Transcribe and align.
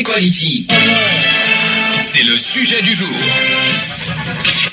Equality. 0.00 0.66
C'est 2.00 2.22
le 2.22 2.34
sujet 2.38 2.80
du 2.80 2.94
jour. 2.94 3.06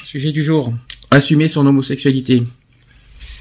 Sujet 0.06 0.32
du 0.32 0.42
jour. 0.42 0.72
Assumer 1.12 1.50
son 1.50 1.68
homosexualité. 1.68 2.44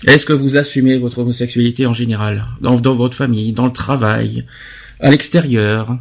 Est-ce 0.05 0.27
que 0.27 0.33
vous 0.33 0.57
assumez 0.57 0.99
votre 0.99 1.21
homosexualité 1.21 1.87
en 1.87 1.95
général? 1.95 2.43
Dans, 2.61 2.75
dans 2.81 2.97
votre 2.97 3.17
famille, 3.17 3.53
dans 3.53 3.67
le 3.67 3.73
travail, 3.73 4.45
à 4.99 5.13
l'extérieur? 5.13 5.97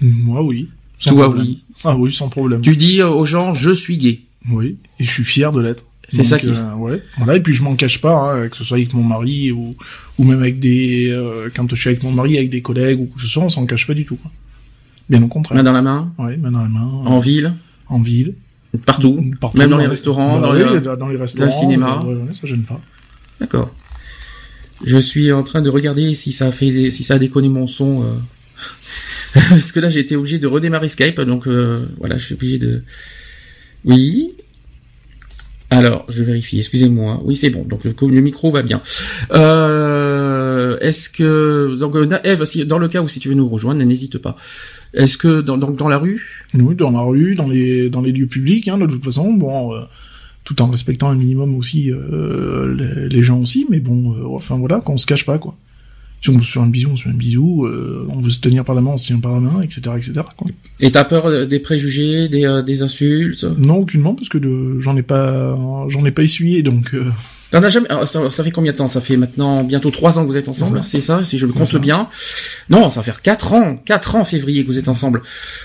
Moi, 0.00 0.40
oui. 0.44 0.68
Sans 1.00 1.10
Toi, 1.10 1.24
problème. 1.24 1.46
oui. 1.48 1.64
Ah 1.82 1.96
oui, 1.96 2.12
sans 2.12 2.28
problème. 2.28 2.60
Tu 2.62 2.76
dis 2.76 3.02
aux 3.02 3.24
gens, 3.24 3.54
je 3.54 3.72
suis 3.72 3.98
gay. 3.98 4.20
Oui, 4.48 4.76
et 5.00 5.04
je 5.04 5.10
suis 5.10 5.24
fier 5.24 5.50
de 5.50 5.60
l'être. 5.60 5.84
C'est 6.08 6.22
ça 6.22 6.38
qui- 6.38 6.46
euh, 6.46 6.74
ouais. 6.76 7.02
Voilà, 7.16 7.34
et 7.34 7.40
puis 7.40 7.54
je 7.54 7.62
m'en 7.64 7.74
cache 7.74 8.00
pas, 8.00 8.14
hein, 8.34 8.48
que 8.48 8.56
ce 8.56 8.62
soit 8.62 8.76
avec 8.76 8.94
mon 8.94 9.02
mari 9.02 9.50
ou, 9.50 9.74
ou 10.16 10.22
même 10.24 10.40
avec 10.42 10.60
des... 10.60 11.08
euh, 11.10 11.50
quand 11.52 11.68
je 11.68 11.74
suis 11.74 11.88
avec 11.90 12.04
mon 12.04 12.12
mari, 12.12 12.38
avec 12.38 12.50
des 12.50 12.62
collègues 12.62 13.00
ou 13.00 13.06
quoi 13.06 13.16
que 13.16 13.22
ce 13.22 13.28
soit, 13.28 13.42
on 13.42 13.48
s'en 13.48 13.66
cache 13.66 13.84
pas 13.88 13.94
du 13.94 14.04
tout. 14.04 14.14
Quoi. 14.14 14.30
Bien 15.10 15.22
au 15.22 15.28
contraire. 15.28 15.56
Main 15.56 15.62
dans 15.64 15.72
la 15.72 15.82
main, 15.82 16.12
Ouais, 16.18 16.36
main 16.36 16.50
dans 16.50 16.62
la 16.62 16.68
main. 16.68 16.80
en 16.84 17.18
ville, 17.18 17.54
En 17.88 18.00
ville. 18.02 18.34
partout, 18.84 19.24
Partout, 19.40 19.56
même 19.58 19.70
dans 19.70 19.78
les 19.78 19.86
restaurants, 19.86 20.40
dans, 20.40 20.52
Bah 20.52 20.58
le... 20.58 20.78
oui, 20.78 20.80
dans 20.98 21.08
les 21.08 21.16
restaurants. 21.16 21.50
cinéma. 21.50 22.02
Ouais, 22.04 22.14
ouais, 22.14 22.32
ça 22.34 22.46
gêne 22.46 22.64
pas. 22.64 22.80
D'accord. 23.40 23.70
Je 24.84 24.96
suis 24.98 25.32
en 25.32 25.42
train 25.42 25.60
de 25.62 25.70
regarder 25.70 26.14
si 26.14 26.32
ça 26.32 26.46
a 26.48 26.52
fait, 26.52 26.90
si 26.90 27.02
ça 27.04 27.14
a 27.14 27.18
déconné 27.18 27.48
mon 27.48 27.66
son. 27.66 28.02
euh. 28.02 28.06
Parce 29.50 29.72
que 29.72 29.80
là, 29.80 29.88
j'ai 29.88 30.00
été 30.00 30.14
obligé 30.16 30.38
de 30.38 30.46
redémarrer 30.46 30.88
Skype, 30.88 31.20
donc 31.22 31.46
euh, 31.48 31.86
voilà, 31.98 32.16
je 32.18 32.24
suis 32.24 32.34
obligé 32.34 32.58
de. 32.58 32.82
Oui. 33.84 34.30
Alors, 35.70 36.04
je 36.08 36.22
vérifie. 36.24 36.58
Excusez-moi. 36.58 37.20
Oui, 37.24 37.36
c'est 37.36 37.50
bon. 37.50 37.62
Donc 37.64 37.84
le, 37.84 37.92
le 38.08 38.20
micro 38.20 38.50
va 38.50 38.62
bien. 38.62 38.80
Euh, 39.32 40.78
Est-ce 40.80 41.10
que 41.10 41.76
donc 41.78 41.94
euh, 41.94 42.08
Eve, 42.24 42.44
si, 42.44 42.64
dans 42.64 42.78
le 42.78 42.88
cas 42.88 43.02
où 43.02 43.08
si 43.08 43.20
tu 43.20 43.28
veux 43.28 43.34
nous 43.34 43.48
rejoindre, 43.48 43.82
n'hésite 43.82 44.18
pas. 44.18 44.36
Est-ce 44.94 45.18
que 45.18 45.40
dans, 45.40 45.58
dans, 45.58 45.70
dans 45.70 45.88
la 45.88 45.98
rue? 45.98 46.44
Oui, 46.54 46.74
dans 46.74 46.90
la 46.90 47.00
rue, 47.00 47.34
dans 47.34 47.48
les, 47.48 47.90
dans 47.90 48.00
les 48.00 48.12
lieux 48.12 48.26
publics, 48.26 48.68
hein, 48.68 48.78
de 48.78 48.86
toute 48.86 49.04
façon, 49.04 49.32
bon, 49.32 49.74
euh, 49.74 49.80
tout 50.44 50.60
en 50.62 50.68
respectant 50.68 51.10
un 51.10 51.14
minimum 51.14 51.54
aussi 51.54 51.90
euh, 51.92 52.74
les, 52.74 53.08
les 53.08 53.22
gens 53.22 53.40
aussi, 53.40 53.66
mais 53.68 53.80
bon, 53.80 54.14
euh, 54.14 54.34
enfin 54.34 54.56
voilà, 54.56 54.80
qu'on 54.80 54.96
se 54.96 55.06
cache 55.06 55.26
pas, 55.26 55.38
quoi. 55.38 55.56
Si 56.20 56.30
on 56.30 56.36
veut 56.36 56.42
se 56.42 56.50
faire 56.50 56.62
un 56.62 56.68
bisou, 56.68 56.90
on 56.90 56.96
se 56.96 57.04
fait 57.04 57.10
un 57.10 57.14
bisou, 57.14 57.66
euh, 57.66 58.04
on 58.08 58.20
veut 58.20 58.30
se 58.30 58.40
tenir 58.40 58.64
par 58.64 58.74
la 58.74 58.80
main, 58.80 58.90
on 58.94 58.98
se 58.98 59.06
tient 59.06 59.20
par 59.20 59.32
la 59.32 59.40
main, 59.40 59.60
etc., 59.60 59.82
etc., 59.96 60.14
quoi. 60.36 60.48
Et 60.80 60.90
t'as 60.90 61.04
peur 61.04 61.26
euh, 61.26 61.46
des 61.46 61.60
préjugés, 61.60 62.28
des, 62.28 62.44
euh, 62.44 62.62
des 62.62 62.82
insultes? 62.82 63.44
Non, 63.44 63.76
aucunement, 63.76 64.14
parce 64.14 64.28
que 64.28 64.80
j'en 64.80 64.96
ai 64.96 65.02
pas, 65.02 65.56
j'en 65.88 66.04
ai 66.04 66.10
pas 66.10 66.22
essuyé, 66.22 66.62
donc, 66.62 66.96
T'en 67.50 67.62
as 67.62 67.70
jamais. 67.70 67.88
alors, 67.88 68.06
ça, 68.06 68.30
ça 68.30 68.44
fait 68.44 68.50
combien 68.50 68.72
de 68.72 68.76
temps? 68.76 68.88
Ça 68.88 69.00
fait 69.00 69.16
maintenant 69.16 69.64
bientôt 69.64 69.90
trois 69.90 70.18
ans 70.18 70.22
que 70.22 70.30
vous 70.30 70.36
êtes 70.36 70.48
ensemble, 70.48 70.82
C'est 70.82 71.00
ça, 71.00 71.24
Si 71.24 71.38
je 71.38 71.46
le 71.46 71.52
compte 71.52 71.66
ça. 71.66 71.78
bien? 71.78 72.08
Non, 72.68 72.90
ça 72.90 73.00
va 73.00 73.04
faire 73.04 73.22
quatre 73.22 73.52
ans, 73.54 73.76
quatre 73.76 74.16
ans 74.16 74.20
en 74.20 74.24
février 74.24 74.62
que 74.62 74.66
vous 74.68 74.78
êtes 74.78 74.88
ensemble. 74.88 75.22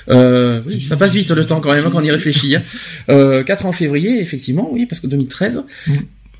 Euh, 0.09 0.61
oui, 0.65 0.81
ça 0.81 0.95
passe 0.95 1.13
vite 1.13 1.31
le 1.31 1.45
temps 1.45 1.59
quand 1.59 1.73
même 1.73 1.83
quand 1.91 1.99
on 1.99 2.03
y 2.03 2.11
réfléchit. 2.11 2.55
Hein. 2.55 2.61
Euh, 3.09 3.43
quatre 3.43 3.65
ans 3.65 3.69
en 3.69 3.73
février, 3.73 4.21
effectivement, 4.21 4.69
oui, 4.71 4.85
parce 4.85 5.01
que 5.01 5.07
2013. 5.07 5.63
Mm. 5.87 5.93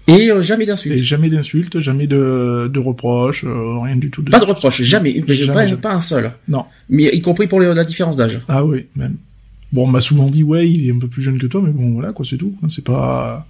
Et 0.07 0.31
euh, 0.31 0.41
jamais 0.41 0.65
d'insultes. 0.65 0.97
jamais 1.03 1.29
d'insultes, 1.29 1.79
jamais 1.79 2.07
de, 2.07 2.69
de 2.73 2.79
reproches, 2.79 3.45
euh, 3.45 3.79
rien 3.81 3.95
du 3.95 4.09
tout. 4.09 4.21
De... 4.21 4.29
Pas 4.31 4.39
de 4.39 4.45
reproches, 4.45 4.81
jamais, 4.81 5.23
mais 5.27 5.33
Jamais, 5.33 5.53
pas, 5.53 5.65
jamais. 5.67 5.81
pas 5.81 5.93
un 5.93 6.01
seul. 6.01 6.31
Non. 6.49 6.65
Mais 6.89 7.09
y 7.13 7.21
compris 7.21 7.47
pour 7.47 7.61
les- 7.61 7.73
la 7.73 7.85
différence 7.85 8.15
d'âge. 8.17 8.41
Ah 8.49 8.65
oui, 8.65 8.85
même. 8.97 9.15
Bon, 9.71 9.83
on 9.85 9.87
m'a 9.87 10.01
souvent 10.01 10.29
dit, 10.29 10.43
ouais, 10.43 10.69
il 10.69 10.87
est 10.87 10.91
un 10.91 10.99
peu 10.99 11.07
plus 11.07 11.23
jeune 11.23 11.37
que 11.39 11.47
toi, 11.47 11.61
mais 11.65 11.71
bon, 11.71 11.93
voilà, 11.93 12.11
quoi, 12.11 12.25
c'est 12.29 12.35
tout. 12.37 12.53
C'est 12.69 12.83
pas... 12.83 13.47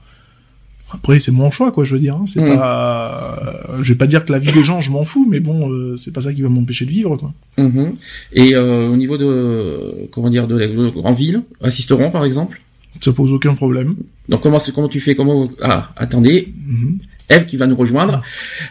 Après, 0.93 1.19
c'est 1.19 1.31
mon 1.31 1.49
choix, 1.51 1.71
quoi, 1.71 1.83
je 1.83 1.93
veux 1.95 1.99
dire. 1.99 2.15
hein, 2.15 2.25
C'est 2.27 2.39
Mm. 2.41 2.55
pas... 2.57 3.63
Je 3.81 3.93
vais 3.93 3.97
pas 3.97 4.05
dire 4.07 4.23
que 4.25 4.31
la 4.31 4.39
vie 4.39 4.51
des 4.51 4.63
gens, 4.63 4.79
je 4.79 4.91
m'en 4.91 5.03
fous, 5.03 5.27
mais 5.29 5.39
bon, 5.39 5.69
euh, 5.71 5.97
c'est 5.97 6.11
pas 6.13 6.21
ça 6.21 6.33
qui 6.33 6.41
va 6.43 6.49
m'empêcher 6.49 6.85
de 6.85 6.91
vivre, 6.91 7.17
quoi. 7.17 7.33
Mhm. 7.57 7.95
Et 8.33 8.53
euh, 8.55 8.89
au 8.89 8.95
niveau 8.95 9.17
de 9.17 10.07
comment 10.11 10.29
dire 10.29 10.47
de, 10.47 10.91
en 11.03 11.13
ville, 11.13 11.41
assisteront 11.61 12.11
par 12.11 12.25
exemple? 12.25 12.61
Ça 13.01 13.11
pose 13.11 13.33
aucun 13.33 13.55
problème. 13.55 13.95
Donc 14.29 14.41
comment 14.41 14.59
c'est 14.59 14.71
comment 14.73 14.87
tu 14.87 14.99
fais 14.99 15.15
comment 15.15 15.49
ah 15.61 15.89
attendez 15.95 16.53
Mhm. 16.67 16.99
Eve 17.29 17.45
qui 17.45 17.57
va 17.57 17.65
nous 17.67 17.75
rejoindre. 17.75 18.21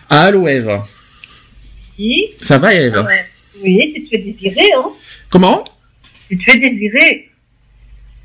Allô 0.08 0.46
Eve. 0.46 0.78
Oui, 1.98 2.28
Ça 2.40 2.58
va 2.58 2.72
Eve? 2.74 2.94
Ah 2.96 3.04
ouais. 3.04 3.24
oui, 3.62 3.92
tu 3.94 4.04
te 4.04 4.08
fais 4.10 4.18
désirer, 4.22 4.68
hein. 4.76 4.88
Comment? 5.30 5.64
Tu 6.28 6.38
te 6.38 6.44
fais 6.44 6.58
désirer. 6.60 7.28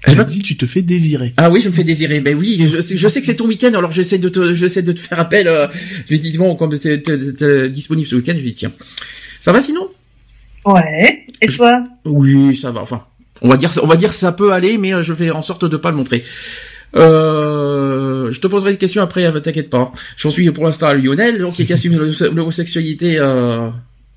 Elle 0.03 0.23
dit, 0.25 0.39
tu 0.39 0.55
te 0.57 0.65
fais 0.65 0.81
désirer. 0.81 1.33
Ah 1.37 1.49
oui, 1.49 1.59
je 1.61 1.69
me 1.69 1.73
fais 1.73 1.83
désirer. 1.83 2.19
Ben 2.19 2.37
oui, 2.37 2.67
je, 2.71 2.79
sais- 2.81 2.95
je 2.97 3.07
sais 3.07 3.19
que 3.19 3.25
c'est 3.25 3.35
ton 3.35 3.47
week-end, 3.47 3.73
alors 3.73 3.91
j'essaie 3.91 4.19
de 4.19 4.29
te, 4.29 4.53
j'essaie 4.53 4.83
de 4.83 4.91
te 4.91 4.99
faire 4.99 5.19
appel. 5.19 5.47
Euh, 5.47 5.67
je 6.05 6.11
lui 6.11 6.19
dis 6.19 6.37
bon, 6.37 6.55
comme 6.55 6.77
t'es, 6.77 7.01
t'es- 7.01 7.33
t'es 7.33 7.69
disponible 7.69 8.07
ce 8.07 8.15
week-end, 8.15 8.33
je 8.37 8.43
lui 8.43 8.51
dis 8.51 8.53
tiens. 8.55 8.71
Ça 9.41 9.51
va 9.51 9.61
sinon? 9.61 9.87
Ouais. 10.65 11.25
Et 11.41 11.49
Je- 11.49 11.57
toi? 11.57 11.83
Oui, 12.05 12.55
ça 12.55 12.71
va. 12.71 12.81
Enfin, 12.81 13.03
on 13.41 13.49
va 13.49 13.57
dire, 13.57 13.71
on 13.81 13.87
va 13.87 13.95
dire 13.95 14.13
ça 14.13 14.31
peut 14.31 14.53
aller, 14.53 14.77
mais 14.77 14.93
euh, 14.93 15.01
je 15.03 15.13
fais 15.13 15.31
en 15.31 15.41
sorte 15.41 15.65
de 15.65 15.77
pas 15.77 15.89
le 15.91 15.97
montrer. 15.97 16.23
Euh, 16.95 18.31
je 18.31 18.39
te 18.39 18.47
poserai 18.47 18.71
des 18.73 18.77
questions 18.77 19.01
après, 19.01 19.25
euh, 19.25 19.39
t'inquiète 19.39 19.69
pas. 19.69 19.91
J'en 20.17 20.31
suis 20.31 20.49
pour 20.51 20.65
l'instant 20.65 20.87
à 20.87 20.93
Lionel, 20.93 21.39
donc 21.39 21.53
qui 21.55 21.71
assume 21.73 21.97
l'homosexualité. 22.33 23.17
Euh, 23.19 23.69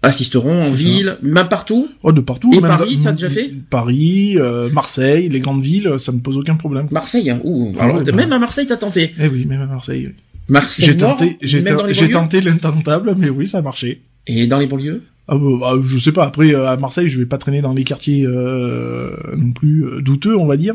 assisteront 0.03 0.61
en 0.61 0.65
ça. 0.65 0.75
ville, 0.75 1.19
même 1.23 1.49
partout. 1.49 1.89
Oh, 2.03 2.13
de 2.13 2.21
partout. 2.21 2.51
Et 2.55 2.61
même 2.61 2.71
Paris, 2.71 2.99
t'as 3.03 3.13
déjà 3.13 3.29
fait 3.29 3.53
Paris, 3.69 4.35
euh, 4.39 4.71
Marseille, 4.71 5.29
les 5.29 5.41
grandes 5.41 5.63
villes, 5.63 5.95
ça 5.99 6.13
me 6.13 6.19
pose 6.21 6.37
aucun 6.39 6.57
problème. 6.57 6.89
Marseille, 6.91 7.29
hein. 7.31 7.41
Ouh, 7.45 7.75
Ah 7.79 7.85
alors, 7.85 7.97
ouais, 7.99 8.05
bah. 8.05 8.13
même 8.13 8.33
à 8.33 8.39
Marseille, 8.39 8.67
t'as 8.67 8.77
tenté. 8.77 9.15
Eh 9.21 9.29
oui, 9.29 9.45
même 9.47 9.61
à 9.61 9.67
Marseille. 9.67 10.07
oui. 10.09 10.15
Marseille 10.49 10.87
J'ai 10.87 10.97
tenté, 10.97 11.39
j'ai 11.43 12.11
tenté 12.11 12.41
l'intentable, 12.41 13.15
mais 13.17 13.29
oui, 13.29 13.47
ça 13.47 13.59
a 13.59 13.63
marché. 13.63 14.01
Et 14.27 14.47
dans 14.47 14.59
les 14.59 14.67
banlieues 14.67 15.03
Ah, 15.29 15.37
bah, 15.37 15.49
bah, 15.61 15.73
je 15.85 15.99
sais 15.99 16.13
pas. 16.13 16.25
Après, 16.25 16.55
euh, 16.55 16.67
à 16.67 16.77
Marseille, 16.77 17.09
je 17.09 17.19
vais 17.19 17.27
pas 17.27 17.39
traîner 17.39 17.61
dans 17.63 17.73
les 17.73 17.85
quartiers 17.85 18.25
euh, 18.27 19.11
non 19.37 19.53
plus 19.53 19.85
euh, 19.85 20.01
douteux, 20.01 20.37
on 20.37 20.47
va 20.47 20.57
dire. 20.57 20.75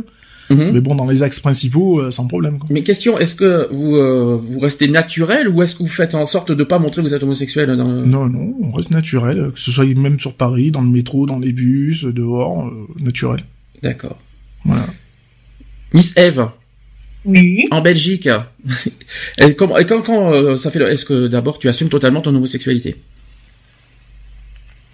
Mhm. 0.50 0.72
Mais 0.74 0.80
bon, 0.80 0.94
dans 0.96 1.08
les 1.08 1.24
axes 1.24 1.40
principaux, 1.40 2.00
euh, 2.02 2.12
sans 2.12 2.28
problème. 2.28 2.60
Quoi. 2.60 2.68
Mais 2.72 2.84
question, 2.84 3.18
est-ce 3.18 3.36
que 3.36 3.68
vous 3.74 3.96
euh, 3.96 4.36
vous 4.38 4.60
restez 4.60 4.88
naturel 4.88 5.48
ou 5.50 5.64
est-ce 5.64 5.74
que 5.74 5.80
vous 5.80 5.88
faites 5.90 6.14
en 6.14 6.26
sorte 6.28 6.52
de 6.52 6.64
pas 6.64 6.78
montrer 6.78 7.02
que 7.02 7.08
vous 7.08 7.16
êtes 7.16 7.24
homosexuel 7.24 7.76
dans 7.76 7.84
le... 7.88 8.04
Non, 8.04 8.28
non, 8.28 8.54
on 8.62 8.72
reste 8.72 8.92
naturel, 8.92 9.52
que 9.54 9.60
ce 9.60 9.72
soit 9.72 9.86
même 9.86 10.20
sur 10.20 10.34
Paris, 10.36 10.70
dans 10.70 10.82
le 10.82 10.90
métro, 10.90 11.26
dans 11.26 11.40
les 11.40 11.52
bus, 11.52 12.06
euh, 12.06 12.14
dehors, 12.14 12.68
euh, 12.68 12.88
naturel. 13.00 13.40
D'accord. 13.82 14.18
Voilà. 14.66 14.86
Miss 15.94 16.14
Eve, 16.16 16.48
Oui. 17.26 17.66
en 17.72 17.82
Belgique, 17.82 18.30
et 19.42 19.56
comment, 19.56 19.78
et 19.80 19.86
quand, 19.86 20.02
quand 20.04 20.32
euh, 20.34 20.56
ça 20.58 20.70
fait, 20.70 20.80
le- 20.80 20.90
est-ce 20.92 21.06
que 21.06 21.28
d'abord 21.28 21.58
tu 21.58 21.68
assumes 21.70 21.90
totalement 21.90 22.22
ton 22.22 22.36
homosexualité? 22.36 22.98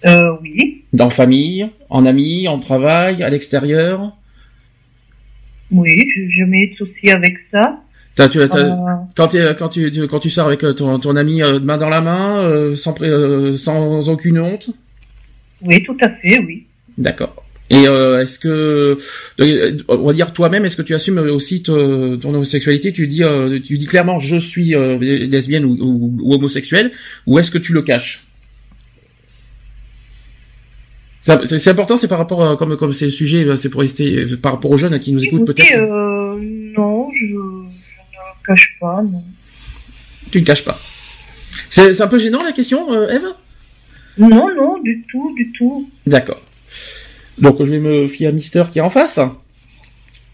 Euh, 0.06 0.32
oui. 0.42 0.84
Dans 0.94 1.10
famille, 1.10 1.68
en 1.90 2.06
amis, 2.06 2.48
en 2.48 2.58
travail, 2.60 3.22
à 3.24 3.30
l'extérieur? 3.30 4.14
Oui, 5.72 5.90
je, 6.16 6.44
mets 6.46 6.68
de 6.68 6.76
soucis 6.76 7.12
avec 7.12 7.38
ça. 7.52 7.82
T'as- 8.16 8.28
tu, 8.30 8.40
t'as- 8.50 8.58
Euh, 8.58 8.76
quand, 9.16 9.30
quand, 9.58 9.70
tu, 9.70 10.08
quand 10.08 10.20
tu 10.20 10.30
sors 10.30 10.48
avec 10.48 10.64
euh, 10.64 10.74
ton, 10.74 11.00
ton 11.00 11.16
ami 11.16 11.42
euh, 11.42 11.60
main 11.60 11.78
dans 11.78 11.90
la 11.90 12.02
main, 12.02 12.44
euh, 12.44 12.76
sans, 12.76 12.94
euh, 13.02 13.56
sans 13.56 14.10
aucune 14.10 14.38
honte? 14.40 14.70
Oui, 15.64 15.82
tout 15.84 15.96
à 16.02 16.10
fait, 16.10 16.40
oui. 16.40 16.66
D'accord. 16.98 17.36
Et 17.70 17.88
euh, 17.88 18.22
est-ce 18.22 18.38
que, 18.38 18.98
on 19.88 20.06
va 20.06 20.12
dire 20.12 20.34
toi-même, 20.34 20.66
est-ce 20.66 20.76
que 20.76 20.82
tu 20.82 20.94
assumes 20.94 21.20
aussi 21.20 21.64
te- 21.64 22.16
ton 22.18 22.34
homosexualité? 22.34 22.92
Tu 22.92 23.08
dis, 23.08 23.24
euh, 23.24 23.60
tu 23.64 23.78
dis 23.78 23.86
clairement, 23.86 24.20
je 24.20 24.36
suis 24.36 24.76
euh, 24.76 24.98
lesbienne 25.00 25.64
ou, 25.64 25.78
ou, 25.80 26.18
ou 26.22 26.34
homosexuelle, 26.34 26.92
ou 27.28 27.40
est-ce 27.40 27.50
que 27.50 27.58
tu 27.58 27.72
le 27.72 27.82
caches? 27.82 28.26
C'est 31.24 31.68
important, 31.70 31.98
c'est 31.98 32.08
par 32.08 32.18
rapport, 32.18 32.44
à, 32.48 32.58
comme 32.58 32.76
comme 32.78 32.94
c'est 32.94 33.06
le 33.06 33.12
sujet, 33.12 33.46
euh, 33.46 33.56
c'est 33.56 33.70
pour 33.70 33.82
rester 33.82 34.24
euh, 34.24 34.38
par 34.38 34.54
rapport 34.54 34.72
aux 34.72 34.78
jeunes 34.78 35.00
qui 35.00 35.12
nous 35.14 35.24
écoutent 35.24 35.46
peut-être. 35.46 35.72
euh, 35.76 36.36
non, 36.76 37.10
je, 37.14 37.28
je 37.28 37.34
ne 37.34 38.46
cache 38.48 38.76
pas, 38.80 39.04
non. 39.04 39.24
Tu 40.32 40.40
ne 40.42 40.46
caches 40.46 40.66
pas. 40.66 40.80
C'est 41.70 41.94
c'est 41.94 42.02
un 42.02 42.08
peu 42.08 42.18
gênant 42.18 42.44
la 42.44 42.54
question, 42.54 42.92
euh, 42.92 43.10
Eve 43.10 43.28
Non, 44.18 44.30
non, 44.56 44.82
du 44.82 45.04
tout, 45.12 45.34
du 45.36 45.52
tout. 45.52 45.88
D'accord. 46.08 46.42
Donc 47.38 47.64
je 47.64 47.70
vais 47.72 47.80
me 47.80 48.08
fier 48.08 48.28
à 48.28 48.32
Mister 48.32 48.64
qui 48.72 48.80
est 48.80 48.82
en 48.82 48.90
face. 48.90 49.20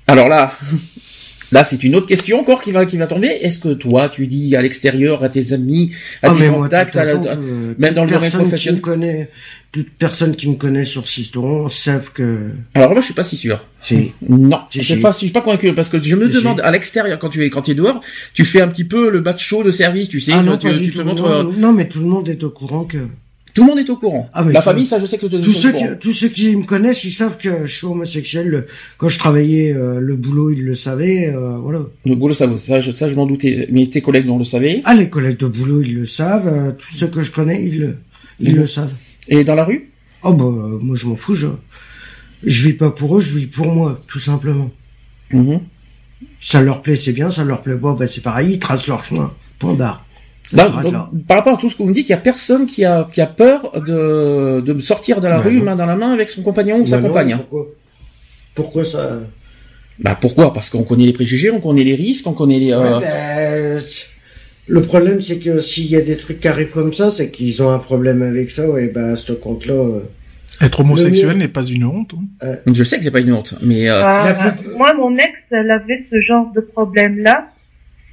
Alors 0.08 0.30
là, 0.30 0.54
Là, 1.52 1.64
c'est 1.64 1.84
une 1.84 1.96
autre 1.96 2.06
question 2.08 2.40
encore 2.40 2.62
qui 2.62 2.72
va 2.72 2.86
qui 2.86 2.98
va 2.98 3.08
tomber. 3.08 3.28
Est-ce 3.28 3.60
que 3.60 3.70
toi, 3.70 4.10
tu 4.10 4.28
dis 4.28 4.56
à 4.56 4.62
l'extérieur, 4.62 5.24
à 5.24 5.30
tes 5.30 5.54
amis, 5.54 5.92
à 6.22 6.30
Ah, 6.30 6.36
tes 6.36 6.50
moi, 6.50 6.64
contacts, 6.64 6.96
la- 6.96 7.04
euh, 7.06 7.74
même 7.78 7.90
toute 7.90 7.96
dans 7.96 8.04
le 8.06 8.12
domaine 8.12 8.32
professionnel? 8.32 8.82
connaît, 8.82 9.30
toute 9.72 9.90
personne 9.92 10.36
qui 10.36 10.50
me 10.50 10.56
connaît 10.56 10.84
sur 10.86 11.08
Sisteron 11.08 11.70
savent 11.70 12.12
que 12.12 12.50
Alors 12.74 12.92
moi, 12.92 13.00
je 13.02 13.06
suis 13.06 13.14
pas 13.14 13.24
si 13.24 13.38
sûr. 13.38 13.64
Non, 14.28 14.60
Si, 14.70 14.80
je 14.80 14.84
suis 14.84 14.96
si. 14.96 15.00
pas, 15.00 15.12
je 15.12 15.18
suis 15.18 15.30
pas 15.30 15.40
convaincu 15.42 15.72
parce 15.74 15.88
que 15.90 16.02
je 16.02 16.16
me 16.16 16.28
Si, 16.30 16.36
demande 16.36 16.60
à 16.62 16.72
l'extérieur 16.72 17.18
quand 17.20 17.30
tu 17.30 17.46
es 17.46 17.50
quand 17.50 17.62
tu 17.62 17.72
es 17.72 17.76
dehors, 17.76 18.02
tu 18.34 18.44
fais 18.44 18.60
un 18.62 18.68
petit 18.68 18.84
peu 18.84 19.10
le 19.10 19.22
macho 19.22 19.64
de 19.64 19.72
service, 19.72 20.10
tu 20.10 20.20
sais, 20.20 20.34
ah 20.34 20.44
non, 20.44 20.58
tu- 20.58 20.68
tu 20.82 20.92
te 20.92 21.02
montres. 21.02 21.26
Euh, 21.26 21.44
non, 21.58 21.72
mais 21.72 21.88
tout 21.88 22.00
le 22.00 22.08
monde 22.08 22.28
est 22.28 22.44
au 22.44 22.50
courant 22.50 22.84
que 22.84 22.98
Tout 23.58 23.64
le 23.64 23.68
monde 23.70 23.80
est 23.80 23.90
au 23.90 23.98
courant. 23.98 24.30
Ah, 24.34 24.44
La 24.44 24.62
famille, 24.62 24.86
ça, 24.86 25.00
je 25.00 25.06
sais 25.08 25.18
que 25.18 25.26
tout, 25.26 25.40
tous 25.42 25.52
ceux 25.52 25.72
qui 25.72 25.84
tous 26.00 26.14
ceux 26.14 26.28
qui 26.30 26.56
me 26.56 26.64
connaissent, 26.64 27.04
ils 27.04 27.12
savent 27.12 27.38
que 27.38 27.66
je 27.66 27.76
suis 27.78 27.88
homosexuel. 27.88 28.68
Quand 28.98 29.10
je 29.10 29.18
travaillais 29.18 29.74
euh, 29.76 30.00
le 30.00 30.16
boulot, 30.16 30.52
ils 30.52 30.64
le 30.64 30.76
savaient. 30.76 31.34
euh, 31.34 31.58
voilà. 31.58 31.82
Le 32.06 32.16
boulot, 32.16 32.36
ça, 32.36 32.48
ça, 32.58 32.80
je, 32.80 32.92
ça, 32.92 33.10
je 33.10 33.16
m'en 33.16 33.26
doutais. 33.26 33.68
Mais 33.72 33.88
tes 33.88 34.02
collègues, 34.02 34.30
on 34.30 34.38
le 34.38 34.46
savait? 34.46 34.82
Ah, 34.86 34.94
les 34.96 35.10
collègues 35.10 35.38
de 35.40 35.48
boulot, 35.48 35.82
ils 35.82 35.96
le 35.96 36.06
savent. 36.06 36.48
euh, 36.48 36.72
tous 36.78 36.94
ceux 36.96 37.08
que 37.08 37.24
je 37.24 37.32
connais, 37.32 37.66
ils 37.66 37.80
le 37.80 37.96
ils 38.40 38.54
le 38.56 38.68
savent. 38.68 38.94
Et 39.28 39.44
dans 39.44 39.56
la 39.56 39.66
rue? 39.66 39.90
Oh 40.24 40.34
bah 40.34 40.46
moi 40.82 40.96
je 40.96 41.06
m'en 41.08 41.16
fous. 41.16 41.36
Je 41.36 41.48
je 42.44 42.68
vis 42.68 42.74
pas 42.74 42.92
pour 42.92 43.18
eux, 43.18 43.22
je 43.22 43.32
vis 43.34 43.48
pour 43.48 43.68
moi, 43.74 44.00
tout 44.08 44.20
simplement. 44.20 44.70
Mhm. 45.32 45.60
Ça 46.40 46.62
leur 46.62 46.82
plaît, 46.84 46.96
c'est 46.96 47.12
bien. 47.14 47.32
Ça 47.32 47.44
leur 47.44 47.62
plaît 47.64 47.76
pas, 47.76 47.94
bah 47.94 48.08
c'est 48.08 48.22
pareil. 48.22 48.54
Ils 48.54 48.60
tracent 48.60 48.88
leur 48.88 49.04
chemin. 49.04 49.34
Point 49.60 49.74
barre. 49.74 50.06
Donc, 50.54 50.92
là. 50.94 51.10
par 51.28 51.38
rapport 51.38 51.54
à 51.54 51.58
tout 51.58 51.70
ce 51.70 51.76
que 51.76 51.84
vous 51.84 51.90
me 51.90 51.94
dites, 51.94 52.08
il 52.08 52.12
y 52.12 52.16
a 52.16 52.18
personne 52.18 52.66
qui 52.66 52.86
a, 52.86 53.08
qui 53.12 53.20
a 53.22 53.26
peur 53.26 53.82
de, 53.86 54.62
de 54.62 54.80
sortir 54.80 55.20
de 55.20 55.28
la 55.28 55.38
Bah 55.38 55.44
rue 55.44 55.58
non. 55.58 55.64
main 55.66 55.76
dans 55.76 55.86
la 55.86 55.96
main 55.96 56.12
avec 56.14 56.30
son 56.30 56.42
compagnon 56.42 56.80
ou 56.80 56.86
sa 56.86 56.98
Bah 56.98 57.02
non, 57.04 57.08
compagne. 57.10 57.34
hein. 57.34 57.38
Pourquoi 57.50 57.66
Pourquoi 58.56 58.84
ça 58.86 59.20
Bah 60.00 60.18
pourquoi? 60.20 60.54
Parce 60.54 60.70
qu'on 60.70 60.84
connaît 60.84 61.06
les 61.06 61.14
préjugés, 61.14 61.52
on 61.52 61.60
connaît 61.60 61.84
les 61.84 61.96
risques, 61.96 62.28
on 62.28 62.34
connaît 62.34 62.60
les. 62.60 62.72
euh, 62.72 63.00
Ouais, 63.00 63.80
le 64.70 64.82
problème, 64.82 65.22
c'est 65.22 65.38
que 65.40 65.60
s'il 65.60 65.88
y 65.88 65.96
a 65.96 66.02
des 66.02 66.18
trucs 66.18 66.40
qui 66.42 66.48
arrivent 66.48 66.72
comme 66.72 66.94
ça, 66.94 67.10
c'est 67.12 67.30
qu'ils 67.32 67.62
ont 67.64 67.70
un 67.72 67.80
problème 67.80 68.22
avec 68.22 68.52
ça, 68.52 68.70
ouais, 68.70 68.88
bah, 68.88 69.12
à 69.12 69.16
ce 69.16 69.32
compte-là, 69.32 69.74
euh, 69.74 70.00
Être 70.60 70.82
homosexuel 70.82 71.38
n'est 71.38 71.48
pas 71.48 71.64
une 71.64 71.86
honte. 71.86 72.14
hein. 72.42 72.56
Je 72.74 72.84
sais 72.84 72.98
que 72.98 73.04
c'est 73.06 73.12
pas 73.12 73.22
une 73.22 73.32
honte, 73.32 73.54
mais 73.62 73.90
euh, 73.90 74.02
Ah, 74.04 74.52
plus- 74.62 74.72
Moi, 74.76 74.94
mon 74.96 75.16
ex, 75.16 75.32
elle 75.52 75.72
avait 75.72 76.06
ce 76.12 76.20
genre 76.22 76.52
de 76.54 76.60
problème-là. 76.62 77.48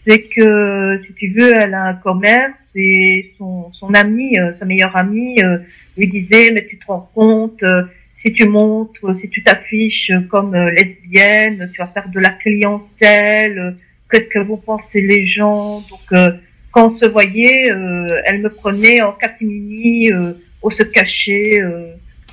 C'est 0.07 0.23
que, 0.23 1.01
si 1.07 1.15
tu 1.15 1.29
veux, 1.31 1.55
elle 1.55 1.75
a 1.75 1.85
un 1.85 1.95
commerce 1.95 2.53
et 2.75 3.33
son, 3.39 3.73
son 3.73 3.95
ami, 3.95 4.39
euh, 4.39 4.53
sa 4.59 4.65
meilleure 4.65 4.97
amie, 4.97 5.41
euh, 5.43 5.59
lui 5.97 6.09
disait, 6.09 6.51
mais 6.53 6.67
tu 6.67 6.77
te 6.79 6.87
rends 6.87 7.09
compte, 7.15 7.63
euh, 7.63 7.83
si 8.25 8.33
tu 8.33 8.47
montres, 8.47 9.07
si 9.21 9.29
tu 9.29 9.43
t'affiches 9.43 10.13
comme 10.31 10.55
euh, 10.55 10.71
lesbienne, 10.71 11.71
tu 11.73 11.81
vas 11.81 11.89
faire 11.89 12.09
de 12.09 12.21
la 12.21 12.31
clientèle, 12.31 13.59
euh, 13.59 13.71
qu'est-ce 14.11 14.25
que 14.25 14.41
vont 14.41 14.57
penser 14.57 15.01
les 15.01 15.27
gens? 15.27 15.81
Donc, 15.89 16.13
euh, 16.13 16.33
quand 16.71 16.93
on 16.93 16.99
se 16.99 17.07
voyait, 17.07 17.67
elle 18.27 18.41
me 18.41 18.49
prenait 18.49 19.01
en 19.01 19.13
catimini, 19.13 20.11
on 20.65 20.71
se 20.71 20.83
cachait, 20.83 21.61
euh, 21.63 21.93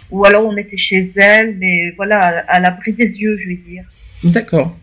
ou 0.09 0.25
alors 0.25 0.47
on 0.47 0.57
était 0.57 0.77
chez 0.77 1.11
elle, 1.15 1.57
mais 1.59 1.91
voilà, 1.91 2.19
à, 2.19 2.55
à 2.55 2.59
l'abri 2.59 2.93
des 2.93 3.05
yeux, 3.05 3.37
je 3.43 3.49
veux 3.49 3.55
dire. 3.55 3.83
d'accord. 4.23 4.75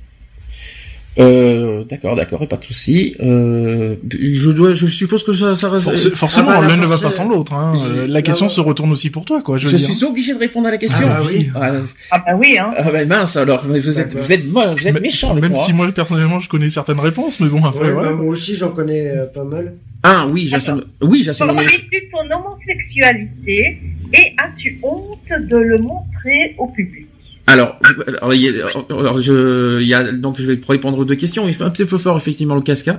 Euh, 1.19 1.83
d'accord, 1.85 2.15
d'accord, 2.15 2.43
et 2.43 2.47
pas 2.47 2.57
de 2.57 2.65
souci. 2.65 3.17
Euh, 3.21 3.97
je 4.13 4.51
dois, 4.51 4.75
je 4.75 4.87
suppose 4.87 5.25
que 5.25 5.33
ça, 5.33 5.57
ça 5.57 5.69
reste. 5.69 5.87
Forc- 5.91 6.15
forcément, 6.15 6.51
ah 6.53 6.61
bah, 6.61 6.69
l'un 6.69 6.77
ne 6.77 6.87
va 6.87 6.97
pas 6.99 7.11
sans 7.11 7.29
l'autre. 7.29 7.53
Hein. 7.55 7.73
La 8.07 8.19
Ah 8.19 8.23
question 8.23 8.47
bah. 8.47 8.51
se 8.51 8.61
retourne 8.61 8.93
aussi 8.93 9.11
pour 9.11 9.25
toi, 9.25 9.43
quoi. 9.43 9.59
Je, 9.59 9.67
je 9.69 9.73
veux 9.73 9.79
dire. 9.79 9.95
suis 9.97 10.05
obligé 10.05 10.33
de 10.35 10.39
répondre 10.39 10.69
à 10.69 10.71
la 10.71 10.79
question. 10.79 10.99
Ah 11.11 11.19
bah 11.21 11.27
oui. 11.29 11.49
Ah, 11.57 11.71
Ah 12.13 12.19
bah 12.25 12.33
oui, 12.39 12.57
hein. 12.59 12.71
ah 12.77 12.91
bah 12.93 13.05
mince 13.05 13.37
alors, 13.37 13.65
vous 13.67 13.99
êtes, 14.01 14.15
vous 14.15 14.33
êtes, 14.33 14.47
moi, 14.47 14.75
vous 14.75 14.87
êtes 14.87 14.95
Mais- 14.95 15.01
méchant 15.01 15.33
avec 15.33 15.43
Même 15.43 15.53
moi. 15.53 15.61
si 15.65 15.73
moi 15.73 15.91
personnellement 15.93 16.39
je 16.39 16.49
connais 16.49 16.69
certaines 16.69 17.01
réponses, 17.01 17.41
mais 17.41 17.49
bon 17.49 17.65
après 17.65 17.87
ouais, 17.87 17.93
voilà. 17.93 18.11
bah, 18.11 18.15
moi 18.17 18.27
aussi, 18.27 18.57
j'en 18.57 18.71
connais 18.71 19.09
euh, 19.09 19.27
pas 19.27 19.45
mal. 19.45 19.75
Ah 20.05 20.29
oui, 20.31 20.47
j'assume. 20.49 20.85
Oui, 21.03 21.23
j'assume. 21.25 21.49
Comment 21.49 21.63
vis-tu 21.63 22.09
ton 22.13 22.21
homosexualité 22.31 23.79
et 24.15 24.33
as-tu 24.39 24.79
honte 24.85 25.19
de 25.49 25.57
le 25.57 25.79
montrer 25.79 26.55
au 26.59 26.69
public? 26.69 27.08
Alors, 27.49 27.79
je, 27.83 29.81
il 29.81 29.89
y 29.89 29.95
a, 29.95 30.13
donc 30.13 30.37
je 30.39 30.45
vais 30.45 30.61
répondre 30.69 30.99
aux 30.99 31.07
deux 31.07 31.15
questions. 31.15 31.49
Il 31.49 31.55
fait 31.55 31.65
un 31.65 31.71
petit 31.71 31.87
peu 31.87 31.97
fort 31.97 32.19
effectivement 32.19 32.55
le 32.55 32.61
casca. 32.61 32.99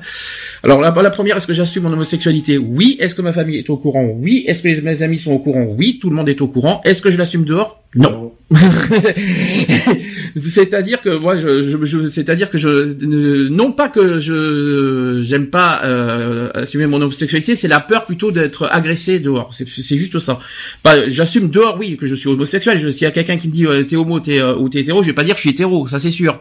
Alors 0.64 0.82
la, 0.82 0.92
première, 1.12 1.38
est-ce 1.38 1.46
que 1.46 1.54
j'assume 1.54 1.84
mon 1.84 1.94
homosexualité? 1.94 2.58
Oui. 2.58 2.98
Est-ce 3.00 3.14
que 3.14 3.22
ma 3.22 3.32
famille 3.32 3.60
est 3.60 3.70
au 3.70 3.78
courant? 3.78 4.10
Oui. 4.12 4.46
Est-ce 4.48 4.64
que 4.64 4.82
mes 4.82 5.04
amis 5.04 5.20
sont 5.20 5.34
au 5.34 5.40
courant? 5.40 5.68
Oui. 5.78 6.00
Tout 6.02 6.10
le 6.10 6.16
monde 6.16 6.30
est 6.30 6.42
au 6.42 6.48
courant. 6.48 6.82
Est-ce 6.84 7.04
que 7.04 7.12
je 7.12 7.20
l'assume 7.20 7.46
dehors? 7.46 7.84
Non. 7.94 8.29
c'est-à-dire 10.36 11.02
que 11.02 11.18
moi, 11.18 11.38
je, 11.38 11.62
je, 11.64 11.86
je- 11.86 12.06
c'est-à-dire 12.08 12.50
que 12.50 12.58
je, 12.58 13.48
non 13.50 13.72
pas 13.72 13.90
que 13.90 14.20
je 14.20 15.22
j'aime 15.24 15.48
pas 15.48 15.82
euh, 15.84 16.50
assumer 16.54 16.88
mon 16.88 17.02
homosexualité, 17.02 17.56
c'est 17.56 17.68
la 17.68 17.80
peur 17.80 18.06
plutôt 18.06 18.32
d'être 18.32 18.68
agressé 18.72 19.20
dehors. 19.20 19.54
C'est, 19.54 19.68
c'est 19.68 19.98
juste 19.98 20.20
ça. 20.20 20.40
Pas, 20.84 21.10
j'assume 21.10 21.50
dehors, 21.50 21.78
oui, 21.80 21.98
que 21.98 22.06
je 22.08 22.16
suis 22.16 22.30
homosexuel. 22.30 22.80
Je, 22.80 22.90
s'il 22.90 23.04
y 23.04 23.08
a 23.08 23.12
quelqu'un 23.12 23.38
qui 23.38 23.48
me 23.48 23.54
dit 23.54 23.66
euh, 23.66 23.84
t'es 23.84 23.96
homo, 23.96 24.20
t'es 24.20 24.42
euh, 24.42 24.56
ou 24.56 24.70
t'es 24.70 24.80
hétéro, 24.80 25.02
je 25.02 25.08
vais 25.08 25.14
pas 25.14 25.24
dire 25.24 25.36
que 25.36 25.40
je 25.40 25.44
suis 25.48 25.52
hétéro, 25.52 25.88
ça 25.88 26.00
c'est 26.00 26.12
sûr. 26.12 26.40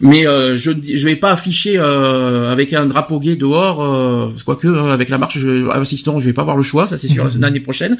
Mais 0.00 0.26
euh, 0.26 0.56
je 0.56 0.72
je 0.94 1.04
vais 1.06 1.16
pas 1.16 1.30
afficher 1.30 1.78
euh, 1.78 2.52
avec 2.52 2.72
un 2.72 2.86
drapeau 2.86 3.18
gay 3.18 3.36
dehors, 3.36 3.82
euh, 3.82 4.28
quoique 4.44 4.66
euh, 4.68 4.90
avec 4.92 5.08
la 5.08 5.18
marche, 5.18 5.38
je, 5.38 5.68
assistant, 5.70 6.18
je 6.18 6.26
vais 6.26 6.32
pas 6.32 6.42
avoir 6.42 6.56
le 6.56 6.62
choix, 6.62 6.86
ça 6.86 6.98
c'est 6.98 7.08
sûr 7.08 7.28
l'année 7.40 7.60
prochaine. 7.60 7.96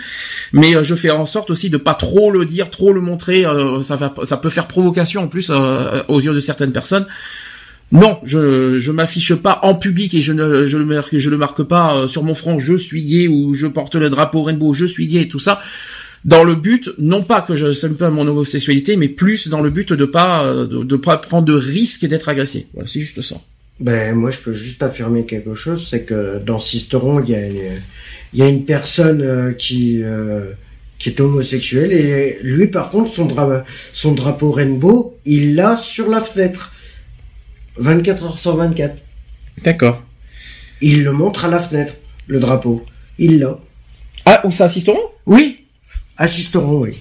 Mais 0.52 0.76
euh, 0.76 0.84
je 0.84 0.94
fais 0.94 1.10
en 1.10 1.26
sorte 1.26 1.50
aussi 1.50 1.70
de 1.70 1.76
pas 1.78 1.94
trop 1.94 2.30
le 2.30 2.44
dire, 2.44 2.68
trop 2.70 2.92
le 2.92 3.00
montrer. 3.00 3.45
Euh, 3.46 3.80
ça 3.80 4.36
peut 4.36 4.50
faire 4.50 4.66
provocation 4.66 5.22
en 5.22 5.28
plus 5.28 5.50
euh, 5.50 6.02
aux 6.08 6.20
yeux 6.20 6.34
de 6.34 6.40
certaines 6.40 6.72
personnes. 6.72 7.06
Non, 7.92 8.18
je 8.24 8.78
je 8.78 8.92
m'affiche 8.92 9.34
pas 9.34 9.60
en 9.62 9.74
public 9.74 10.14
et 10.14 10.22
je 10.22 10.32
ne 10.32 10.64
le 10.64 11.36
marque 11.36 11.62
pas 11.62 11.94
euh, 11.96 12.08
sur 12.08 12.24
mon 12.24 12.34
front. 12.34 12.58
Je 12.58 12.74
suis 12.74 13.04
gay 13.04 13.28
ou 13.28 13.54
je 13.54 13.66
porte 13.66 13.94
le 13.94 14.10
drapeau 14.10 14.42
rainbow. 14.42 14.74
Je 14.74 14.86
suis 14.86 15.06
gay 15.06 15.22
et 15.22 15.28
tout 15.28 15.38
ça. 15.38 15.60
Dans 16.24 16.42
le 16.42 16.56
but, 16.56 16.90
non 16.98 17.22
pas 17.22 17.40
que 17.40 17.54
je 17.54 17.72
s'aime 17.72 17.94
pas 17.94 18.10
mon 18.10 18.26
homosexualité, 18.26 18.96
mais 18.96 19.06
plus 19.06 19.46
dans 19.46 19.60
le 19.60 19.70
but 19.70 19.92
de 19.92 20.04
pas 20.04 20.66
pas 21.02 21.16
prendre 21.18 21.44
de 21.44 21.54
risque 21.54 22.02
et 22.02 22.08
d'être 22.08 22.28
agressé. 22.28 22.66
Voilà, 22.74 22.88
c'est 22.88 23.00
juste 23.00 23.22
ça. 23.22 23.36
Ben, 23.78 24.14
moi, 24.16 24.30
je 24.30 24.40
peux 24.40 24.54
juste 24.54 24.82
affirmer 24.82 25.24
quelque 25.24 25.54
chose, 25.54 25.86
c'est 25.88 26.02
que 26.02 26.40
dans 26.44 26.58
Sisteron, 26.58 27.22
il 27.22 27.30
y 27.30 27.34
a 27.34 27.46
une, 27.46 27.60
y 28.34 28.42
a 28.42 28.48
une 28.48 28.64
personne 28.64 29.54
qui, 29.56 30.02
qui 30.98 31.10
est 31.10 31.20
homosexuelle 31.20 31.92
et 31.92 32.38
lui, 32.42 32.68
par 32.68 32.90
contre, 32.90 33.10
son, 33.10 33.26
dra 33.26 33.64
son 33.92 34.12
drapeau 34.12 34.50
rainbow, 34.50 35.16
il 35.24 35.54
l'a 35.54 35.76
sur 35.76 36.08
la 36.08 36.20
fenêtre. 36.20 36.72
24 37.76 38.24
heures 38.24 38.38
sur 38.38 38.56
24. 38.56 38.96
D'accord. 39.62 40.02
Il 40.80 41.04
le 41.04 41.12
montre 41.12 41.44
à 41.44 41.48
la 41.48 41.60
fenêtre, 41.60 41.94
le 42.26 42.40
drapeau. 42.40 42.84
Il 43.18 43.38
l'a. 43.38 43.58
Ah, 44.24 44.40
où 44.44 44.50
ça 44.50 44.64
assisteront? 44.64 44.98
Oui. 45.26 45.64
À 46.16 46.28
Sisteron, 46.28 46.80
oui. 46.80 46.98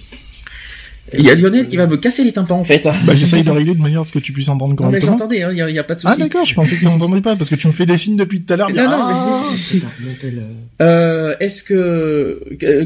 Il 1.13 1.23
y 1.23 1.29
a 1.29 1.35
Lionel 1.35 1.67
qui 1.69 1.77
va 1.77 1.85
me 1.87 1.97
casser 1.97 2.23
les 2.23 2.31
tympans 2.31 2.59
en 2.59 2.63
fait. 2.63 2.87
Bah, 3.05 3.13
j'essaye 3.15 3.43
de 3.43 3.49
régler 3.51 3.75
de 3.75 3.81
manière 3.81 4.01
à 4.01 4.03
ce 4.03 4.11
que 4.11 4.19
tu 4.19 4.33
puisses 4.33 4.49
entendre 4.49 4.71
Non 4.71 4.89
mais 4.89 4.99
correctement. 4.99 5.17
j'entendais, 5.17 5.43
hein, 5.43 5.49
il 5.51 5.57
y, 5.57 5.61
a, 5.61 5.69
il 5.69 5.75
y 5.75 5.79
a 5.79 5.83
pas 5.83 5.93
de 5.95 6.01
Ah 6.03 6.09
souci. 6.11 6.21
d'accord, 6.23 6.45
je 6.45 6.55
pensais 6.55 6.75
que 6.75 6.79
tu 6.79 6.85
n'entendrais 6.85 7.21
pas 7.21 7.35
parce 7.35 7.49
que 7.49 7.55
tu 7.55 7.67
me 7.67 7.71
fais 7.71 7.85
des 7.85 7.95
signes 7.97 8.15
depuis 8.15 8.41
tout 8.41 8.53
à 8.53 8.57
l'heure. 8.57 8.69
Non, 8.71 8.83
non, 8.83 8.97
ah 8.99 9.41
Euh, 10.81 11.35
est-ce 11.39 11.63
que 11.63 12.41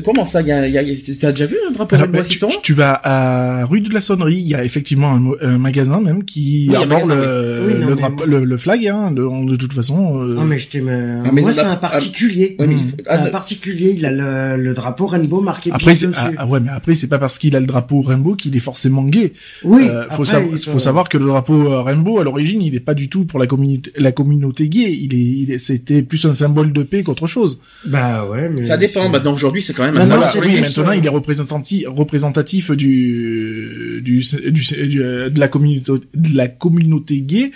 comment 0.05 0.25
ça, 0.25 0.41
y 0.41 0.51
a, 0.51 0.67
y 0.67 0.77
a, 0.77 0.83
tu 0.83 1.25
as 1.25 1.31
déjà 1.31 1.45
vu 1.47 1.55
un 1.67 1.71
drapeau 1.71 1.95
Alors, 1.95 2.07
rainbow 2.07 2.19
bah, 2.19 2.25
tu, 2.27 2.39
tu 2.61 2.73
vas 2.73 2.99
à 3.03 3.65
rue 3.65 3.81
de 3.81 3.91
la 3.93 4.01
Sonnerie, 4.01 4.35
il 4.37 4.47
y 4.47 4.53
a 4.55 4.63
effectivement 4.63 5.17
un, 5.41 5.57
magasin 5.57 5.99
même 6.01 6.23
qui 6.23 6.67
Oui, 6.69 6.75
arbore 6.75 7.07
magasin, 7.07 7.15
le, 7.15 7.63
oui. 7.65 7.73
Oui, 7.73 7.79
non, 7.79 7.87
le, 7.87 7.95
mais 7.95 8.01
drape- 8.01 8.17
moi- 8.17 8.25
le, 8.27 8.43
le 8.45 8.57
flag, 8.57 8.87
hein, 8.87 9.11
de, 9.11 9.49
de 9.49 9.55
toute 9.55 9.73
façon. 9.73 10.19
euh, 10.21 10.35
Ah, 10.39 10.43
mais 10.45 10.59
je 10.59 10.67
mais- 10.79 10.91
Ah, 11.25 11.29
mais 11.33 11.41
moi, 11.41 11.53
c'est 11.53 11.61
un 11.61 11.75
particulier. 11.77 12.55
Ouais, 12.59 12.67
mais 12.67 12.75
faut- 12.75 12.97
ah, 13.07 13.23
un 13.23 13.29
particulier, 13.29 13.95
il 13.97 14.05
a 14.05 14.11
le, 14.11 14.61
le 14.61 14.73
drapeau 14.73 15.07
rainbow 15.07 15.41
marqué 15.41 15.71
Après, 15.73 15.93
dessus. 15.93 16.09
ah, 16.15 16.29
ah 16.37 16.45
ouais, 16.45 16.59
mais 16.59 16.69
après, 16.69 16.93
c'est 16.95 17.07
pas 17.07 17.17
parce 17.19 17.39
qu'il 17.39 17.55
a 17.55 17.59
le 17.59 17.65
drapeau 17.65 18.01
rainbow 18.09 18.35
qu'il 18.35 18.55
est 18.55 18.59
forcément 18.71 19.03
gay. 19.03 19.33
oui, 19.63 19.83
Euh, 19.89 20.09
faut, 20.09 20.23
après, 20.23 20.47
il 20.51 20.57
faut 20.57 20.79
savoir 20.79 21.07
que 21.09 21.17
le 21.17 21.25
drapeau 21.25 21.71
euh, 21.71 21.81
rainbow, 21.81 22.19
à 22.19 22.23
l'origine, 22.23 22.61
il 22.61 22.75
est 22.75 22.79
pas 22.79 22.93
du 22.93 23.07
tout 23.09 23.25
pour 23.25 23.39
la 23.39 23.47
communauté, 23.47 23.91
la 23.97 24.11
communauté 24.11 24.67
gay. 24.67 24.91
Il 24.93 25.13
est, 25.13 25.17
il 25.43 25.51
est, 25.51 25.57
c'était 25.59 26.01
plus 26.01 26.25
un 26.25 26.33
symbole 26.33 26.73
de 26.73 26.83
paix 26.83 27.03
qu'autre 27.03 27.27
chose. 27.27 27.59
Bah 27.85 28.27
ouais, 28.29 28.49
mais 28.49 28.65
ça 28.65 28.77
dépend. 28.77 29.07
Maintenant 29.09 29.33
aujourd'hui, 29.33 29.61
c'est 29.61 29.73
quand 29.73 29.83
même 29.85 29.95
Non, 29.95 30.01
un 30.01 30.07
non, 30.07 30.21
les 30.35 30.39
oui, 30.55 30.61
maintenant, 30.61 30.91
il 30.91 31.05
est 31.05 31.09
représentatif, 31.09 31.85
représentatif 31.87 32.71
du, 32.71 34.01
du, 34.03 34.23
du, 34.51 34.87
du- 34.87 35.01
euh, 35.01 35.29
de 35.29 35.39
la 35.39 35.47
communauté, 35.47 35.91
de 36.15 36.35
la 36.37 36.47
communauté 36.47 37.21
gay. 37.21 37.51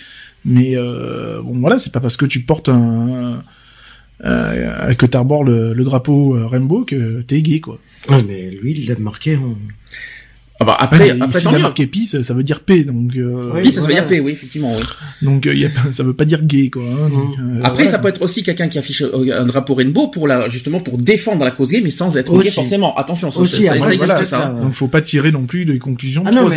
Mais 0.46 0.74
euh, 0.76 1.42
bon, 1.42 1.60
voilà, 1.60 1.80
c'est 1.80 1.92
pas 1.94 2.00
parce 2.02 2.18
que 2.18 2.26
tu 2.26 2.42
portes 2.42 2.70
un, 2.70 3.42
euh, 4.26 4.94
que 4.94 5.06
t'arbores 5.06 5.44
le, 5.44 5.74
le 5.74 5.84
drapeau 5.84 6.38
rainbow 6.48 6.84
que 6.86 7.22
t'es 7.22 7.42
gay, 7.42 7.60
quoi. 7.60 7.80
Ouais, 8.10 8.24
mais 8.28 8.52
lui, 8.52 8.74
il 8.78 8.88
l'a 8.88 8.96
marqué 8.98 9.36
en... 9.38 9.56
Ah 10.60 10.66
bah 10.66 10.72
Ouais, 10.74 10.78
après, 10.84 11.14
mais 11.16 11.22
après 11.24 11.40
s'il 11.40 11.50
tant 11.50 11.56
a 11.56 11.60
marqué 11.60 11.90
ça 12.06 12.34
veut 12.34 12.44
dire 12.44 12.60
paix, 12.62 12.84
donc. 12.84 13.16
Euh, 13.16 13.52
Oui, 13.56 13.72
ça, 13.72 13.82
ça 13.82 13.88
veut 13.88 13.94
dire 13.94 14.08
paix, 14.08 14.20
oui, 14.20 14.32
effectivement, 14.32 14.74
oui. 14.76 14.84
Donc 15.22 15.48
euh, 15.48 15.54
y 15.54 15.66
a, 15.66 15.70
ça 15.92 16.04
veut 16.04 16.14
pas 16.14 16.26
dire 16.26 16.44
gay 16.44 16.70
quoi. 16.70 16.84
hein, 16.84 17.10
donc, 17.10 17.36
euh, 17.40 17.60
Après, 17.64 17.84
voilà, 17.84 17.92
ça 17.92 18.00
peut 18.00 18.08
être 18.10 18.22
aussi 18.22 18.44
quelqu'un 18.44 18.68
qui 18.68 18.78
affiche 18.78 19.02
euh, 19.02 19.40
un 19.42 19.46
drapeau 19.46 19.74
rainbow 19.74 20.08
pour 20.10 20.28
la, 20.28 20.48
justement, 20.50 20.80
pour 20.80 20.98
défendre 21.00 21.44
la 21.44 21.52
cause 21.52 21.70
gay, 21.70 21.82
mais 21.84 21.90
sans 21.90 22.16
être 22.18 22.32
Aussi. 22.32 22.46
gay 22.46 22.52
forcément. 22.52 22.96
Attention, 22.98 23.32
ça, 23.32 23.40
Aussi, 23.42 23.64
ça, 23.64 23.70
ça 23.70 23.74
après, 23.76 23.94
existe 23.94 24.06
voilà, 24.06 24.26
ça. 24.26 24.48
hein. 24.48 24.56
ça. 24.58 24.64
Donc 24.64 24.74
faut 24.74 24.88
pas 24.88 25.02
tirer 25.02 25.32
non 25.32 25.46
plus 25.46 25.66
des 25.66 25.80
conclusions 25.80 26.24
Ah 26.26 26.32
non, 26.32 26.48
mais-. 26.48 26.56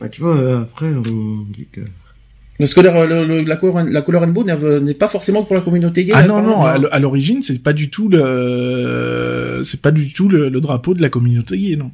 Bah, 0.00 0.08
tu 0.08 0.20
vois, 0.20 0.36
euh, 0.36 0.60
après. 0.62 0.90
Parce 2.58 2.74
que 2.74 2.80
couleur, 2.80 3.84
la 3.84 4.02
couleur 4.02 4.20
rainbow 4.22 4.44
n'est 4.44 4.94
pas 4.94 5.08
forcément 5.08 5.42
pour 5.42 5.54
la 5.54 5.60
communauté 5.62 6.04
gay. 6.04 6.12
Ah 6.14 6.26
non 6.26 6.42
non, 6.42 6.62
à 6.64 6.98
l'origine 6.98 7.42
c'est 7.42 7.62
pas 7.62 7.72
du 7.72 7.90
tout 7.90 8.08
le, 8.08 9.60
c'est 9.62 9.80
pas 9.80 9.90
du 9.90 10.12
tout 10.12 10.28
le, 10.28 10.50
drapeau 10.50 10.94
de 10.94 11.02
la 11.02 11.08
communauté 11.08 11.58
gay 11.58 11.76
non. 11.76 11.90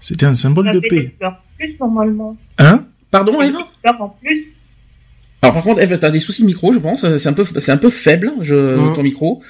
C'était 0.00 0.26
un 0.26 0.34
symbole 0.34 0.70
de 0.72 0.80
paix. 0.80 1.14
Plus 1.58 1.76
normalement. 1.80 2.36
Hein? 2.58 2.84
Pardon 3.10 3.40
Eva? 3.40 3.66
En 3.98 4.08
plus. 4.08 4.52
Alors 5.42 5.54
par 5.54 5.62
contre 5.62 5.80
Eva, 5.80 5.96
t'as 5.98 6.10
des 6.10 6.20
soucis 6.20 6.42
de 6.42 6.46
micro, 6.46 6.72
je 6.72 6.78
pense. 6.78 7.16
C'est 7.18 7.28
un 7.28 7.32
peu, 7.32 7.44
c'est 7.44 7.72
un 7.72 7.76
peu 7.76 7.90
faible, 7.90 8.32
je, 8.40 8.94
ton 8.94 9.02
micro. 9.02 9.42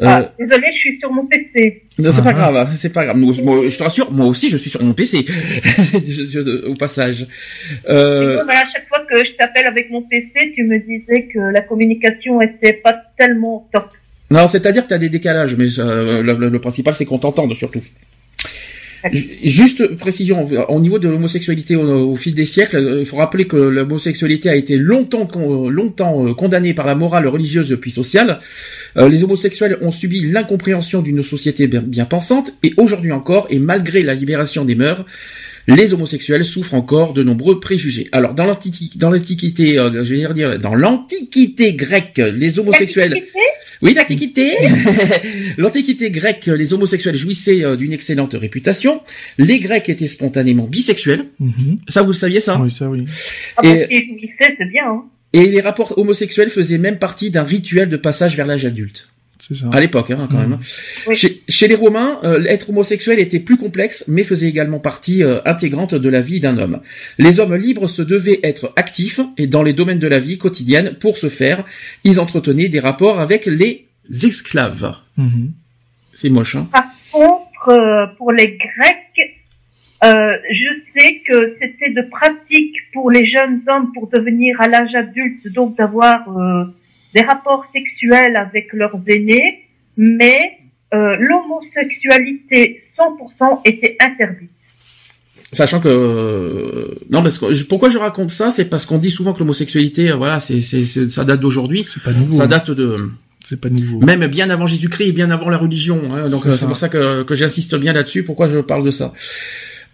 Ah, 0.00 0.20
euh, 0.20 0.28
désolé, 0.38 0.66
je 0.72 0.78
suis 0.78 0.98
sur 1.00 1.12
mon 1.12 1.26
PC. 1.26 1.82
C'est 1.98 2.22
pas 2.22 2.32
grave, 2.32 2.56
hein, 2.56 2.68
c'est 2.74 2.92
pas 2.92 3.04
grave. 3.04 3.16
je 3.18 3.76
te 3.76 3.82
rassure, 3.82 4.12
moi 4.12 4.26
aussi, 4.26 4.48
je 4.48 4.56
suis 4.56 4.70
sur 4.70 4.82
mon 4.82 4.92
PC. 4.92 5.26
au 6.66 6.74
passage. 6.74 7.26
Euh... 7.88 8.40
à 8.46 8.64
chaque 8.72 8.86
fois 8.88 9.00
que 9.10 9.18
je 9.24 9.32
t'appelle 9.32 9.66
avec 9.66 9.90
mon 9.90 10.02
PC, 10.02 10.52
tu 10.54 10.64
me 10.64 10.78
disais 10.78 11.28
que 11.32 11.40
la 11.52 11.62
communication 11.62 12.40
était 12.40 12.74
pas 12.74 12.96
tellement 13.18 13.68
top. 13.72 13.88
Non, 14.30 14.46
c'est-à-dire 14.46 14.84
que 14.84 14.88
tu 14.88 14.94
as 14.94 14.98
des 14.98 15.08
décalages, 15.08 15.56
mais 15.56 15.66
euh, 15.78 16.22
le, 16.22 16.60
principal, 16.60 16.94
c'est 16.94 17.04
qu'on 17.04 17.18
t'entende 17.18 17.54
surtout. 17.54 17.82
Juste 19.12 19.94
précision, 19.96 20.44
au 20.68 20.80
niveau 20.80 20.98
de 20.98 21.08
l'homosexualité 21.08 21.76
au, 21.76 22.16
fil 22.16 22.34
des 22.34 22.44
siècles, 22.44 22.76
euh, 22.76 23.00
il 23.00 23.06
faut 23.06 23.16
rappeler 23.16 23.46
que 23.46 23.56
l'homosexualité 23.56 24.48
a 24.50 24.56
été 24.56 24.76
longtemps, 24.76 25.28
longtemps 25.68 26.26
euh, 26.26 26.34
condamnée 26.34 26.74
par 26.74 26.86
la 26.86 26.94
morale 26.94 27.26
religieuse 27.28 27.76
puis 27.80 27.90
sociale. 27.90 28.40
Euh, 28.96 29.08
les 29.08 29.22
homosexuels 29.22 29.78
ont 29.82 29.92
subi 29.92 30.20
l'incompréhension 30.22 31.00
d'une 31.00 31.22
société 31.22 31.68
bien 31.68 32.06
pensante 32.06 32.52
et 32.62 32.74
aujourd'hui 32.76 33.12
encore, 33.12 33.46
et 33.50 33.58
malgré 33.58 34.00
la 34.00 34.14
libération 34.14 34.64
des 34.64 34.74
mœurs, 34.74 35.04
les 35.68 35.92
homosexuels 35.94 36.44
souffrent 36.44 36.74
encore 36.74 37.12
de 37.12 37.22
nombreux 37.22 37.60
préjugés. 37.60 38.08
Alors 38.10 38.34
dans 38.34 38.46
l'antiquité, 38.46 38.98
je 38.98 40.14
vais 40.14 40.34
dire 40.34 40.58
dans 40.58 40.74
l'antiquité 40.74 41.74
grecque, 41.74 42.20
les 42.34 42.58
homosexuels 42.58 43.22
oui, 43.82 43.94
l'Antiquité. 43.94 44.56
L'Antiquité 45.58 46.10
grecque, 46.10 46.46
les 46.46 46.72
homosexuels 46.72 47.16
jouissaient 47.16 47.64
euh, 47.64 47.76
d'une 47.76 47.92
excellente 47.92 48.34
réputation. 48.34 49.00
Les 49.38 49.60
Grecs 49.60 49.88
étaient 49.88 50.08
spontanément 50.08 50.64
bisexuels. 50.64 51.26
Mhm. 51.38 51.78
Ça, 51.88 52.02
vous 52.02 52.08
le 52.08 52.14
saviez, 52.14 52.40
ça? 52.40 52.60
Oui, 52.60 52.70
ça, 52.70 52.88
oui. 52.88 53.04
Ah, 53.56 53.62
et, 53.64 54.08
c'est 54.40 54.70
bien. 54.70 54.90
Hein. 54.90 55.04
Et 55.32 55.46
les 55.46 55.60
rapports 55.60 55.98
homosexuels 55.98 56.50
faisaient 56.50 56.78
même 56.78 56.98
partie 56.98 57.30
d'un 57.30 57.44
rituel 57.44 57.88
de 57.88 57.96
passage 57.96 58.36
vers 58.36 58.46
l'âge 58.46 58.64
adulte. 58.64 59.08
C'est 59.48 59.54
ça. 59.54 59.70
À 59.72 59.80
l'époque, 59.80 60.10
hein, 60.10 60.28
quand 60.30 60.36
même. 60.36 60.58
Hein. 60.60 61.14
Chez, 61.14 61.68
les 61.68 61.74
Romains, 61.74 62.20
euh, 62.22 62.44
être 62.44 62.68
homosexuel 62.68 63.18
était 63.18 63.40
plus 63.40 63.56
complexe, 63.56 64.04
mais 64.06 64.22
faisait 64.22 64.46
également 64.46 64.78
partie 64.78 65.24
euh, 65.24 65.40
intégrante 65.46 65.94
de 65.94 66.08
la 66.10 66.20
vie 66.20 66.38
d'un 66.38 66.58
homme. 66.58 66.80
Les 67.16 67.40
hommes 67.40 67.54
libres 67.54 67.86
se 67.86 68.02
devaient 68.02 68.40
être 68.42 68.74
actifs 68.76 69.20
et 69.38 69.46
dans 69.46 69.62
les 69.62 69.72
domaines 69.72 70.00
de 70.00 70.06
la 70.06 70.18
vie 70.18 70.36
quotidienne. 70.36 70.96
Pour 71.00 71.16
ce 71.16 71.30
faire, 71.30 71.64
ils 72.04 72.20
entretenaient 72.20 72.68
des 72.68 72.78
rapports 72.78 73.20
avec 73.20 73.46
les 73.46 73.86
esclaves. 74.22 74.96
Mhm. 75.16 75.52
C'est 76.12 76.28
moche, 76.28 76.56
hein. 76.56 76.68
Par 76.70 76.84
contre, 77.10 77.68
euh, 77.70 78.06
pour 78.18 78.32
les 78.32 78.58
Grecs, 78.58 79.38
je 80.02 80.68
sais 80.94 81.22
que 81.26 81.56
c'était 81.58 81.94
de 81.94 82.02
pratique 82.10 82.76
pour 82.92 83.10
les 83.10 83.24
jeunes 83.24 83.62
hommes 83.66 83.92
pour 83.94 84.10
devenir 84.10 84.60
à 84.60 84.68
l'âge 84.68 84.94
adulte, 84.94 85.50
donc 85.54 85.74
d'avoir 85.78 86.28
des 87.14 87.22
rapports 87.22 87.64
sexuels 87.72 88.36
avec 88.36 88.72
leurs 88.72 88.98
aînés, 89.06 89.64
mais 89.96 90.58
euh, 90.94 91.16
l'homosexualité 91.18 92.84
100% 92.98 93.60
était 93.64 93.96
interdite. 94.00 94.50
Sachant 95.52 95.80
que 95.80 95.88
euh, 95.88 96.94
non 97.10 97.22
parce 97.22 97.38
que 97.38 97.62
pourquoi 97.64 97.88
je 97.88 97.96
raconte 97.96 98.30
ça 98.30 98.50
c'est 98.50 98.66
parce 98.66 98.84
qu'on 98.84 98.98
dit 98.98 99.10
souvent 99.10 99.32
que 99.32 99.38
l'homosexualité 99.38 100.10
euh, 100.10 100.16
voilà 100.16 100.40
c'est 100.40 100.60
c'est 100.60 100.84
ça 100.84 101.24
date 101.24 101.40
d'aujourd'hui. 101.40 101.84
C'est 101.86 102.02
pas 102.02 102.12
nouveau 102.12 102.36
ça 102.36 102.44
hein. 102.44 102.48
date 102.48 102.70
de 102.70 103.10
c'est 103.42 103.58
pas 103.58 103.70
nouveau. 103.70 104.00
même 104.00 104.26
bien 104.26 104.50
avant 104.50 104.66
Jésus-Christ 104.66 105.08
et 105.08 105.12
bien 105.12 105.30
avant 105.30 105.48
la 105.48 105.56
religion 105.56 106.02
hein, 106.12 106.28
donc 106.28 106.42
c'est 106.50 106.66
pour 106.66 106.76
ça 106.76 106.90
que 106.90 107.22
que 107.22 107.34
j'insiste 107.34 107.76
bien 107.76 107.94
là-dessus 107.94 108.24
pourquoi 108.24 108.50
je 108.50 108.58
parle 108.58 108.84
de 108.84 108.90
ça. 108.90 109.14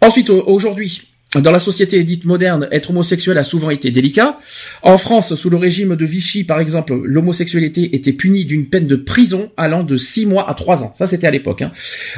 Ensuite 0.01 0.29
aujourd'hui 0.31 1.14
dans 1.41 1.51
la 1.51 1.59
société 1.59 2.03
dite 2.05 2.25
moderne, 2.25 2.69
être 2.71 2.91
homosexuel 2.91 3.39
a 3.39 3.43
souvent 3.43 3.71
été 3.71 3.91
délicat. 3.91 4.39
En 4.83 4.99
France, 4.99 5.35
sous 5.35 5.51
le 5.51 5.57
régime 5.57 5.97
de 5.97 6.05
Vichy, 6.05 6.45
par 6.45 6.61
exemple, 6.61 6.95
l'homosexualité 7.05 7.95
était 7.97 8.13
punie 8.13 8.45
d'une 8.45 8.67
peine 8.67 8.87
de 8.87 8.97
prison 8.97 9.51
allant 9.57 9.83
de 9.83 9.97
6 9.97 10.27
mois 10.27 10.49
à 10.49 10.55
3 10.55 10.85
ans. 10.85 10.93
Ça, 10.97 11.07
c'était 11.07 11.27
à 11.27 11.31
l'époque. 11.31 11.63
Hein. 11.63 11.73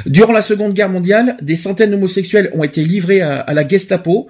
Durant 0.05 0.33
la 0.33 0.41
Seconde 0.41 0.73
Guerre 0.73 0.89
mondiale, 0.89 1.37
des 1.41 1.55
centaines 1.55 1.91
d'homosexuels 1.91 2.51
ont 2.53 2.63
été 2.63 2.83
livrés 2.83 3.21
à, 3.21 3.53
la 3.53 3.67
Gestapo 3.67 4.27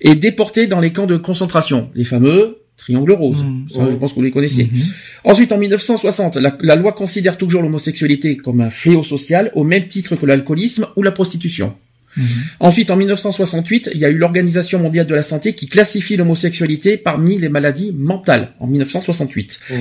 et 0.00 0.14
déportés 0.14 0.66
dans 0.66 0.80
les 0.80 0.92
camps 0.92 1.06
de 1.06 1.16
concentration, 1.16 1.90
les 1.94 2.04
fameux 2.04 2.56
Triangle 2.76 3.12
rose. 3.12 3.44
Mmh. 3.44 3.90
je 3.90 3.96
pense 3.96 4.12
que 4.12 4.16
vous 4.16 4.22
les 4.22 4.30
connaissez. 4.30 4.64
Mmh. 4.64 4.78
Ensuite, 5.24 5.52
en 5.52 5.58
1960, 5.58 6.36
la, 6.36 6.56
la 6.62 6.76
loi 6.76 6.92
considère 6.92 7.36
toujours 7.36 7.60
l'homosexualité 7.60 8.38
comme 8.38 8.62
un 8.62 8.70
fléau 8.70 9.02
social 9.02 9.50
au 9.54 9.64
même 9.64 9.86
titre 9.86 10.16
que 10.16 10.24
l'alcoolisme 10.24 10.86
ou 10.96 11.02
la 11.02 11.10
prostitution. 11.10 11.74
Mhm. 12.16 12.26
Ensuite, 12.60 12.90
en 12.90 12.96
1968, 12.96 13.90
il 13.94 14.00
y 14.00 14.04
a 14.04 14.08
eu 14.08 14.16
l'Organisation 14.16 14.78
mondiale 14.78 15.06
de 15.06 15.14
la 15.14 15.22
santé 15.22 15.54
qui 15.54 15.66
classifie 15.66 16.16
l'homosexualité 16.16 16.96
parmi 16.96 17.38
les 17.38 17.48
maladies 17.48 17.92
mentales, 17.96 18.52
en 18.60 18.66
1968. 18.66 19.60
Mhm. 19.70 19.76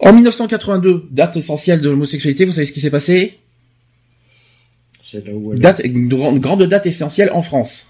En 0.00 0.12
1982, 0.12 1.08
date 1.10 1.36
essentielle 1.36 1.80
de 1.80 1.90
l'homosexualité, 1.90 2.44
vous 2.44 2.52
savez 2.52 2.66
ce 2.66 2.72
qui 2.72 2.80
s'est 2.80 2.90
passé? 2.90 3.38
C'est 5.02 5.26
là 5.26 5.32
où 5.32 5.54
date, 5.54 5.80
une 5.84 6.08
grande, 6.08 6.62
date 6.64 6.86
essentielle 6.86 7.30
en 7.32 7.42
France. 7.42 7.86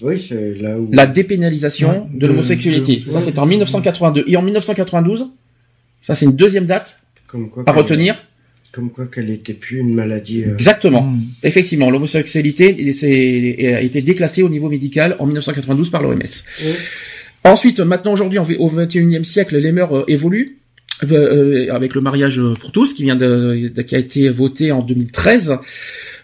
Oui, 0.00 0.18
c'est 0.18 0.54
là 0.54 0.78
où... 0.78 0.88
La 0.92 1.06
dépénalisation 1.06 2.08
de, 2.12 2.26
l'homosexualité. 2.26 3.00
ça, 3.06 3.20
c'est 3.20 3.38
en 3.38 3.46
1982. 3.46 4.24
Et 4.26 4.36
en 4.36 4.42
1992, 4.42 5.28
ça, 6.00 6.14
c'est 6.14 6.24
une 6.24 6.34
deuxième 6.34 6.66
date 6.66 6.98
à 7.66 7.72
retenir. 7.72 8.16
Comme 8.74 8.90
quoi 8.90 9.06
qu'elle 9.06 9.26
n'était 9.26 9.52
plus 9.52 9.78
une 9.78 9.94
maladie. 9.94 10.42
Euh, 10.42 10.54
Exactement. 10.54 11.02
Hmm. 11.02 11.20
Effectivement, 11.44 11.90
l'homosexualité 11.90 12.74
a 13.72 13.80
été 13.80 14.02
déclassée 14.02 14.42
au 14.42 14.48
niveau 14.48 14.68
médical 14.68 15.14
en 15.20 15.26
1992 15.26 15.90
par 15.90 16.02
l'OMS. 16.02 16.18
Ensuite, 17.44 17.78
maintenant 17.78 18.12
aujourd'hui, 18.12 18.38
au 18.38 18.68
21e 18.68 19.22
siècle, 19.22 19.58
les 19.58 19.70
mœurs 19.70 19.96
euh, 19.96 20.04
évoluent. 20.08 20.58
Euh, 21.10 21.72
avec 21.72 21.94
le 21.94 22.00
mariage 22.00 22.40
pour 22.60 22.70
tous 22.70 22.94
qui 22.94 23.02
vient 23.02 23.16
de, 23.16 23.68
qui 23.84 23.96
a 23.96 23.98
été 23.98 24.28
voté 24.28 24.70
en 24.70 24.80
2013 24.80 25.58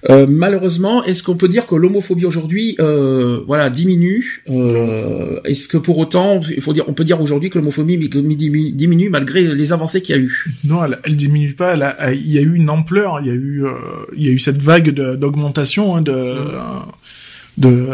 euh, 0.09 0.27
malheureusement, 0.27 1.05
est-ce 1.05 1.23
qu'on 1.23 1.37
peut 1.37 1.49
dire 1.49 1.67
que 1.67 1.75
l'homophobie 1.75 2.25
aujourd'hui, 2.25 2.77
euh, 2.81 3.41
voilà, 3.47 3.69
diminue 3.69 4.43
euh, 4.49 5.41
Est-ce 5.45 5.69
que 5.69 5.77
pour 5.77 5.99
autant, 5.99 6.41
il 6.49 6.63
faut 6.63 6.73
dire, 6.73 6.85
on 6.89 6.95
peut 6.95 7.05
dire 7.05 7.21
aujourd'hui 7.21 7.51
que 7.51 7.59
l'homophobie 7.59 7.99
diminue, 8.09 9.11
malgré 9.11 9.43
les 9.43 9.73
avancées 9.73 10.01
qu'il 10.01 10.17
y 10.17 10.19
a 10.19 10.23
eu? 10.23 10.45
Non, 10.65 10.85
elle, 10.85 10.99
elle 11.05 11.17
diminue 11.17 11.53
pas. 11.53 11.75
il 12.13 12.33
y 12.33 12.39
a 12.39 12.43
eu 12.43 12.55
une 12.55 12.71
ampleur. 12.71 13.21
Il 13.21 13.27
y 13.27 13.31
a 13.31 13.35
eu, 13.35 13.65
il 14.17 14.27
y 14.27 14.29
a 14.29 14.33
eu 14.33 14.39
cette 14.39 14.61
vague 14.61 14.91
d'augmentation 14.91 15.97
hein, 15.97 16.03
de, 16.03 16.37
de 17.59 17.87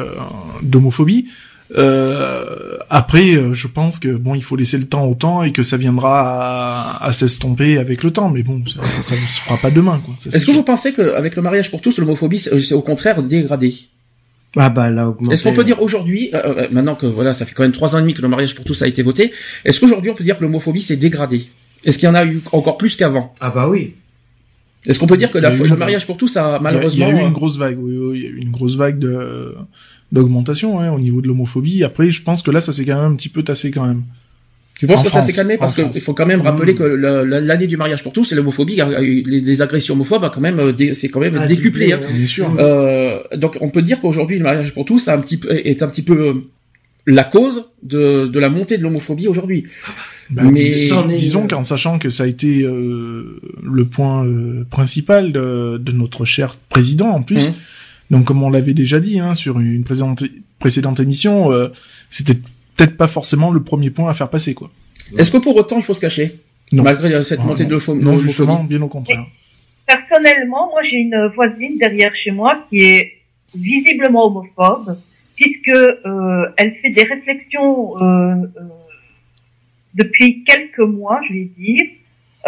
d'homophobie. 0.62 1.26
Euh, 1.74 2.76
après, 2.90 3.36
euh, 3.36 3.54
je 3.54 3.66
pense 3.66 3.98
que 3.98 4.08
bon, 4.08 4.34
il 4.34 4.42
faut 4.42 4.56
laisser 4.56 4.78
le 4.78 4.84
temps 4.84 5.06
au 5.06 5.14
temps 5.14 5.42
et 5.42 5.52
que 5.52 5.62
ça 5.62 5.76
viendra 5.76 7.02
à, 7.04 7.12
s'estomper 7.12 7.78
avec 7.78 8.02
le 8.02 8.10
temps. 8.10 8.30
Mais 8.30 8.42
bon, 8.42 8.62
ça, 9.02 9.14
ne 9.16 9.26
se 9.26 9.40
fera 9.40 9.56
pas 9.56 9.70
demain, 9.70 10.00
quoi. 10.04 10.14
Est-ce 10.32 10.46
que 10.46 10.52
vous 10.52 10.62
pensez 10.62 10.92
qu'avec 10.92 11.36
le 11.36 11.42
mariage 11.42 11.70
pour 11.70 11.80
tous, 11.80 11.98
l'homophobie 11.98 12.38
c'est 12.38 12.74
au 12.74 12.82
contraire 12.82 13.22
dégradé? 13.22 13.74
Ah 14.58 14.70
bah 14.70 14.90
là, 14.90 15.14
Est-ce 15.30 15.44
qu'on 15.44 15.52
peut 15.52 15.64
dire 15.64 15.82
aujourd'hui, 15.82 16.30
euh, 16.32 16.66
maintenant 16.70 16.94
que 16.94 17.04
voilà, 17.04 17.34
ça 17.34 17.44
fait 17.44 17.52
quand 17.52 17.62
même 17.62 17.72
trois 17.72 17.94
ans 17.94 17.98
et 17.98 18.02
demi 18.02 18.14
que 18.14 18.22
le 18.22 18.28
mariage 18.28 18.54
pour 18.54 18.64
tous 18.64 18.80
a 18.80 18.88
été 18.88 19.02
voté, 19.02 19.32
est-ce 19.66 19.80
qu'aujourd'hui 19.80 20.10
on 20.10 20.14
peut 20.14 20.24
dire 20.24 20.38
que 20.38 20.42
l'homophobie 20.42 20.80
s'est 20.80 20.96
dégradée? 20.96 21.46
Est-ce 21.84 21.98
qu'il 21.98 22.06
y 22.06 22.10
en 22.10 22.14
a 22.14 22.24
eu 22.24 22.40
encore 22.52 22.78
plus 22.78 22.96
qu'avant? 22.96 23.34
Ah 23.38 23.50
bah 23.50 23.68
oui. 23.68 23.94
Est-ce 24.86 24.98
qu'on 24.98 25.06
peut 25.06 25.18
dire 25.18 25.30
que 25.30 25.38
le 25.38 25.76
mariage 25.76 26.06
pour 26.06 26.16
tous 26.16 26.36
a 26.38 26.58
malheureusement 26.58 27.08
il 27.08 27.16
y 27.16 27.18
a, 27.18 27.22
eu 27.22 27.26
une 27.26 27.32
grosse 27.32 27.58
vague, 27.58 27.76
oui, 27.78 27.98
oui, 27.98 28.18
il 28.18 28.22
y 28.22 28.26
a 28.26 28.30
eu 28.30 28.38
une 28.38 28.50
grosse 28.50 28.76
vague 28.76 28.98
de 28.98 29.54
d'augmentation 30.12 30.80
hein, 30.80 30.92
au 30.92 30.98
niveau 30.98 31.20
de 31.20 31.28
l'homophobie. 31.28 31.84
Après, 31.84 32.10
je 32.10 32.22
pense 32.22 32.42
que 32.42 32.50
là, 32.50 32.60
ça 32.60 32.72
s'est 32.72 32.84
quand 32.84 32.96
même 32.96 33.12
un 33.12 33.16
petit 33.16 33.28
peu 33.28 33.42
tassé 33.42 33.70
quand 33.70 33.86
même. 33.86 34.02
Tu 34.78 34.86
penses 34.86 35.04
que 35.04 35.10
ça 35.10 35.22
s'est 35.22 35.32
calmé? 35.32 35.56
Parce 35.56 35.74
qu'il 35.74 36.02
faut 36.02 36.12
quand 36.12 36.26
même 36.26 36.42
rappeler 36.42 36.74
mmh. 36.74 36.76
que 36.76 36.82
l'année 36.84 37.66
du 37.66 37.78
mariage 37.78 38.02
pour 38.02 38.12
tous, 38.12 38.24
c'est 38.24 38.34
l'homophobie, 38.34 38.78
les, 39.00 39.62
agressions 39.62 39.94
homophobes, 39.94 40.30
quand 40.32 40.40
même, 40.40 40.74
c'est 40.92 41.08
quand 41.08 41.20
même 41.20 41.38
ah, 41.40 41.46
décuplé. 41.46 41.92
Hein. 41.92 42.00
Bien 42.12 42.26
sûr. 42.26 42.54
Euh, 42.58 43.20
donc, 43.36 43.56
on 43.62 43.70
peut 43.70 43.80
dire 43.80 44.00
qu'aujourd'hui, 44.00 44.36
le 44.36 44.44
mariage 44.44 44.74
pour 44.74 44.84
tous 44.84 45.08
un 45.08 45.18
petit 45.18 45.38
peu, 45.38 45.50
est 45.50 45.82
un 45.82 45.88
petit 45.88 46.02
peu 46.02 46.28
euh, 46.28 46.34
la 47.06 47.24
cause 47.24 47.64
de, 47.82 48.26
de 48.26 48.38
la 48.38 48.50
montée 48.50 48.76
de 48.76 48.82
l'homophobie 48.82 49.28
aujourd'hui. 49.28 49.64
Bah, 50.28 50.42
Mais 50.42 50.74
disons 51.16 51.46
qu'en 51.46 51.64
sachant 51.64 51.98
que 51.98 52.10
ça 52.10 52.24
a 52.24 52.26
été 52.26 52.62
euh, 52.62 53.40
le 53.62 53.84
point 53.86 54.26
euh, 54.26 54.64
principal 54.68 55.32
de, 55.32 55.78
de, 55.78 55.92
notre 55.92 56.24
cher 56.24 56.56
président 56.68 57.08
en 57.08 57.22
plus. 57.22 57.48
Mmh. 57.48 57.54
Donc 58.10 58.24
comme 58.24 58.42
on 58.42 58.50
l'avait 58.50 58.74
déjà 58.74 59.00
dit 59.00 59.18
hein, 59.18 59.34
sur 59.34 59.58
une 59.58 59.84
précédente, 59.84 61.00
émission, 61.00 61.52
euh, 61.52 61.68
c'était 62.10 62.34
peut-être 62.76 62.96
pas 62.96 63.08
forcément 63.08 63.50
le 63.50 63.62
premier 63.62 63.90
point 63.90 64.10
à 64.10 64.12
faire 64.12 64.30
passer 64.30 64.54
quoi. 64.54 64.70
Est-ce 65.16 65.30
que 65.30 65.38
pour 65.38 65.56
autant 65.56 65.76
il 65.76 65.82
faut 65.82 65.94
se 65.94 66.00
cacher? 66.00 66.38
Non. 66.72 66.82
malgré 66.82 67.22
cette 67.22 67.44
montée 67.44 67.64
de 67.64 67.70
l'homophobie 67.70 68.04
Non, 68.04 68.16
justement, 68.16 68.64
bien 68.64 68.82
au 68.82 68.88
contraire. 68.88 69.24
Personnellement, 69.86 70.68
moi 70.70 70.82
j'ai 70.82 70.96
une 70.96 71.30
voisine 71.34 71.78
derrière 71.78 72.12
chez 72.16 72.32
moi 72.32 72.66
qui 72.68 72.82
est 72.82 73.12
visiblement 73.54 74.26
homophobe 74.26 74.98
puisque 75.36 75.68
euh, 75.68 76.48
elle 76.56 76.74
fait 76.82 76.90
des 76.90 77.04
réflexions 77.04 78.02
euh, 78.02 78.34
depuis 79.94 80.44
quelques 80.44 80.78
mois, 80.80 81.20
je 81.28 81.34
vais 81.34 81.50
dire, 81.56 81.82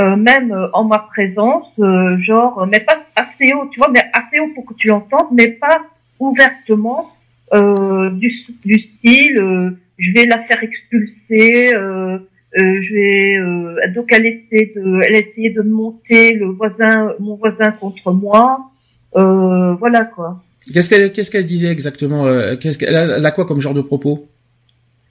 euh, 0.01 0.17
même 0.17 0.53
euh, 0.53 0.69
en 0.73 0.85
ma 0.85 0.99
présence, 0.99 1.67
euh, 1.79 2.17
genre, 2.21 2.67
mais 2.71 2.81
pas 2.81 2.99
assez 3.17 3.53
haut, 3.53 3.67
tu 3.73 3.79
vois, 3.79 3.91
mais 3.91 4.03
assez 4.13 4.41
haut 4.41 4.51
pour 4.55 4.65
que 4.67 4.75
tu 4.75 4.89
l'entendes, 4.89 5.29
mais 5.33 5.49
pas 5.49 5.81
ouvertement, 6.21 7.11
euh, 7.53 8.11
du, 8.11 8.33
du 8.65 8.79
style, 8.79 9.39
euh, 9.39 9.71
je 9.99 10.13
vais 10.13 10.27
la 10.27 10.39
faire 10.45 10.63
expulser, 10.63 11.75
euh, 11.75 12.19
euh, 12.59 12.81
je 12.83 12.95
vais 12.95 13.37
euh, 13.39 13.93
donc 13.95 14.07
elle 14.13 14.27
essaie 14.27 14.73
de, 14.75 15.01
elle 15.05 15.17
essayait 15.17 15.51
de 15.51 15.63
monter 15.63 16.35
le 16.35 16.47
voisin, 16.47 17.13
mon 17.19 17.35
voisin 17.37 17.73
contre 17.73 18.13
moi, 18.13 18.71
euh, 19.17 19.75
voilà 19.75 20.05
quoi. 20.05 20.43
Qu'est-ce 20.73 20.91
qu'elle 20.91 21.13
qu'est-ce 21.13 21.31
qu'elle 21.31 21.47
disait 21.47 21.69
exactement 21.73 22.27
euh, 22.27 22.57
Qu'est-ce 22.57 22.79
qu'elle 22.79 22.95
elle 22.95 23.25
a 23.25 23.31
quoi 23.31 23.47
comme 23.47 23.61
genre 23.61 23.75
de 23.75 23.81
propos? 23.81 24.29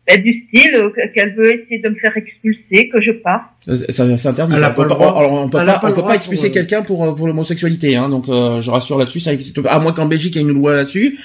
Et 0.09 0.19
du 0.19 0.45
style 0.47 0.73
euh, 0.75 0.89
qu'elle 1.13 1.35
veut 1.35 1.47
essayer 1.61 1.79
de 1.79 1.89
me 1.89 1.95
faire 1.95 2.15
expulser, 2.15 2.87
que 2.87 3.01
je 3.01 3.11
parte. 3.11 3.43
Ça, 3.89 4.15
c'est 4.15 4.27
interdit. 4.29 4.55
Ça. 4.55 4.67
a 4.67 4.71
On 4.71 4.73
pas 4.73 4.85
peut 4.85 4.93
alors, 4.93 5.33
on 5.33 5.49
peut 5.49 5.57
pas, 5.57 5.79
pas 5.79 5.89
on 5.89 5.93
peut 5.93 6.01
pas 6.01 6.15
expulser 6.15 6.47
pour, 6.47 6.55
euh, 6.55 6.59
quelqu'un 6.61 6.81
pour 6.81 7.03
euh, 7.03 7.13
pour 7.13 7.27
l'homosexualité. 7.27 7.97
Hein, 7.97 8.07
donc 8.07 8.29
euh, 8.29 8.61
je 8.61 8.71
rassure 8.71 8.97
là-dessus, 8.97 9.19
ça 9.19 9.33
existe 9.33 9.59
pas. 9.61 9.69
À 9.71 9.79
moins 9.81 9.91
qu'en 9.91 10.05
Belgique 10.05 10.35
il 10.35 10.41
y 10.41 10.45
ait 10.45 10.47
une 10.47 10.53
loi 10.55 10.75
là-dessus, 10.75 11.17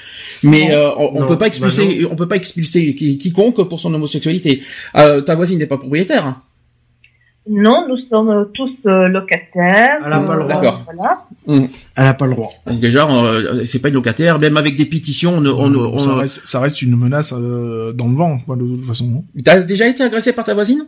mais 0.43 0.65
Non. 0.67 0.71
euh, 0.75 0.89
on, 0.97 1.11
on 1.15 1.19
Non, 1.21 1.27
peut 1.27 1.35
pas 1.37 1.45
bah 1.45 1.47
expulser, 1.47 2.05
on 2.11 2.15
peut 2.17 2.27
pas 2.27 2.35
expulser 2.35 2.93
qui- 2.93 3.17
quiconque 3.17 3.67
pour 3.69 3.79
son 3.79 3.93
homosexualité. 3.93 4.61
Euh, 4.97 5.21
ta 5.21 5.35
voisine 5.35 5.59
n'est 5.59 5.65
pas 5.65 5.77
propriétaire. 5.77 6.35
Hein. 7.45 7.49
Non, 7.49 7.85
nous 7.89 7.97
sommes 8.09 8.29
euh, 8.29 8.45
tous 8.53 8.71
euh, 8.85 9.07
locataires. 9.09 9.97
Elle 10.05 10.13
a 10.13 10.19
pas 10.19 10.35
le 10.35 10.43
droit. 10.43 10.47
D'accord. 10.61 10.81
Voilà. 10.85 11.23
Elle 11.47 12.05
a 12.05 12.13
pas 12.13 12.25
le 12.25 12.31
droit. 12.31 12.51
Donc 12.65 12.79
déjà, 12.79 13.05
euh, 13.09 13.65
c'est 13.65 13.79
pas 13.79 13.89
une 13.89 13.95
locataire. 13.95 14.39
Même 14.39 14.57
avec 14.57 14.75
des 14.75 14.85
pétitions, 14.85 15.33
on, 15.37 15.45
on, 15.45 15.75
on- 15.75 15.99
ça, 15.99 16.15
reste, 16.15 16.47
ça 16.47 16.59
reste 16.61 16.81
une 16.81 16.95
menace 16.97 17.33
euh, 17.35 17.91
dans 17.91 18.07
le 18.07 18.15
vent, 18.15 18.39
quoi, 18.39 18.55
de 18.55 18.61
toute 18.65 18.85
façon. 18.85 19.23
T'as 19.43 19.61
déjà 19.61 19.87
été 19.87 20.03
agressé 20.03 20.31
par 20.33 20.45
ta 20.45 20.53
voisine? 20.53 20.85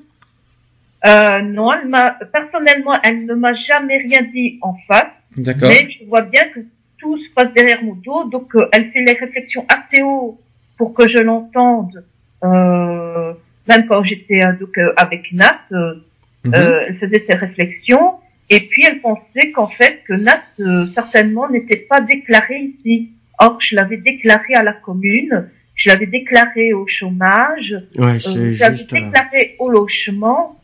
Euh, 1.06 1.42
non, 1.42 1.72
elle 1.74 1.88
m'a 1.88 2.12
personnellement, 2.34 2.94
elle 3.04 3.26
ne 3.26 3.36
m'a 3.36 3.54
jamais 3.54 3.98
rien 3.98 4.22
dit 4.34 4.58
en 4.64 4.76
face, 4.88 5.06
D'accord. 5.38 5.70
mais 5.70 5.88
je 5.92 6.08
vois 6.08 6.22
bien 6.22 6.46
que 6.46 6.62
tout 6.98 7.18
se 7.20 7.30
passe 7.36 7.54
derrière 7.54 7.84
mon 7.84 7.94
dos, 7.94 8.24
donc 8.30 8.56
euh, 8.56 8.66
elle 8.72 8.90
fait 8.92 9.04
les 9.06 9.14
réflexions 9.14 9.66
assez 9.68 10.02
haut 10.02 10.40
pour 10.78 10.96
que 10.96 11.08
je 11.08 11.20
l'entende. 11.20 12.04
Euh, 12.44 13.34
même 13.68 13.86
quand 13.88 14.04
j'étais 14.04 14.44
euh, 14.44 14.54
donc 14.60 14.76
euh, 14.80 14.94
avec 14.98 15.32
Nat, 15.32 15.60
euh, 16.46 16.50
Mhm. 16.50 16.54
euh, 16.56 16.80
elle 16.88 16.98
faisait 16.98 17.24
ses 17.28 17.36
réflexions, 17.36 18.14
et 18.50 18.60
puis 18.62 18.84
elle 18.88 19.00
pensait 19.02 19.52
qu'en 19.54 19.68
fait 19.68 20.02
que 20.08 20.14
Nat 20.14 20.42
euh, 20.60 20.86
certainement 20.94 21.50
n'était 21.50 21.78
pas 21.78 22.02
déclaré 22.02 22.74
ici. 22.80 23.10
Or, 23.40 23.58
je 23.62 23.76
l'avais 23.76 23.98
déclaré 23.98 24.54
à 24.54 24.64
la 24.64 24.74
commune, 24.74 25.50
je 25.76 25.90
l'avais 25.90 26.06
déclaré 26.06 26.72
au 26.74 26.86
chômage, 26.88 27.76
Ouais, 27.98 28.18
euh, 28.28 28.54
j'avais 28.54 28.78
juste. 28.78 28.94
euh, 28.94 29.00
déclaré 29.02 29.56
au 29.60 29.70
logement, 29.70 30.58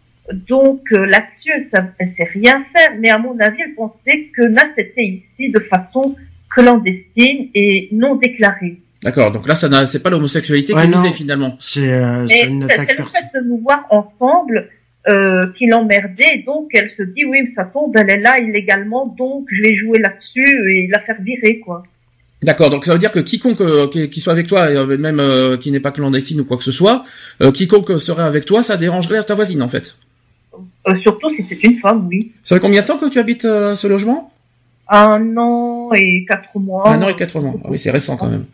donc 0.47 0.81
euh, 0.93 1.05
là-dessus, 1.05 1.51
elle 1.73 1.93
elle 1.99 2.11
sait 2.15 2.23
rien 2.31 2.63
faire. 2.73 2.91
Mais 2.99 3.09
à 3.09 3.17
mon 3.17 3.37
avis, 3.39 3.57
elle 3.61 3.73
pensait 3.75 4.29
que 4.35 4.43
Nat 4.43 4.69
était 4.77 5.03
ici 5.05 5.49
de 5.51 5.59
façon 5.61 6.15
clandestine 6.49 7.49
et 7.55 7.89
non 7.91 8.15
déclarée. 8.15 8.77
D'accord. 9.03 9.31
Donc 9.31 9.47
là, 9.47 9.55
ça 9.55 9.67
n'a- 9.67 9.87
c'est 9.87 10.01
pas 10.03 10.09
l'homosexualité 10.11 10.73
Ouais, 10.73 10.83
qui 10.87 10.93
est 10.93 10.95
visée 10.95 11.11
finalement. 11.13 11.57
C'est 11.59 11.91
euh, 11.91 12.27
une 12.47 12.63
attaque 12.63 12.91
c'est 12.91 12.99
le 12.99 13.05
fait 13.05 13.39
de 13.39 13.47
nous 13.47 13.57
voir 13.57 13.85
ensemble 13.89 14.69
euh, 15.07 15.47
qui 15.57 15.67
l'emmerdait. 15.67 16.43
Donc 16.45 16.69
elle 16.73 16.91
se 16.97 17.03
dit, 17.03 17.25
oui, 17.25 17.39
mais 17.43 17.53
ça 17.55 17.65
tombe, 17.65 17.95
elle 17.97 18.09
est 18.09 18.19
là 18.19 18.39
illégalement, 18.39 19.07
donc 19.17 19.47
je 19.51 19.61
vais 19.61 19.75
jouer 19.75 19.99
là-dessus 19.99 20.73
et 20.73 20.87
la 20.87 20.99
faire 20.99 21.21
virer, 21.21 21.59
quoi. 21.59 21.83
D'accord, 22.43 22.71
donc 22.71 22.85
ça 22.85 22.93
veut 22.93 22.99
dire 22.99 23.11
que 23.11 23.19
quiconque 23.19 23.61
euh, 23.61 23.87
qui, 23.87 24.19
soit 24.19 24.33
avec 24.33 24.47
toi, 24.47 24.61
euh, 24.61 24.97
même 24.97 25.19
euh, 25.19 25.57
qui 25.57 25.71
n'est 25.71 25.79
pas 25.79 25.91
clandestine 25.91 26.41
ou 26.41 26.45
quoi 26.45 26.57
que 26.57 26.63
ce 26.63 26.71
soit, 26.71 27.03
quiconque 27.53 27.99
serait 27.99 28.23
avec 28.23 28.45
toi, 28.45 28.63
ça 28.63 28.77
dérangerait 28.77 29.23
ta 29.23 29.35
voisine 29.35 29.61
en 29.61 29.67
fait. 29.67 29.95
Surtout 31.03 31.29
si 31.35 31.45
c'est 31.47 31.63
une 31.63 31.77
femme, 31.77 32.07
oui. 32.07 32.31
Ça 32.43 32.55
fait 32.55 32.61
combien 32.61 32.81
de 32.81 32.87
temps 32.87 32.97
que 32.97 33.09
tu 33.09 33.19
habites 33.19 33.43
ce 33.43 33.87
logement? 33.87 34.33
Un 34.89 35.37
an 35.37 35.91
et 35.93 36.25
quatre 36.27 36.57
mois. 36.59 36.89
Un 36.89 37.01
an 37.03 37.07
et 37.09 37.15
quatre 37.15 37.39
mois. 37.39 37.53
Ah 37.63 37.67
oui, 37.69 37.79
c'est 37.79 37.91
récent 37.91 38.17
quand 38.17 38.27
même. 38.27 38.45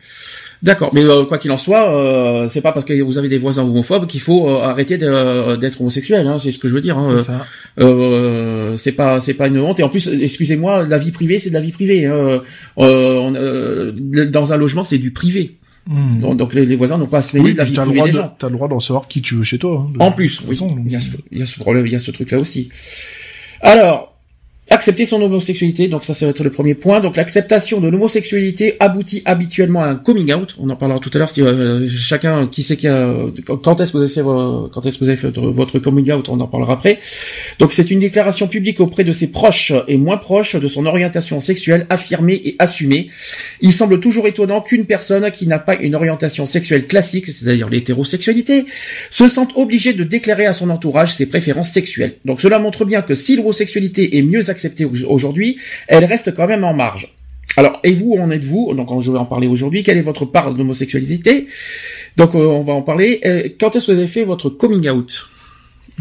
D'accord, 0.62 0.90
mais 0.92 1.04
euh, 1.04 1.24
quoi 1.24 1.38
qu'il 1.38 1.52
en 1.52 1.56
soit, 1.58 1.88
euh, 1.94 2.48
c'est 2.48 2.60
pas 2.62 2.72
parce 2.72 2.84
que 2.84 3.00
vous 3.00 3.16
avez 3.16 3.28
des 3.28 3.38
voisins 3.38 3.62
homophobes 3.62 4.06
qu'il 4.08 4.20
faut 4.20 4.48
euh, 4.48 4.60
arrêter 4.62 4.98
de- 4.98 5.54
d'être 5.56 5.80
homosexuel. 5.80 6.26
Hein, 6.26 6.38
c'est 6.42 6.50
ce 6.50 6.58
que 6.58 6.66
je 6.68 6.74
veux 6.74 6.80
dire. 6.80 6.98
Hein. 6.98 7.14
C'est 7.18 7.26
ça. 7.26 7.46
Euh, 7.78 8.74
c'est 8.76 8.90
pas 8.92 9.20
c'est 9.20 9.34
pas 9.34 9.46
une 9.46 9.58
honte 9.60 9.78
et 9.78 9.84
en 9.84 9.88
plus 9.88 10.08
excusez-moi 10.08 10.84
la 10.84 10.98
vie 10.98 11.12
privée 11.12 11.38
c'est 11.38 11.50
de 11.50 11.54
la 11.54 11.60
vie 11.60 11.70
privée 11.70 12.06
hein. 12.06 12.12
euh, 12.12 12.40
on, 12.76 13.34
euh, 13.36 13.92
dans 13.92 14.52
un 14.52 14.56
logement 14.56 14.82
c'est 14.84 14.98
du 14.98 15.12
privé 15.12 15.54
Hmm. 15.90 16.20
donc, 16.20 16.36
donc 16.36 16.52
les, 16.52 16.66
les 16.66 16.76
voisins 16.76 16.98
n'ont 16.98 17.06
pas 17.06 17.18
à 17.18 17.22
se 17.22 17.34
mêler 17.34 17.46
Oui, 17.48 17.52
de 17.54 17.58
la 17.58 17.64
vie 17.64 17.72
privée 17.72 18.02
des 18.02 18.10
de, 18.10 18.16
gens 18.16 18.34
t'as 18.38 18.48
le 18.48 18.52
droit 18.52 18.68
d'en 18.68 18.78
savoir 18.78 19.08
qui 19.08 19.22
tu 19.22 19.36
veux 19.36 19.42
chez 19.44 19.56
toi. 19.58 19.86
hein, 19.88 19.92
de- 19.98 20.02
en 20.04 20.12
plus 20.12 20.42
oui, 20.46 20.54
il 20.84 20.92
y 20.92 20.96
a 20.96 21.00
ce, 21.00 21.08
il 21.32 21.38
y 21.38 21.42
a 21.42 21.46
ce 21.46 21.58
problème 21.58 21.86
il 21.86 21.92
y 21.92 21.96
a 21.96 21.98
ce 21.98 22.10
truc 22.10 22.30
là 22.30 22.38
aussi 22.38 22.68
alors 23.62 24.17
Accepter 24.70 25.06
son 25.06 25.22
homosexualité, 25.22 25.88
donc 25.88 26.04
ça, 26.04 26.12
ça 26.12 26.26
va 26.26 26.30
être 26.30 26.44
le 26.44 26.50
premier 26.50 26.74
point. 26.74 27.00
Donc 27.00 27.16
l'acceptation 27.16 27.80
de 27.80 27.88
l'homosexualité 27.88 28.76
aboutit 28.80 29.22
habituellement 29.24 29.82
à 29.82 29.86
un 29.86 29.96
coming 29.96 30.30
out. 30.34 30.54
On 30.60 30.68
en 30.68 30.76
parlera 30.76 31.00
tout 31.00 31.10
à 31.14 31.18
l'heure. 31.18 31.30
Si 31.30 31.40
euh, 31.40 31.88
chacun 31.88 32.46
qui 32.46 32.62
sait 32.62 32.76
y 32.82 32.86
a, 32.86 33.14
quand 33.62 33.80
est-ce 33.80 33.92
que 33.92 33.96
vous 33.96 34.02
avez 34.04 34.12
fait, 34.12 34.20
vo- 34.20 34.68
quand 34.70 34.84
est-ce 34.84 34.98
que 34.98 35.04
vous 35.04 35.08
avez 35.08 35.16
fait 35.16 35.28
votre, 35.28 35.48
votre 35.48 35.78
coming 35.78 36.12
out, 36.12 36.28
on 36.28 36.38
en 36.40 36.46
parlera 36.46 36.74
après. 36.74 36.98
Donc 37.58 37.72
c'est 37.72 37.90
une 37.90 38.00
déclaration 38.00 38.46
publique 38.46 38.78
auprès 38.80 39.04
de 39.04 39.12
ses 39.12 39.28
proches 39.30 39.72
et 39.88 39.96
moins 39.96 40.18
proches 40.18 40.54
de 40.54 40.68
son 40.68 40.84
orientation 40.84 41.40
sexuelle 41.40 41.86
affirmée 41.88 42.34
et 42.44 42.54
assumée. 42.58 43.08
Il 43.62 43.72
semble 43.72 44.00
toujours 44.00 44.26
étonnant 44.26 44.60
qu'une 44.60 44.84
personne 44.84 45.30
qui 45.30 45.46
n'a 45.46 45.58
pas 45.58 45.76
une 45.76 45.94
orientation 45.94 46.44
sexuelle 46.44 46.86
classique, 46.86 47.26
c'est-à-dire 47.28 47.70
l'hétérosexualité, 47.70 48.66
se 49.10 49.28
sente 49.28 49.52
obligée 49.56 49.94
de 49.94 50.04
déclarer 50.04 50.44
à 50.44 50.52
son 50.52 50.68
entourage 50.68 51.14
ses 51.14 51.24
préférences 51.24 51.70
sexuelles. 51.70 52.16
Donc 52.26 52.42
cela 52.42 52.58
montre 52.58 52.84
bien 52.84 53.00
que 53.00 53.14
si 53.14 53.34
l'homosexualité 53.34 54.18
est 54.18 54.22
mieux 54.22 54.40
acceptée 54.40 54.57
aujourd'hui, 55.06 55.58
elle 55.86 56.04
reste 56.04 56.34
quand 56.34 56.46
même 56.46 56.64
en 56.64 56.74
marge. 56.74 57.14
Alors, 57.56 57.80
et 57.82 57.92
vous, 57.92 58.14
où 58.14 58.20
en 58.20 58.30
êtes-vous? 58.30 58.72
Donc, 58.74 58.88
je 59.00 59.10
vais 59.10 59.18
en 59.18 59.24
parler 59.24 59.48
aujourd'hui. 59.48 59.82
Quelle 59.82 59.98
est 59.98 60.02
votre 60.02 60.24
part 60.24 60.54
d'homosexualité? 60.54 61.48
Donc, 62.16 62.34
euh, 62.34 62.46
on 62.46 62.62
va 62.62 62.72
en 62.72 62.82
parler. 62.82 63.20
Euh, 63.24 63.48
quand 63.58 63.74
est-ce 63.74 63.88
que 63.88 63.92
vous 63.92 63.98
avez 63.98 64.06
fait 64.06 64.22
votre 64.22 64.48
coming 64.48 64.88
out? 64.88 65.28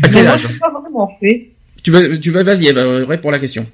À 0.04 0.10
quel 0.10 0.28
âge? 0.28 0.60
pas 0.60 0.70
vraiment 0.70 1.10
fait. 1.20 1.48
Tu 1.84 1.90
vas, 1.90 2.18
tu 2.18 2.30
vas, 2.30 2.44
vas-y, 2.44 2.68
euh, 2.68 3.06
réponds 3.06 3.30
à 3.30 3.32
la 3.32 3.40
question. 3.40 3.66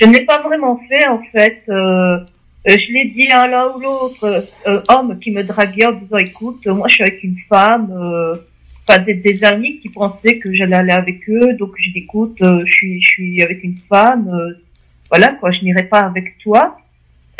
Je 0.00 0.06
ne 0.06 0.14
l'ai 0.14 0.24
pas 0.24 0.40
vraiment 0.40 0.80
fait, 0.88 1.06
en 1.08 1.20
fait. 1.30 1.62
Euh, 1.68 2.20
je 2.64 2.92
l'ai 2.92 3.12
dit 3.14 3.28
à 3.30 3.46
l'un 3.48 3.68
ou 3.74 3.80
l'autre 3.80 4.46
homme 4.88 5.18
qui 5.18 5.30
me 5.30 5.42
draguait 5.42 5.86
en 5.86 5.92
disant, 5.92 6.18
écoute, 6.18 6.66
moi 6.66 6.88
je 6.88 6.94
suis 6.94 7.02
avec 7.02 7.22
une 7.22 7.36
femme, 7.48 7.88
enfin 8.90 9.02
des, 9.02 9.44
amis 9.44 9.78
qui 9.80 9.88
pensaient 9.88 10.38
que 10.38 10.52
j'allais 10.52 10.76
aller 10.76 10.92
avec 10.92 11.28
eux, 11.28 11.54
donc 11.54 11.72
j'ai 11.78 11.92
dit, 11.92 12.00
écoute, 12.00 12.36
euh, 12.42 12.62
je 12.66 12.72
suis, 12.72 13.00
je 13.00 13.06
suis 13.06 13.42
avec 13.42 13.62
une 13.62 13.76
femme, 13.88 14.28
euh, 14.28 14.54
voilà 15.08 15.32
quoi, 15.34 15.50
je 15.50 15.62
n'irai 15.62 15.84
pas 15.84 16.00
avec 16.00 16.38
toi. 16.38 16.78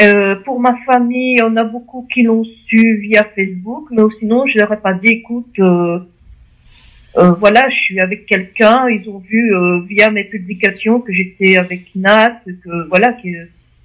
Euh, 0.03 0.37
pour 0.37 0.61
ma 0.61 0.77
famille, 0.87 1.43
on 1.43 1.57
a 1.57 1.65
beaucoup 1.65 2.09
qui 2.13 2.23
l'ont 2.23 2.45
su 2.45 2.97
via 2.99 3.25
Facebook, 3.25 3.89
mais 3.91 4.03
sinon 4.19 4.47
je 4.47 4.59
leur 4.59 4.73
ai 4.73 4.79
pas 4.79 4.95
dit, 4.95 5.09
écoute, 5.09 5.61
voilà, 7.15 7.69
je 7.69 7.75
suis 7.75 8.01
avec 8.01 8.25
quelqu'un, 8.27 8.89
ils 8.89 9.09
ont 9.11 9.19
vu 9.19 9.53
via 9.89 10.11
mes 10.11 10.25
publications 10.25 11.01
que 11.01 11.13
j'étais 11.13 11.57
avec 11.57 11.95
Nat, 11.95 12.41
que 12.47 12.89
voilà, 12.89 13.13
que 13.13 13.29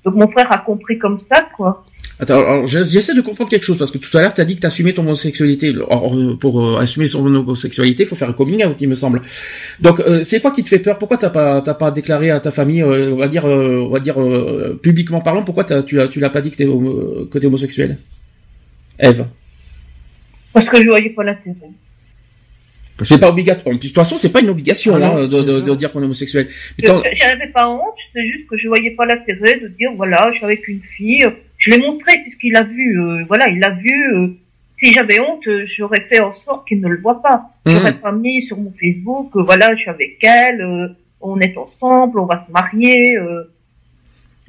donc 0.05 0.15
mon 0.15 0.29
frère 0.29 0.51
a 0.51 0.59
compris 0.59 0.97
comme 0.97 1.19
ça, 1.31 1.49
quoi. 1.55 1.83
Attends, 2.17 2.39
alors, 2.39 2.65
je- 2.65 2.85
j'essaie 2.85 3.13
de 3.13 3.19
comprendre 3.19 3.49
quelque 3.49 3.65
chose 3.65 3.77
parce 3.77 3.91
que 3.91 3.97
tout 3.97 4.15
à 4.17 4.21
l'heure 4.21 4.33
tu 4.33 4.39
as 4.39 4.45
dit 4.45 4.55
que 4.55 4.61
tu 4.61 4.65
assumais 4.67 4.93
ton 4.93 5.01
homosexualité. 5.01 5.73
Or, 5.89 6.15
euh, 6.15 6.37
pour 6.37 6.63
euh, 6.63 6.77
assumer 6.79 7.07
son 7.07 7.25
homosexualité, 7.25 8.03
il 8.03 8.05
faut 8.05 8.15
faire 8.15 8.29
un 8.29 8.33
coming 8.33 8.63
out, 8.65 8.79
il 8.79 8.87
me 8.87 8.95
semble. 8.95 9.21
Donc, 9.81 9.99
euh, 9.99 10.23
c'est 10.23 10.39
quoi 10.39 10.51
qui 10.51 10.63
te 10.63 10.69
fait 10.69 10.79
peur? 10.79 10.97
Pourquoi 10.97 11.17
t'as 11.17 11.29
pas 11.29 11.61
t'as 11.61 11.73
pas 11.73 11.91
déclaré 11.91 12.29
à 12.31 12.39
ta 12.39 12.51
famille, 12.51 12.81
euh, 12.83 13.11
on 13.11 13.17
va 13.17 13.27
dire, 13.27 13.45
euh, 13.45 13.83
on 13.85 13.89
va 13.89 13.99
dire 13.99 14.21
euh, 14.21 14.79
publiquement 14.81 15.19
parlant, 15.19 15.43
pourquoi 15.43 15.65
t'as- 15.65 15.83
tu 15.83 15.97
l'as 15.97 16.07
tu 16.07 16.21
l'as 16.21 16.29
pas 16.29 16.41
dit 16.41 16.51
que 16.51 16.55
t'es 16.55 16.65
homo- 16.65 17.25
que 17.25 17.37
t'es 17.37 17.47
homosexuel? 17.47 17.97
Eve, 18.97 19.25
Parce 20.53 20.69
que 20.69 20.77
je 20.81 20.87
voyais 20.87 21.09
pas 21.09 21.23
l'intérêt. 21.25 21.55
c'est 23.03 23.19
pas 23.19 23.29
obligatoire. 23.29 23.75
De 23.75 23.81
toute 23.81 23.93
façon, 23.93 24.15
c'est 24.15 24.31
pas 24.31 24.39
une 24.39 24.49
obligation 24.51 24.95
Ah 24.95 24.99
non, 24.99 25.17
hein, 25.17 25.27
de, 25.27 25.41
de, 25.41 25.59
de 25.59 25.75
dire 25.75 25.91
qu'on 25.91 25.99
est 26.01 26.05
homosexuel. 26.05 26.47
Mais 26.47 26.87
Je 26.87 26.87
tant- 26.87 27.03
J'avais 27.13 27.51
pas 27.53 27.69
honte, 27.69 27.81
c'est 28.13 28.25
juste 28.25 28.47
que 28.47 28.57
je 28.57 28.69
voyais 28.69 28.91
pas 28.91 29.05
l'intérêt 29.05 29.59
de 29.59 29.67
dire 29.67 29.89
voilà, 29.97 30.29
je 30.31 30.37
suis 30.37 30.45
avec 30.45 30.65
une 30.69 30.79
fille. 30.81 31.27
Je 31.65 31.71
l'ai 31.71 31.77
montré 31.79 32.11
puisqu'il 32.23 32.55
a 32.55 32.63
vu, 32.63 32.99
euh, 33.01 33.23
voilà, 33.27 33.49
il 33.49 33.59
l'a 33.59 33.71
vu. 33.71 34.15
euh, 34.15 34.27
si 34.77 34.93
j'avais 34.93 35.19
honte, 35.19 35.47
euh, 35.47 35.65
j'aurais 35.77 36.05
fait 36.09 36.19
en 36.19 36.33
sorte 36.45 36.67
qu'il 36.67 36.81
ne 36.81 36.89
le 36.89 36.99
voit 37.01 37.21
pas. 37.21 37.43
J'aurais 37.65 37.93
Mhm. 37.93 37.99
pas 37.99 38.11
mis 38.11 38.45
sur 38.45 38.57
mon 38.57 38.71
Facebook, 38.79 39.31
euh, 39.35 39.41
voilà, 39.43 39.73
je 39.73 39.79
suis 39.81 39.89
avec 39.89 40.17
elle, 40.21 40.61
euh, 40.61 40.87
on 41.21 41.39
est 41.39 41.55
ensemble, 41.57 42.19
on 42.19 42.25
va 42.25 42.45
se 42.45 42.51
marier. 42.51 43.17
euh, 43.17 43.43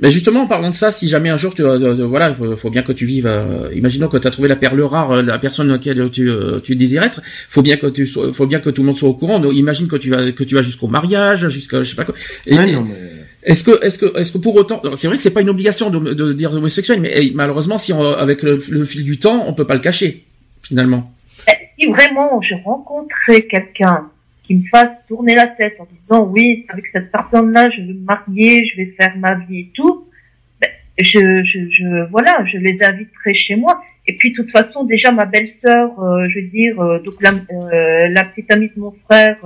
Mais 0.02 0.10
justement, 0.10 0.42
en 0.42 0.46
parlant 0.46 0.68
de 0.68 0.74
ça, 0.74 0.90
si 0.90 1.08
jamais 1.08 1.30
un 1.30 1.38
jour, 1.38 1.54
tu, 1.54 1.62
euh, 1.62 1.78
euh, 1.80 2.06
voilà, 2.06 2.34
faut, 2.34 2.54
faut 2.56 2.68
bien 2.70 2.82
que 2.82 2.92
tu 2.92 3.06
vives. 3.06 3.26
euh, 3.26 3.70
imaginons 3.74 4.08
que 4.08 4.18
tu 4.18 4.26
as 4.26 4.30
trouvé 4.30 4.46
la 4.48 4.56
perle 4.56 4.82
rare, 4.82 5.10
euh, 5.12 5.22
la 5.22 5.38
personne 5.38 5.68
laquelle 5.68 6.10
tu, 6.10 6.28
euh, 6.28 6.60
tu 6.60 6.76
désires 6.76 7.02
être. 7.04 7.22
Faut 7.48 7.62
bien 7.62 7.76
que 7.78 7.86
tu, 7.86 8.04
sois, 8.06 8.30
faut 8.34 8.46
bien 8.46 8.60
que 8.60 8.68
tout 8.68 8.82
le 8.82 8.88
monde 8.88 8.98
soit 8.98 9.08
au 9.08 9.14
courant. 9.14 9.38
Donc, 9.38 9.54
imagine 9.54 9.88
que 9.88 9.96
tu 9.96 10.10
vas, 10.10 10.32
que 10.32 10.44
tu 10.44 10.54
vas 10.54 10.60
jusqu'au 10.62 10.88
mariage, 10.88 11.48
jusqu'à, 11.48 11.82
je 11.82 11.88
sais 11.90 11.96
pas 11.96 12.04
quoi. 12.04 12.14
Et- 12.46 12.56
non, 12.56 12.82
mais... 12.82 12.94
Est-ce 13.46 13.62
que, 13.62 13.84
est-ce 13.84 13.98
que, 13.98 14.18
est-ce 14.18 14.32
que 14.32 14.38
pour 14.38 14.56
autant, 14.56 14.82
c'est 14.96 15.06
vrai 15.06 15.16
que 15.16 15.22
c'est 15.22 15.32
pas 15.32 15.40
une 15.40 15.48
obligation 15.48 15.88
de, 15.88 16.14
de 16.14 16.32
dire 16.32 16.52
homosexuel, 16.52 17.00
mais 17.00 17.12
eh, 17.14 17.30
malheureusement, 17.32 17.78
si 17.78 17.92
on, 17.92 18.02
avec 18.02 18.42
le, 18.42 18.58
le 18.68 18.84
fil 18.84 19.04
du 19.04 19.18
temps, 19.20 19.44
on 19.46 19.54
peut 19.54 19.66
pas 19.66 19.74
le 19.74 19.80
cacher, 19.80 20.24
finalement. 20.64 21.12
si 21.78 21.86
vraiment 21.86 22.42
je 22.42 22.56
rencontrais 22.64 23.42
quelqu'un 23.42 24.10
qui 24.42 24.56
me 24.56 24.64
fasse 24.68 24.90
tourner 25.06 25.36
la 25.36 25.46
tête 25.46 25.76
en 25.78 25.86
disant 26.02 26.24
oui, 26.24 26.66
avec 26.68 26.86
cette 26.92 27.12
personne-là, 27.12 27.70
je 27.70 27.82
vais 27.82 27.92
me 27.92 28.04
marier, 28.04 28.66
je 28.66 28.76
vais 28.78 28.94
faire 29.00 29.16
ma 29.16 29.36
vie 29.46 29.60
et 29.60 29.70
tout. 29.74 30.08
Ben, 30.60 30.70
je, 30.98 31.44
je, 31.44 31.70
je, 31.70 32.10
voilà, 32.10 32.44
je 32.52 32.58
les 32.58 32.76
inviterai 32.82 33.32
chez 33.32 33.54
moi. 33.54 33.80
Et 34.08 34.16
puis, 34.16 34.32
de 34.32 34.36
toute 34.36 34.50
façon, 34.50 34.84
déjà, 34.84 35.12
ma 35.12 35.24
belle-sœur, 35.24 36.00
euh, 36.00 36.28
je 36.30 36.40
veux 36.40 36.46
dire, 36.46 36.80
euh, 36.80 37.00
donc 37.00 37.14
la, 37.20 37.30
euh, 37.30 38.08
la 38.08 38.24
petite 38.24 38.52
amie 38.52 38.70
de 38.74 38.80
mon 38.80 38.94
frère, 39.08 39.36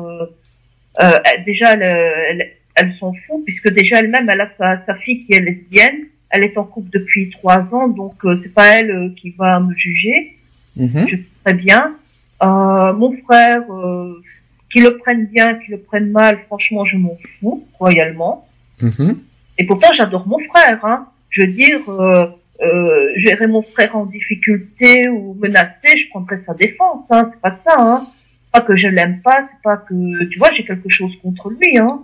déjà, 1.46 1.74
elle, 1.74 1.82
elle, 2.30 2.52
elle 2.80 2.94
s'en 2.98 3.12
fout, 3.12 3.44
puisque 3.44 3.70
déjà 3.70 4.00
elle-même, 4.00 4.28
elle 4.28 4.40
a 4.40 4.50
sa, 4.58 4.84
sa, 4.86 4.94
fille 4.96 5.24
qui 5.24 5.34
est 5.34 5.40
lesbienne. 5.40 6.06
Elle 6.30 6.44
est 6.44 6.56
en 6.56 6.64
couple 6.64 6.90
depuis 6.92 7.30
trois 7.30 7.66
ans, 7.72 7.88
donc 7.88 8.14
c'est 8.22 8.54
pas 8.54 8.78
elle 8.78 9.14
qui 9.16 9.30
va 9.30 9.58
me 9.58 9.74
juger. 9.74 10.36
Mm-hmm. 10.78 11.08
Je 11.08 11.16
sais 11.16 11.22
très 11.44 11.54
bien. 11.54 11.96
mon 12.40 13.16
frère, 13.24 13.62
qu'ils 14.70 14.84
le 14.84 14.96
prennent 14.98 15.26
bien, 15.26 15.54
qu'ils 15.54 15.72
le 15.72 15.80
prennent 15.80 16.10
mal, 16.10 16.38
franchement, 16.46 16.84
je 16.84 16.96
m'en 16.96 17.16
fous, 17.40 17.66
royalement. 17.78 18.46
Mm-hmm. 18.80 19.16
Et 19.60 19.66
pourtant, 19.66 19.88
j'adore 19.94 20.26
mon 20.26 20.38
frère. 20.38 20.82
Hein. 20.84 21.06
Je 21.28 21.42
veux 21.42 21.48
dire, 21.48 21.80
euh, 21.88 22.26
euh, 22.62 23.08
gérer 23.16 23.46
mon 23.46 23.62
frère 23.62 23.94
en 23.94 24.06
difficulté 24.06 25.08
ou 25.08 25.34
menacé, 25.34 25.98
je 25.98 26.08
prendrais 26.08 26.40
sa 26.46 26.54
défense. 26.54 27.04
Hein. 27.10 27.30
C'est 27.32 27.40
pas 27.40 27.58
ça. 27.66 27.74
Hein. 27.78 28.06
Pas 28.52 28.62
que 28.62 28.74
je 28.74 28.88
l'aime 28.88 29.20
pas, 29.20 29.48
c'est 29.50 29.62
pas 29.62 29.76
que, 29.76 30.24
tu 30.24 30.38
vois, 30.38 30.50
j'ai 30.52 30.64
quelque 30.64 30.88
chose 30.88 31.12
contre 31.22 31.50
lui. 31.50 31.76
Hein. 31.76 32.00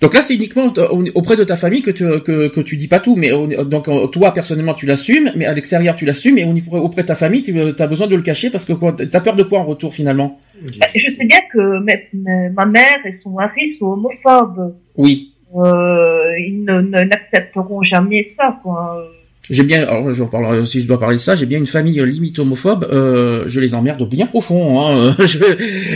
Donc 0.00 0.14
là, 0.14 0.22
c'est 0.22 0.34
uniquement 0.34 0.72
auprès 1.14 1.36
de 1.36 1.44
ta 1.44 1.56
famille 1.56 1.82
que 1.82 1.90
tu, 1.90 2.04
que, 2.20 2.48
que 2.48 2.60
tu 2.60 2.76
dis 2.76 2.88
pas 2.88 3.00
tout, 3.00 3.16
mais 3.16 3.30
donc 3.64 3.88
toi 4.12 4.34
personnellement 4.34 4.74
tu 4.74 4.86
l'assumes, 4.86 5.32
mais 5.36 5.46
à 5.46 5.54
l'extérieur 5.54 5.96
tu 5.96 6.04
l'assumes, 6.04 6.38
et 6.38 6.44
auprès 6.72 7.02
de 7.02 7.06
ta 7.06 7.14
famille 7.14 7.42
tu 7.42 7.82
as 7.82 7.86
besoin 7.86 8.06
de 8.06 8.16
le 8.16 8.22
cacher 8.22 8.50
parce 8.50 8.64
que 8.64 8.72
tu 8.72 9.16
as 9.16 9.20
peur 9.20 9.36
de 9.36 9.42
quoi 9.42 9.60
en 9.60 9.64
retour 9.64 9.94
finalement? 9.94 10.40
Bah, 10.78 10.86
Je 10.94 11.10
sais 11.16 11.24
bien 11.24 11.40
que 11.52 12.50
ma 12.50 12.64
mère 12.66 12.98
et 13.06 13.18
son 13.22 13.30
mari 13.30 13.76
sont 13.78 13.86
homophobes. 13.86 14.74
Oui. 14.96 15.32
Euh, 15.56 16.38
ils 16.38 16.64
n'accepteront 16.64 17.82
jamais 17.82 18.28
ça, 18.36 18.58
quoi 18.62 19.04
j'ai 19.50 19.64
bien, 19.64 19.82
alors 19.82 20.14
je 20.14 20.22
parle, 20.22 20.64
si 20.64 20.80
je 20.80 20.86
dois 20.86 21.00
parler 21.00 21.16
de 21.16 21.20
ça, 21.20 21.34
j'ai 21.34 21.44
bien 21.44 21.58
une 21.58 21.66
famille 21.66 22.00
limite 22.04 22.38
homophobe. 22.38 22.88
Euh, 22.90 23.44
je 23.46 23.58
les 23.58 23.74
emmerde 23.74 24.08
bien 24.08 24.26
profond. 24.26 24.80
Hein, 24.80 25.16
je, 25.18 25.38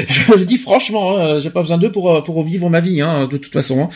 je 0.09 0.33
le 0.35 0.45
dis 0.45 0.59
franchement, 0.59 1.17
hein, 1.17 1.39
j'ai 1.39 1.51
pas 1.51 1.61
besoin 1.61 1.79
d'eux 1.79 1.93
pour 1.93 2.25
pour 2.25 2.43
vivre 2.43 2.69
ma 2.69 2.81
vie, 2.81 3.01
hein, 3.01 3.29
de 3.31 3.37
toute 3.37 3.53
façon. 3.53 3.83
Hein. 3.83 3.89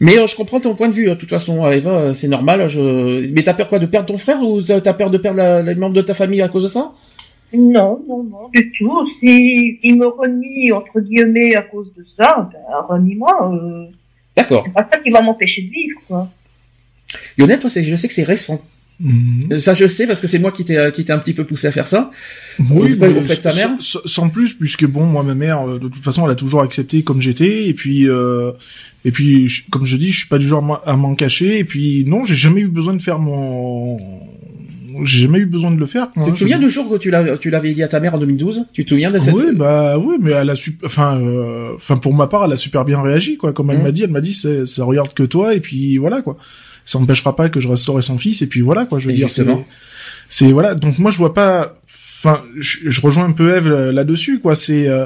Mais 0.00 0.18
euh, 0.18 0.26
je 0.26 0.36
comprends 0.36 0.60
ton 0.60 0.74
point 0.74 0.88
de 0.88 0.94
vue. 0.94 1.08
De 1.08 1.14
toute 1.14 1.30
façon, 1.30 1.66
Eva, 1.70 2.12
c'est 2.12 2.28
normal. 2.28 2.68
Je... 2.68 3.30
Mais 3.32 3.42
t'as 3.42 3.54
peur 3.54 3.68
quoi 3.68 3.78
de 3.78 3.86
perdre 3.86 4.06
ton 4.06 4.18
frère 4.18 4.42
ou 4.42 4.60
t'as 4.60 4.92
peur 4.92 5.10
de 5.10 5.16
perdre 5.16 5.62
les 5.62 5.74
membres 5.74 5.94
de 5.94 6.02
ta 6.02 6.12
famille 6.12 6.42
à 6.42 6.48
cause 6.48 6.64
de 6.64 6.68
ça? 6.68 6.92
Non, 7.54 8.04
non, 8.06 8.24
non, 8.24 8.50
du 8.54 8.70
tout. 8.72 9.08
Si 9.20 9.78
il 9.82 9.96
me 9.96 10.06
renie 10.06 10.70
entre 10.70 11.00
guillemets 11.00 11.54
à 11.54 11.62
cause 11.62 11.90
de 11.96 12.04
ça, 12.18 12.50
ben, 12.52 12.58
renie-moi. 12.88 13.52
Euh... 13.54 13.86
D'accord. 14.36 14.64
C'est 14.66 14.74
pas 14.74 14.86
ça 14.92 14.98
qui 14.98 15.08
va 15.08 15.22
m'empêcher 15.22 15.62
de 15.62 15.70
vivre, 15.70 15.98
quoi. 16.06 16.28
Yonette, 17.38 17.60
toi, 17.60 17.70
je 17.74 17.96
sais 17.96 18.06
que 18.06 18.12
c'est 18.12 18.22
récent. 18.22 18.60
Mhm. 19.00 19.58
Ça 19.58 19.74
je 19.74 19.86
sais 19.86 20.06
parce 20.06 20.20
que 20.20 20.26
c'est 20.26 20.40
moi 20.40 20.50
qui 20.50 20.64
t'ai 20.64 20.90
qui 20.92 21.04
t'ai 21.04 21.12
un 21.12 21.18
petit 21.18 21.32
peu 21.32 21.44
poussé 21.44 21.68
à 21.68 21.72
faire 21.72 21.86
ça. 21.86 22.10
Oui, 22.70 22.96
mais 22.98 23.08
auprès 23.08 23.36
de 23.36 23.40
ta 23.40 23.54
mère. 23.54 23.70
Sans, 23.80 24.28
plus, 24.28 24.54
puisque 24.54 24.86
bon, 24.86 25.04
moi 25.04 25.22
ma 25.22 25.34
mère, 25.34 25.68
euh, 25.68 25.78
de 25.78 25.88
toute 25.88 26.02
façon, 26.02 26.24
elle 26.24 26.32
a 26.32 26.36
toujours 26.36 26.62
accepté 26.62 27.02
comme 27.02 27.20
j'étais, 27.20 27.68
et 27.68 27.74
puis 27.74 28.08
euh, 28.08 28.50
et 29.04 29.12
puis 29.12 29.50
comme 29.70 29.86
je 29.86 29.96
dis, 29.96 30.10
je 30.10 30.18
suis 30.18 30.28
pas 30.28 30.38
du 30.38 30.48
genre 30.48 30.82
à 30.84 30.96
m'en 30.96 31.14
cacher, 31.14 31.58
et 31.58 31.64
puis 31.64 32.04
non, 32.06 32.24
j'ai 32.24 32.34
jamais 32.34 32.62
eu 32.62 32.68
besoin 32.68 32.94
de 32.94 33.00
faire 33.00 33.20
mon 33.20 33.98
j'ai 35.04 35.22
jamais 35.22 35.38
eu 35.38 35.46
besoin 35.46 35.70
de 35.70 35.78
le 35.78 35.86
faire. 35.86 36.08
tu 36.12 36.32
te 36.32 36.38
souviens 36.38 36.58
du 36.58 36.68
jour 36.68 36.90
que 36.90 36.96
tu 36.96 37.10
l'avais, 37.10 37.38
tu 37.38 37.50
l'avais 37.50 37.72
dit 37.72 37.84
à 37.84 37.88
ta 37.88 38.00
mère 38.00 38.16
en 38.16 38.18
2012 38.18 38.64
Tu 38.72 38.84
te 38.84 38.90
souviens 38.90 39.12
de 39.12 39.20
cette 39.20 39.34
Oui, 39.34 39.54
bah 39.54 39.96
oui, 39.96 40.16
mais 40.20 40.32
elle 40.32 40.50
a 40.50 40.54
enfin, 40.84 41.20
euh, 41.20 41.74
enfin 41.76 41.98
pour 41.98 42.14
ma 42.14 42.26
part, 42.26 42.44
elle 42.46 42.52
a 42.52 42.56
super 42.56 42.84
bien 42.84 43.00
réagi, 43.00 43.36
quoi. 43.36 43.52
Comme 43.52 43.70
elle 43.70 43.78
mmh. 43.78 43.82
m'a 43.82 43.92
dit, 43.92 44.02
elle 44.02 44.10
m'a 44.10 44.20
dit, 44.20 44.34
ça 44.34 44.84
regarde 44.84 45.14
que 45.14 45.22
toi, 45.22 45.54
et 45.54 45.60
puis 45.60 45.98
voilà, 45.98 46.20
quoi 46.22 46.36
ça 46.88 46.98
n'empêchera 46.98 47.36
pas 47.36 47.50
que 47.50 47.60
je 47.60 47.68
restaurerai 47.68 48.02
son 48.02 48.16
fils 48.16 48.40
et 48.40 48.46
puis 48.46 48.62
voilà 48.62 48.86
quoi 48.86 48.98
je 48.98 49.06
veux 49.06 49.12
dire 49.12 49.28
c'est 50.28 50.52
voilà 50.52 50.74
donc 50.74 50.98
moi 50.98 51.10
je 51.10 51.18
vois 51.18 51.34
pas 51.34 51.78
enfin 52.18 52.42
je, 52.56 53.00
rejoins 53.00 53.26
un 53.26 53.32
peu 53.32 53.54
Eve 53.54 53.68
là-dessus 53.90 54.40
quoi 54.40 54.54
c'est 54.54 54.88
euh, 54.88 55.04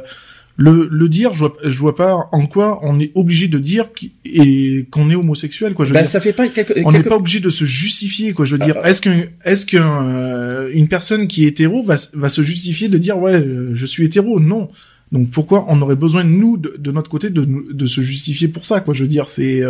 le, 0.57 0.87
le 0.91 1.09
dire, 1.09 1.33
je 1.33 1.41
vois, 1.41 1.57
je 1.65 1.79
vois 1.79 1.97
pas 1.97 2.29
en 2.31 2.47
quoi 2.47 2.79
on 2.83 3.01
est 3.01 3.11
obligé 3.15 3.49
de 3.49 3.59
dire 3.59 3.89
et 4.25 4.87
qu'on 4.91 5.09
est 5.09 5.15
homosexuel, 5.15 5.73
quoi. 5.73 5.87
Je 5.87 5.91
veux 5.91 5.95
bah, 5.95 6.03
dire. 6.03 6.11
ça 6.11 6.21
fait 6.21 6.33
pas 6.33 6.45
On 6.85 6.93
n'est 6.93 7.03
pas 7.03 7.17
obligé 7.17 7.41
de 7.41 7.49
se 7.49 7.65
justifier, 7.65 8.33
quoi. 8.35 8.45
Je 8.45 8.57
veux 8.57 8.65
dire, 8.65 8.77
ah, 8.83 8.91
est-ce 8.91 9.01
qu'une 9.01 9.29
est-ce 9.45 9.65
qu'une 9.65 9.81
euh, 9.83 10.87
personne 10.91 11.27
qui 11.27 11.45
est 11.45 11.49
hétéro 11.49 11.83
va, 11.83 11.97
va 12.13 12.29
se 12.29 12.43
justifier 12.43 12.89
de 12.89 12.99
dire 12.99 13.19
ouais, 13.19 13.35
euh, 13.35 13.71
je 13.75 13.87
suis 13.87 14.05
hétéro? 14.05 14.41
Non. 14.41 14.69
Donc 15.11 15.31
pourquoi 15.31 15.65
on 15.69 15.81
aurait 15.81 15.97
besoin 15.97 16.25
nous 16.25 16.59
de, 16.59 16.75
de 16.79 16.93
notre 16.93 17.11
côté 17.11 17.31
de, 17.31 17.47
de 17.71 17.87
se 17.87 18.03
justifier 18.03 18.49
pour 18.49 18.67
ça, 18.67 18.81
quoi 18.81 18.93
Je 18.93 19.03
veux 19.03 19.09
dire, 19.09 19.27
c'est 19.27 19.63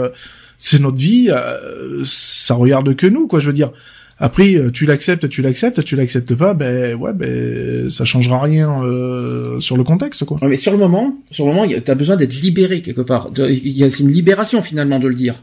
c'est 0.62 0.80
notre 0.80 0.96
vie, 0.96 1.28
euh, 1.28 2.02
ça 2.04 2.54
regarde 2.54 2.94
que 2.94 3.06
nous, 3.06 3.26
quoi. 3.26 3.40
Je 3.40 3.48
veux 3.48 3.52
dire. 3.52 3.72
Après, 4.18 4.54
euh, 4.54 4.70
tu 4.70 4.86
l'acceptes, 4.86 5.28
tu 5.28 5.42
l'acceptes, 5.42 5.82
tu 5.82 5.96
l'acceptes 5.96 6.36
pas, 6.36 6.54
ben 6.54 6.94
ouais, 6.94 7.12
ben 7.12 7.90
ça 7.90 8.04
changera 8.04 8.40
rien 8.40 8.84
euh, 8.84 9.58
sur 9.58 9.76
le 9.76 9.82
contexte, 9.82 10.24
quoi. 10.24 10.38
mais 10.42 10.56
sur 10.56 10.70
le 10.70 10.78
moment, 10.78 11.14
sur 11.32 11.46
le 11.46 11.52
moment, 11.52 11.66
t'as 11.84 11.96
besoin 11.96 12.14
d'être 12.14 12.34
libéré 12.40 12.82
quelque 12.82 13.00
part. 13.00 13.30
C'est 13.34 13.98
une 13.98 14.12
libération 14.12 14.62
finalement 14.62 15.00
de 15.00 15.08
le 15.08 15.16
dire. 15.16 15.42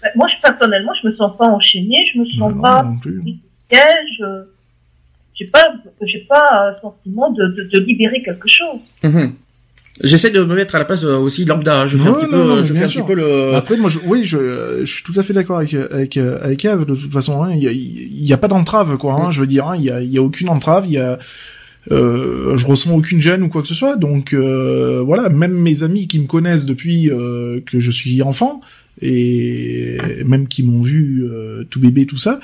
Ben, 0.00 0.08
moi, 0.16 0.28
je, 0.28 0.40
personnellement, 0.40 0.92
je 1.02 1.08
me 1.08 1.16
sens 1.16 1.36
pas 1.36 1.46
enchaînée, 1.46 2.06
je 2.14 2.20
me 2.20 2.24
sens 2.38 2.54
pas 2.62 2.90
piège. 3.68 4.24
J'ai 5.34 5.46
pas, 5.46 5.74
j'ai 6.00 6.20
pas 6.20 6.70
un 6.70 6.80
sentiment 6.80 7.30
de, 7.30 7.48
de, 7.48 7.64
de, 7.64 7.80
libérer 7.80 8.22
quelque 8.22 8.48
chose. 8.48 8.80
Mmh. 9.02 9.26
J'essaie 10.04 10.30
de 10.30 10.44
me 10.44 10.54
mettre 10.54 10.74
à 10.74 10.78
la 10.78 10.84
place 10.84 11.04
euh, 11.04 11.16
aussi 11.16 11.44
lambda. 11.44 11.86
Je 11.86 11.96
fais 11.96 12.08
un 12.08 12.12
petit 12.12 12.26
peu, 12.26 12.62
je 12.62 12.74
fais 12.74 12.84
un 12.84 12.88
petit 12.88 13.02
peu 13.02 13.14
le. 13.14 13.54
Après, 13.54 13.76
moi, 13.76 13.88
je, 13.88 13.98
oui, 14.04 14.24
je, 14.24 14.80
je 14.84 14.92
suis 14.92 15.02
tout 15.02 15.14
à 15.16 15.22
fait 15.22 15.32
d'accord 15.32 15.58
avec 15.58 15.74
avec 15.74 16.16
avec 16.16 16.64
Eve. 16.64 16.84
De 16.84 16.94
toute 16.94 17.12
façon, 17.12 17.42
hein. 17.42 17.52
il 17.54 17.62
y, 17.62 17.68
a, 17.68 17.72
y 17.72 18.32
a 18.32 18.36
pas 18.36 18.48
d'entrave, 18.48 18.96
quoi. 18.98 19.14
Hein, 19.14 19.28
mm. 19.28 19.32
je 19.32 19.40
veux 19.40 19.46
dire, 19.46 19.66
hein. 19.66 19.76
il 19.76 19.84
y 19.84 19.90
a 19.90 20.00
il 20.00 20.12
y 20.12 20.18
a 20.18 20.22
aucune 20.22 20.48
entrave. 20.48 20.84
Il 20.86 20.92
y 20.92 20.98
a 20.98 21.18
euh, 21.92 22.56
je 22.56 22.66
ressens 22.66 22.92
aucune 22.96 23.20
gêne 23.20 23.42
ou 23.42 23.48
quoi 23.48 23.62
que 23.62 23.68
ce 23.68 23.74
soit. 23.74 23.96
Donc 23.96 24.32
euh, 24.32 25.02
voilà, 25.04 25.28
même 25.28 25.52
mes 25.52 25.82
amis 25.82 26.08
qui 26.08 26.18
me 26.18 26.26
connaissent 26.26 26.66
depuis 26.66 27.10
euh, 27.10 27.60
que 27.64 27.80
je 27.80 27.90
suis 27.90 28.22
enfant 28.22 28.60
et 29.02 29.98
même 30.24 30.48
qui 30.48 30.62
m'ont 30.62 30.82
vu 30.82 31.24
euh, 31.24 31.64
tout 31.68 31.80
bébé, 31.80 32.06
tout 32.06 32.16
ça, 32.16 32.40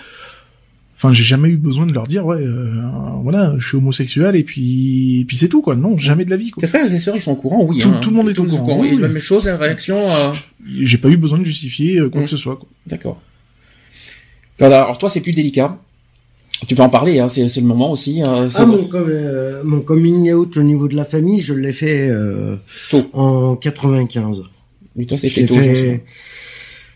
Enfin, 1.03 1.13
j'ai 1.13 1.25
jamais 1.25 1.49
eu 1.49 1.57
besoin 1.57 1.85
de 1.85 1.93
leur 1.93 2.07
dire, 2.07 2.25
ouais, 2.25 2.41
euh, 2.41 2.81
voilà, 3.25 3.55
je 3.59 3.67
suis 3.67 3.77
homosexuel 3.77 4.37
et 4.37 4.45
puis, 4.45 5.23
et 5.23 5.25
puis 5.25 5.37
c'est 5.37 5.49
tout, 5.49 5.61
quoi. 5.61 5.75
Non, 5.75 5.99
jamais 5.99 6.25
de 6.25 6.31
la 6.31 6.37
vie, 6.37 6.53
quoi. 6.53 6.61
Tes 6.61 6.69
frères 6.69 6.95
et 6.95 6.99
sœurs, 7.01 7.17
ils 7.17 7.21
sont 7.21 7.33
au 7.33 7.37
courant, 7.37 7.65
oui. 7.65 7.81
Tout, 7.81 7.89
hein. 7.89 7.99
tout 8.01 8.11
le 8.11 8.17
monde 8.17 8.29
est 8.29 8.39
au 8.39 8.45
courant. 8.45 8.79
Oui, 8.79 8.97
la 8.97 9.09
même 9.09 9.21
chose, 9.21 9.47
la 9.47 9.57
réaction. 9.57 9.97
Euh... 9.99 10.33
J'ai 10.81 10.99
pas 10.99 11.09
eu 11.09 11.17
besoin 11.17 11.41
de 11.41 11.45
justifier 11.45 11.99
euh, 11.99 12.09
quoi 12.09 12.21
que 12.21 12.27
mmh. 12.27 12.29
ce 12.29 12.37
soit, 12.37 12.55
quoi. 12.55 12.69
D'accord. 12.87 13.21
Alors, 14.61 14.97
toi, 14.97 15.09
c'est 15.11 15.23
plus 15.23 15.33
délicat. 15.33 15.77
Tu 16.69 16.77
peux 16.77 16.83
en 16.85 16.89
parler, 16.89 17.19
hein, 17.19 17.27
c'est, 17.29 17.43
le 17.57 17.67
moment 17.67 17.91
aussi. 17.91 18.23
Hein, 18.23 18.47
ah, 18.55 18.65
mon, 18.65 18.89
euh, 18.95 19.61
mon 19.65 19.81
coming 19.81 20.33
out 20.33 20.57
au 20.57 20.63
niveau 20.63 20.87
de 20.87 20.95
la 20.95 21.05
famille, 21.05 21.41
je 21.41 21.53
l'ai 21.53 21.73
fait 21.73 22.11
euh, 22.11 22.59
en 23.13 23.57
95. 23.57 24.45
Mais 24.95 25.07
toi, 25.07 25.19
c'était 25.19 25.47
tôt. 25.47 25.55
Fait... 25.55 26.05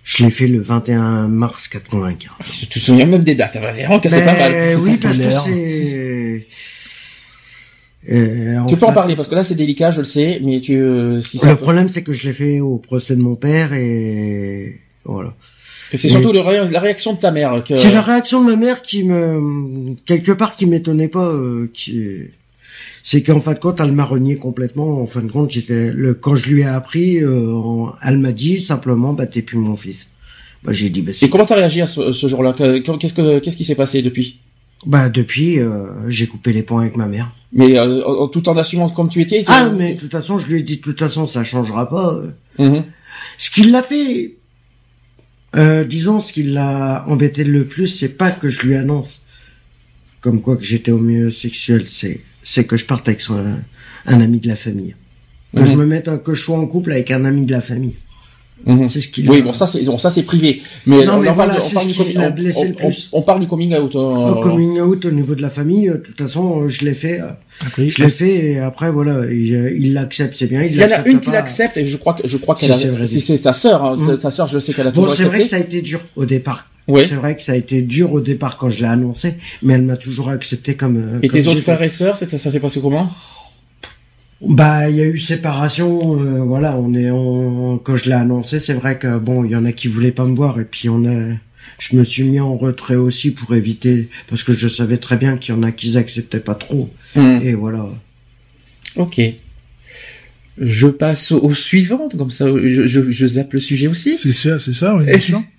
Je 0.06 0.24
l'ai 0.24 0.30
fait 0.30 0.46
le 0.46 0.60
21 0.60 1.26
mars 1.26 1.66
95. 1.66 2.30
Tu 2.48 2.66
te 2.68 2.78
souviens 2.78 3.06
même 3.06 3.24
des 3.24 3.34
dates, 3.34 3.56
vraiment 3.56 4.00
c'est 4.02 4.24
pas 4.24 4.36
mal. 4.36 4.76
Oui, 4.78 4.96
parce 4.98 5.18
que 5.18 5.30
c'est... 5.32 6.46
Euh, 8.08 8.60
tu 8.68 8.76
peux 8.76 8.86
en 8.86 8.92
parler 8.92 9.16
parce 9.16 9.26
que 9.26 9.34
là 9.34 9.42
c'est 9.42 9.56
délicat, 9.56 9.90
je 9.90 9.98
le 9.98 10.04
sais, 10.04 10.40
mais 10.40 10.60
tu. 10.60 10.76
Euh, 10.76 11.20
si 11.20 11.40
le 11.44 11.56
problème 11.56 11.88
c'est 11.88 12.04
que 12.04 12.12
je 12.12 12.24
l'ai 12.28 12.32
fait 12.32 12.60
au 12.60 12.78
procès 12.78 13.16
de 13.16 13.20
mon 13.20 13.34
père 13.34 13.72
et 13.72 14.80
voilà. 15.04 15.34
Et 15.92 15.96
c'est 15.96 16.08
surtout 16.08 16.30
la 16.30 16.80
réaction 16.80 17.14
de 17.14 17.18
ta 17.18 17.32
mère. 17.32 17.64
Que... 17.64 17.76
C'est 17.76 17.90
la 17.90 18.02
réaction 18.02 18.44
de 18.44 18.50
ma 18.50 18.56
mère 18.56 18.82
qui 18.82 19.02
me 19.02 19.96
quelque 20.06 20.30
part 20.30 20.54
qui 20.54 20.66
m'étonnait 20.66 21.08
pas, 21.08 21.26
euh, 21.26 21.68
qui 21.74 22.20
c'est 23.08 23.22
qu'en 23.22 23.38
fin 23.38 23.52
de 23.52 23.60
compte, 23.60 23.78
elle 23.78 23.92
m'a 23.92 24.02
renié 24.02 24.36
complètement. 24.36 25.00
En 25.00 25.06
fin 25.06 25.20
de 25.20 25.30
compte, 25.30 25.52
j'étais 25.52 25.92
le 25.92 26.12
quand 26.12 26.34
je 26.34 26.50
lui 26.50 26.62
ai 26.62 26.64
appris, 26.64 27.22
euh, 27.22 27.86
elle 28.02 28.18
m'a 28.18 28.32
dit 28.32 28.60
simplement, 28.60 29.12
bah 29.12 29.26
t'es 29.26 29.42
plus 29.42 29.58
mon 29.58 29.76
fils. 29.76 30.10
Bah 30.64 30.72
j'ai 30.72 30.90
dit. 30.90 31.02
Bah, 31.02 31.12
Et 31.22 31.30
comment 31.30 31.46
t'as 31.46 31.54
réagi 31.54 31.80
à 31.82 31.86
ce, 31.86 32.26
jour-là? 32.26 32.52
Qu'est-ce 32.52 33.14
que 33.14 33.38
qu'est-ce 33.38 33.56
qui 33.56 33.64
s'est 33.64 33.76
passé 33.76 34.02
depuis? 34.02 34.40
Bah 34.86 35.08
depuis, 35.08 35.60
euh, 35.60 36.10
j'ai 36.10 36.26
coupé 36.26 36.52
les 36.52 36.64
ponts 36.64 36.78
avec 36.78 36.96
ma 36.96 37.06
mère. 37.06 37.30
Mais 37.52 37.78
euh, 37.78 38.26
tout 38.26 38.48
en 38.48 38.56
assumant 38.56 38.90
comme 38.90 39.08
tu 39.08 39.22
étais. 39.22 39.44
Ah 39.46 39.70
mais 39.70 39.94
de 39.94 40.00
toute 40.00 40.10
façon, 40.10 40.40
je 40.40 40.48
lui 40.48 40.58
ai 40.58 40.62
dit 40.62 40.78
de 40.78 40.82
toute 40.82 40.98
façon, 40.98 41.28
ça 41.28 41.44
changera 41.44 41.88
pas. 41.88 42.20
Mm-hmm. 42.58 42.82
Ce 43.38 43.50
qui 43.52 43.70
l'a 43.70 43.84
fait, 43.84 44.34
disons, 45.86 46.18
ce 46.18 46.32
qui 46.32 46.42
l'a 46.42 47.04
embêté 47.06 47.44
le 47.44 47.66
plus, 47.66 47.86
c'est 47.86 48.16
pas 48.18 48.32
que 48.32 48.48
je 48.48 48.62
lui 48.62 48.74
annonce 48.74 49.26
comme 50.20 50.40
quoi 50.40 50.56
que 50.56 50.64
j'étais 50.64 50.90
homosexuel, 50.90 51.86
c'est 51.88 52.20
c'est 52.48 52.64
que 52.64 52.76
je 52.76 52.84
parte 52.86 53.08
avec 53.08 53.20
un, 54.06 54.20
ami 54.20 54.38
de 54.38 54.46
la 54.48 54.56
famille. 54.56 54.94
Que 55.56 55.64
je 55.64 55.72
mhm. 55.72 55.78
me 55.80 55.86
mette, 55.86 56.22
que 56.22 56.32
je 56.34 56.42
sois 56.42 56.56
en 56.58 56.66
couple 56.66 56.92
avec 56.92 57.10
un 57.10 57.24
ami 57.24 57.44
de 57.44 57.50
la 57.52 57.60
famille. 57.60 57.96
Mhm. 58.64 58.88
C'est 58.88 59.00
ce 59.00 59.08
qu'il 59.08 59.28
Oui, 59.28 59.40
a- 59.40 59.42
bon, 59.42 59.52
ça 59.52 59.66
c'est 59.66 59.82
bon, 59.84 59.98
ça 59.98 60.10
c'est 60.10 60.22
privé. 60.22 60.62
Mais, 60.86 61.04
Non, 61.04 61.14
on, 61.14 61.20
mais 61.20 61.28
on 61.28 61.32
voilà, 61.34 61.56
on 61.58 61.60
c'est 61.60 61.74
parle 61.74 61.88
l'a 62.14 62.28
on- 62.28 62.30
blessé 62.34 62.64
le 62.68 62.70
on- 62.70 62.86
plus. 62.88 63.08
on 63.12 63.22
parle 63.22 63.40
du 63.40 63.46
coming 63.48 63.74
out. 63.74 63.94
euh, 63.96 63.98
Au 63.98 64.40
coming 64.40 64.80
out 64.80 65.04
au 65.04 65.10
niveau 65.10 65.34
de 65.34 65.42
la 65.42 65.50
famille, 65.50 65.88
euh, 65.88 65.94
de 65.94 65.98
toute 65.98 66.18
façon, 66.18 66.62
euh, 66.62 66.68
je 66.68 66.84
l'ai 66.84 66.94
fait. 66.94 67.20
euh, 67.20 67.30
Après, 67.66 67.88
Je 67.90 68.02
l'ai 68.02 68.08
fait 68.08 68.34
et 68.52 68.58
après 68.60 68.90
voilà, 68.92 69.24
il 69.30 69.76
il 69.80 69.92
l'accepte, 69.94 70.36
c'est 70.38 70.46
bien. 70.46 70.60
Il 70.62 70.68
S'il 70.68 70.80
y 70.80 70.84
en 70.84 70.90
a 70.90 71.06
une 71.06 71.20
qui 71.20 71.30
l'accepte, 71.30 71.76
et 71.78 71.86
je 71.86 71.96
crois 71.96 72.14
que 72.14 72.26
je 72.28 72.36
crois 72.38 72.54
Si, 72.56 72.66
qu'elle 72.66 72.74
a, 72.74 72.78
c'est 72.78 72.88
vrai. 72.88 73.06
c'est 73.06 73.20
c'est 73.20 73.38
ta 73.38 73.52
sœur, 73.54 73.82
hein, 73.84 73.96
Mm. 73.96 74.18
ta 74.18 74.30
sœur, 74.30 74.46
je 74.46 74.58
sais 74.58 74.72
qu'elle 74.72 74.86
a 74.86 74.90
Bon, 74.90 75.02
toujours 75.02 75.16
c'est 75.16 75.24
vrai 75.24 75.38
que 75.42 75.48
ça 75.48 75.56
a 75.56 75.60
été 75.60 75.80
dur 75.82 76.00
au 76.16 76.24
départ. 76.26 76.68
Oui. 76.88 77.02
C'est 77.08 77.14
vrai 77.16 77.36
que 77.36 77.42
ça 77.42 77.52
a 77.52 77.56
été 77.56 77.82
dur 77.82 78.12
au 78.12 78.20
départ 78.20 78.56
quand 78.56 78.70
je 78.70 78.78
l'ai 78.78 78.84
annoncé, 78.86 79.34
mais 79.62 79.74
elle 79.74 79.82
m'a 79.82 79.96
toujours 79.96 80.28
accepté 80.28 80.74
comme. 80.74 80.96
euh, 80.96 81.18
Et 81.22 81.28
comme 81.28 81.40
tes 81.40 81.48
autres 81.48 81.60
frères 81.62 81.82
et 81.82 81.88
sœurs, 81.88 82.16
c'est- 82.16 82.36
ça 82.36 82.50
s'est 82.50 82.60
passé 82.60 82.80
comment? 82.80 83.10
Bah, 84.40 84.88
il 84.90 84.96
y 84.96 85.00
a 85.00 85.06
eu 85.06 85.18
séparation. 85.18 86.20
euh, 86.22 86.40
voilà, 86.44 86.76
on 86.76 86.92
est 86.94 87.08
quand 87.82 87.96
je 87.96 88.04
l'ai 88.04 88.12
annoncé, 88.12 88.60
c'est 88.60 88.74
vrai 88.74 88.98
que 88.98 89.18
bon, 89.18 89.44
il 89.44 89.50
y 89.50 89.56
en 89.56 89.64
a 89.64 89.72
qui 89.72 89.88
voulaient 89.88 90.12
pas 90.12 90.24
me 90.26 90.36
voir 90.36 90.60
et 90.60 90.64
puis 90.64 90.88
on 90.88 91.04
a. 91.06 91.34
Je 91.78 91.96
me 91.96 92.04
suis 92.04 92.22
mis 92.24 92.38
en 92.40 92.56
retrait 92.56 92.94
aussi 92.96 93.32
pour 93.32 93.54
éviter 93.54 94.08
parce 94.28 94.44
que 94.44 94.52
je 94.52 94.68
savais 94.68 94.98
très 94.98 95.16
bien 95.16 95.36
qu'il 95.36 95.54
y 95.54 95.58
en 95.58 95.62
a 95.62 95.72
qui 95.72 95.96
acceptaient 95.98 96.38
pas 96.40 96.54
trop. 96.54 96.88
Hmm. 97.16 97.38
Et 97.42 97.54
voilà. 97.54 97.86
Ok. 98.96 99.20
Je 100.58 100.86
passe 100.86 101.32
au, 101.32 101.38
au 101.40 101.52
suivant, 101.52 102.08
comme 102.16 102.30
ça 102.30 102.46
je, 102.48 102.86
je, 102.86 103.10
je 103.10 103.26
zappe 103.26 103.52
le 103.54 103.60
sujet 103.60 103.88
aussi. 103.88 104.16
C'est 104.16 104.32
ça, 104.32 104.58
c'est 104.58 104.72
ça, 104.72 104.94
oui. 104.96 105.06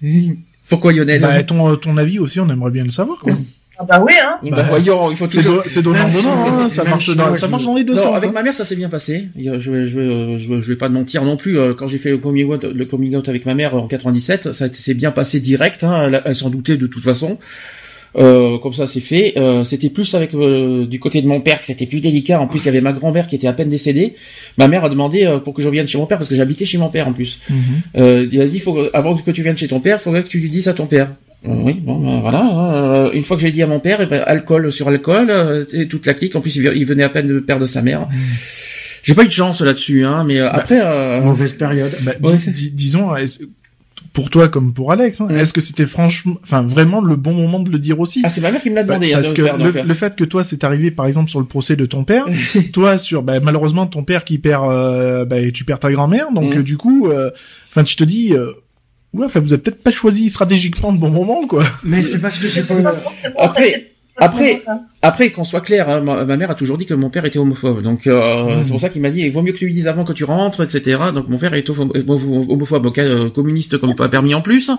Pourquoi 0.69 0.91
Lionel 0.93 1.21
Bah, 1.21 1.43
ton, 1.43 1.75
ton 1.77 1.97
avis 1.97 2.19
aussi, 2.19 2.39
on 2.39 2.49
aimerait 2.49 2.71
bien 2.71 2.83
le 2.83 2.89
savoir, 2.89 3.19
quoi. 3.19 3.33
Ah 3.79 3.83
bah 3.87 4.03
oui, 4.03 4.13
hein. 4.19 4.37
Bah, 4.49 4.63
voyons, 4.69 5.11
il 5.11 5.17
faut 5.17 5.27
C'est 5.27 5.37
toujours... 5.43 5.63
donnant, 5.83 6.09
donnant, 6.09 6.61
hein, 6.61 6.67
ça 6.67 6.83
marche 6.83 7.15
dans, 7.15 7.35
ça 7.35 7.47
marche 7.47 7.63
dans 7.65 7.75
les 7.75 7.83
deux 7.83 7.93
Non, 7.93 8.01
sens. 8.01 8.17
avec 8.17 8.31
hein. 8.31 8.33
ma 8.33 8.41
mère, 8.41 8.55
ça 8.55 8.65
s'est 8.65 8.75
bien 8.75 8.89
passé. 8.89 9.27
Je 9.37 9.51
vais, 9.51 9.59
je 9.59 9.71
vais, 9.71 9.85
je 9.85 9.99
vais, 9.99 10.61
je 10.61 10.67
vais 10.67 10.75
pas 10.75 10.87
te 10.87 10.93
mentir 10.93 11.23
non 11.23 11.37
plus. 11.37 11.59
euh, 11.59 11.75
Quand 11.75 11.87
j'ai 11.87 11.99
fait 11.99 12.09
le 12.09 12.17
coming 12.17 12.47
out, 12.51 12.63
le 12.63 12.85
coming 12.85 13.15
out 13.15 13.29
avec 13.29 13.45
ma 13.45 13.53
mère 13.53 13.75
en 13.75 13.85
97, 13.85 14.51
ça 14.51 14.73
s'est 14.73 14.93
bien 14.95 15.11
passé 15.11 15.39
direct. 15.39 15.83
Hein, 15.83 16.05
elle, 16.07 16.21
elle 16.25 16.35
s'en 16.35 16.49
doutait 16.49 16.77
de 16.77 16.87
toute 16.87 17.03
façon. 17.03 17.37
Euh, 18.15 18.57
comme 18.59 18.73
ça, 18.73 18.87
c'est 18.87 19.01
fait. 19.01 19.33
Euh, 19.37 19.63
c'était 19.63 19.89
plus 19.89 20.15
avec 20.15 20.33
euh, 20.33 20.85
du 20.87 20.99
côté 20.99 21.21
de 21.21 21.27
mon 21.27 21.41
père 21.41 21.59
que 21.59 21.65
c'était 21.65 21.85
plus 21.85 21.99
délicat. 21.99 22.39
En 22.39 22.47
plus, 22.47 22.59
il 22.59 22.65
y 22.65 22.69
avait 22.69 22.81
ma 22.81 22.93
grand-mère 22.93 23.27
qui 23.27 23.35
était 23.35 23.47
à 23.47 23.53
peine 23.53 23.69
décédée. 23.69 24.15
Ma 24.57 24.67
mère 24.67 24.85
a 24.85 24.89
demandé 24.89 25.25
euh, 25.25 25.37
pour 25.39 25.53
que 25.53 25.61
je 25.61 25.67
revienne 25.67 25.87
chez 25.87 25.97
mon 25.97 26.05
père 26.07 26.17
parce 26.17 26.29
que 26.29 26.35
j'habitais 26.35 26.65
chez 26.65 26.77
mon 26.77 26.89
père 26.89 27.07
en 27.07 27.13
plus. 27.13 27.39
Mhm. 27.49 27.57
Euh, 27.97 28.27
il 28.31 28.41
a 28.41 28.47
dit, 28.47 28.59
faut, 28.59 28.79
avant 28.93 29.15
que 29.15 29.31
tu 29.31 29.43
viennes 29.43 29.57
chez 29.57 29.67
ton 29.67 29.79
père, 29.79 29.97
il 29.99 30.03
faudrait 30.03 30.23
que 30.23 30.29
tu 30.29 30.39
lui 30.39 30.49
dises 30.49 30.67
à 30.67 30.73
ton 30.73 30.87
père. 30.87 31.09
Euh, 31.47 31.51
oui, 31.63 31.73
bon, 31.73 31.99
ben, 31.99 32.19
voilà. 32.19 33.05
euh, 33.05 33.11
une 33.11 33.23
fois 33.23 33.37
que 33.37 33.43
j'ai 33.43 33.51
dit 33.51 33.61
à 33.61 33.67
mon 33.67 33.79
père, 33.79 33.99
eh 34.01 34.07
ben, 34.07 34.23
alcool 34.25 34.71
sur 34.71 34.87
alcool, 34.87 35.27
euh, 35.29 35.65
et 35.73 35.87
toute 35.87 36.05
la 36.07 36.13
clique. 36.15 36.35
En 36.35 36.41
plus, 36.41 36.55
il, 36.55 36.85
venait 36.85 37.03
à 37.03 37.09
peine 37.09 37.27
de 37.27 37.39
perdre 37.39 37.65
sa 37.67 37.81
mère. 37.83 38.07
J'ai 39.03 39.13
pas 39.13 39.23
eu 39.23 39.27
de 39.27 39.31
chance 39.31 39.61
là-dessus, 39.61 40.03
hein, 40.03 40.23
mais 40.27 40.39
euh, 40.39 40.49
après, 40.51 40.81
euh, 40.83 41.21
Mauvaise 41.21 41.53
période. 41.53 41.91
Bah, 42.01 42.13
Ouais, 42.23 42.33
dis- 42.35 42.39
c'est- 42.43 42.51
dis- 42.51 42.71
disons, 42.71 43.11
pour 44.17 44.31
toi 44.31 44.47
comme 44.47 44.73
pour 44.73 44.91
Alex, 44.91 45.21
hein, 45.21 45.27
est-ce 45.29 45.53
que 45.53 45.61
c'était 45.61 45.85
franchement, 45.85 46.37
enfin 46.41 46.63
vraiment 46.63 47.01
le 47.01 47.15
bon 47.15 47.33
moment 47.35 47.59
de 47.59 47.69
le 47.69 47.77
dire 47.77 47.99
aussi? 47.99 48.21
Ah, 48.23 48.29
c'est 48.29 48.41
ma 48.41 48.49
mère 48.49 48.63
qui 48.63 48.71
me 48.71 48.75
l'a 48.75 48.81
demandé 48.83 49.13
hein, 49.13 49.17
Parce 49.21 49.29
de 49.29 49.37
que 49.37 49.43
faire. 49.43 49.53
de 49.57 49.59
le, 49.59 49.65
le 49.67 49.71
faire. 49.71 49.85
le 49.85 49.93
fait 49.93 50.15
que 50.15 50.23
toi 50.23 50.43
c'est 50.43 50.63
arrivé 50.63 50.89
par 50.89 51.05
exemple 51.05 51.29
sur 51.29 51.39
le 51.39 51.45
procès 51.45 51.75
de 51.75 51.85
ton 51.85 52.03
père, 52.03 52.25
toi 52.73 52.97
sur 52.97 53.21
bah, 53.21 53.39
malheureusement 53.39 53.85
ton 53.85 54.03
père 54.03 54.23
qui 54.25 54.39
perd, 54.39 54.71
euh, 54.71 55.23
bah, 55.25 55.35
tu 55.53 55.65
perds 55.65 55.77
ta 55.79 55.91
grand-mère, 55.91 56.31
donc 56.33 56.55
Mm. 56.55 56.57
euh, 56.57 56.63
du 56.63 56.77
coup, 56.77 57.07
euh, 57.09 57.29
enfin 57.69 57.83
tu 57.83 57.95
te 57.95 58.03
dis, 58.03 58.33
euh, 58.33 58.53
ouais, 59.13 59.27
enfin 59.27 59.39
vous 59.39 59.53
avez 59.53 59.61
peut-être 59.61 59.83
pas 59.83 59.91
choisi 59.91 60.29
stratégiquement 60.31 60.91
le 60.91 60.97
bon 60.97 61.11
moment 61.11 61.45
quoi. 61.45 61.63
Mais 61.83 62.01
c'est 62.01 62.19
parce 62.19 62.39
que 62.39 62.47
j'ai 62.47 62.63
pas. 62.63 62.73
Après- 63.37 63.91
après- 64.25 64.61
ça. 64.65 64.81
Après, 65.03 65.29
qu'on 65.31 65.43
soit 65.45 65.61
clair, 65.61 65.89
hein, 65.89 66.01
ma, 66.01 66.25
ma 66.25 66.37
mère 66.37 66.49
a 66.51 66.55
toujours 66.55 66.77
dit 66.77 66.85
que 66.85 66.93
mon 66.93 67.09
père 67.09 67.23
était 67.25 67.37
homophobe. 67.39 67.81
Donc 67.83 68.07
euh, 68.07 68.57
Mm. 68.57 68.63
c'est 68.63 68.71
pour 68.71 68.81
ça 68.81 68.89
qu'il 68.89 69.01
m'a 69.01 69.09
dit, 69.11 69.21
il 69.21 69.31
vaut 69.31 69.41
mieux 69.41 69.53
que 69.53 69.57
tu 69.59 69.65
lui 69.67 69.73
dises 69.73 69.87
avant 69.87 70.03
que 70.03 70.11
tu 70.13 70.23
rentres, 70.23 70.63
etc. 70.63 70.97
Donc 71.13 71.29
mon 71.29 71.37
père 71.37 71.53
est 71.53 71.69
homo- 71.69 71.91
homo- 71.95 72.45
homophobe, 72.51 72.83
donc, 72.83 72.97
euh, 72.97 73.29
communiste 73.29 73.77
comme 73.77 73.95
pas 73.95 74.09
permis 74.09 74.33
en 74.33 74.41
plus. 74.41 74.71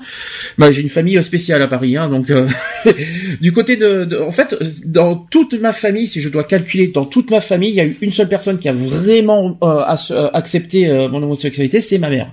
Bah, 0.59 0.72
j'ai 0.72 0.83
une 0.83 0.88
famille 0.88 1.22
spéciale 1.22 1.62
à 1.62 1.68
Paris, 1.68 1.96
hein, 1.96 2.09
donc 2.09 2.31
euh, 2.31 2.46
du 3.40 3.53
côté 3.53 3.77
de, 3.77 4.05
de- 4.05 4.18
en 4.18 4.31
fait, 4.33 4.57
dans 4.85 5.14
toute 5.16 5.55
ma 5.61 5.72
famille, 5.72 6.07
si 6.07 6.20
je 6.20 6.29
dois 6.29 6.44
calculer, 6.44 6.88
dans 6.88 7.05
toute 7.05 7.31
ma 7.31 7.40
famille, 7.40 7.70
il 7.70 7.77
y 7.77 7.81
a 7.81 7.85
eu 7.85 7.96
une 8.01 8.12
seule 8.12 8.29
personne 8.29 8.59
qui 8.59 8.68
a 8.68 8.72
vraiment 8.72 9.57
euh, 9.62 9.85
euh, 10.11 10.31
accepté 10.33 10.88
euh, 10.88 11.09
mon 11.09 11.22
homosexualité, 11.22 11.81
c'est 11.81 11.98
ma 11.98 12.11
mère. 12.11 12.31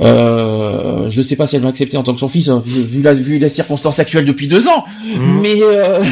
Euh, 0.00 1.10
je 1.10 1.22
sais 1.22 1.36
pas 1.36 1.46
si 1.46 1.56
elle 1.56 1.62
m'a 1.62 1.68
accepté 1.68 1.96
en 1.96 2.02
tant 2.02 2.14
que 2.14 2.20
son 2.20 2.28
fils, 2.28 2.48
hein, 2.48 2.62
vu, 2.66 3.02
la, 3.02 3.12
vu 3.14 3.38
les 3.38 3.48
circonstances 3.48 3.98
actuelles 3.98 4.24
depuis 4.24 4.46
deux 4.46 4.66
ans. 4.68 4.84
Mhm. 5.06 5.40
Mais, 5.42 5.58
euh, 5.62 6.02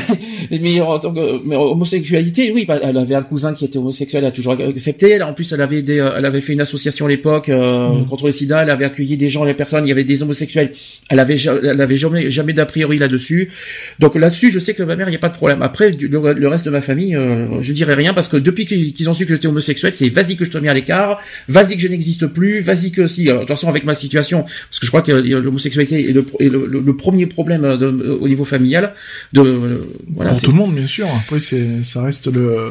mais 0.60 0.80
en 0.80 0.98
tant 0.98 1.12
que 1.12 1.46
mais 1.46 1.56
homosexualité, 1.56 2.52
oui, 2.52 2.64
bah, 2.66 2.78
elle 2.82 2.96
avait 2.96 3.14
un 3.14 3.22
cousin 3.22 3.54
qui 3.54 3.64
était 3.64 3.78
homosexuel, 3.78 4.24
elle 4.24 4.28
a 4.28 4.32
toujours 4.32 4.52
accepté. 4.60 5.10
Elle, 5.10 5.22
en 5.22 5.32
plus, 5.32 5.52
elle 5.52 5.60
avait 5.60 5.82
des, 5.82 5.98
euh, 6.00 6.12
elle 6.16 6.26
avait 6.26 6.40
fait 6.40 6.52
une 6.52 6.60
association 6.60 7.06
à 7.06 7.08
l'époque 7.08 7.48
euh, 7.48 7.88
Mhm. 7.88 8.06
contre 8.06 8.26
le 8.26 8.32
SIDA. 8.32 8.62
Elle 8.62 8.70
avait 8.70 8.84
accueilli 8.84 9.16
des 9.16 9.28
gens, 9.28 9.44
des 9.44 9.54
personnes. 9.54 9.84
Il 9.86 9.88
y 9.88 9.92
avait 9.92 10.04
des 10.04 10.22
homosexuels. 10.22 10.72
Elle 11.08 11.18
avait, 11.20 11.36
elle 11.36 11.80
avait 11.80 11.96
jamais, 11.96 12.30
jamais 12.30 12.52
d'a 12.52 12.66
priori 12.66 12.98
là-dessus. 12.98 13.50
Donc 13.98 14.14
là-dessus, 14.14 14.50
je 14.50 14.58
sais 14.58 14.74
que 14.74 14.82
ma 14.82 14.96
mère, 14.96 15.08
il 15.08 15.12
n'y 15.12 15.16
a 15.16 15.20
pas 15.20 15.28
de 15.28 15.34
problème. 15.36 15.62
Après, 15.62 15.92
du- 15.92 16.08
le, 16.08 16.32
le 16.32 16.48
reste 16.48 16.64
de 16.66 16.70
ma 16.70 16.80
famille, 16.80 17.14
euh, 17.16 17.60
je 17.60 17.72
dirais 17.72 17.94
rien 17.94 18.14
parce 18.14 18.28
que 18.28 18.36
depuis 18.36 18.66
qu'ils 18.66 19.08
ont 19.10 19.14
su 19.14 19.26
que 19.26 19.34
j'étais 19.34 19.48
homosexuel, 19.48 19.92
c'est 19.92 20.08
vas-y 20.08 20.36
que 20.36 20.44
je 20.44 20.50
te 20.50 20.58
mets 20.58 20.68
à 20.68 20.74
l'écart, 20.74 21.18
vas-y 21.48 21.76
que 21.76 21.80
je 21.82 21.88
n'existe 21.88 22.26
plus, 22.26 22.60
vas-y 22.60 22.90
que 22.90 23.06
si. 23.06 23.24
De 23.24 23.32
toute 23.32 23.48
façon, 23.48 23.68
avec 23.68 23.77
ma 23.84 23.94
situation, 23.94 24.42
parce 24.42 24.78
que 24.80 24.86
je 24.86 24.90
crois 24.90 25.02
que 25.02 25.12
l'homosexualité 25.12 26.08
est 26.10 26.12
le, 26.12 26.24
est 26.40 26.48
le, 26.48 26.66
le- 26.66 26.80
le 26.80 26.96
premier 26.96 27.26
problème 27.26 27.64
euh, 27.64 27.76
de- 27.76 27.86
euh, 27.86 28.16
au 28.20 28.28
niveau 28.28 28.44
familial. 28.44 28.94
De 29.32 29.40
euh, 29.42 29.78
voilà. 30.14 30.32
pour 30.32 30.40
tout 30.42 30.50
le 30.50 30.56
monde 30.56 30.74
bien 30.74 30.86
sûr. 30.86 31.06
Après 31.22 31.40
c'est, 31.40 31.84
ça 31.84 32.02
reste 32.02 32.26
le 32.32 32.70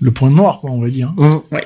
le 0.00 0.10
point 0.12 0.30
noir 0.30 0.60
quoi 0.60 0.70
on 0.70 0.80
va 0.80 0.88
dire. 0.88 1.12
Ouais. 1.50 1.64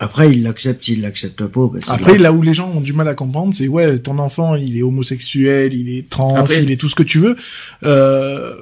Après, 0.00 0.32
il 0.32 0.42
l'accepte, 0.42 0.88
il 0.88 1.00
l'accepte 1.02 1.46
pas. 1.46 1.68
bah, 1.72 1.78
Après, 1.86 2.18
là 2.18 2.32
où 2.32 2.42
les 2.42 2.54
gens 2.54 2.68
ont 2.74 2.80
du 2.80 2.92
mal 2.92 3.06
à 3.06 3.14
comprendre, 3.14 3.54
c'est 3.54 3.68
ouais, 3.68 4.00
ton 4.00 4.18
enfant, 4.18 4.56
il 4.56 4.76
est 4.76 4.82
homosexuel, 4.82 5.72
il 5.74 5.96
est 5.96 6.08
trans, 6.08 6.34
Après- 6.34 6.60
il 6.60 6.72
est 6.72 6.76
tout 6.76 6.88
ce 6.88 6.96
que 6.96 7.04
tu 7.04 7.20
veux. 7.20 7.36
Euh, 7.84 8.56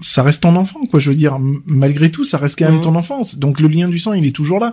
ça 0.00 0.22
reste 0.22 0.42
ton 0.42 0.56
enfant, 0.56 0.80
quoi. 0.90 1.00
Je 1.00 1.10
veux 1.10 1.16
dire, 1.16 1.38
malgré 1.66 2.10
tout, 2.10 2.24
ça 2.24 2.36
reste 2.38 2.58
quand 2.58 2.66
même 2.66 2.76
Mhm. 2.76 2.80
ton 2.82 2.94
enfant. 2.96 3.22
Donc 3.38 3.60
le 3.60 3.68
lien 3.68 3.88
du 3.88 3.98
sang, 3.98 4.12
il 4.12 4.26
est 4.26 4.34
toujours 4.34 4.60
là. 4.60 4.72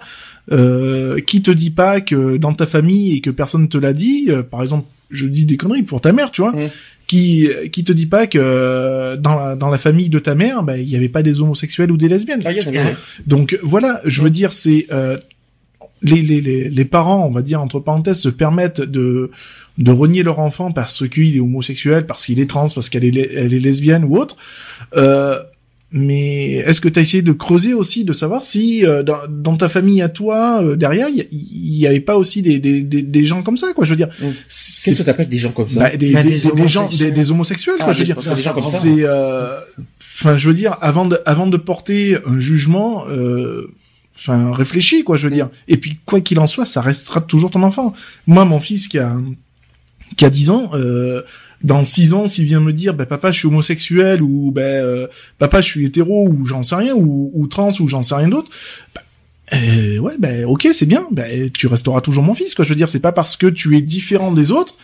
Euh, 0.52 1.20
qui 1.22 1.42
te 1.42 1.52
dit 1.52 1.72
pas 1.72 2.02
que 2.02 2.36
dans 2.38 2.54
ta 2.54 2.66
famille 2.66 3.16
et 3.16 3.22
que 3.22 3.30
personne 3.30 3.70
te 3.70 3.78
l'a 3.78 3.94
dit, 3.94 4.26
euh, 4.28 4.44
par 4.44 4.62
exemple, 4.62 4.86
je 5.12 5.26
dis 5.28 5.46
des 5.46 5.56
conneries 5.58 5.84
pour 5.84 6.02
ta 6.02 6.12
mère, 6.12 6.32
tu 6.32 6.42
vois. 6.42 6.52
Mhm. 6.52 6.70
Qui, 7.08 7.48
qui 7.72 7.84
te 7.84 7.92
dit 7.92 8.06
pas 8.08 8.28
que 8.28 8.40
euh, 8.42 9.18
dans 9.18 9.36
la, 9.36 9.56
dans 9.56 9.70
la 9.70 9.78
famille 9.78 10.10
de 10.10 10.20
ta 10.20 10.36
mère, 10.36 10.64
bah, 10.64 10.78
il 10.78 10.90
y 10.90 10.96
avait 10.96 11.10
pas 11.10 11.22
des 11.22 11.42
homosexuels 11.42 11.92
ou 11.92 11.98
des 11.98 12.08
lesbiennes. 12.08 12.42
Ah. 12.46 12.52
Donc 13.28 13.60
voilà, 13.62 14.02
je 14.06 14.22
veux 14.22 14.30
dire, 14.30 14.52
c'est 14.54 14.88
euh, 14.92 15.18
les, 16.02 16.22
les, 16.22 16.42
les, 16.42 16.70
les 16.70 16.86
parents, 16.86 17.26
on 17.28 17.32
va 17.32 17.42
dire 17.42 17.62
entre 17.62 17.80
parenthèses, 17.80 18.20
se 18.20 18.30
permettent 18.30 18.82
de 18.82 19.32
de 19.78 19.92
renier 19.92 20.24
leur 20.24 20.40
enfant 20.40 20.72
parce 20.72 21.08
qu'il 21.10 21.36
est 21.36 21.40
homosexuel, 21.40 22.06
parce 22.06 22.26
qu'il 22.26 22.40
est 22.40 22.50
trans, 22.50 22.68
parce 22.70 22.90
qu'elle 22.90 23.06
est 23.06 23.12
le- 23.12 23.38
elle 23.38 23.54
est 23.54 23.60
lesbienne 23.60 24.04
ou 24.04 24.18
autre. 24.18 24.36
Euh, 24.96 25.40
mais 25.96 26.54
est-ce 26.56 26.82
que 26.82 26.90
tu 26.90 26.98
as 26.98 27.04
essayé 27.04 27.22
de 27.22 27.32
creuser 27.32 27.76
aussi, 27.76 28.04
de 28.04 28.14
savoir 28.14 28.44
si 28.44 28.84
euh, 28.84 29.04
dans, 29.04 29.20
dans 29.30 29.56
ta 29.58 29.70
famille 29.70 30.02
à 30.02 30.10
toi, 30.10 30.60
euh, 30.64 30.76
derrière, 30.76 31.08
il 31.10 31.28
y, 31.32 31.82
y 31.82 31.88
avait 31.88 32.00
pas 32.00 32.18
aussi 32.18 32.42
des, 32.42 32.58
des, 32.60 32.82
des, 32.82 33.04
des 33.04 33.26
gens 33.26 33.44
comme 33.44 33.58
ça, 33.58 33.74
quoi 33.76 33.86
Je 33.86 33.92
veux 33.92 33.96
dire, 33.96 34.10
Mm. 34.20 34.26
c'est 34.48 34.90
Qu'est-ce 34.92 35.02
que 35.02 35.06
t'appelles 35.06 35.30
des 35.30 35.38
gens 35.38 35.52
comme 35.52 35.70
ça 35.70 35.80
bah, 35.82 35.96
des, 35.96 36.12
Bah, 36.14 36.24
des, 36.24 36.30
des 36.32 36.40
des- 36.40 36.52
des 36.52 36.68
gens, 36.68 36.88
des, 36.88 36.96
homosexuels. 36.96 37.14
des 37.14 37.32
homosexuels, 37.32 37.76
Ah, 37.80 37.84
quoi. 37.84 37.94
Je 37.94 38.00
veux 38.00 38.06
des- 38.06 38.14
dire, 38.14 38.36
des 38.36 38.42
gens 38.42 38.54
comme 38.54 38.64
ça. 38.64 38.78
c'est, 38.80 38.96
euh, 39.00 39.60
enfin, 40.18 40.36
je 40.36 40.48
veux 40.48 40.56
dire, 40.56 40.78
avant 40.82 41.06
de, 41.06 41.20
avant 41.28 41.46
de 41.46 41.58
porter 41.58 42.18
un 42.26 42.40
jugement, 42.40 43.06
euh, 43.10 43.72
enfin, 44.16 44.52
réfléchi, 44.52 45.04
quoi, 45.04 45.16
je 45.16 45.28
veux 45.28 45.34
dire. 45.34 45.50
Et 45.68 45.78
puis, 45.78 45.98
quoi 46.06 46.22
qu'il 46.22 46.40
en 46.40 46.48
soit, 46.48 46.66
ça 46.66 46.82
restera 46.82 47.22
toujours 47.22 47.52
ton 47.52 47.62
enfant. 47.62 47.94
Moi, 48.26 48.46
mon 48.46 48.60
fils 48.60 48.88
qui 48.88 48.98
a, 48.98 49.16
qui 50.18 50.26
a 50.26 50.30
10 50.30 50.50
ans, 50.50 50.72
euh, 50.74 51.22
dans 51.64 51.84
6 51.84 52.14
ans, 52.14 52.28
s'il 52.28 52.46
vient 52.46 52.60
me 52.60 52.74
dire, 52.74 52.94
bah, 52.94 53.06
papa, 53.06 53.32
je 53.32 53.40
suis 53.40 53.48
homosexuel, 53.48 54.22
ou, 54.22 54.52
bah, 54.52 54.62
euh, 54.62 55.08
papa, 55.40 55.62
je 55.62 55.68
suis 55.68 55.86
hétéro, 55.86 56.28
ou 56.28 56.46
j'en 56.46 56.64
sais 56.64 56.76
rien, 56.76 56.94
ou, 56.96 57.32
ou 57.34 57.48
trans, 57.48 57.72
ou 57.80 57.88
j'en 57.88 58.02
sais 58.02 58.16
rien 58.16 58.28
d'autre, 58.30 58.52
bah, 58.96 59.02
euh, 59.54 59.98
ouais, 60.00 60.14
ben 60.20 60.46
ok, 60.46 60.70
c'est 60.74 60.86
bien. 60.86 61.06
Tu 61.54 61.68
resteras 61.68 62.02
toujours 62.02 62.24
mon 62.24 62.34
fils, 62.34 62.56
quoi. 62.56 62.66
Je 62.66 62.70
veux 62.70 62.76
dire, 62.76 62.90
c'est 62.90 63.00
pas 63.02 63.12
parce 63.12 63.36
que 63.36 63.46
tu 63.48 63.78
es 63.78 63.82
différent 63.82 64.32
des 64.32 64.52
autres 64.52 64.76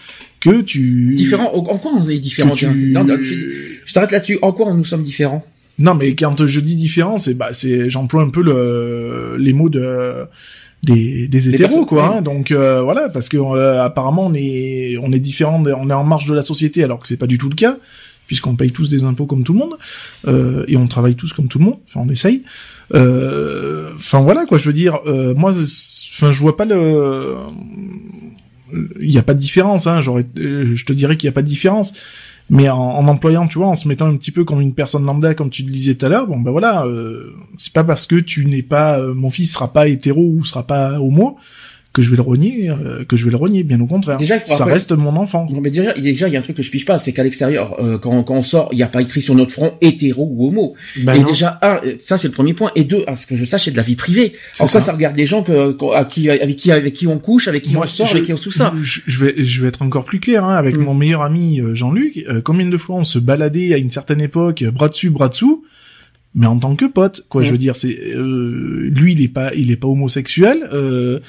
que 0.41 0.61
tu 0.61 1.13
Différent. 1.15 1.51
En 1.53 1.77
quoi 1.77 1.91
on 1.97 2.07
est 2.07 2.19
différent 2.19 2.53
tu- 2.55 2.91
Non, 2.91 3.05
je 3.07 3.93
t'arrête 3.93 4.11
là-dessus. 4.11 4.37
En 4.41 4.51
quoi 4.51 4.71
nous 4.73 4.85
sommes 4.85 5.03
différents? 5.03 5.45
Non, 5.79 5.95
mais 5.95 6.13
quand 6.13 6.45
je 6.45 6.59
dis 6.59 6.75
différent, 6.75 7.17
c'est 7.17 7.33
bah 7.33 7.49
c'est 7.53 7.89
j'emploie 7.89 8.21
un 8.21 8.29
peu 8.29 8.43
le 8.43 9.37
les 9.39 9.53
mots 9.53 9.69
de 9.69 10.25
des 10.83 11.27
des 11.27 11.49
hétéros 11.49 11.85
quoi. 11.85 12.17
hein. 12.17 12.21
Donc 12.21 12.51
euh, 12.51 12.81
voilà, 12.81 13.09
parce 13.09 13.29
que 13.29 13.37
euh, 13.37 13.83
apparemment 13.83 14.27
on 14.27 14.33
est 14.33 14.97
on 15.01 15.11
est 15.11 15.19
différent, 15.19 15.61
on 15.65 15.89
est 15.89 15.93
en 15.93 16.03
marge 16.03 16.25
de 16.25 16.33
la 16.33 16.41
société, 16.41 16.83
alors 16.83 16.99
que 16.99 17.07
c'est 17.07 17.17
pas 17.17 17.27
du 17.27 17.37
tout 17.37 17.49
le 17.49 17.55
cas, 17.55 17.77
puisqu'on 18.27 18.55
paye 18.55 18.71
tous 18.71 18.89
des 18.89 19.03
impôts 19.03 19.25
comme 19.25 19.43
tout 19.43 19.53
le 19.53 19.59
monde 19.59 19.77
euh, 20.27 20.63
et 20.67 20.77
on 20.77 20.87
travaille 20.87 21.15
tous 21.15 21.33
comme 21.33 21.47
tout 21.47 21.59
le 21.59 21.65
monde. 21.65 21.77
Enfin, 21.87 22.01
on 22.05 22.09
essaye. 22.09 22.43
Euh, 22.93 23.91
Enfin 23.95 24.21
voilà 24.21 24.45
quoi, 24.45 24.57
je 24.57 24.65
veux 24.65 24.73
dire, 24.73 24.99
euh, 25.05 25.33
moi, 25.35 25.51
enfin 25.51 26.31
je 26.31 26.39
vois 26.39 26.55
pas 26.55 26.65
le 26.65 27.35
il 29.01 29.11
y 29.11 29.17
a 29.17 29.23
pas 29.23 29.33
de 29.33 29.39
différence 29.39 29.87
hein 29.87 29.99
j'aurais 29.99 30.27
euh, 30.37 30.75
je 30.75 30.85
te 30.85 30.93
dirais 30.93 31.17
qu'il 31.17 31.25
y 31.27 31.29
a 31.29 31.33
pas 31.33 31.41
de 31.41 31.47
différence 31.47 31.91
mais 32.49 32.69
en, 32.69 32.77
en 32.77 33.07
employant 33.07 33.47
tu 33.47 33.59
vois 33.59 33.67
en 33.67 33.75
se 33.75 33.87
mettant 33.87 34.07
un 34.07 34.17
petit 34.17 34.31
peu 34.31 34.43
comme 34.43 34.61
une 34.61 34.73
personne 34.73 35.05
lambda 35.05 35.33
comme 35.33 35.49
tu 35.49 35.63
le 35.63 35.71
disais 35.71 35.95
tout 35.95 36.05
à 36.05 36.09
l'heure 36.09 36.27
bon 36.27 36.39
ben 36.39 36.51
voilà 36.51 36.85
euh, 36.85 37.35
c'est 37.57 37.73
pas 37.73 37.83
parce 37.83 38.07
que 38.07 38.15
tu 38.15 38.45
n'es 38.45 38.63
pas 38.63 38.99
euh, 38.99 39.13
mon 39.13 39.29
fils 39.29 39.53
sera 39.53 39.71
pas 39.71 39.87
hétéro 39.87 40.21
ou 40.21 40.43
sera 40.43 40.63
pas 40.63 40.99
homo 40.99 41.37
que 41.99 42.05
je 42.05 42.09
vais 42.11 42.15
le 42.17 42.21
renier, 42.23 42.69
euh, 42.69 43.03
que 43.03 43.15
je 43.17 43.25
vais 43.25 43.31
le 43.31 43.37
renier. 43.37 43.63
Bien 43.63 43.79
au 43.81 43.85
contraire. 43.85 44.17
Déjà, 44.17 44.35
il 44.35 44.39
faut 44.41 44.47
ça 44.47 44.57
rappeler- 44.59 44.73
reste 44.73 44.91
mon 44.93 45.15
enfant. 45.15 45.47
Non, 45.51 45.61
mais 45.61 45.69
déjà, 45.69 45.93
déjà, 45.93 46.27
il 46.27 46.33
y 46.33 46.37
a 46.37 46.39
un 46.39 46.41
truc 46.41 46.55
que 46.55 46.63
je 46.63 46.71
piche 46.71 46.85
pas, 46.85 46.97
c'est 46.97 47.11
qu'à 47.13 47.23
l'extérieur, 47.23 47.75
euh, 47.79 47.97
quand, 47.97 48.23
quand 48.23 48.35
on 48.35 48.41
sort, 48.41 48.69
il 48.71 48.75
n'y 48.77 48.83
a 48.83 48.87
pas 48.87 49.01
écrit 49.01 49.21
sur 49.21 49.35
notre 49.35 49.51
front 49.51 49.73
hétéro 49.81 50.27
ou 50.31 50.47
homo. 50.47 50.73
Ben 51.03 51.13
et 51.15 51.19
non, 51.19 51.27
déjà, 51.27 51.59
un, 51.61 51.79
euh, 51.85 51.95
ça 51.99 52.17
c'est 52.17 52.27
le 52.27 52.33
premier 52.33 52.53
point. 52.53 52.71
Et 52.75 52.83
deux, 52.83 53.03
à 53.07 53.15
ce 53.15 53.27
que 53.27 53.35
je 53.35 53.45
sache, 53.45 53.65
c'est 53.65 53.71
de 53.71 53.77
la 53.77 53.83
vie 53.83 53.95
privée. 53.95 54.33
En 54.59 54.63
quoi 54.63 54.67
ça. 54.67 54.81
ça 54.81 54.93
regarde 54.93 55.17
les 55.17 55.25
gens 55.25 55.43
que, 55.43 55.75
à 55.93 56.05
qui, 56.05 56.29
avec 56.29 56.55
qui, 56.55 56.71
avec 56.71 56.93
qui 56.93 57.07
on 57.07 57.19
couche, 57.19 57.47
avec 57.47 57.63
qui 57.63 57.73
Moi, 57.73 57.85
on 57.85 57.89
sort, 57.89 58.07
je- 58.07 58.13
avec 58.13 58.25
qui 58.25 58.33
on 58.33 58.37
tout 58.37 58.51
ça. 58.51 58.73
Je, 58.81 59.01
je 59.05 59.23
vais, 59.25 59.35
je 59.43 59.61
vais 59.61 59.67
être 59.67 59.81
encore 59.81 60.05
plus 60.05 60.19
clair 60.19 60.43
hein, 60.45 60.55
avec 60.55 60.75
Mm. 60.77 60.81
mon 60.83 60.93
meilleur 60.93 61.21
ami 61.23 61.59
euh, 61.59 61.73
Jean-Luc. 61.75 62.23
euh, 62.29 62.41
combien 62.41 62.65
de 62.67 62.77
fois 62.77 62.95
on 62.95 63.03
se 63.03 63.19
baladait 63.19 63.73
à 63.73 63.77
une 63.77 63.91
certaine 63.91 64.21
époque, 64.21 64.61
euh, 64.61 64.71
bras 64.71 64.87
dessus, 64.89 65.09
bras 65.09 65.27
dessous, 65.29 65.65
mais 66.35 66.45
en 66.45 66.57
tant 66.57 66.75
que 66.75 66.85
pote, 66.85 67.25
quoi. 67.27 67.41
Mm. 67.41 67.45
Je 67.45 67.51
veux 67.51 67.57
dire, 67.57 67.75
c'est 67.75 67.97
euh, 68.15 68.89
lui, 68.93 69.13
il 69.13 69.21
est 69.21 69.27
pas, 69.27 69.51
il 69.55 69.71
est 69.71 69.75
pas 69.75 69.87
homosexuel. 69.87 70.69
euh, 70.73 71.19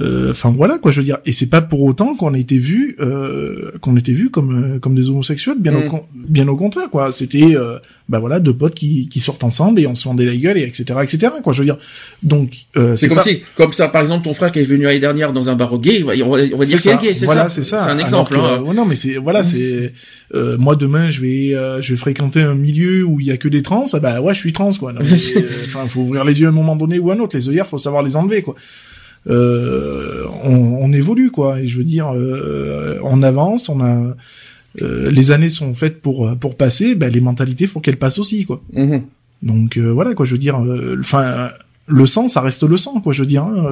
euh, 0.00 0.30
Enfin 0.30 0.50
voilà 0.50 0.78
quoi, 0.78 0.90
je 0.90 1.00
veux 1.00 1.04
dire, 1.04 1.18
et 1.26 1.32
c'est 1.32 1.50
pas 1.50 1.60
pour 1.60 1.82
autant 1.82 2.14
qu'on 2.14 2.32
a 2.32 2.38
été 2.38 2.56
vu, 2.56 2.96
euh, 3.00 3.72
qu'on 3.82 3.96
était 3.96 4.12
vu 4.12 4.30
comme 4.30 4.74
euh, 4.74 4.78
comme 4.78 4.94
des 4.94 5.08
homosexuels, 5.10 5.58
bien 5.58 5.72
Mm. 5.72 5.76
au 5.76 5.88
con- 5.90 6.06
bien 6.14 6.48
au 6.48 6.56
contraire 6.56 6.88
quoi. 6.90 7.12
C'était 7.12 7.54
euh, 7.56 7.78
bah 8.08 8.18
voilà 8.18 8.40
deux 8.40 8.54
potes 8.54 8.74
qui 8.74 9.08
qui 9.08 9.20
sortent 9.20 9.44
ensemble 9.44 9.80
et 9.80 9.86
on 9.86 9.94
se 9.94 10.04
vendait 10.08 10.24
la 10.24 10.34
gueule 10.36 10.56
et 10.56 10.62
etc 10.62 10.98
etc 11.02 11.32
quoi. 11.42 11.52
Je 11.52 11.58
veux 11.58 11.64
dire, 11.66 11.76
donc 12.22 12.54
euh, 12.78 12.96
C'est 12.96 13.08
comme 13.08 13.18
pas- 13.18 13.22
si, 13.24 13.42
comme 13.56 13.72
ça, 13.74 13.88
par 13.88 14.00
exemple, 14.00 14.24
ton 14.24 14.32
frère 14.34 14.50
qui 14.50 14.60
est 14.60 14.64
venu 14.64 14.84
l'année 14.84 14.98
dernière 14.98 15.32
dans 15.34 15.50
un 15.50 15.56
bar 15.56 15.78
gay, 15.78 16.02
on 16.02 16.06
va, 16.06 16.14
on 16.14 16.36
dire 16.36 16.50
C'est 16.58 16.64
qu'il 16.64 16.74
est 16.74 16.78
ça. 16.78 16.96
gay, 16.96 17.14
c'est 17.14 17.26
voilà, 17.26 17.44
ça. 17.44 17.48
c'est 17.50 17.62
ça. 17.62 17.80
C'est 17.80 17.90
un 17.90 17.98
exemple. 17.98 18.32
que, 18.34 18.38
hein. 18.40 18.62
non, 18.74 18.86
mais 18.86 18.94
c'est 18.94 19.16
voilà, 19.16 19.44
c'est 19.44 19.92
euh, 20.34 20.56
moi 20.56 20.74
demain 20.76 21.10
je 21.10 21.20
vais 21.20 21.54
euh, 21.54 21.82
je 21.82 21.92
vais 21.92 21.98
fréquenter 21.98 22.40
un 22.40 22.54
milieu 22.54 23.04
où 23.04 23.20
il 23.20 23.26
y 23.26 23.30
a 23.30 23.36
que 23.36 23.48
des 23.48 23.60
trans. 23.62 23.84
Ah 23.92 23.98
bah 24.00 24.20
ouais, 24.22 24.32
je 24.32 24.38
suis 24.38 24.52
trans 24.54 24.70
quoi. 24.72 24.92
Euh, 25.02 25.46
Enfin, 25.66 25.86
faut 25.86 26.00
ouvrir 26.00 26.24
les 26.24 26.40
yeux 26.40 26.46
à 26.46 26.50
un 26.50 26.52
moment 26.52 26.76
donné 26.76 26.98
ou 26.98 27.10
à 27.10 27.14
un 27.14 27.18
autre. 27.20 27.36
Les 27.36 27.48
œillères, 27.48 27.66
faut 27.66 27.76
savoir 27.78 28.02
les 28.02 28.16
enlever 28.16 28.40
quoi. 28.42 28.54
Euh, 29.28 30.24
on, 30.42 30.54
on 30.80 30.92
évolue 30.92 31.30
quoi. 31.30 31.60
Et 31.60 31.68
je 31.68 31.78
veux 31.78 31.84
dire, 31.84 32.12
euh, 32.14 32.98
on 33.02 33.22
avance, 33.22 33.68
on 33.68 33.80
a 33.80 34.14
euh, 34.80 35.10
les 35.10 35.30
années 35.30 35.50
sont 35.50 35.74
faites 35.74 36.00
pour 36.00 36.36
pour 36.38 36.56
passer. 36.56 36.94
Ben 36.94 37.12
les 37.12 37.20
mentalités, 37.20 37.66
faut 37.66 37.80
qu'elles 37.80 37.98
passent 37.98 38.18
aussi 38.18 38.44
quoi. 38.44 38.60
Mhm. 38.72 39.02
Donc 39.42 39.78
voilà 39.78 40.14
quoi, 40.14 40.24
je 40.24 40.32
veux 40.32 40.38
dire, 40.38 40.62
enfin 41.00 41.50
le 41.86 42.06
sang, 42.06 42.28
ça 42.28 42.40
reste 42.40 42.62
le 42.62 42.76
sang 42.76 43.00
quoi. 43.00 43.12
Je 43.12 43.20
veux 43.20 43.26
dire, 43.26 43.44
hein, 43.44 43.70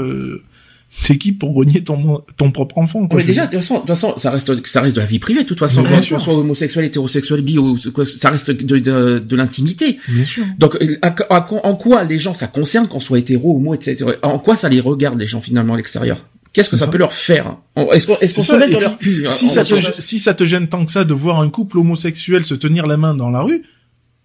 t'es 1.06 1.16
qui 1.18 1.32
pour 1.32 1.54
renier 1.54 1.84
ton 1.84 2.22
ton 2.36 2.50
propre 2.50 2.78
enfant 2.78 3.06
quoi. 3.06 3.20
mais 3.20 3.24
déjà, 3.24 3.46
de 3.46 3.52
toute 3.52 3.60
façon, 3.60 3.74
de 3.74 3.78
toute 3.80 3.88
façon, 3.88 4.14
ça 4.16 4.30
reste, 4.30 4.66
ça 4.66 4.80
reste 4.80 4.96
de 4.96 5.00
la 5.00 5.06
vie 5.06 5.18
privée. 5.20 5.42
De 5.44 5.48
toute 5.48 5.58
façon, 5.60 5.82
bien 5.82 6.00
sûr. 6.00 6.20
soit 6.20 6.34
homosexuel, 6.34 6.84
hétérosexuel, 6.84 7.42
bi 7.42 7.58
ou 7.58 7.78
quoi, 7.94 8.04
ça 8.04 8.30
reste 8.30 8.50
de, 8.50 8.78
de, 8.78 9.18
de 9.20 9.36
l'intimité. 9.36 9.98
bien 10.08 10.24
sûr. 10.24 10.44
Donc, 10.58 10.76
à- 11.02 11.14
à- 11.30 11.48
en 11.64 11.74
quoi 11.76 12.02
les 12.04 12.18
gens 12.18 12.34
ça 12.34 12.46
concerne 12.48 12.88
qu'on 12.88 13.00
soit 13.00 13.18
hétéro, 13.20 13.56
homo, 13.56 13.74
etc. 13.74 14.04
En 14.22 14.38
quoi 14.40 14.56
ça 14.56 14.68
les 14.68 14.80
regarde 14.80 15.18
les 15.18 15.26
gens 15.26 15.40
finalement 15.40 15.74
à 15.74 15.76
l'extérieur? 15.76 16.26
Qu'est-ce 16.52 16.70
que 16.70 16.76
C'est 16.76 16.80
ça, 16.80 16.86
ça. 16.86 16.90
peut 16.90 16.98
leur 16.98 17.12
faire 17.12 17.58
En- 17.76 17.92
Est-ce 17.92 18.08
qu'on 18.08 18.18
est-ce 18.18 18.34
qu'on 18.34 18.40
C'est 18.42 18.52
se 18.52 18.56
met 18.56 18.68
et 18.68 18.72
dans 18.72 18.80
leur 18.80 18.98
cul 18.98 19.08
si, 19.08 19.26
hein, 19.26 19.30
si 19.30 19.46
ça 19.48 19.62
te, 19.64 19.74
si 20.00 20.18
ça 20.18 20.34
te 20.34 20.44
gêne 20.44 20.66
tant 20.68 20.84
que 20.84 20.90
ça 20.90 21.04
de 21.04 21.14
voir 21.14 21.40
un 21.40 21.48
couple 21.48 21.78
homosexuel 21.78 22.44
se 22.44 22.54
tenir 22.56 22.88
la 22.88 22.96
main 22.96 23.14
dans 23.14 23.30
la 23.30 23.42
rue, 23.42 23.62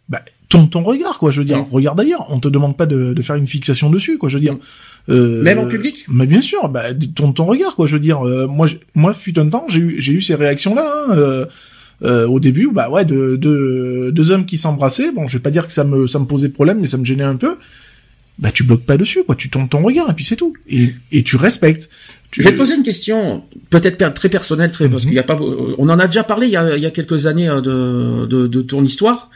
bah, 0.10 0.22
tourne 0.50 0.68
ton 0.70 0.82
regard, 0.84 1.20
quoi. 1.20 1.30
Je 1.30 1.40
veux 1.40 1.46
dire, 1.46 1.60
Mm. 1.60 1.68
regarde 1.72 2.00
ailleurs. 2.00 2.26
On 2.30 2.40
te 2.40 2.48
demande 2.48 2.76
pas 2.78 2.88
de, 2.88 3.14
de 3.14 3.22
faire 3.22 3.36
une 3.36 3.46
fixation 3.48 3.92
dessus, 3.92 4.18
quoi. 4.18 4.30
Je 4.30 4.36
veux 4.38 4.42
dire. 4.42 4.54
Mm. 4.54 4.60
Euh, 5.10 5.42
Même 5.44 5.60
en 5.60 5.68
public? 5.68 6.06
Mais 6.08 6.26
bien 6.26 6.42
sûr, 6.42 6.68
bah, 6.70 6.86
tourne 7.16 7.34
ton 7.34 7.46
regard, 7.46 7.76
quoi. 7.76 7.86
Je 7.88 7.94
veux 7.94 8.00
dire, 8.00 8.26
euh, 8.26 8.48
moi, 8.48 8.68
moi, 8.96 9.14
fut 9.14 9.38
un 9.40 9.48
temps, 9.50 9.66
j'ai 9.70 9.80
eu, 9.80 9.96
j'ai 10.02 10.14
eu 10.14 10.22
ces 10.22 10.36
réactions-là. 10.36 10.86
hein, 11.10 11.14
euh, 11.16 11.46
euh, 12.04 12.28
au 12.28 12.40
début, 12.42 12.70
bah 12.74 12.90
ouais, 12.90 13.06
de, 13.06 13.38
de 13.38 14.12
deux 14.14 14.32
hommes 14.32 14.46
qui 14.46 14.58
s'embrassaient. 14.58 15.12
Bon, 15.14 15.28
je 15.28 15.38
vais 15.38 15.42
pas 15.42 15.52
dire 15.52 15.66
que 15.66 15.72
ça 15.74 15.84
me, 15.86 16.08
ça 16.08 16.20
me 16.20 16.26
posait 16.26 16.50
problème, 16.50 16.80
mais 16.82 16.88
ça 16.88 16.98
me 16.98 17.06
gênait 17.06 17.24
un 17.24 17.36
peu. 17.38 17.56
Bah, 18.38 18.50
tu 18.54 18.64
bloques 18.64 18.84
pas 18.86 18.98
dessus, 18.98 19.24
quoi. 19.26 19.36
Tu 19.36 19.50
tournes 19.50 19.70
ton 19.70 19.82
regard 19.82 20.10
et 20.10 20.14
puis 20.14 20.26
c'est 20.26 20.36
tout. 20.36 20.54
Et, 20.68 20.94
et 21.14 21.24
tu 21.24 21.38
respectes. 21.38 21.90
Tu- 22.32 22.42
Je 22.42 22.48
vais 22.48 22.54
te 22.54 22.58
poser 22.58 22.76
une 22.76 22.84
question, 22.84 23.44
peut-être 23.70 24.14
très 24.14 24.28
personnelle, 24.28 24.72
très 24.72 24.90
parce 24.90 25.04
Mhm. 25.04 25.08
qu'il 25.10 25.16
y 25.16 25.20
a 25.20 25.24
pas, 25.24 25.40
on 25.78 25.88
en 25.88 25.98
a 26.00 26.08
déjà 26.08 26.24
parlé 26.24 26.48
il 26.48 26.52
y 26.54 26.58
a, 26.58 26.76
il 26.76 26.84
y 26.84 26.86
a 26.86 26.92
quelques 26.92 27.28
années 27.28 27.48
euh, 27.48 27.62
de, 27.62 28.26
de, 28.26 28.48
de 28.48 28.62
ton 28.62 28.84
histoire. 28.84 29.30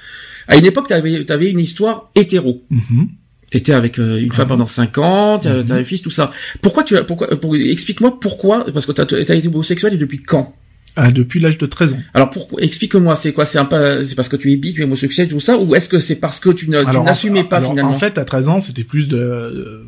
À 0.50 0.58
une 0.58 0.66
époque, 0.66 0.88
tu 0.90 0.94
avais, 0.94 1.32
avais 1.32 1.50
une 1.52 1.60
histoire 1.60 2.10
hétéro. 2.16 2.62
Mhm. 2.72 3.08
T'étais 3.52 3.74
avec 3.74 3.98
euh, 4.00 4.20
une 4.22 4.32
femme 4.32 4.48
pendant 4.50 4.68
cinq 4.68 4.98
ans, 5.00 5.40
t'as 5.40 5.56
Mhm. 5.58 5.66
t'as 5.66 5.76
un 5.76 5.84
fils, 5.84 6.02
tout 6.02 6.12
ça. 6.12 6.32
Pourquoi 6.62 6.84
tu 6.84 6.96
as, 6.98 7.04
pourquoi, 7.04 7.28
pour, 7.40 7.56
explique-moi 7.56 8.20
pourquoi, 8.20 8.66
parce 8.72 8.86
que 8.86 8.92
t'as 8.92 9.06
as 9.16 9.36
été 9.36 9.48
homosexuel 9.48 9.94
et 9.94 9.98
depuis 9.98 10.22
quand? 10.22 10.56
Ah, 10.96 11.12
depuis 11.12 11.40
l'âge 11.40 11.58
de 11.58 11.66
13 11.66 11.94
ans. 11.94 12.00
Alors 12.14 12.30
pourquoi, 12.30 12.62
explique-moi, 12.62 13.16
c'est 13.16 13.32
quoi, 13.32 13.46
c'est 13.46 13.58
un 13.60 13.66
peu, 13.66 14.04
c'est 14.04 14.16
parce 14.16 14.28
que 14.30 14.36
tu 14.36 14.52
es 14.52 14.56
bi, 14.58 14.74
tu 14.74 14.82
es 14.82 14.84
homosexuel, 14.84 15.30
tout 15.30 15.40
ça, 15.40 15.58
ou 15.58 15.74
est-ce 15.76 15.88
que 15.88 15.98
c'est 16.00 16.16
parce 16.18 16.40
que 16.40 16.50
tu 16.50 16.70
n'assumais 16.70 17.44
pas 17.44 17.58
alors, 17.58 17.72
finalement? 17.72 17.92
En 17.92 17.96
fait, 17.96 18.18
à 18.18 18.26
13 18.26 18.50
ans, 18.50 18.60
c'était 18.60 18.84
plus 18.84 19.08
de, 19.08 19.18
euh, 19.18 19.84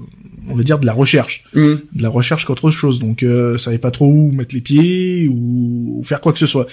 on 0.50 0.56
va 0.56 0.64
dire, 0.64 0.80
de 0.80 0.86
la 0.86 0.94
recherche, 0.94 1.44
Hum. 1.56 1.82
de 1.94 2.02
la 2.04 2.10
recherche 2.10 2.46
qu'autre 2.46 2.70
chose. 2.72 3.00
Donc, 3.00 3.24
euh, 3.24 3.58
savais 3.58 3.78
pas 3.80 3.92
trop 3.92 4.06
où 4.08 4.32
mettre 4.32 4.56
les 4.56 4.62
pieds 4.62 5.28
ou, 5.28 5.98
ou 6.00 6.04
faire 6.04 6.22
quoi 6.22 6.32
que 6.34 6.40
ce 6.40 6.48
soit, 6.48 6.68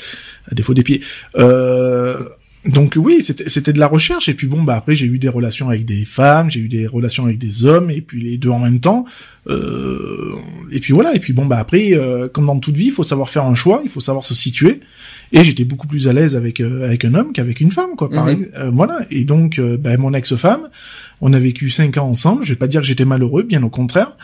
à 0.50 0.54
défaut 0.54 0.74
des 0.74 0.84
pieds. 0.84 1.00
Euh, 1.36 2.18
donc 2.64 2.94
oui, 2.96 3.22
c'était 3.22 3.72
de 3.72 3.78
la 3.78 3.86
recherche. 3.86 4.28
Et 4.28 4.34
puis 4.34 4.46
bon, 4.46 4.62
bah 4.62 4.76
après, 4.76 4.96
j'ai 4.96 5.06
eu 5.06 5.18
des 5.18 5.28
relations 5.28 5.68
avec 5.68 5.84
des 5.84 6.04
femmes, 6.04 6.50
j'ai 6.50 6.60
eu 6.60 6.68
des 6.68 6.86
relations 6.86 7.24
avec 7.24 7.38
des 7.38 7.64
hommes, 7.64 7.90
et 7.90 8.00
puis 8.00 8.20
les 8.20 8.36
deux 8.36 8.50
en 8.50 8.58
même 8.58 8.80
temps. 8.80 9.04
Euh, 9.46 10.34
et 10.70 10.80
puis 10.80 10.92
voilà. 10.92 11.14
Et 11.14 11.20
puis 11.20 11.32
bon, 11.32 11.46
bah 11.46 11.58
après, 11.58 11.92
euh, 11.92 12.28
comme 12.28 12.46
dans 12.46 12.58
toute 12.58 12.74
vie, 12.74 12.86
il 12.86 12.92
faut 12.92 13.04
savoir 13.04 13.28
faire 13.28 13.44
un 13.44 13.54
choix, 13.54 13.80
il 13.84 13.90
faut 13.90 14.00
savoir 14.00 14.24
se 14.24 14.34
situer. 14.34 14.80
Et 15.32 15.44
j'étais 15.44 15.64
beaucoup 15.64 15.86
plus 15.86 16.08
à 16.08 16.12
l'aise 16.12 16.34
avec 16.34 16.60
euh, 16.60 16.84
avec 16.84 17.04
un 17.04 17.14
homme 17.14 17.32
qu'avec 17.32 17.60
une 17.60 17.70
femme, 17.70 17.94
quoi. 17.96 18.08
Mhm. 18.08 18.48
euh, 18.56 18.70
voilà. 18.72 19.00
Et 19.10 19.24
donc, 19.24 19.58
euh, 19.58 19.76
bah, 19.76 19.96
mon 19.96 20.12
ex-femme, 20.12 20.68
on 21.20 21.32
a 21.32 21.38
vécu 21.38 21.70
cinq 21.70 21.96
ans 21.96 22.08
ensemble. 22.08 22.44
Je 22.44 22.50
vais 22.50 22.58
pas 22.58 22.66
dire 22.66 22.80
que 22.80 22.86
j'étais 22.86 23.04
malheureux, 23.04 23.44
bien 23.44 23.62
au 23.62 23.70
contraire. 23.70 24.16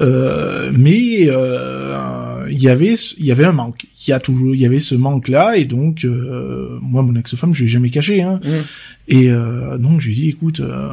Euh, 0.00 0.70
mais 0.76 1.26
euh, 1.28 2.35
il 2.50 2.62
y 2.62 2.68
avait 2.68 2.94
il 3.18 3.24
y 3.24 3.32
avait 3.32 3.44
un 3.44 3.52
manque. 3.52 3.84
Il 4.06 4.10
y 4.10 4.12
a 4.12 4.20
toujours 4.20 4.54
il 4.54 4.60
y 4.60 4.66
avait 4.66 4.80
ce 4.80 4.94
manque 4.94 5.28
là 5.28 5.56
et 5.56 5.64
donc 5.64 6.04
euh, 6.04 6.78
moi 6.80 7.02
mon 7.02 7.14
ex-femme 7.16 7.54
je 7.54 7.62
l'ai 7.62 7.68
jamais 7.68 7.90
caché 7.90 8.22
hein. 8.22 8.40
Hum. 8.44 8.62
Et 9.08 9.30
euh, 9.30 9.78
donc 9.78 10.00
je 10.00 10.06
lui 10.08 10.12
ai 10.12 10.16
dit 10.16 10.28
écoute 10.30 10.60
euh, 10.60 10.92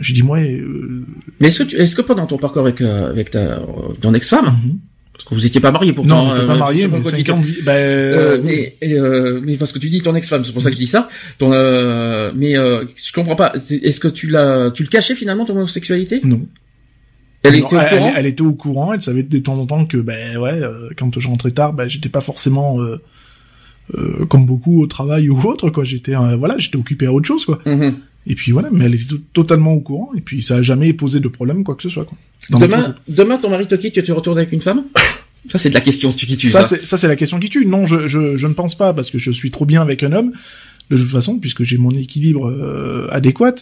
j'ai 0.00 0.12
dit 0.14 0.22
moi 0.22 0.38
euh, 0.38 1.04
Mais 1.40 1.48
est-ce 1.48 1.62
que 1.62 1.68
tu, 1.68 1.76
est-ce 1.76 1.96
que 1.96 2.02
pendant 2.02 2.26
ton 2.26 2.38
parcours 2.38 2.62
avec, 2.62 2.80
euh, 2.80 3.10
avec 3.10 3.30
ta, 3.30 3.38
euh, 3.38 3.58
ton 4.00 4.12
ex-femme, 4.14 4.46
mhm. 4.46 4.78
parce 5.12 5.24
que 5.24 5.34
vous 5.34 5.46
étiez 5.46 5.60
pas 5.60 5.70
mariés 5.72 5.92
pourtant. 5.92 6.26
non 6.26 6.30
on 6.32 6.34
était 6.34 6.46
pas 6.46 6.70
euh, 6.70 6.74
sais 6.76 6.88
mais 6.88 7.00
quoi 7.00 7.10
cinq 7.10 7.22
dire. 7.22 7.34
ans 7.34 7.40
de 7.40 7.46
vie 7.46 7.62
bah, 7.62 7.72
Euh, 7.74 8.40
mais, 8.44 8.76
et, 8.80 8.94
euh, 8.94 9.40
mais 9.42 9.56
parce 9.56 9.72
que 9.72 9.78
tu 9.78 9.88
dis 9.88 10.02
ton 10.02 10.14
ex-femme, 10.14 10.44
c'est 10.44 10.52
pour 10.52 10.62
ça 10.62 10.70
que 10.70 10.76
je 10.76 10.80
dis 10.80 10.86
ça. 10.86 11.08
Ton, 11.38 11.50
euh, 11.52 12.30
mais 12.34 12.56
euh, 12.56 12.84
je 12.96 13.12
comprends 13.12 13.36
pas. 13.36 13.52
Est-ce 13.70 14.00
que 14.00 14.08
tu 14.08 14.28
l'as, 14.28 14.70
tu 14.70 14.82
le 14.82 14.88
cachais 14.88 15.14
finalement 15.14 15.44
ton 15.44 15.54
homosexualité? 15.56 16.20
Non 16.24 16.46
Elle 17.42 17.52
Non, 17.52 17.58
était 17.58 17.64
au 17.64 17.68
courant. 17.78 18.12
elle, 18.16 18.26
était 18.26 18.42
au 18.42 18.52
courant, 18.54 18.92
elle 18.92 19.02
savait 19.02 19.22
de 19.22 19.38
temps 19.38 19.58
en 19.58 19.66
temps 19.66 19.86
que 19.86 19.96
ben 19.96 20.36
ouais, 20.36 20.62
euh, 20.62 20.90
quand 20.96 21.18
je 21.18 21.26
rentrais 21.28 21.50
tard, 21.52 21.72
ben 21.72 21.88
j'étais 21.88 22.08
pas 22.10 22.20
forcément 22.20 22.80
euh, 22.82 23.00
euh, 23.96 24.26
comme 24.26 24.46
beaucoup 24.46 24.82
au 24.82 24.86
travail 24.86 25.28
ou 25.30 25.40
autre 25.48 25.70
quoi. 25.70 25.84
J'étais 25.84 26.14
euh, 26.14 26.36
voilà, 26.36 26.56
j'étais 26.58 26.76
occupé 26.76 27.06
à 27.06 27.12
autre 27.12 27.26
chose 27.26 27.44
quoi. 27.46 27.60
Mhm. 27.66 27.94
Et 28.26 28.34
puis 28.34 28.52
voilà, 28.52 28.68
mais 28.70 28.84
elle 28.84 28.94
était 28.94 29.06
to- 29.06 29.20
totalement 29.32 29.72
au 29.72 29.80
courant 29.80 30.10
et 30.16 30.20
puis 30.20 30.42
ça 30.42 30.56
a 30.56 30.62
jamais 30.62 30.92
posé 30.92 31.20
de 31.20 31.28
problème 31.28 31.64
quoi 31.64 31.74
que 31.74 31.82
ce 31.82 31.88
soit 31.88 32.04
quoi. 32.04 32.18
Dans 32.50 32.58
Demain, 32.58 32.94
demain 33.08 33.38
ton 33.38 33.48
mari 33.48 33.66
te 33.66 33.74
quitte, 33.74 33.94
tu 33.94 34.02
te 34.02 34.12
retournes 34.12 34.36
avec 34.38 34.52
une 34.52 34.60
femme? 34.60 34.82
Ça 35.48 35.56
c'est 35.56 35.70
de 35.70 35.74
la 35.74 35.80
question 35.80 36.12
qui 36.12 36.36
tue. 36.36 36.46
ça 36.48 36.62
Ça, 36.62 36.68
c'est 36.76 36.84
ça 36.86 36.98
c'est 36.98 37.08
la 37.08 37.16
question 37.16 37.38
qui 37.40 37.48
tue. 37.48 37.64
Non, 37.64 37.86
je, 37.86 38.06
je 38.06 38.36
je 38.36 38.46
ne 38.46 38.52
pense 38.52 38.74
pas 38.76 38.92
parce 38.92 39.10
que 39.10 39.16
je 39.16 39.30
suis 39.30 39.50
trop 39.50 39.64
bien 39.64 39.80
avec 39.80 40.02
un 40.02 40.12
homme 40.12 40.32
de 40.90 40.96
toute 40.98 41.08
façon 41.08 41.38
puisque 41.38 41.62
j'ai 41.62 41.78
mon 41.78 41.90
équilibre 41.92 42.48
euh, 42.50 43.08
adéquat. 43.10 43.54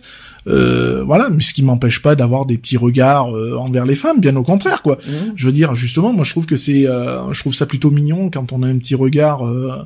Euh, 0.49 1.03
voilà, 1.05 1.29
mais 1.31 1.43
ce 1.43 1.53
qui 1.53 1.63
m'empêche 1.63 2.01
pas 2.01 2.15
d'avoir 2.17 2.47
des 2.47 2.57
petits 2.57 2.79
regards 2.79 3.37
euh, 3.37 3.57
envers 3.59 3.85
les 3.85 3.95
femmes, 3.95 4.19
bien 4.21 4.35
au 4.37 4.43
contraire 4.43 4.81
quoi. 4.83 4.99
Mhm. 5.07 5.33
Je 5.37 5.47
veux 5.47 5.53
dire, 5.53 5.75
justement, 5.75 6.13
moi 6.13 6.25
je 6.25 6.31
trouve 6.31 6.47
que 6.47 6.57
c'est, 6.57 6.87
euh, 6.89 7.33
je 7.33 7.41
trouve 7.41 7.55
ça 7.55 7.67
plutôt 7.67 7.91
mignon 7.91 8.31
quand 8.31 8.53
on 8.53 8.63
a 8.63 8.67
un 8.67 8.79
petit 8.79 8.95
regard, 8.95 9.47
euh, 9.47 9.77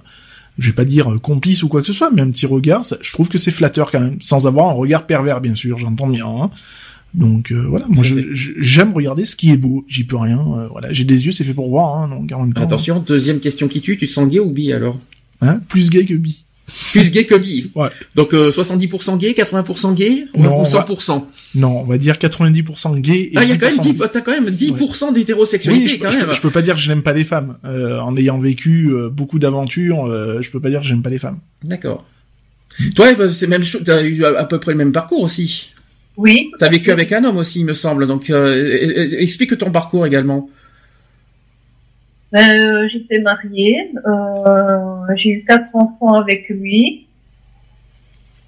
je 0.59 0.69
vais 0.69 0.75
pas 0.75 0.85
dire 0.85 1.13
euh, 1.13 1.19
complice 1.19 1.63
ou 1.65 1.69
quoi 1.69 1.81
que 1.81 1.87
ce 1.89 1.93
soit, 1.93 2.11
mais 2.15 2.23
un 2.23 2.31
petit 2.31 2.47
regard, 2.47 2.87
ça- 2.87 2.99
je 3.01 3.13
trouve 3.13 3.29
que 3.29 3.39
c'est 3.39 3.51
flatteur 3.51 3.91
quand 3.91 4.01
même, 4.01 4.19
sans 4.21 4.47
avoir 4.47 4.69
un 4.69 4.73
regard 4.75 5.07
pervers 5.07 5.41
bien 5.41 5.55
sûr, 5.55 5.79
j'entends 5.79 6.07
bien. 6.09 6.27
hein. 6.27 6.51
Donc 7.15 7.51
euh, 7.53 7.67
voilà, 7.69 7.85
moi 7.89 8.05
j'aime 8.05 8.93
regarder 8.95 9.25
ce 9.25 9.37
qui 9.37 9.51
est 9.53 9.57
beau, 9.59 9.85
j'y 9.89 10.05
peux 10.05 10.17
rien. 10.17 10.39
euh, 10.41 10.69
voilà, 10.71 10.93
j'ai 10.93 11.05
des 11.05 11.27
yeux, 11.27 11.33
c'est 11.33 11.45
fait 11.45 11.53
pour 11.55 11.69
voir, 11.71 11.97
hein, 11.99 12.09
donc 12.09 12.31
en 12.33 12.45
même 12.45 12.55
temps, 12.55 12.63
Attention, 12.63 13.05
deuxième 13.07 13.39
question 13.41 13.69
qui 13.69 13.81
tue, 13.81 13.97
tu 13.99 14.07
sens 14.07 14.29
gay 14.31 14.39
ou 14.39 14.51
bi 14.51 14.73
alors? 14.73 14.97
Hein, 15.43 15.61
plus 15.69 15.91
gay 15.91 16.05
que 16.05 16.15
bi. 16.15 16.42
Plus 16.93 17.11
gay 17.11 17.25
que 17.25 17.35
bi. 17.35 17.71
Ouais. 17.75 17.89
Donc 18.15 18.33
euh, 18.35 18.51
70% 18.53 19.19
gay, 19.19 19.33
80% 19.33 19.95
gay 19.95 20.27
Non, 20.37 20.59
ou 20.59 20.61
on 20.61 20.63
va- 20.63 20.85
100% 20.87 21.27
Non, 21.57 21.81
on 21.81 21.85
va 21.85 21.99
dire 21.99 22.15
90% 22.17 22.99
gay 23.01 23.31
et 23.33 23.33
Ah, 23.37 23.43
il 23.45 23.51
y 23.51 23.53
a 23.53 23.57
quand 23.57 23.67
même 23.67 23.75
10% 23.79 23.83
10, 23.83 23.99
t'as 24.13 24.21
quand 24.21 24.33
même 24.33 24.49
10% 24.49 25.07
Oui, 25.09 25.13
d'hétérosexualité 25.15 25.89
je, 25.89 25.97
quand 25.99 26.11
je- 26.13 26.19
même. 26.21 26.33
je 26.33 26.41
peux 26.41 26.51
pas 26.51 26.63
dire 26.63 26.75
que 26.77 26.81
je 26.81 26.89
n'aime 26.89 27.03
pas 27.03 27.13
les 27.13 27.25
femmes. 27.25 27.57
Euh, 27.65 27.99
en 27.99 28.17
ayant 28.17 28.39
vécu 28.39 28.91
euh, 28.93 29.09
beaucoup 29.11 29.39
d'aventures, 29.39 30.07
euh, 30.07 30.39
je 30.41 30.51
peux 30.51 30.61
pas 30.61 30.71
dire 30.71 30.81
que 30.81 30.87
j'aime 30.87 31.03
pas 31.03 31.11
les 31.11 31.19
femmes. 31.19 31.39
D'accord. 31.65 32.05
Toi, 32.97 33.09
c'est 33.31 33.47
même 33.49 33.65
chose, 33.65 33.83
t'as 33.85 34.03
eu 34.03 34.25
à 34.25 34.39
à 34.41 34.45
peu 34.45 34.59
près 34.59 34.73
le 34.73 34.79
même 34.79 34.93
parcours 34.93 35.21
aussi. 35.21 35.73
Oui. 36.17 36.51
T'as 36.59 36.69
vécu 36.69 36.91
avec 36.91 37.13
un 37.13 37.25
homme 37.25 37.37
aussi, 37.39 37.61
il 37.61 37.67
me 37.67 37.75
semble. 37.75 38.07
Donc, 38.07 38.31
euh, 38.31 38.35
euh, 38.37 38.99
euh, 39.13 39.17
explique 39.21 39.57
ton 39.59 39.71
parcours 39.71 40.07
également. 40.07 40.49
Ben, 42.33 42.59
euh, 42.59 42.89
j'étais 42.89 43.19
mariée, 43.19 43.93
euh, 44.07 45.17
j'ai 45.17 45.29
eu 45.29 45.45
quatre 45.45 45.69
enfants 45.75 46.15
avec 46.15 46.49
lui. 46.49 47.07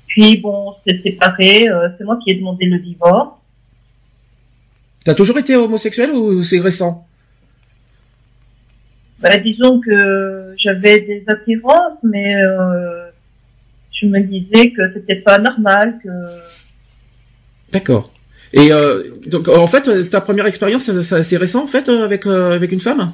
Puis 0.06 0.38
bon, 0.38 0.70
on 0.70 0.74
s'est 0.88 1.02
séparés, 1.02 1.68
euh, 1.68 1.90
c'est 1.98 2.04
moi 2.04 2.18
qui 2.24 2.30
ai 2.30 2.36
demandé 2.36 2.64
le 2.64 2.78
divorce. 2.78 3.36
T'as 5.04 5.12
toujours 5.12 5.36
été 5.36 5.54
homosexuel 5.54 6.12
ou 6.12 6.42
c'est 6.42 6.60
récent? 6.60 7.06
Bah, 9.18 9.36
disons 9.36 9.80
que 9.80 10.54
j'avais 10.56 11.00
des 11.02 11.22
attirances, 11.26 11.98
mais 12.02 12.36
je 13.92 14.06
me 14.06 14.20
disais 14.20 14.70
que 14.70 14.94
c'était 14.94 15.16
pas 15.16 15.38
normal, 15.38 15.98
que 16.02 16.08
D'accord. 17.70 18.10
Et 18.54 18.70
donc 19.26 19.48
en 19.48 19.66
fait, 19.66 20.08
ta 20.08 20.22
première 20.22 20.46
expérience, 20.46 20.90
c'est 21.02 21.36
récent 21.36 21.64
en 21.64 21.66
fait 21.66 21.90
avec 21.90 22.24
avec 22.26 22.72
une 22.72 22.80
femme? 22.80 23.12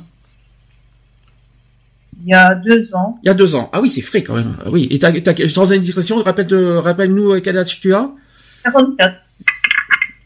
Il 2.23 2.31
y 2.31 2.35
a 2.35 2.55
deux 2.55 2.89
ans, 2.95 3.19
Il 3.23 3.27
y 3.27 3.31
a 3.31 3.35
deux 3.35 3.55
ans. 3.55 3.71
Ah 3.73 3.81
oui, 3.81 3.89
c'est 3.89 4.01
frais 4.03 4.23
quand 4.23 4.35
même. 4.35 4.57
Ah 4.65 4.69
Oui. 4.71 4.87
Et 4.91 4.99
t'as, 4.99 5.13
t'as, 5.21 5.49
sans 5.49 5.73
indiscrétion, 5.73 6.17
rappelle, 6.23 6.53
rappelle-nous 6.79 7.41
quel 7.41 7.57
âge 7.59 7.81
tu 7.81 7.95
as? 7.95 8.11
44. 8.65 9.15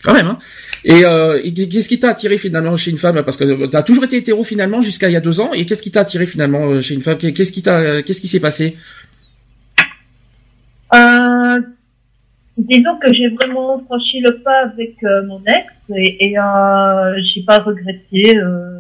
Quand 0.03 0.13
même. 0.15 0.27
Hein. 0.27 0.39
Et, 0.85 1.05
euh, 1.05 1.41
et 1.43 1.53
qu'est-ce 1.55 1.89
qui 1.89 1.99
t'a 1.99 2.11
attiré 2.11 2.37
finalement 2.37 2.77
chez 2.77 2.91
une 2.91 2.99
femme? 2.99 3.23
Parce 3.23 3.37
que 3.39 3.67
t'as 3.67 3.83
toujours 3.83 4.05
été 4.05 4.17
hétéro 4.19 4.45
finalement 4.45 4.83
jusqu'à 4.83 5.09
il 5.09 5.13
y 5.13 5.17
a 5.17 5.21
deux 5.21 5.41
ans. 5.41 5.53
Et 5.55 5.65
qu'est-ce 5.65 5.83
qui 5.83 5.91
t'a 5.91 6.01
attiré 6.01 6.27
finalement 6.27 6.67
euh, 6.67 6.81
chez 6.83 6.95
une 6.95 7.01
femme? 7.03 7.17
Qu'est-ce 7.17 7.53
qui 7.53 7.63
t'a, 7.63 8.03
qu'est-ce 8.03 8.21
qui 8.21 8.29
s'est 8.29 8.41
passé? 8.41 8.77
Euh, 10.95 11.61
disons 12.59 12.99
que 13.03 13.13
j'ai 13.13 13.29
vraiment 13.31 13.83
franchi 13.87 14.21
le 14.21 14.39
pas 14.43 14.65
avec 14.65 14.97
euh, 15.05 15.25
mon 15.27 15.43
ex 15.47 15.73
et, 15.97 16.27
et 16.33 16.39
euh, 16.39 17.15
j'ai 17.23 17.43
pas 17.43 17.61
regretté. 17.61 18.37
euh, 18.37 18.74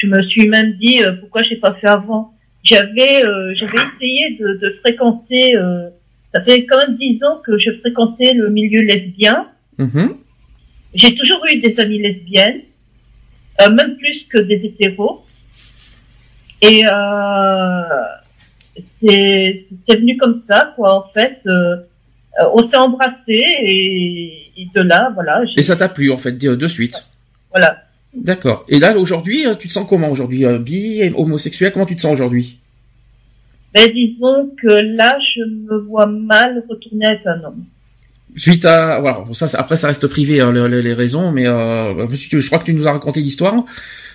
je 0.00 0.06
me 0.06 0.22
suis 0.22 0.48
même 0.48 0.72
dit 0.74 1.02
euh, 1.02 1.12
pourquoi 1.20 1.42
j'ai 1.42 1.56
pas 1.56 1.74
fait 1.74 1.88
avant? 1.88 2.32
J'avais 2.62 3.24
euh, 3.24 3.52
j'avais 3.54 3.80
essayé 3.88 4.36
de, 4.40 4.48
de 4.62 4.68
fréquenter. 4.80 5.56
euh, 5.56 5.88
ça 6.32 6.42
fait 6.42 6.64
quand 6.64 6.78
même 6.78 6.96
dix 6.96 7.18
ans 7.24 7.38
que 7.44 7.58
je 7.58 7.70
fréquentais 7.80 8.32
le 8.34 8.48
milieu 8.50 8.80
lesbien. 8.82 9.48
Mhm. 9.78 10.16
J'ai 10.94 11.14
toujours 11.14 11.42
eu 11.52 11.56
des 11.60 11.74
amies 11.78 12.00
lesbiennes, 12.00 12.62
euh, 13.60 13.70
même 13.70 13.96
plus 13.96 14.26
que 14.32 14.38
des 14.38 14.60
hétéros. 14.64 15.24
Et 16.62 16.82
c'est 19.02 19.66
c'est 19.88 19.96
venu 19.96 20.16
comme 20.18 20.42
ça, 20.48 20.72
quoi. 20.76 20.88
En 20.94 21.04
fait, 21.14 21.40
on 22.54 22.70
s'est 22.70 22.76
embrassé 22.76 23.16
et, 23.28 24.52
et 24.56 24.68
de 24.74 24.82
là, 24.82 25.10
voilà. 25.14 25.42
Et 25.56 25.62
ça 25.62 25.76
t'a 25.76 25.88
plu 25.88 26.10
en 26.12 26.18
fait 26.18 26.32
de 26.32 26.66
suite. 26.68 26.96
Voilà. 27.50 27.82
D'accord. 28.14 28.64
Et 28.68 28.78
là 28.80 28.96
aujourd'hui, 28.98 29.46
euh, 29.46 29.54
tu 29.54 29.68
te 29.68 29.72
sens 29.72 29.86
comment 29.88 30.10
aujourd'hui 30.10 30.44
euh, 30.44 30.58
Bi, 30.58 31.00
homosexuel, 31.14 31.72
comment 31.72 31.86
tu 31.86 31.96
te 31.96 32.00
sens 32.00 32.12
aujourd'hui? 32.12 32.58
Mais 33.74 33.88
disons 33.92 34.50
que 34.60 34.66
là, 34.96 35.16
je 35.20 35.42
me 35.44 35.78
vois 35.78 36.06
mal 36.06 36.64
retourner 36.68 37.06
avec 37.06 37.24
un 37.26 37.42
homme. 37.44 37.64
Suite 38.36 38.64
à, 38.64 38.98
voilà, 39.00 39.20
bon, 39.26 39.32
ça, 39.34 39.46
après 39.58 39.76
ça 39.76 39.88
reste 39.88 40.06
privé 40.08 40.40
hein, 40.40 40.50
le- 40.52 40.66
le- 40.68 40.80
les 40.80 40.92
raisons, 40.92 41.30
mais 41.32 41.46
euh, 41.46 42.06
je 42.10 42.46
crois 42.46 42.58
que 42.60 42.64
tu 42.64 42.74
nous 42.74 42.86
as 42.88 42.92
raconté 42.92 43.20
l'histoire 43.20 43.64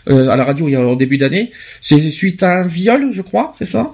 euh, 0.09 0.27
à 0.29 0.35
la 0.35 0.43
radio 0.45 0.67
il 0.67 0.71
y 0.71 0.75
a, 0.75 0.85
au 0.85 0.95
début 0.95 1.17
d'année. 1.17 1.51
C'est 1.81 1.99
suite 2.09 2.43
à 2.43 2.59
un 2.59 2.65
viol, 2.67 3.09
je 3.11 3.21
crois, 3.21 3.51
c'est 3.55 3.65
ça? 3.65 3.93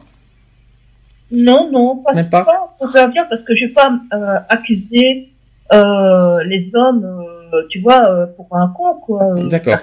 Non, 1.32 1.70
non, 1.72 1.97
pas 1.97 2.14
Même 2.14 2.30
pas. 2.30 2.43
pas, 2.43 2.76
faut 2.80 2.89
faire 2.89 3.10
dire 3.10 3.26
parce 3.30 3.43
que 3.43 3.56
je 3.56 3.66
vais 3.66 3.72
pas 3.72 3.99
euh, 4.14 4.38
accuser 4.49 5.30
euh, 5.74 6.43
les 6.43 6.70
hommes, 6.74 7.06
euh, 7.06 7.20
tu 7.70 7.80
vois, 7.80 8.10
euh, 8.10 8.26
pour 8.36 8.47
un 8.56 8.68
con, 8.70 8.95
quoi. 9.06 9.34
euh, 9.38 9.47
D'accord. 9.47 9.78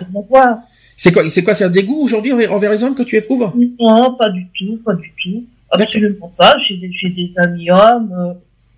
C'est 0.96 1.12
quoi 1.12 1.28
C'est 1.30 1.44
quoi 1.44 1.54
C'est 1.54 1.64
un 1.64 1.70
dégoût 1.70 2.02
aujourd'hui 2.02 2.32
envers, 2.32 2.70
les 2.72 2.82
hommes 2.82 2.94
que 2.94 3.02
tu 3.04 3.16
éprouves? 3.16 3.52
Non, 3.80 4.14
pas 4.14 4.30
du 4.30 4.46
tout, 4.58 4.78
pas 4.84 4.94
du 4.94 5.12
tout. 5.22 5.44
Absolument 5.70 6.32
pas. 6.36 6.56
J'ai 6.66 6.76
des, 6.76 7.32
amis 7.36 7.70
hommes, 7.70 8.12
euh, 8.18 8.32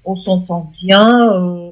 on 0.04 0.16
s'entend 0.16 0.70
bien. 0.82 1.32
euh. 1.32 1.70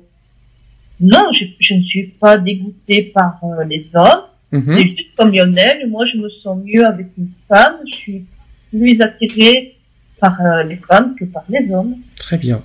Non, 1.00 1.26
je, 1.32 1.44
je 1.60 1.74
ne 1.74 1.82
suis 1.82 2.08
pas 2.20 2.38
dégoûtée 2.38 3.02
par 3.14 3.38
euh, 3.44 3.64
les 3.64 3.86
hommes. 3.94 4.22
Mhm. 4.50 4.74
C'est 4.76 4.82
juste 4.88 5.14
comme 5.16 5.30
Lionel, 5.32 5.86
moi 5.88 6.06
je 6.06 6.16
me 6.16 6.28
sens 6.30 6.58
mieux 6.64 6.84
avec 6.86 7.08
une 7.18 7.28
femme. 7.48 7.76
Je 7.86 7.94
suis 7.94 8.24
plus 8.70 8.98
attirée 9.00 9.76
par 10.18 10.40
euh, 10.40 10.62
les 10.64 10.76
femmes 10.76 11.14
que 11.14 11.24
par 11.26 11.44
les 11.48 11.70
hommes. 11.72 11.96
Très 12.16 12.38
bien. 12.38 12.62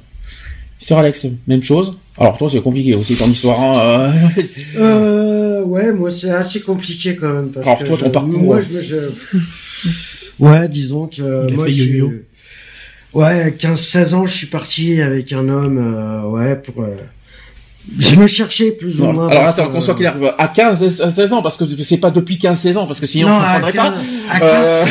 Sœur 0.83 0.99
Alex, 0.99 1.25
même 1.47 1.63
chose. 1.63 1.93
Alors 2.17 2.37
toi 2.37 2.49
c'est 2.51 2.61
compliqué 2.61 2.93
aussi 2.95 3.15
ton 3.15 3.27
histoire. 3.27 3.59
Hein, 3.61 4.13
euh. 4.37 4.41
Euh, 4.77 5.63
ouais, 5.63 5.93
moi 5.93 6.09
c'est 6.11 6.29
assez 6.29 6.59
compliqué 6.61 7.15
quand 7.15 7.31
même. 7.33 7.49
Parce 7.49 7.65
Alors, 7.65 7.79
que 7.79 7.85
toi, 7.85 7.97
ton 7.97 8.05
je- 8.05 8.11
parcours, 8.11 8.39
Moi, 8.39 8.57
ouais. 8.57 8.63
je, 8.69 8.81
je- 8.81 9.87
Ouais, 10.39 10.67
disons 10.67 11.07
que 11.07 11.21
euh, 11.21 11.47
moi 11.53 11.65
fait 11.65 11.71
je 11.71 11.83
suis- 11.83 12.01
Ouais, 13.13 13.53
15-16 13.59 14.13
ans, 14.15 14.25
je 14.25 14.35
suis 14.35 14.47
parti 14.47 14.99
avec 15.01 15.31
un 15.33 15.47
homme, 15.47 15.77
euh, 15.77 16.23
ouais, 16.29 16.55
pour... 16.55 16.83
euh, 17.89 17.95
Je 17.99 18.15
me 18.15 18.27
cherchais 18.27 18.71
plus 18.71 19.01
ou 19.01 19.05
moins. 19.05 19.27
alors 19.29 19.45
attends, 19.47 19.69
qu'on 19.69 19.81
soit 19.81 19.95
clair, 19.95 20.15
à 20.37 20.47
15 20.47 21.01
à 21.01 21.09
16 21.11 21.33
ans, 21.33 21.41
parce 21.41 21.57
que 21.57 21.65
c'est 21.83 21.97
pas 21.97 22.11
depuis 22.11 22.37
15-16 22.37 22.77
ans, 22.77 22.85
parce 22.87 22.99
que 22.99 23.05
sinon 23.07 23.29
Non, 23.29 23.35
je 23.39 23.41
à 23.41 23.53
comprendrais 23.59 23.71
15, 23.73 23.83
pas. 23.83 24.35
à 24.35 24.39
15 24.39 24.49
Euh, 24.49 24.85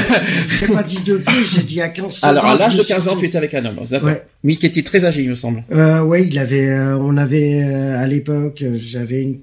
j'ai 0.49 0.67
pas 0.69 0.83
dit 0.83 0.99
depuis, 1.05 1.45
j'ai 1.53 1.63
dit 1.63 1.81
à 1.81 1.89
15 1.89 2.13
16 2.13 2.25
Alors 2.25 2.45
ans, 2.45 2.49
à 2.51 2.55
je 2.55 2.59
l'âge 2.59 2.77
de 2.77 2.83
suis 2.85 2.93
15 2.95 3.09
ans, 3.09 3.17
tu 3.17 3.27
étais 3.27 3.39
avec 3.39 3.55
un 3.55 3.65
homme, 3.65 3.77
d'accord. 3.91 4.09
Ouais. 4.09 4.23
Mais 4.45 4.57
qui 4.57 4.67
était 4.67 4.83
très 4.83 5.05
âgé, 5.05 5.23
il 5.23 5.29
me 5.31 5.35
semble. 5.35 5.63
Euh, 5.73 6.03
ouais, 6.03 6.27
il 6.27 6.39
avait, 6.39 6.69
euh, 6.69 6.97
on 6.99 7.17
avait, 7.17 7.63
euh, 7.65 8.03
à 8.03 8.07
l'époque, 8.07 8.63
euh, 8.63 8.77
j'avais 8.79 9.23
une 9.23 9.37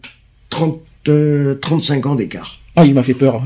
30, 0.49 0.79
euh, 1.07 1.55
35 1.61 2.05
ans 2.05 2.15
d'écart. 2.15 2.59
Ah, 2.75 2.85
il 2.85 2.93
m'a 2.93 3.03
fait 3.03 3.13
peur. 3.13 3.41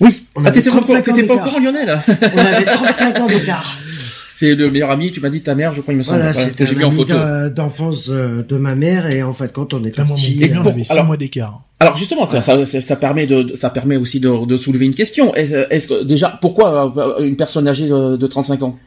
Oui. 0.00 0.24
On 0.36 0.44
ah, 0.44 0.50
t'étais 0.50 0.70
pas, 0.70 0.76
au 0.76 0.80
courant- 0.80 0.94
35 0.94 1.08
ans 1.08 1.14
t'étais 1.14 1.26
pas 1.26 1.34
au 1.34 1.36
d'écart. 1.36 1.48
courant, 1.52 1.60
Lionel 1.64 1.98
On 2.34 2.38
avait 2.38 2.64
35 2.64 3.20
ans 3.20 3.26
d'écart. 3.26 3.78
C'est 4.36 4.56
le 4.56 4.68
meilleur 4.68 4.90
ami, 4.90 5.12
tu 5.12 5.20
m'as 5.20 5.28
dit 5.30 5.38
de 5.38 5.44
ta 5.44 5.54
mère, 5.54 5.72
je 5.74 5.80
crois, 5.80 5.94
il 5.94 5.98
me 5.98 6.02
semble. 6.02 6.18
Voilà, 6.18 6.32
voilà, 6.32 6.48
c'était 6.48 6.64
que 6.64 6.70
j'ai 6.70 6.74
un 6.84 6.88
vu 6.90 7.02
en 7.02 7.16
ami 7.16 7.50
d'enfance 7.54 8.08
euh, 8.10 8.42
de 8.42 8.56
ma 8.56 8.74
mère 8.74 9.14
et 9.14 9.22
en 9.22 9.32
fait 9.32 9.52
quand 9.52 9.72
on 9.74 9.84
est 9.84 9.94
parti, 9.94 10.34
gamin, 10.36 10.56
euh, 10.56 10.62
on 10.64 10.66
avait 10.70 10.82
6 10.82 10.90
alors- 10.90 11.04
mois 11.04 11.16
d'écart. 11.16 11.62
Alors 11.78 11.96
justement, 11.96 12.28
ça, 12.28 12.40
ça, 12.40 12.64
ça 12.80 12.96
permet 12.96 13.26
de, 13.28 13.54
ça 13.54 13.70
permet 13.70 13.96
aussi 13.96 14.18
de, 14.18 14.44
de 14.46 14.56
soulever 14.56 14.86
une 14.86 14.94
question. 14.94 15.32
Est-ce 15.34 15.86
que 15.86 16.02
déjà, 16.02 16.36
pourquoi 16.40 16.92
euh, 16.96 17.24
une 17.24 17.36
personne 17.36 17.68
âgée 17.68 17.86
de, 17.86 18.16
de 18.16 18.26
35 18.26 18.62
ans? 18.62 18.78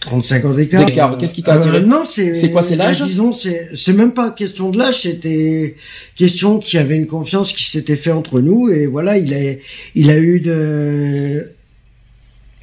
35 0.00 0.44
ans 0.46 0.54
d'écart. 0.54 0.84
D'écart, 0.86 1.18
qu'est-ce 1.18 1.34
qui 1.34 1.42
t'a 1.42 1.54
Euh, 1.56 1.60
attiré 1.60 1.80
Non, 1.82 2.02
c'est. 2.06 2.34
C'est 2.34 2.50
quoi, 2.50 2.62
c'est 2.62 2.74
l'âge? 2.76 3.00
bah, 3.00 3.06
Disons, 3.06 3.32
c'est 3.32 3.68
c'est 3.74 3.92
même 3.92 4.12
pas 4.12 4.30
question 4.30 4.70
de 4.70 4.78
l'âge, 4.78 5.02
c'était 5.02 5.76
question 6.16 6.58
qu'il 6.58 6.78
y 6.78 6.82
avait 6.82 6.96
une 6.96 7.06
confiance 7.06 7.52
qui 7.52 7.68
s'était 7.70 7.96
fait 7.96 8.10
entre 8.12 8.40
nous 8.40 8.68
et 8.70 8.86
voilà, 8.86 9.18
il 9.18 9.32
a 9.34 9.38
il 9.94 10.10
a 10.10 10.18
eu 10.18 10.40
de 10.40 11.50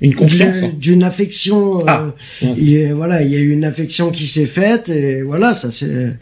Une 0.01 0.13
confiance 0.15 0.57
d'une- 0.57 0.71
d'une 0.77 1.03
affection. 1.03 1.79
euh, 1.81 1.83
Ah. 1.87 2.13
il 2.41 2.75
est- 2.75 2.91
voilà, 2.93 3.23
il 3.23 3.31
y 3.31 3.35
a 3.35 3.39
eu 3.39 3.51
une 3.51 3.65
affection 3.65 4.11
qui 4.11 4.27
s'est 4.27 4.45
faite 4.45 4.89
et 4.89 5.21
voilà, 5.23 5.53
ça 5.53 5.71
s'est 5.71 6.13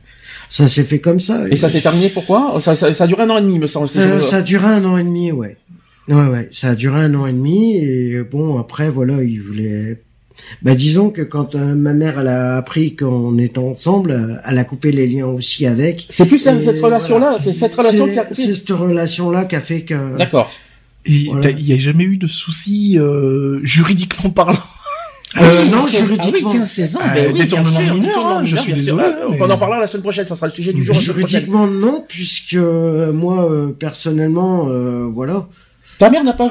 ça 0.49 0.69
s'est 0.69 0.83
fait 0.83 0.99
comme 0.99 1.19
ça. 1.19 1.43
Et 1.51 1.57
ça 1.57 1.67
s'est 1.69 1.81
terminé 1.81 2.09
pourquoi? 2.09 2.57
Ça, 2.61 2.75
ça, 2.75 2.93
ça 2.93 3.03
a 3.03 3.07
duré 3.07 3.23
un 3.23 3.29
an 3.31 3.37
et 3.37 3.41
demi, 3.41 3.59
me 3.59 3.67
semble. 3.67 3.89
c'est 3.89 3.99
Euh, 3.99 4.21
ça 4.21 4.37
a 4.37 4.41
duré 4.41 4.65
un 4.67 4.85
an 4.85 4.97
et 4.97 5.03
demi, 5.03 5.31
ouais. 5.31 5.57
Ouais, 6.07 6.27
ouais, 6.27 6.49
ça 6.51 6.69
a 6.69 6.75
duré 6.75 6.99
un 7.01 7.13
an 7.15 7.25
et 7.25 7.33
demi 7.33 7.77
et 7.77 8.21
bon 8.21 8.59
après 8.59 8.89
voilà, 8.89 9.23
il 9.23 9.41
voulait. 9.41 9.97
Bah 10.61 10.75
disons 10.75 11.09
que 11.09 11.21
quand 11.23 11.55
euh, 11.55 11.73
ma 11.75 11.93
mère 11.93 12.19
elle 12.19 12.27
a 12.27 12.57
appris 12.57 12.95
qu'on 12.95 13.37
était 13.39 13.57
ensemble, 13.57 14.11
euh, 14.11 14.35
elle 14.47 14.57
a 14.59 14.63
coupé 14.65 14.91
les 14.91 15.07
liens 15.07 15.25
aussi 15.25 15.65
avec. 15.65 16.05
C'est 16.09 16.25
plus 16.25 16.45
Et 16.45 16.59
cette 16.61 16.79
relation-là, 16.79 17.29
voilà. 17.31 17.43
c'est 17.43 17.53
cette 17.53 17.73
relation 17.73 18.05
C'est- 18.05 18.13
qui 18.13 18.19
a 18.19 18.23
coupé. 18.25 18.41
C'est 18.43 18.53
cette 18.55 18.69
relation-là 18.69 19.45
qui 19.45 19.55
a 19.55 19.61
fait 19.61 19.81
que. 19.81 20.17
D'accord. 20.17 20.51
Et 21.05 21.25
Voilà. 21.27 21.41
t'as- 21.41 21.49
il 21.51 21.65
y 21.67 21.73
a 21.73 21.77
jamais 21.77 22.03
eu 22.03 22.17
de 22.17 22.27
soucis 22.27 22.97
euh, 22.97 23.59
juridiquement 23.63 24.29
parlant? 24.31 24.57
Euh, 25.37 25.65
non, 25.65 25.79
Ah 25.81 25.85
oui, 25.85 25.97
juridiquement. 25.97 26.53
15-16 26.53 26.95
ans, 26.95 27.01
Euh, 27.03 27.13
ben 27.13 27.27
oui, 27.27 27.33
bien 27.33 27.43
détournement 27.43 27.69
sûr, 27.69 27.79
mineur, 27.93 27.99
détournement 28.07 28.37
hein, 28.37 28.45
je 28.45 28.55
suis 28.55 28.73
désolé, 28.73 29.03
mais- 29.31 29.41
On 29.41 29.49
en 29.49 29.57
parlera 29.57 29.81
la 29.81 29.87
semaine 29.87 30.03
prochaine, 30.03 30.25
ça 30.25 30.35
sera 30.35 30.47
le 30.47 30.53
sujet 30.53 30.71
du 30.71 30.83
jour. 30.83 30.95
Juridiquement 30.95 31.67
non, 31.67 32.05
puisque 32.07 32.53
euh, 32.53 33.11
moi 33.11 33.51
euh, 33.51 33.67
personnellement, 33.77 34.67
euh, 34.69 35.09
voilà. 35.13 35.47
Ta 35.97 36.09
mère 36.09 36.23
n'a 36.25 36.33
pas, 36.33 36.49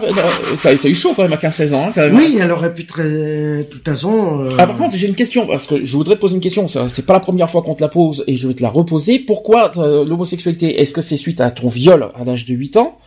t'as 0.62 0.72
eu 0.88 0.94
chaud 0.94 1.12
quand 1.16 1.22
même 1.22 1.32
à 1.32 1.36
15-16 1.36 1.74
ans, 1.74 1.86
hein, 1.88 1.92
quand 1.94 2.00
même. 2.02 2.16
Oui, 2.16 2.38
elle 2.40 2.50
aurait 2.50 2.72
pu 2.74 2.84
très, 2.86 3.05
de 3.05 3.66
toute 3.70 3.84
façon. 3.84 4.40
euh, 4.44 4.48
Ah, 4.59 4.66
par 4.66 4.76
contre, 4.76 4.96
j'ai 4.96 5.07
une 5.07 5.14
question, 5.14 5.46
parce 5.46 5.66
que 5.66 5.84
je 5.84 5.96
voudrais 5.96 6.14
te 6.16 6.20
poser 6.20 6.34
une 6.36 6.40
question. 6.42 6.66
C'est 6.68 7.05
pas 7.07 7.12
la 7.14 7.20
première 7.20 7.48
fois 7.50 7.62
qu'on 7.62 7.74
te 7.74 7.82
la 7.82 7.88
pose 7.88 8.24
et 8.26 8.36
je 8.36 8.48
vais 8.48 8.55
te 8.55 8.62
la 8.62 8.70
reposer. 8.70 9.18
Pourquoi 9.18 9.70
l'homosexualité 9.76 10.80
Est-ce 10.80 10.92
que 10.94 11.00
c'est 11.02 11.16
suite 11.18 11.40
à 11.40 11.50
ton 11.50 11.68
viol 11.68 12.09
à 12.18 12.24
l'âge 12.24 12.46
de 12.46 12.55
8 12.55 12.76
ans? 12.78 12.98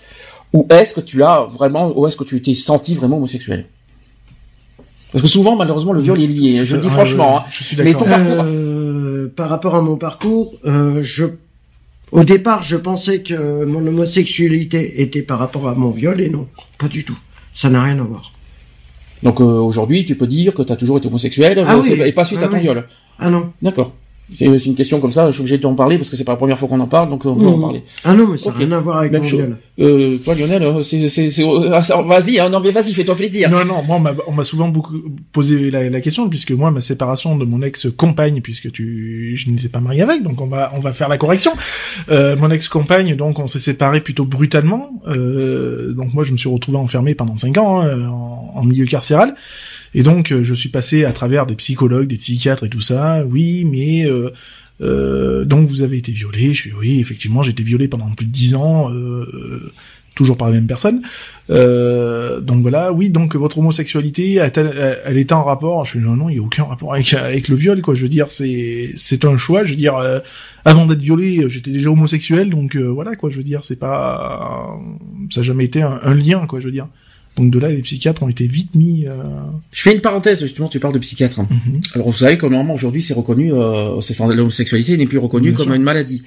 Ou 0.53 0.65
est-ce 0.69 0.93
que 0.93 1.01
tu 1.01 1.23
as 1.23 1.41
vraiment, 1.41 1.97
ou 1.97 2.07
est-ce 2.07 2.15
que 2.17 2.23
tu 2.23 2.41
t'es 2.41 2.53
senti 2.55 2.95
vraiment 2.95 3.17
homosexuel? 3.17 3.65
Parce 5.11 5.21
que 5.21 5.27
souvent, 5.27 5.55
malheureusement, 5.55 5.93
le 5.93 6.01
viol 6.01 6.21
est 6.21 6.27
lié. 6.27 6.53
Je 6.65 6.75
le 6.75 6.81
dis 6.81 6.87
Ah, 6.89 6.93
franchement. 6.93 7.39
hein. 7.39 7.43
Je 7.49 7.63
suis 7.63 7.77
Mais 7.77 7.93
d'accord. 7.93 8.03
ton 8.03 8.09
parcours. 8.09 8.43
Euh, 8.45 9.33
par 9.35 9.49
rapport 9.49 9.75
à 9.75 9.81
mon 9.81 9.95
parcours, 9.97 10.53
euh, 10.65 11.01
je, 11.01 11.25
au 12.11 12.23
départ, 12.23 12.63
je 12.63 12.75
pensais 12.77 13.21
que 13.21 13.63
mon 13.65 13.85
homosexualité 13.87 15.01
était 15.01 15.21
par 15.21 15.39
rapport 15.39 15.67
à 15.67 15.75
mon 15.75 15.89
viol 15.91 16.19
et 16.21 16.29
non, 16.29 16.47
pas 16.77 16.87
du 16.87 17.03
tout. 17.03 17.17
Ça 17.53 17.69
n'a 17.69 17.83
rien 17.83 17.97
à 17.99 18.03
voir. 18.03 18.31
Donc 19.23 19.39
euh, 19.41 19.43
aujourd'hui, 19.43 20.05
tu 20.05 20.15
peux 20.15 20.27
dire 20.27 20.53
que 20.53 20.61
tu 20.61 20.71
as 20.71 20.75
toujours 20.75 20.97
été 20.97 21.07
homosexuel 21.07 21.63
Ah 21.65 21.77
oui. 21.77 21.93
et 22.05 22.11
pas 22.11 22.25
suite 22.25 22.39
Ah 22.41 22.45
à 22.45 22.47
ton 22.49 22.55
oui. 22.57 22.61
viol. 22.63 22.85
Ah 23.19 23.29
non. 23.29 23.51
D'accord. 23.61 23.93
C'est 24.35 24.45
une 24.65 24.75
question 24.75 24.99
comme 24.99 25.11
ça, 25.11 25.27
je 25.27 25.31
suis 25.31 25.41
obligé 25.41 25.57
d'en 25.57 25.73
parler 25.73 25.97
parce 25.97 26.09
que 26.09 26.17
c'est 26.17 26.25
pas 26.25 26.33
la 26.33 26.37
première 26.37 26.59
fois 26.59 26.67
qu'on 26.67 26.79
en 26.81 26.87
parle, 26.87 27.09
donc 27.09 27.25
on 27.25 27.33
peut 27.35 27.45
en 27.47 27.57
Mmh. 27.57 27.61
parler. 27.61 27.83
Ah 28.03 28.13
non, 28.13 28.27
mais 28.27 28.37
ça 28.37 28.49
n'a 28.51 28.57
rien 28.57 28.71
à 28.73 28.79
voir 28.79 28.97
avec 28.97 29.13
Même 29.13 29.21
viol. 29.23 29.57
Euh, 29.79 30.17
toi 30.17 30.35
Lionel, 30.35 30.63
euh, 30.63 30.83
c'est, 30.83 31.07
c'est, 31.07 31.29
c'est, 31.29 31.43
ah, 31.71 32.01
vas-y, 32.01 32.37
hein, 32.39 32.49
non 32.49 32.59
mais 32.59 32.71
vas-y, 32.71 32.91
fais-toi 32.93 33.15
plaisir. 33.15 33.49
Non, 33.49 33.63
non, 33.63 33.83
moi, 33.83 33.95
on 33.95 33.99
m'a- 33.99 34.11
on 34.27 34.33
m'a 34.33 34.43
souvent 34.43 34.67
beaucoup 34.67 34.97
posé 35.31 35.71
la, 35.71 35.89
la 35.89 36.01
question, 36.01 36.27
puisque 36.27 36.51
moi, 36.51 36.71
ma 36.71 36.81
séparation 36.81 37.37
de 37.37 37.45
mon 37.45 37.61
ex-compagne, 37.61 38.41
puisque 38.41 38.69
tu, 38.71 39.37
je 39.37 39.49
n'étais 39.49 39.69
pas 39.69 39.79
marié 39.79 40.01
avec, 40.01 40.23
donc 40.23 40.41
on 40.41 40.47
va, 40.47 40.71
on 40.75 40.79
va 40.81 40.91
faire 40.91 41.07
la 41.07 41.17
correction. 41.17 41.53
Euh, 42.09 42.35
mon 42.35 42.51
ex-compagne, 42.51 43.15
donc, 43.15 43.39
on 43.39 43.47
s'est 43.47 43.59
séparés 43.59 44.01
plutôt 44.01 44.25
brutalement. 44.25 44.89
Euh, 45.07 45.93
donc 45.93 46.13
moi, 46.13 46.23
je 46.25 46.31
me 46.33 46.37
suis 46.37 46.49
retrouvé 46.49 46.77
enfermé 46.77 47.15
pendant 47.15 47.37
cinq 47.37 47.57
ans 47.57 47.81
hein, 47.81 48.07
en, 48.09 48.51
en 48.55 48.63
milieu 48.65 48.85
carcéral. 48.85 49.35
Et 49.93 50.03
donc, 50.03 50.31
euh, 50.31 50.43
je 50.43 50.53
suis 50.53 50.69
passé 50.69 51.05
à 51.05 51.13
travers 51.13 51.45
des 51.45 51.55
psychologues, 51.55 52.07
des 52.07 52.17
psychiatres 52.17 52.65
et 52.65 52.69
tout 52.69 52.81
ça. 52.81 53.23
Oui, 53.25 53.65
mais 53.65 54.05
euh, 54.05 54.31
euh, 54.81 55.45
donc 55.45 55.67
vous 55.67 55.81
avez 55.81 55.97
été 55.97 56.11
violé. 56.11 56.53
Je 56.53 56.61
suis 56.61 56.73
oui, 56.73 56.99
effectivement, 56.99 57.43
j'ai 57.43 57.51
été 57.51 57.63
violé 57.63 57.87
pendant 57.87 58.09
plus 58.11 58.25
de 58.25 58.31
dix 58.31 58.55
ans, 58.55 58.91
euh, 58.91 59.27
euh, 59.33 59.71
toujours 60.15 60.37
par 60.37 60.49
la 60.49 60.55
même 60.55 60.67
personne. 60.67 61.01
Euh, 61.49 62.41
donc 62.41 62.61
voilà, 62.61 62.91
oui, 62.91 63.09
donc 63.09 63.35
votre 63.35 63.59
homosexualité, 63.59 64.35
elle, 64.35 65.17
est 65.17 65.31
en 65.31 65.43
rapport? 65.43 65.85
Je 65.85 65.91
suis 65.91 65.99
non, 65.99 66.15
non, 66.15 66.29
il 66.29 66.35
y 66.35 66.39
a 66.39 66.41
aucun 66.41 66.65
rapport 66.65 66.93
avec 66.93 67.47
le 67.47 67.55
viol, 67.55 67.81
quoi. 67.81 67.93
Je 67.93 68.01
veux 68.01 68.09
dire, 68.09 68.29
c'est 68.29 68.91
c'est 68.95 69.25
un 69.25 69.37
choix. 69.37 69.63
Je 69.63 69.71
veux 69.71 69.77
dire, 69.77 69.95
euh, 69.95 70.19
avant 70.65 70.85
d'être 70.85 71.01
violé, 71.01 71.45
j'étais 71.49 71.71
déjà 71.71 71.89
homosexuel, 71.89 72.49
donc 72.49 72.75
euh, 72.75 72.87
voilà, 72.87 73.15
quoi. 73.15 73.29
Je 73.29 73.37
veux 73.37 73.43
dire, 73.43 73.63
c'est 73.63 73.79
pas, 73.79 74.77
ça 75.31 75.39
a 75.39 75.43
jamais 75.43 75.65
été 75.65 75.81
un, 75.81 75.99
un 76.03 76.13
lien, 76.13 76.45
quoi. 76.47 76.59
Je 76.59 76.65
veux 76.65 76.71
dire. 76.71 76.87
Donc 77.37 77.51
de 77.51 77.59
là, 77.59 77.69
les 77.69 77.81
psychiatres 77.81 78.23
ont 78.23 78.29
été 78.29 78.47
vite 78.47 78.73
mis. 78.75 79.05
Euh... 79.05 79.11
Je 79.71 79.81
fais 79.81 79.93
une 79.93 80.01
parenthèse, 80.01 80.39
justement, 80.41 80.67
tu 80.67 80.79
parles 80.79 80.93
de 80.93 80.99
psychiatre. 80.99 81.41
mhm. 81.41 81.81
Alors 81.93 82.07
vous 82.09 82.17
savez 82.17 82.37
que 82.37 82.45
normalement 82.47 82.73
aujourd'hui 82.73 83.01
c'est 83.03 83.13
reconnu, 83.13 83.53
euh, 83.53 84.01
c'est 84.01 84.13
sans- 84.13 84.27
l'homosexualité 84.27 84.97
n'est 84.97 85.05
plus 85.05 85.19
reconnue 85.19 85.49
Bien 85.49 85.57
comme 85.57 85.67
sûr. 85.67 85.75
une 85.75 85.83
maladie. 85.83 86.23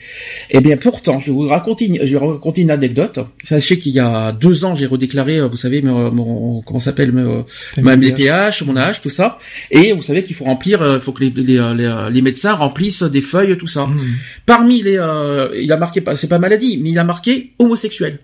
Eh 0.51 0.61
bien 0.61 0.77
pourtant, 0.77 1.19
je 1.19 1.27
vais 1.27 1.33
vous 1.33 1.47
raconter, 1.49 1.87
une, 1.87 1.99
je 2.07 2.17
vais 2.17 2.25
raconter 2.27 2.61
une 2.63 2.71
anecdote. 2.71 3.19
Sachez 3.45 3.79
qu'il 3.79 3.93
y 3.93 3.99
a 3.99 4.33
deux 4.33 4.65
ans 4.65 4.75
j'ai 4.75 4.87
redéclaré, 4.87 5.39
euh, 5.39 5.49
vous 5.49 5.57
savez, 5.57 5.83
mon, 5.83 6.13
mon- 6.13 6.63
comment 6.63 6.81
s'appelle, 6.81 7.13
mon- 7.13 7.45
ma 7.83 7.97
MDPH, 7.97 8.63
mon 8.65 8.77
âge, 8.77 9.01
tout 9.01 9.11
ça. 9.11 9.39
Et 9.71 9.93
vous 9.93 10.03
savez 10.03 10.23
qu'il 10.23 10.37
faut 10.37 10.45
remplir, 10.45 10.81
euh, 10.81 10.97
il 10.97 11.01
faut 11.01 11.13
que 11.13 11.25
les, 11.25 11.31
les, 11.31 11.59
euh, 11.59 11.75
les, 11.75 12.13
les 12.15 12.23
médecins 12.23 12.53
remplissent 12.55 13.03
des 13.03 13.21
feuilles, 13.21 13.57
tout 13.59 13.67
ça. 13.67 13.87
Mhm. 13.87 13.99
Parmi 14.47 14.83
les, 14.83 14.97
euh, 14.99 15.49
il 15.61 15.71
a 15.73 15.77
marqué, 15.77 16.01
pas- 16.01 16.17
c'est 16.17 16.29
pas 16.29 16.39
maladie, 16.39 16.79
mais 16.83 16.91
il 16.91 16.99
a 16.99 17.05
marqué 17.05 17.53
homosexuel 17.59 18.19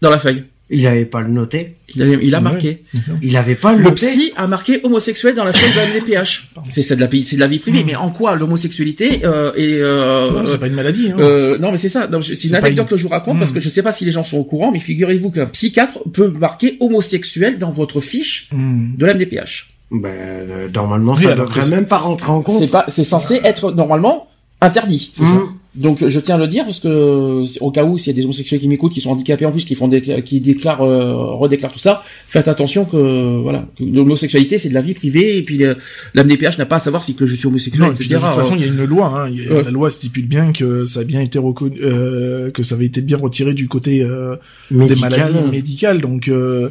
dans 0.00 0.10
la 0.10 0.18
feuille. 0.18 0.42
Il 0.70 0.86
avait 0.86 1.04
pas 1.04 1.20
le 1.20 1.28
noté. 1.28 1.76
Il 1.94 2.02
a, 2.02 2.06
il 2.06 2.34
a 2.34 2.38
Ouais. 2.38 2.42
marqué. 2.44 2.82
Il 3.22 3.36
avait 3.36 3.54
pas 3.54 3.72
le, 3.72 3.78
Le 3.78 3.84
noté. 3.84 4.06
psy 4.06 4.32
a 4.36 4.46
marqué 4.46 4.80
homosexuel 4.82 5.34
dans 5.34 5.44
la 5.44 5.52
feuille 5.52 5.70
de 5.70 5.76
la 5.76 6.00
MDPH. 6.00 6.48
C'est 6.70 6.94
de 6.96 7.00
la 7.00 7.06
vie- 7.06 7.24
c'est 7.26 7.36
de 7.36 7.40
la 7.40 7.46
vie 7.48 7.58
privée, 7.58 7.84
mais 7.84 7.94
en 7.96 8.08
quoi 8.10 8.34
l'homosexualité 8.34 9.20
euh, 9.24 9.52
est 9.54 9.74
euh, 9.74 10.46
c'est 10.46 10.58
pas 10.58 10.66
une 10.66 10.72
maladie. 10.74 11.10
Hein. 11.10 11.16
euh, 11.18 11.58
non 11.58 11.70
mais 11.70 11.76
c'est 11.76 11.90
ça. 11.90 12.08
C'est 12.22 12.44
une 12.48 12.54
anecdote 12.54 12.86
une- 12.86 12.90
que 12.90 12.96
je 12.96 13.02
vous 13.02 13.10
raconte 13.10 13.38
parce 13.38 13.50
Hmm. 13.50 13.54
que 13.54 13.60
je 13.60 13.68
sais 13.68 13.82
pas 13.82 13.92
si 13.92 14.04
les 14.06 14.12
gens 14.12 14.24
sont 14.24 14.38
au 14.38 14.44
courant, 14.44 14.72
mais 14.72 14.80
figurez-vous 14.80 15.30
qu'un 15.30 15.46
psychiatre 15.46 15.98
peut 16.12 16.28
marquer 16.28 16.78
homosexuel 16.80 17.58
dans 17.58 17.70
votre 17.70 18.00
fiche 18.00 18.48
Mhm. 18.52 18.94
de 18.96 19.04
la 19.06 19.12
MDPH. 19.14 19.68
Ben, 19.90 20.08
euh, 20.08 20.68
normalement, 20.74 21.14
Oui, 21.14 21.24
ça 21.24 21.32
alors 21.32 21.46
devrait 21.50 21.68
même 21.70 21.84
pas 21.86 21.98
rentrer 21.98 22.30
en 22.32 22.40
compte. 22.40 22.58
C'est 22.58 22.68
pas, 22.68 22.86
c'est 22.88 23.04
censé 23.04 23.38
être 23.44 23.70
normalement 23.70 24.28
interdit. 24.62 25.10
C'est 25.12 25.24
ça. 25.26 25.42
Donc 25.76 26.06
je 26.06 26.20
tiens 26.20 26.36
à 26.36 26.38
le 26.38 26.46
dire 26.46 26.64
parce 26.64 26.78
que 26.78 27.42
au 27.60 27.70
cas 27.72 27.82
où 27.84 27.98
s'il 27.98 28.12
y 28.12 28.14
a 28.14 28.16
des 28.16 28.24
homosexuels 28.24 28.60
qui 28.60 28.68
m'écoutent, 28.68 28.92
qui 28.92 29.00
sont 29.00 29.10
handicapés 29.10 29.44
en 29.44 29.50
plus, 29.50 29.64
qui 29.64 29.74
font 29.74 29.88
des, 29.88 30.22
qui 30.22 30.40
déclarent, 30.40 30.82
euh, 30.82 31.14
redéclarent 31.34 31.72
tout 31.72 31.80
ça, 31.80 32.04
faites 32.28 32.46
attention 32.46 32.84
que 32.84 33.40
voilà, 33.42 33.66
que 33.76 33.82
l'homosexualité 33.82 34.56
c'est 34.58 34.68
de 34.68 34.74
la 34.74 34.80
vie 34.82 34.94
privée 34.94 35.36
et 35.36 35.42
puis 35.42 35.56
le- 35.58 35.76
la 36.14 36.22
MDPH 36.22 36.58
n'a 36.58 36.66
pas 36.66 36.76
à 36.76 36.78
savoir 36.78 37.02
si 37.02 37.14
que 37.16 37.26
je 37.26 37.34
suis 37.34 37.48
homosexuel, 37.48 37.86
Non, 37.88 37.92
et 37.92 37.96
puis 37.96 38.04
etc. 38.06 38.20
de 38.20 38.24
toute 38.26 38.34
façon, 38.36 38.54
il 38.54 38.60
y 38.60 38.64
a 38.64 38.68
une 38.68 38.84
loi. 38.84 39.06
Hein. 39.08 39.30
Il 39.30 39.42
y 39.42 39.48
a- 39.48 39.52
Ouais. 39.52 39.62
La 39.64 39.70
loi 39.72 39.90
stipule 39.90 40.26
bien 40.26 40.52
que 40.52 40.84
ça 40.84 41.00
a 41.00 41.04
bien 41.04 41.20
été 41.20 41.40
reconnu, 41.40 41.76
euh, 41.82 42.52
que 42.52 42.62
ça 42.62 42.76
avait 42.76 42.86
été 42.86 43.00
bien 43.00 43.16
retiré 43.18 43.52
du 43.52 43.66
côté 43.66 44.02
euh, 44.02 44.36
des 44.70 44.76
Médical. 44.76 45.10
maladies 45.10 45.50
médicales. 45.50 46.00
Donc, 46.00 46.28
euh, 46.28 46.68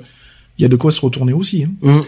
il 0.58 0.62
y 0.62 0.66
a 0.66 0.70
de 0.70 0.76
quoi 0.78 0.92
se 0.92 1.02
retourner 1.02 1.34
aussi. 1.34 1.64
Hein. 1.64 1.72
Mhm. 1.82 2.02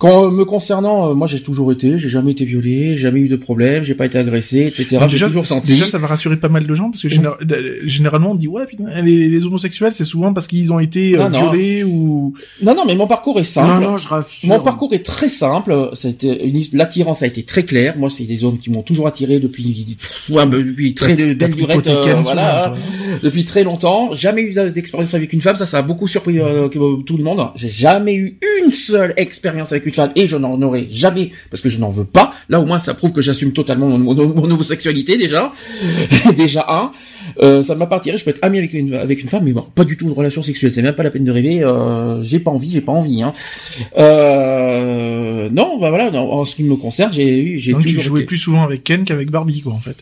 Quand 0.00 0.24
euh, 0.24 0.30
me 0.30 0.46
concernant, 0.46 1.10
euh, 1.10 1.14
moi 1.14 1.26
j'ai 1.26 1.40
toujours 1.40 1.70
été, 1.72 1.98
j'ai 1.98 2.08
jamais 2.08 2.30
été 2.32 2.46
violé, 2.46 2.96
jamais 2.96 3.20
eu 3.20 3.28
de 3.28 3.36
problème, 3.36 3.84
j'ai 3.84 3.94
pas 3.94 4.06
été 4.06 4.16
agressé, 4.16 4.60
etc. 4.60 4.86
J'ai 5.02 5.06
déjà, 5.08 5.26
toujours 5.26 5.46
senti. 5.46 5.72
déjà, 5.72 5.86
ça 5.86 5.98
va 5.98 6.06
rassurer 6.06 6.38
pas 6.38 6.48
mal 6.48 6.66
de 6.66 6.74
gens 6.74 6.90
parce 6.90 7.02
que 7.02 7.08
généra- 7.10 7.36
euh, 7.52 7.74
généralement, 7.84 8.30
on 8.30 8.34
dit 8.34 8.48
ouais, 8.48 8.64
putain, 8.64 9.02
les, 9.02 9.28
les 9.28 9.44
homosexuels, 9.44 9.92
c'est 9.92 10.04
souvent 10.04 10.32
parce 10.32 10.46
qu'ils 10.46 10.72
ont 10.72 10.78
été 10.80 11.16
euh, 11.16 11.24
Non, 11.24 11.28
non. 11.28 11.50
violés 11.50 11.84
ou. 11.84 12.32
Non, 12.62 12.74
non, 12.74 12.84
mais 12.86 12.94
mon 12.96 13.06
parcours 13.06 13.38
est 13.40 13.44
simple. 13.44 13.68
Non, 13.84 13.90
non, 13.90 13.96
je 13.98 14.08
rassure. 14.08 14.48
Mon 14.48 14.60
parcours 14.60 14.94
est 14.94 15.04
très 15.04 15.28
simple. 15.28 15.90
C'était 15.92 16.46
une- 16.48 16.64
l'attirance 16.72 17.22
a 17.22 17.26
été 17.26 17.42
très 17.42 17.64
claire. 17.64 17.98
Moi, 17.98 18.08
c'est 18.08 18.24
des 18.24 18.42
hommes 18.42 18.56
qui 18.58 18.70
m'ont 18.70 18.82
toujours 18.82 19.06
attiré 19.06 19.38
depuis 19.38 19.98
ouais, 20.30 20.46
depuis 20.46 20.94
très 20.94 21.14
de 21.14 21.34
belle 21.34 21.54
durée, 21.54 21.76
Ken 21.82 22.22
voilà, 22.22 22.72
depuis 23.22 23.44
très 23.44 23.64
longtemps. 23.64 24.14
Jamais 24.14 24.40
eu 24.44 24.54
d'expérience 24.72 25.12
avec 25.12 25.34
une 25.34 25.42
femme. 25.42 25.56
Ça, 25.58 25.66
ça 25.66 25.76
a 25.76 25.82
beaucoup 25.82 26.06
surpris 26.06 26.38
euh, 26.38 26.68
tout 26.68 27.18
le 27.18 27.22
monde. 27.22 27.48
J'ai 27.54 27.68
jamais 27.68 28.14
eu 28.14 28.38
une 28.64 28.70
seule 28.72 29.12
expérience 29.18 29.72
avec 29.72 29.84
une 29.84 29.89
et 30.16 30.26
je 30.26 30.36
n'en 30.36 30.60
aurai 30.62 30.86
jamais 30.90 31.30
parce 31.50 31.62
que 31.62 31.68
je 31.68 31.78
n'en 31.78 31.88
veux 31.88 32.04
pas. 32.04 32.34
Là, 32.48 32.60
au 32.60 32.64
moins, 32.66 32.78
ça 32.78 32.94
prouve 32.94 33.12
que 33.12 33.20
j'assume 33.20 33.52
totalement 33.52 33.88
mon, 33.88 33.98
mon- 33.98 34.14
mon 34.34 34.50
homosexualité 34.50 35.16
déjà. 35.16 35.52
déjà 36.36 36.64
un. 36.68 36.92
Euh, 37.42 37.62
ça 37.62 37.74
ne 37.74 37.78
m'a 37.78 37.86
pas 37.86 37.96
attiré. 37.96 38.16
Je 38.18 38.24
peux 38.24 38.30
être 38.30 38.42
ami 38.42 38.58
avec 38.58 38.72
une 38.72 38.94
avec 38.94 39.22
une 39.22 39.28
femme, 39.28 39.44
mais 39.44 39.52
bon, 39.52 39.62
pas 39.62 39.84
du 39.84 39.96
tout 39.96 40.06
une 40.06 40.12
relation 40.12 40.42
sexuelle. 40.42 40.72
C'est 40.72 40.82
même 40.82 40.94
pas 40.94 41.02
la 41.04 41.10
peine 41.10 41.24
de 41.24 41.30
rêver. 41.30 41.62
Euh, 41.62 42.22
j'ai 42.22 42.40
pas 42.40 42.50
envie, 42.50 42.70
j'ai 42.70 42.80
pas 42.80 42.92
envie. 42.92 43.22
Hein. 43.22 43.32
Euh, 43.98 45.48
non, 45.52 45.78
bah 45.78 45.90
voilà. 45.90 46.10
non, 46.10 46.32
en 46.32 46.44
ce 46.44 46.56
qui 46.56 46.64
me 46.64 46.76
concerne, 46.76 47.12
j'ai 47.12 47.38
eu, 47.42 47.58
j'ai 47.58 47.72
Donc, 47.72 47.82
tu 47.82 47.88
toujours 47.88 48.02
jouais 48.04 48.22
plus 48.24 48.38
souvent 48.38 48.62
avec 48.62 48.84
Ken 48.84 49.04
qu'avec 49.04 49.30
Barbie, 49.30 49.60
quoi, 49.60 49.72
en 49.72 49.78
fait. 49.78 49.96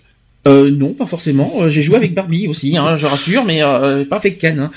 Euh, 0.46 0.70
non, 0.70 0.94
pas 0.94 1.06
forcément. 1.06 1.50
J'ai 1.68 1.82
joué 1.82 1.96
avec 1.96 2.14
Barbie 2.14 2.46
aussi, 2.46 2.76
hein, 2.76 2.96
je 2.96 3.06
rassure, 3.06 3.44
mais 3.44 3.62
euh, 3.62 4.04
pas 4.04 4.16
avec 4.16 4.38
Ken. 4.38 4.58
hein. 4.60 4.70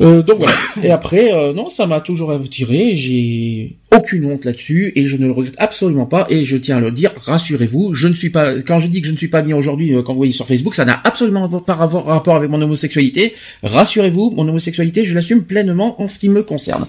Euh, 0.00 0.22
donc 0.22 0.38
voilà. 0.38 0.52
Et 0.82 0.90
après, 0.90 1.32
euh, 1.32 1.52
non, 1.52 1.70
ça 1.70 1.86
m'a 1.86 2.00
toujours 2.00 2.30
attiré. 2.30 2.94
J'ai 2.96 3.76
aucune 3.90 4.26
honte 4.26 4.44
là-dessus 4.44 4.92
et 4.94 5.06
je 5.06 5.16
ne 5.16 5.26
le 5.26 5.32
regrette 5.32 5.54
absolument 5.58 6.06
pas. 6.06 6.26
Et 6.30 6.44
je 6.44 6.56
tiens 6.56 6.76
à 6.76 6.80
le 6.80 6.90
dire, 6.90 7.12
rassurez-vous, 7.16 7.94
je 7.94 8.06
ne 8.08 8.14
suis 8.14 8.30
pas. 8.30 8.60
Quand 8.60 8.78
je 8.78 8.86
dis 8.86 9.00
que 9.00 9.06
je 9.08 9.12
ne 9.12 9.16
suis 9.16 9.28
pas 9.28 9.42
bien 9.42 9.56
aujourd'hui, 9.56 9.94
euh, 9.94 10.02
quand 10.02 10.12
vous 10.12 10.18
voyez 10.18 10.32
sur 10.32 10.46
Facebook, 10.46 10.74
ça 10.74 10.84
n'a 10.84 11.00
absolument 11.04 11.48
pas 11.60 11.74
rapport, 11.74 12.04
rapport 12.04 12.36
avec 12.36 12.48
mon 12.50 12.60
homosexualité. 12.62 13.34
Rassurez-vous, 13.62 14.30
mon 14.36 14.46
homosexualité, 14.46 15.04
je 15.04 15.14
l'assume 15.14 15.42
pleinement 15.42 16.00
en 16.00 16.08
ce 16.08 16.18
qui 16.18 16.28
me 16.28 16.42
concerne. 16.42 16.86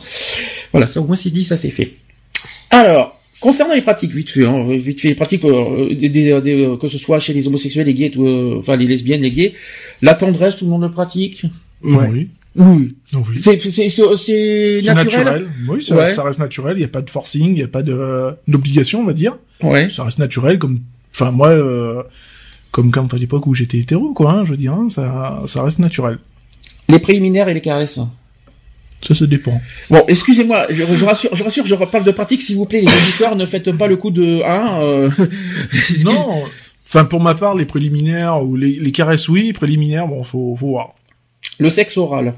Voilà, 0.71 0.87
ça 0.87 1.01
au 1.01 1.05
moins 1.05 1.15
c'est 1.15 1.31
dit, 1.31 1.43
ça 1.43 1.55
c'est 1.55 1.71
fait. 1.71 1.91
Alors. 2.69 3.15
Concernant 3.41 3.73
les 3.73 3.79
pratiques, 3.79 4.11
vite 4.11 4.29
fait, 4.31 4.43
hein, 4.45 4.65
vite 4.67 4.99
fait, 4.99 5.07
les 5.07 5.15
pratiques, 5.15 5.45
euh, 5.45 5.87
des, 5.95 6.09
des- 6.09 6.41
des- 6.41 6.61
euh, 6.65 6.75
que 6.75 6.89
ce 6.89 6.97
soit 6.97 7.19
chez 7.19 7.31
les 7.31 7.47
homosexuels, 7.47 7.85
les 7.87 7.93
gays, 7.93 8.09
tout, 8.09 8.25
euh, 8.27 8.57
enfin 8.59 8.75
les 8.75 8.85
lesbiennes, 8.85 9.21
les 9.21 9.31
gays, 9.31 9.53
la 10.01 10.13
tendresse, 10.13 10.57
tout 10.57 10.65
le 10.65 10.71
monde 10.71 10.81
le 10.81 10.91
pratique? 10.91 11.45
Ouais. 11.81 12.09
Oui. 12.11 12.27
Oui. 12.59 12.95
C'est 13.37 13.55
naturel. 13.55 14.93
naturel. 14.95 15.49
Oui, 15.67 15.81
ça, 15.83 15.95
Ouais. 15.95 16.05
ça 16.11 16.23
reste 16.23 16.39
naturel. 16.39 16.75
Il 16.75 16.79
n'y 16.79 16.85
a 16.85 16.89
pas 16.89 17.01
de 17.01 17.09
forcing, 17.09 17.47
il 17.47 17.53
n'y 17.53 17.63
a 17.63 17.67
pas 17.67 17.81
de 17.83 18.31
d'obligation, 18.47 19.01
on 19.01 19.05
va 19.05 19.13
dire. 19.13 19.37
Ouais. 19.63 19.89
Ça 19.89 20.03
reste 20.03 20.19
naturel, 20.19 20.59
comme, 20.59 20.81
enfin 21.13 21.31
moi, 21.31 21.49
euh, 21.49 22.03
comme 22.71 22.91
quand 22.91 23.13
à 23.13 23.17
l'époque 23.17 23.47
où 23.47 23.53
j'étais 23.55 23.77
hétéro, 23.79 24.13
quoi. 24.13 24.31
hein, 24.33 24.45
je 24.45 24.51
veux 24.51 24.57
dire, 24.57 24.73
hein, 24.73 24.87
ça, 24.89 25.41
ça 25.45 25.63
reste 25.63 25.79
naturel. 25.79 26.17
Les 26.89 26.99
préliminaires 26.99 27.47
et 27.49 27.53
les 27.53 27.61
caresses. 27.61 27.99
Ça 29.01 29.13
se 29.15 29.23
dépend. 29.23 29.61
Bon, 29.89 30.03
excusez-moi, 30.09 30.65
je, 30.69 30.83
je 30.93 31.05
rassure, 31.05 31.33
je 31.33 31.43
rassure, 31.43 31.65
je 31.65 31.75
reparle 31.75 32.03
de 32.03 32.11
pratique. 32.11 32.41
S'il 32.41 32.57
vous 32.57 32.65
plaît, 32.65 32.81
les 32.81 32.87
auditeurs, 32.87 33.35
ne 33.37 33.45
faites 33.45 33.71
pas 33.71 33.87
le 33.87 33.95
coup 33.95 34.11
de 34.11 34.41
hein. 34.43 34.79
euh, 34.81 35.09
Non. 36.03 36.43
Enfin, 36.85 37.05
pour 37.05 37.21
ma 37.21 37.35
part, 37.35 37.55
les 37.55 37.63
préliminaires 37.65 38.43
ou 38.43 38.57
les, 38.57 38.71
les 38.71 38.91
caresses, 38.91 39.29
oui. 39.29 39.53
Préliminaires, 39.53 40.07
bon, 40.07 40.23
faut, 40.23 40.55
faut 40.59 40.67
voir. 40.67 40.95
Le 41.59 41.69
sexe 41.69 41.95
oral. 41.95 42.33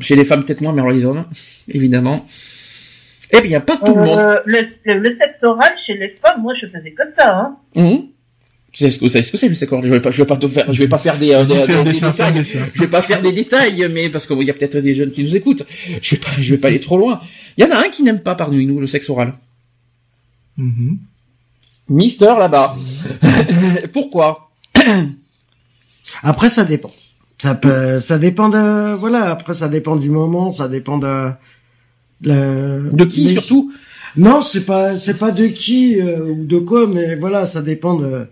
Chez 0.00 0.14
les 0.16 0.24
femmes, 0.24 0.44
peut-être 0.44 0.60
moins, 0.60 0.72
mais 0.72 0.80
alors 0.82 0.92
les 0.92 1.04
hommes, 1.04 1.24
évidemment. 1.68 2.26
Eh 3.32 3.40
bien, 3.40 3.60
pas 3.60 3.76
tout 3.78 3.94
le 3.94 4.04
monde. 4.04 4.18
Euh, 4.18 4.40
le, 4.44 4.60
le, 4.84 4.98
le 5.00 5.16
sexe 5.20 5.38
oral 5.42 5.72
chez 5.86 5.94
les 5.94 6.14
femmes, 6.22 6.42
moi 6.42 6.54
je 6.54 6.66
faisais 6.66 6.92
que 6.92 7.02
ça. 7.18 7.34
Hein. 7.36 7.56
Hum. 7.74 8.06
Vous 8.78 9.08
savez 9.08 9.24
ce 9.24 9.32
que 9.32 9.38
c'est 9.38 9.48
le 9.48 9.54
sexe 9.54 9.72
oral 9.72 9.84
Je 9.86 9.90
vais 9.90 10.00
pas, 10.00 10.10
je 10.10 10.18
vais 10.22 10.26
pas 10.26 10.36
te 10.36 10.46
faire, 10.46 10.70
je 10.72 10.78
vais 10.78 10.86
pas 10.88 10.98
faire 10.98 11.18
des, 11.18 11.32
euh, 11.32 11.44
des, 11.44 11.54
Faire 11.54 11.82
des- 11.82 11.92
des 11.92 12.00
détails. 12.00 12.44
Je 12.74 12.80
vais 12.80 12.86
pas 12.88 13.00
faire 13.02 13.22
des 13.22 13.32
détails, 13.32 13.88
mais 13.90 14.10
parce 14.10 14.26
qu'il 14.26 14.42
y 14.42 14.50
a 14.50 14.52
peut-être 14.54 14.76
des 14.78 14.94
jeunes 14.94 15.10
qui 15.10 15.24
nous 15.24 15.34
écoutent. 15.34 15.62
Je 16.02 16.14
vais 16.14 16.20
pas, 16.20 16.28
je 16.38 16.54
vais 16.54 16.60
pas 16.60 16.68
aller 16.68 16.80
trop 16.80 16.98
loin. 16.98 17.20
Il 17.56 17.64
y 17.64 17.66
en 17.66 17.70
a 17.74 17.78
un 17.78 17.88
qui 17.88 18.02
n'aime 18.02 18.20
pas 18.20 18.34
parmi 18.34 18.64
nous 18.66 18.78
le 18.78 18.86
sexe 18.86 19.08
oral. 19.08 19.32
Mhm. 20.58 20.98
Mister 21.88 22.34
là-bas. 22.38 22.76
Pourquoi? 23.94 24.50
Après, 26.22 26.50
ça 26.50 26.64
dépend. 26.64 26.92
Ça 27.38 27.54
peut, 27.54 27.98
ça 28.00 28.18
dépend 28.18 28.48
de, 28.48 28.94
voilà. 28.94 29.30
Après, 29.30 29.54
ça 29.54 29.68
dépend 29.68 29.96
du 29.96 30.08
moment, 30.10 30.52
ça 30.52 30.68
dépend 30.68 30.98
de, 30.98 31.28
de, 32.22 32.88
De 32.92 33.04
qui 33.04 33.32
surtout? 33.32 33.72
Non, 34.16 34.40
c'est 34.40 34.64
pas, 34.64 34.96
c'est 34.96 35.18
pas 35.18 35.30
de 35.32 35.46
qui 35.46 36.00
euh, 36.00 36.20
ou 36.24 36.44
de 36.46 36.58
quoi, 36.58 36.86
mais 36.86 37.14
voilà, 37.16 37.44
ça 37.46 37.60
dépend 37.60 37.94
de. 37.94 38.26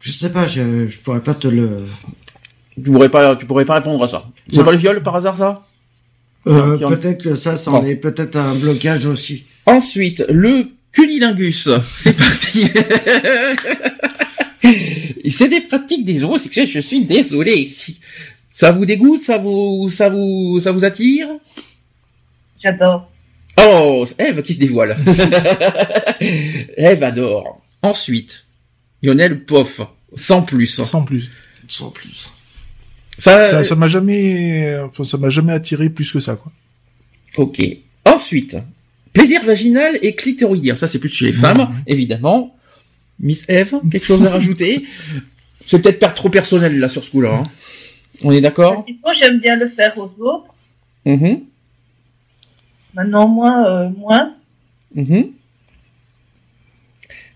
Je 0.00 0.12
sais 0.12 0.30
pas, 0.30 0.46
je, 0.46 0.88
je 0.88 0.98
pourrais 0.98 1.20
pas 1.20 1.32
te 1.34 1.48
le. 1.48 1.86
Tu 2.74 2.82
pourrais 2.90 3.08
pas, 3.08 3.36
tu 3.36 3.46
pourrais 3.46 3.64
pas 3.64 3.74
répondre 3.76 4.02
à 4.04 4.08
ça. 4.08 4.24
C'est 4.52 4.64
pas 4.64 4.72
le 4.72 4.78
viol 4.78 5.02
par 5.02 5.16
hasard 5.16 5.36
ça? 5.36 5.62
Euh, 6.46 6.78
en- 6.84 6.88
peut-être 6.88 7.22
que 7.22 7.36
ça, 7.36 7.56
ça 7.56 7.70
Bon. 7.70 7.78
en 7.78 7.84
est 7.86 7.94
peut-être 7.96 8.36
un 8.36 8.54
blocage 8.56 9.06
aussi. 9.06 9.44
Ensuite, 9.64 10.24
le 10.28 10.66
Cunilingus, 10.90 11.68
c'est 11.96 12.12
parti. 12.16 12.68
c'est 15.30 15.48
des 15.48 15.60
pratiques 15.60 16.04
des 16.04 16.22
homosexuels, 16.22 16.68
je 16.68 16.80
suis 16.80 17.04
désolé. 17.04 17.70
Ça 18.52 18.70
vous 18.72 18.84
dégoûte, 18.84 19.22
ça 19.22 19.38
vous, 19.38 19.88
ça 19.90 20.08
vous, 20.08 20.60
ça 20.60 20.72
vous 20.72 20.84
attire? 20.84 21.28
J'adore. 22.62 23.10
Oh, 23.60 24.04
Eve 24.18 24.42
qui 24.42 24.54
se 24.54 24.58
dévoile. 24.58 24.96
Eve 26.76 27.02
adore. 27.02 27.58
Ensuite, 27.82 28.46
Lionel 29.02 29.44
Poff, 29.44 29.80
sans 30.14 30.42
plus. 30.42 30.68
Sans 30.68 31.02
plus. 31.04 31.30
Sans 31.68 31.90
plus. 31.90 32.30
Ça, 33.18 33.48
Ça, 33.48 33.64
ça 33.64 33.74
m'a 33.74 33.88
jamais, 33.88 34.78
enfin, 34.78 35.04
ça 35.04 35.18
m'a 35.18 35.28
jamais 35.28 35.52
attiré 35.52 35.90
plus 35.90 36.10
que 36.12 36.20
ça, 36.20 36.34
quoi. 36.36 36.52
ok. 37.36 37.60
Ensuite, 38.04 38.56
plaisir 39.12 39.42
vaginal 39.44 39.98
et 40.02 40.14
clitoridien. 40.14 40.74
Ça, 40.74 40.88
c'est 40.88 40.98
plus 40.98 41.08
chez 41.12 41.26
les 41.26 41.32
femmes, 41.32 41.58
ouais. 41.58 41.66
évidemment. 41.86 42.56
Miss 43.20 43.44
Eve, 43.48 43.74
quelque 43.90 44.04
chose 44.06 44.24
à 44.24 44.30
rajouter? 44.38 44.84
C'est 45.66 45.80
peut-être 45.80 45.98
per- 46.00 46.14
trop 46.14 46.28
personnel 46.28 46.78
là 46.78 46.88
sur 46.88 47.04
ce 47.04 47.10
coup-là. 47.10 47.34
hein. 47.34 47.42
On 48.22 48.30
est 48.32 48.40
d'accord? 48.40 48.84
Moi, 49.02 49.12
j'aime 49.20 49.38
bien 49.40 49.56
le 49.56 49.68
faire 49.68 49.96
aux 49.98 50.12
autres. 50.20 50.46
Mhm, 51.04 51.40
Maintenant, 52.94 53.26
moi, 53.26 53.64
euh, 53.68 53.88
moins. 53.90 54.34
mhm. 54.94 55.28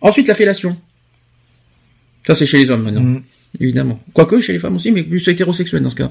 Ensuite, 0.00 0.28
la 0.28 0.34
fellation. 0.34 0.76
Ça, 2.26 2.34
c'est 2.34 2.46
chez 2.46 2.58
les 2.58 2.70
hommes 2.70 2.82
maintenant, 2.82 3.00
Mm. 3.02 3.22
évidemment. 3.60 4.00
Quoique 4.12 4.40
chez 4.40 4.52
les 4.52 4.58
femmes 4.58 4.76
aussi, 4.76 4.90
mais 4.92 5.02
plus 5.02 5.26
hétérosexuel 5.28 5.82
dans 5.82 5.90
ce 5.90 5.96
cas. 5.96 6.10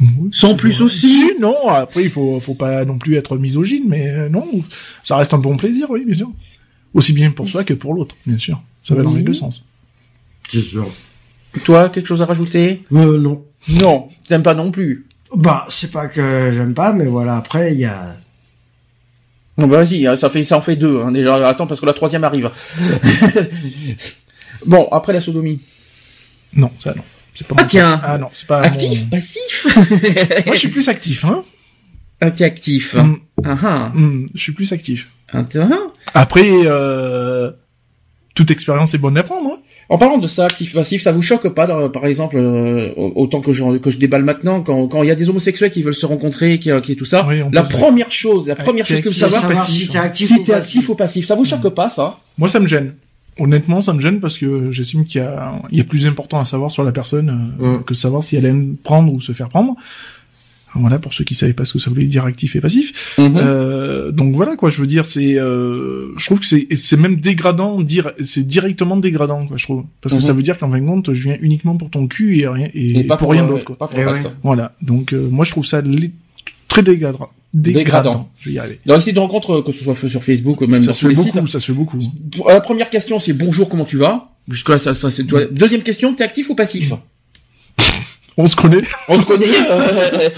Oui, 0.00 0.30
Sans 0.32 0.54
plus 0.56 0.72
vrai. 0.74 0.82
aussi 0.84 1.06
Si, 1.08 1.32
non, 1.40 1.68
après, 1.68 2.02
il 2.04 2.10
faut, 2.10 2.38
faut 2.40 2.54
pas 2.54 2.84
non 2.84 2.98
plus 2.98 3.16
être 3.16 3.36
misogyne, 3.38 3.84
mais 3.86 4.08
euh, 4.08 4.28
non, 4.28 4.46
ça 5.02 5.16
reste 5.16 5.32
un 5.32 5.38
bon 5.38 5.56
plaisir, 5.56 5.88
oui, 5.90 6.04
bien 6.04 6.14
sûr. 6.14 6.30
Aussi 6.94 7.12
bien 7.12 7.30
pour 7.30 7.48
soi 7.48 7.64
que 7.64 7.74
pour 7.74 7.94
l'autre, 7.94 8.16
bien 8.26 8.38
sûr. 8.38 8.60
Ça 8.82 8.94
va 8.94 9.02
dans 9.02 9.14
les 9.14 9.22
deux 9.22 9.34
sens. 9.34 9.64
C'est 10.50 10.60
sûr. 10.60 10.88
Toi, 11.64 11.88
quelque 11.88 12.06
chose 12.06 12.20
à 12.22 12.26
rajouter? 12.26 12.82
Euh, 12.92 13.18
non. 13.18 13.44
Non, 13.68 14.08
t'aimes 14.28 14.42
pas 14.42 14.54
non 14.54 14.70
plus? 14.70 15.06
Bah, 15.34 15.66
c'est 15.70 15.90
pas 15.90 16.08
que 16.08 16.50
j'aime 16.52 16.74
pas, 16.74 16.92
mais 16.92 17.06
voilà, 17.06 17.36
après, 17.36 17.72
il 17.72 17.80
y 17.80 17.84
a... 17.84 18.16
Non, 19.58 19.66
bah, 19.66 19.84
vas-y, 19.84 20.06
hein, 20.06 20.16
ça 20.16 20.28
fait 20.30 20.42
ça 20.44 20.56
en 20.58 20.62
fait 20.62 20.76
deux 20.76 21.00
hein, 21.00 21.12
déjà. 21.12 21.46
Attends 21.48 21.66
parce 21.66 21.80
que 21.80 21.86
la 21.86 21.92
troisième 21.92 22.24
arrive. 22.24 22.50
bon, 24.66 24.88
après 24.90 25.12
la 25.12 25.20
sodomie. 25.20 25.60
Non, 26.54 26.70
ça, 26.78 26.94
non. 26.94 27.02
C'est 27.34 27.46
pas 27.46 27.54
Ah 27.58 27.62
mon- 27.62 27.68
tiens. 27.68 28.00
Ah 28.04 28.18
non, 28.18 28.28
c'est 28.32 28.46
pas 28.46 28.60
Actif, 28.60 29.04
mon- 29.04 29.08
passif? 29.10 29.66
Moi, 30.46 30.54
je 30.54 30.58
suis 30.58 30.68
plus 30.68 30.88
actif, 30.88 31.24
hein. 31.24 31.42
Ah, 32.20 32.30
t'es 32.30 32.44
actif. 32.44 32.94
Mm, 32.94 33.16
Ah 33.44 33.56
ah. 33.62 33.92
mm, 33.94 34.26
je 34.34 34.40
suis 34.40 34.52
plus 34.52 34.70
actif. 34.72 35.08
Après, 36.14 36.48
euh, 36.66 37.50
toute 38.34 38.50
expérience 38.50 38.94
est 38.94 38.98
bonne 38.98 39.16
à 39.18 39.22
prendre, 39.22 39.50
hein. 39.50 39.58
En 39.88 39.98
parlant 39.98 40.16
de 40.16 40.26
ça, 40.26 40.46
actif 40.46 40.72
passif, 40.72 41.02
ça 41.02 41.12
vous 41.12 41.20
choque 41.20 41.48
pas, 41.48 41.66
dans- 41.66 41.90
par 41.90 42.06
exemple, 42.06 42.36
euh, 42.38 42.90
autant 42.96 43.40
que 43.42 43.52
je, 43.52 43.76
que 43.76 43.90
je 43.90 43.98
déballe 43.98 44.24
maintenant, 44.24 44.62
quand 44.62 44.86
quand 44.88 45.02
il 45.02 45.08
y 45.08 45.10
a 45.10 45.14
des 45.14 45.28
homosexuels 45.28 45.70
qui 45.70 45.82
veulent 45.82 45.92
se 45.94 46.06
rencontrer, 46.06 46.58
qui, 46.58 46.70
qui 46.80 46.92
est 46.92 46.96
tout 46.96 47.04
ça, 47.04 47.26
Oui, 47.28 47.42
la 47.52 47.62
première 47.62 48.10
chose, 48.10 48.48
la 48.48 48.56
première 48.56 48.86
chose 48.86 49.00
que 49.00 49.08
vous 49.10 49.14
qui- 49.14 49.20
savez, 49.20 49.32
savoir 49.34 49.52
passif, 49.52 49.82
si 49.82 49.88
t'es 49.90 49.98
hein. 49.98 50.02
actif 50.02 50.28
si 50.28 50.42
pas. 50.44 50.56
actif 50.56 50.88
ou 50.88 50.94
passif, 50.94 51.26
ça 51.26 51.34
vous 51.34 51.44
choque 51.44 51.68
pas 51.74 51.88
ça? 51.90 52.18
Moi, 52.38 52.48
ça 52.48 52.58
me 52.60 52.66
gêne. 52.68 52.94
Honnêtement, 53.38 53.80
ça 53.82 53.92
me 53.92 54.00
gêne 54.00 54.20
parce 54.20 54.38
que 54.38 54.70
j'estime 54.72 55.04
qu'il 55.04 55.20
y 55.20 55.24
a, 55.24 55.52
il 55.70 55.78
y 55.78 55.80
a 55.80 55.84
plus 55.84 56.06
important 56.06 56.38
à 56.38 56.44
savoir 56.46 56.70
sur 56.70 56.84
la 56.84 56.92
personne 56.92 57.54
euh, 57.60 57.78
Mm. 57.78 57.84
que 57.84 57.92
de 57.92 57.98
savoir 57.98 58.22
si 58.24 58.36
elle 58.36 58.46
aime 58.46 58.76
prendre 58.82 59.12
ou 59.12 59.20
se 59.20 59.32
faire 59.32 59.48
prendre. 59.50 59.74
Voilà, 60.74 60.98
pour 60.98 61.12
ceux 61.12 61.24
qui 61.24 61.34
savaient 61.34 61.52
pas 61.52 61.64
ce 61.66 61.74
que 61.74 61.78
ça 61.78 61.90
voulait 61.90 62.04
dire 62.04 62.24
actif 62.24 62.56
et 62.56 62.60
passif. 62.60 63.14
Mhm. 63.18 63.34
Euh, 63.36 64.10
donc 64.10 64.34
voilà 64.34 64.56
quoi, 64.56 64.70
je 64.70 64.80
veux 64.80 64.86
dire, 64.86 65.04
c'est, 65.04 65.34
euh, 65.38 66.12
je 66.16 66.24
trouve 66.26 66.40
que 66.40 66.46
c'est, 66.46 66.66
c'est 66.76 66.96
même 66.96 67.16
dégradant, 67.16 67.80
dire, 67.82 68.12
c'est 68.20 68.46
directement 68.46 68.96
dégradant 68.96 69.46
quoi, 69.46 69.56
je 69.58 69.64
trouve, 69.64 69.84
parce 70.00 70.14
que 70.14 70.18
Mhm. 70.20 70.26
ça 70.26 70.32
veut 70.32 70.42
dire 70.42 70.58
qu'en 70.58 70.70
fin 70.70 70.80
de 70.80 70.86
compte, 70.86 71.12
je 71.12 71.22
viens 71.22 71.36
uniquement 71.42 71.76
pour 71.76 71.90
ton 71.90 72.06
cul 72.06 72.38
et 72.40 72.48
rien 72.48 72.68
et, 72.72 73.00
Et 73.00 73.04
pas 73.04 73.16
pour 73.18 73.30
rien 73.32 73.44
euh, 73.44 73.48
d'autre 73.48 73.64
quoi. 73.64 73.76
Pas 73.76 73.88
pour 73.88 73.98
Eh 73.98 74.02
le 74.02 74.08
ouais. 74.08 74.12
reste. 74.14 74.30
Voilà, 74.42 74.74
donc 74.80 75.12
euh, 75.12 75.28
moi 75.30 75.44
je 75.44 75.50
trouve 75.50 75.66
ça 75.66 75.82
très 76.68 76.82
dégradant. 76.82 77.28
Dégradant. 77.52 78.30
Je 78.40 78.48
vais 78.48 78.54
y 78.54 78.58
arriver. 78.58 78.80
Dans 78.86 78.94
les 78.94 79.02
sites 79.02 79.14
de 79.14 79.20
rencontres, 79.20 79.60
que 79.60 79.72
ce 79.72 79.84
soit 79.84 79.94
sur 80.08 80.24
Facebook 80.24 80.58
ou 80.62 80.66
même 80.66 80.80
ça 80.80 80.86
dans 80.86 80.92
se 80.94 81.00
fait 81.02 81.08
les 81.10 81.14
beaucoup, 81.16 81.38
sites, 81.38 81.48
ça 81.48 81.60
se 81.60 81.66
fait 81.66 81.72
beaucoup. 81.74 81.98
La 82.48 82.62
première 82.62 82.88
question, 82.88 83.18
c'est 83.18 83.34
bonjour, 83.34 83.68
comment 83.68 83.84
tu 83.84 83.98
vas? 83.98 84.30
Jusque 84.48 84.70
là, 84.70 84.78
ça, 84.78 84.94
ça 84.94 85.10
c'est 85.10 85.24
toi. 85.24 85.44
Deuxième 85.50 85.82
question, 85.82 86.14
t'es 86.14 86.24
actif 86.24 86.48
ou 86.48 86.54
passif? 86.54 86.94
On 88.38 88.46
se 88.46 88.56
connaît. 88.56 88.82
On 89.08 89.18
se 89.18 89.26
connaît. 89.26 89.46
euh, 89.70 90.28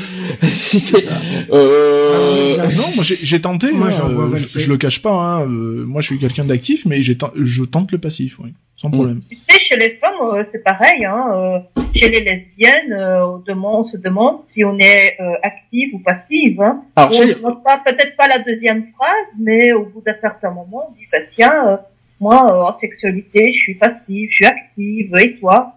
euh, 1.52 2.56
Ah 2.60 2.66
Non, 2.76 2.84
moi 2.96 3.04
j'ai 3.04 3.16
j'ai 3.16 3.40
tenté. 3.40 3.72
Moi, 3.72 3.88
hein, 3.88 4.08
euh, 4.10 4.26
je, 4.36 4.42
27. 4.42 4.62
je 4.62 4.68
le 4.70 4.76
cache 4.76 5.00
pas. 5.02 5.12
Hein, 5.12 5.42
euh, 5.42 5.84
moi, 5.86 6.00
je 6.00 6.08
suis 6.08 6.18
quelqu'un 6.18 6.44
d'actif, 6.44 6.84
mais 6.86 7.02
j'ai 7.02 7.16
je 7.36 7.62
tente 7.64 7.92
le 7.92 7.98
passif, 7.98 8.38
oui, 8.40 8.52
sans 8.76 8.88
Mm. 8.88 8.92
problème. 8.92 9.20
Tu 9.30 9.36
sais, 9.48 9.58
chez 9.60 9.76
les 9.76 9.90
femmes, 10.00 10.14
euh, 10.22 10.44
c'est 10.52 10.62
pareil. 10.64 11.04
Hein, 11.04 11.24
euh, 11.34 11.58
chez 11.94 12.08
les 12.08 12.20
lesbiennes, 12.20 12.92
euh, 12.92 13.26
on, 13.26 13.38
demande, 13.38 13.86
on 13.86 13.90
se 13.90 13.96
demande 13.96 14.38
si 14.52 14.64
on 14.64 14.76
est 14.78 15.16
euh, 15.20 15.32
active 15.42 15.94
ou 15.94 15.98
passive. 16.00 16.60
Hein. 16.60 16.82
Alors, 16.96 17.12
on 17.14 17.26
ne 17.26 17.32
demande 17.34 17.62
pas, 17.62 17.80
peut-être 17.84 18.16
pas 18.16 18.26
la 18.28 18.38
deuxième 18.40 18.86
phrase, 18.96 19.28
mais 19.38 19.72
au 19.72 19.84
bout 19.86 20.02
d'un 20.04 20.16
certain 20.20 20.50
moment, 20.50 20.88
on 20.90 20.92
dit, 20.94 21.06
bah, 21.12 21.18
tiens, 21.36 21.54
euh, 21.68 21.76
moi, 22.20 22.44
euh, 22.50 22.72
en 22.74 22.78
sexualité, 22.80 23.52
je 23.52 23.58
suis 23.58 23.74
passive, 23.76 24.28
je 24.30 24.34
suis 24.34 24.46
active, 24.46 25.12
et 25.20 25.36
toi? 25.38 25.74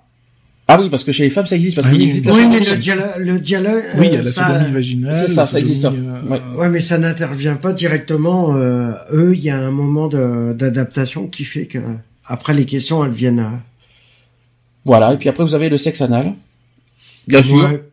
Ah 0.70 0.78
oui, 0.80 0.90
parce 0.90 1.04
que 1.06 1.12
chez 1.14 1.24
les 1.24 1.30
femmes, 1.30 1.46
ça 1.48 1.56
existe, 1.56 1.76
parce 1.78 1.88
Ah 1.88 1.92
qu'il 1.92 2.02
oui, 2.02 2.08
existe 2.08 2.26
la 2.26 2.34
Oui, 2.34 2.46
mais 2.50 2.60
le 2.60 2.76
dialogue... 2.76 3.06
Le 3.20 3.40
dialogue 3.40 3.84
Oui, 3.98 4.08
il 4.08 4.14
y 4.14 4.18
a 4.18 4.20
euh, 4.20 4.24
la 4.24 4.32
sodomie 4.32 4.72
vaginale. 4.74 5.26
c'est 5.28 5.34
ça, 5.34 5.46
ça 5.46 5.60
existe. 5.60 5.86
euh, 5.86 5.92
Ouais. 6.28 6.42
Ouais, 6.58 6.70
mais 6.70 6.82
ça 6.82 6.98
n'intervient 6.98 7.56
pas 7.56 7.72
directement. 7.72 8.56
Euh, 8.58 8.92
eux, 9.14 9.34
il 9.34 9.42
y 9.42 9.50
a 9.50 9.58
un 9.58 9.72
moment 9.72 10.08
de- 10.10 10.52
d'adaptation 10.54 11.28
qui 11.28 11.46
fait 11.46 11.68
que 11.68 11.80
après 12.26 12.54
les 12.54 12.66
questions, 12.66 13.06
elles 13.06 13.12
viennent. 13.12 13.40
à- 13.40 13.62
Voilà, 14.84 15.14
et 15.14 15.18
puis 15.18 15.30
après, 15.30 15.44
vous 15.46 15.56
avez 15.56 15.70
le 15.70 15.78
sexe 15.78 16.02
anal. 16.02 16.34
Bien 17.28 17.42
sûr. 17.44 17.56
Ouais. 17.64 17.84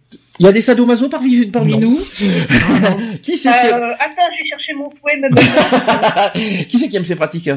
Il 0.41 0.47
y 0.47 0.49
a 0.49 0.53
des 0.53 0.61
sadomaso 0.63 1.09
parmi, 1.09 1.47
parmi 1.47 1.79
nous. 1.79 1.97
qui 3.23 3.37
c'est 3.39 3.51
qui... 3.53 3.69
euh, 3.69 3.93
Attends, 3.95 4.27
je 4.33 4.43
vais 4.43 4.49
chercher 4.51 4.75
mon 4.77 4.91
fouet, 4.91 5.13
mais 5.21 5.29
bon, 5.31 5.41
qui 6.69 6.77
c'est 6.79 6.89
qui 6.89 6.97
aime 6.97 7.05
ces 7.05 7.15
pratiques 7.15 7.51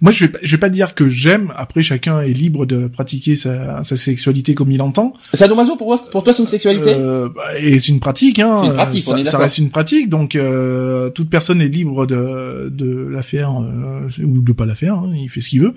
Moi, 0.00 0.12
je 0.12 0.24
vais, 0.26 0.32
pas- 0.32 0.38
je 0.42 0.50
vais 0.50 0.58
pas 0.60 0.68
dire 0.68 0.94
que 0.94 1.08
j'aime. 1.08 1.52
Après, 1.56 1.82
chacun 1.82 2.20
est 2.20 2.28
libre 2.32 2.66
de 2.66 2.88
pratiquer 2.88 3.36
sa, 3.36 3.82
sa 3.84 3.96
sexualité 3.96 4.54
comme 4.54 4.70
il 4.70 4.82
entend. 4.82 5.14
Sadomaso, 5.32 5.76
pour, 5.76 5.96
pour 6.10 6.24
toi, 6.24 6.32
c'est 6.32 6.42
une 6.42 6.48
sexualité 6.48 6.94
Euh, 6.94 7.28
bah, 7.34 7.42
et 7.58 7.78
c'est 7.78 7.88
une 7.92 8.00
pratique, 8.00 8.38
hein. 8.40 8.56
C'est 8.60 8.66
une 8.66 8.74
pratique, 8.74 9.02
ça, 9.04 9.14
on 9.14 9.16
est 9.18 9.24
ça 9.24 9.38
reste 9.38 9.58
une 9.58 9.70
pratique, 9.70 10.08
donc 10.08 10.34
euh, 10.36 11.08
toute 11.10 11.30
personne 11.30 11.62
est 11.62 11.68
libre 11.68 12.06
de 12.06 12.68
de 12.72 13.08
la 13.08 13.22
faire 13.22 13.52
euh, 13.62 14.08
ou 14.24 14.40
de 14.42 14.52
pas 14.52 14.66
la 14.66 14.74
faire. 14.74 14.94
hein, 14.94 15.12
il 15.16 15.28
fait 15.30 15.40
ce 15.40 15.48
qu'il 15.48 15.60
veut. 15.62 15.74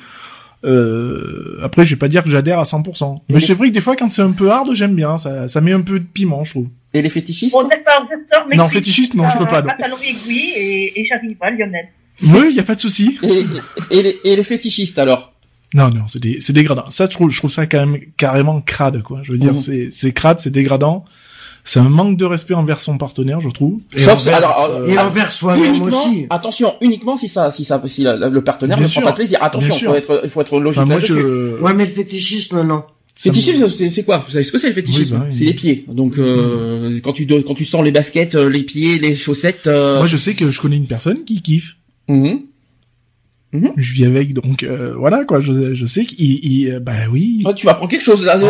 Euh, 0.65 1.59
après, 1.63 1.85
je 1.85 1.91
vais 1.91 1.99
pas 1.99 2.07
dire 2.07 2.23
que 2.23 2.29
j'adhère 2.29 2.59
à 2.59 2.63
100%. 2.63 3.19
Mais 3.29 3.35
Mais- 3.35 3.39
c'est 3.39 3.53
vrai 3.53 3.69
que 3.69 3.73
des 3.73 3.81
fois, 3.81 3.95
quand 3.95 4.11
c'est 4.11 4.21
un 4.23 4.31
peu 4.31 4.49
hard, 4.51 4.73
j'aime 4.73 4.95
bien. 4.95 5.17
Ça, 5.17 5.47
ça 5.47 5.61
met 5.61 5.71
un 5.73 5.81
peu 5.81 5.99
de 5.99 6.05
piment, 6.05 6.43
je 6.43 6.51
trouve. 6.51 6.67
Et 6.93 7.01
les 7.01 7.09
fétichistes 7.09 7.53
bon, 7.53 7.67
d'accord, 7.67 8.07
je 8.09 8.35
sors 8.35 8.47
mes 8.47 8.55
Non, 8.55 8.67
fétichiste, 8.67 9.13
non, 9.13 9.29
je 9.29 9.37
peux 9.37 9.45
pas. 9.45 9.61
non. 9.61 9.67
Pantalon 9.69 9.97
aiguille 10.03 10.51
et, 10.55 10.99
et 10.99 11.05
j'arrive 11.07 11.35
à 11.41 11.51
Lionel. 11.51 11.85
Oui, 12.23 12.53
y 12.53 12.59
a 12.59 12.63
pas 12.63 12.75
de 12.75 12.79
souci. 12.81 13.17
et, 13.23 13.45
et, 13.91 14.01
les, 14.03 14.19
et 14.23 14.35
les 14.35 14.43
fétichistes, 14.43 14.97
alors? 14.99 15.33
Non, 15.73 15.89
non, 15.89 16.03
c'est 16.07 16.21
des, 16.21 16.39
c'est 16.41 16.53
dégradant. 16.53 16.89
Ça, 16.89 17.05
je 17.05 17.11
trouve, 17.11 17.29
je 17.29 17.37
trouve 17.37 17.51
ça 17.51 17.65
quand 17.67 17.85
même 17.85 17.99
carrément 18.15 18.61
crade, 18.61 19.01
quoi. 19.03 19.19
Je 19.23 19.33
veux 19.33 19.37
dire, 19.37 19.51
Mhm. 19.53 19.57
c'est, 19.57 19.89
c'est 19.91 20.13
crade, 20.13 20.39
c'est 20.39 20.49
dégradant. 20.49 21.03
C'est 21.65 21.79
un 21.81 21.89
manque 21.89 22.15
de 22.17 22.23
respect 22.23 22.53
envers 22.53 22.79
son 22.79 22.97
partenaire, 22.97 23.41
je 23.41 23.49
trouve. 23.49 23.81
Et 23.93 23.99
Sauf, 23.99 24.13
envers- 24.21 24.37
alors, 24.37 24.69
euh, 24.71 24.87
Et 24.87 24.97
envers 24.97 25.29
soi-même 25.31 25.81
aussi. 25.81 26.25
attention, 26.29 26.75
uniquement 26.79 27.17
si 27.17 27.27
ça, 27.27 27.51
si 27.51 27.65
ça, 27.65 27.81
si 27.87 28.03
la- 28.03 28.15
la- 28.15 28.29
le 28.29 28.41
partenaire 28.41 28.77
Bien 28.77 28.87
ne 28.87 28.91
prend 28.91 29.01
pas 29.01 29.11
plaisir. 29.11 29.37
Attention, 29.41 29.75
faut 29.75 29.93
être, 29.95 30.21
il 30.23 30.29
faut 30.29 30.39
être 30.41 30.57
logique 30.61 30.77
Enfin, 30.79 30.85
moi, 30.85 30.95
là-dessus. 30.95 31.13
je... 31.13 31.59
Ouais, 31.61 31.73
mais 31.73 31.83
le 31.85 31.91
fétichisme, 31.91 32.61
non. 32.63 32.83
Fétichisme, 33.13 33.67
c'est 33.67 33.89
c'est 33.89 34.03
quoi? 34.03 34.19
Vous 34.19 34.31
savez 34.31 34.43
ce 34.45 34.51
que 34.51 34.59
c'est 34.59 34.67
le 34.69 34.73
fétichisme 34.75 35.15
Oui, 35.15 35.19
bah 35.21 35.25
oui. 35.29 35.35
C'est 35.37 35.43
les 35.45 35.53
pieds. 35.55 35.85
Donc 35.89 36.17
euh, 36.19 36.99
quand 37.03 37.13
tu 37.13 37.25
dois- 37.25 37.41
quand 37.45 37.55
tu 37.55 37.65
sens 37.65 37.83
les 37.83 37.91
baskets, 37.91 38.35
euh, 38.35 38.47
les 38.47 38.61
pieds, 38.63 38.99
les 38.99 39.15
chaussettes. 39.15 39.65
euh, 39.67 39.97
Moi, 39.97 40.05
je 40.07 40.17
sais 40.17 40.35
que 40.35 40.49
je 40.51 40.61
connais 40.61 40.77
une 40.77 40.85
personne 40.87 41.25
qui 41.25 41.41
kiffe. 41.41 41.76
Mhm. 42.07 42.39
Je 43.77 43.93
vis 43.93 44.05
avec, 44.05 44.33
donc 44.33 44.61
euh, 44.63 44.93
voilà 44.97 45.23
quoi. 45.23 45.39
Je, 45.39 45.73
je 45.73 45.85
sais 45.85 46.03
qu'il, 46.05 46.43
il, 46.43 46.69
euh, 46.69 46.79
bah 46.79 46.91
oui. 47.11 47.41
Ouais, 47.45 47.55
tu 47.55 47.65
m'apprends 47.65 47.87
quelque 47.87 48.03
chose 48.03 48.23
là. 48.25 48.33
Ah 48.35 48.37
non, 48.37 48.47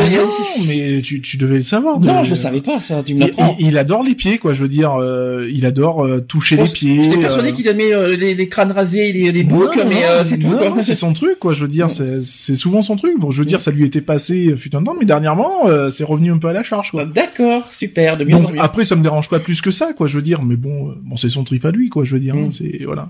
mais 0.67 1.01
tu, 1.01 1.21
tu 1.21 1.37
devais 1.37 1.57
le 1.57 1.61
savoir. 1.63 1.99
de- 1.99 2.07
Non, 2.07 2.23
je 2.23 2.33
savais 2.35 2.61
pas 2.61 2.79
ça. 2.79 3.03
Tu 3.03 3.13
me 3.13 3.19
Il, 3.21 3.27
l'apprends. 3.27 3.55
il- 3.59 3.67
il 3.67 3.77
adore 3.77 4.03
les 4.03 4.15
pieds, 4.15 4.37
quoi. 4.39 4.53
Je 4.53 4.61
veux 4.61 4.67
dire, 4.67 4.95
euh, 4.99 5.47
il 5.53 5.65
adore 5.67 6.03
euh, 6.03 6.19
toucher 6.19 6.57
Je 6.57 6.63
les 6.63 6.67
pieds. 6.69 7.03
J'étais 7.03 7.19
persuadé 7.19 7.49
euh, 7.49 7.51
qu'il 7.53 7.67
aimait 7.67 7.93
euh, 7.93 8.17
les, 8.17 8.33
les 8.33 8.49
crânes 8.49 8.71
rasés, 8.71 9.13
les, 9.13 9.31
les 9.31 9.43
boucles, 9.43 9.77
non, 9.79 9.85
mais 9.87 10.03
euh, 10.03 10.25
c'est 10.25 10.39
tout. 10.39 10.49
quoi. 10.49 10.81
c'est 10.81 10.95
son 10.95 11.13
truc, 11.13 11.37
quoi. 11.39 11.53
Je 11.53 11.61
veux 11.61 11.67
dire, 11.69 11.89
c'est, 11.91 12.23
c'est 12.23 12.55
souvent 12.55 12.81
son 12.81 12.95
truc. 12.95 13.17
Bon, 13.19 13.29
je 13.31 13.39
veux 13.39 13.45
dire, 13.45 13.61
ça 13.61 13.69
lui 13.71 13.85
était 13.85 14.01
passé 14.01 14.47
euh, 14.47 14.55
fut 14.57 14.75
un 14.75 14.83
temps, 14.83 14.95
mais 14.99 15.05
dernièrement, 15.05 15.67
euh, 15.67 15.89
c'est 15.91 16.03
revenu 16.03 16.31
un 16.31 16.37
peu 16.39 16.47
à 16.47 16.53
la 16.53 16.63
charge, 16.63 16.89
quoi. 16.91 17.05
D'accord, 17.05 17.71
super, 17.71 18.17
de 18.17 18.25
mieux 18.25 18.35
en 18.35 18.51
mieux. 18.51 18.59
après, 18.59 18.83
ça 18.83 18.95
me 18.95 19.03
dérange 19.03 19.29
pas 19.29 19.39
plus 19.39 19.61
que 19.61 19.69
ça, 19.71 19.93
quoi. 19.93 20.07
Je 20.07 20.15
veux 20.15 20.23
dire, 20.23 20.41
mais 20.41 20.55
bon, 20.57 20.89
euh, 20.89 20.93
bon, 21.03 21.15
c'est 21.17 21.29
son 21.29 21.43
trip 21.43 21.63
à 21.65 21.71
lui, 21.71 21.89
quoi. 21.89 22.03
Je 22.03 22.11
veux 22.13 22.19
dire, 22.19 22.35
Mm. 22.35 22.43
hein, 22.45 22.47
c'est 22.49 22.81
voilà. 22.83 23.09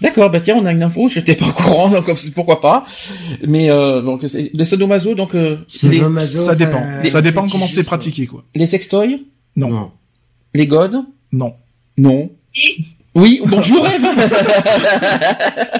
D'accord, 0.00 0.30
bah 0.30 0.40
tiens, 0.40 0.56
on 0.58 0.66
a 0.66 0.72
une 0.72 0.82
info, 0.82 1.08
j'étais 1.08 1.34
pas 1.34 1.46
au 1.46 1.52
courant, 1.52 1.88
donc 1.88 2.10
pourquoi 2.34 2.60
pas. 2.60 2.84
Mais 3.46 3.70
euh, 3.70 4.02
donc 4.02 4.22
c'est- 4.26 4.50
les 4.52 4.64
sadomaso, 4.64 5.14
donc 5.14 5.34
euh, 5.34 5.56
les, 5.82 6.02
ça 6.20 6.54
dépend. 6.54 6.78
enfin, 6.78 7.04
ça 7.08 7.22
dépend 7.22 7.46
comment 7.48 7.68
c'est 7.68 7.84
pratiqué, 7.84 8.26
quoi. 8.26 8.44
les 8.54 8.66
sextoys, 8.66 9.18
Non, 9.56 9.68
Non. 9.68 9.90
les 10.54 10.66
godes, 10.66 11.00
non. 11.32 11.54
non. 11.96 12.30
Oui, 13.16 13.40
bonjour 13.46 13.86
Eve. 13.86 14.08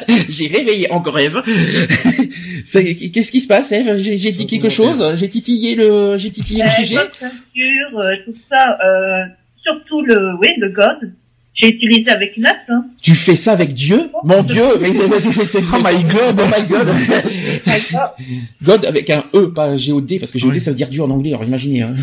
j'ai 0.29 0.47
réveillé 0.47 0.91
encore 0.93 1.19
Eve. 1.19 1.43
Qu'est-ce 3.13 3.31
qui 3.31 3.41
se 3.41 3.49
passe 3.49 3.73
Eve? 3.73 3.97
J'ai 3.99 4.33
dit 4.33 4.47
quelque 4.47 4.69
chose? 4.69 5.03
J'ai 5.17 5.29
titillé 5.29 5.75
le, 5.75 6.17
j'ai 6.19 6.31
titillé 6.31 6.63
le 6.63 6.69
Euh, 6.69 6.73
sujet? 6.81 6.97
Euh, 6.97 8.15
tout 8.25 8.35
ça, 8.49 8.79
euh, 8.85 9.25
surtout 9.65 10.03
le, 10.03 10.37
oui, 10.41 10.49
le 10.59 10.71
God. 10.71 11.13
J'ai 11.55 11.69
utilisé 11.69 12.11
avec 12.11 12.37
Nat, 12.37 12.57
hein. 12.69 12.85
Tu 13.01 13.15
fais 13.15 13.37
ça 13.37 13.53
avec 13.53 13.73
Dieu? 13.75 14.11
Mon 14.25 14.43
Dieu 14.43 14.65
mais 14.81 14.93
c'est- 15.21 15.33
c'est- 15.33 15.47
c'est- 15.47 15.63
Oh 15.73 15.77
my 15.85 16.03
God. 16.05 16.41
Oh 16.41 16.47
my 16.47 16.67
God. 16.69 16.89
God 18.63 18.85
avec 18.85 19.09
un 19.11 19.25
E, 19.35 19.47
pas 19.53 19.77
G-O-D, 19.77 20.19
parce 20.19 20.33
que 20.33 20.39
G-O-D 20.39 20.59
ça 20.61 20.71
veut 20.73 20.77
dire 20.77 20.89
Dieu 20.89 21.03
en 21.03 21.11
anglais, 21.11 21.31
alors 21.31 21.45
imaginez. 21.45 21.83
Hein. 21.83 21.95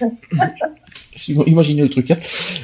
Imaginez 1.46 1.82
le 1.82 1.88
truc. 1.88 2.10
Hein. 2.12 2.16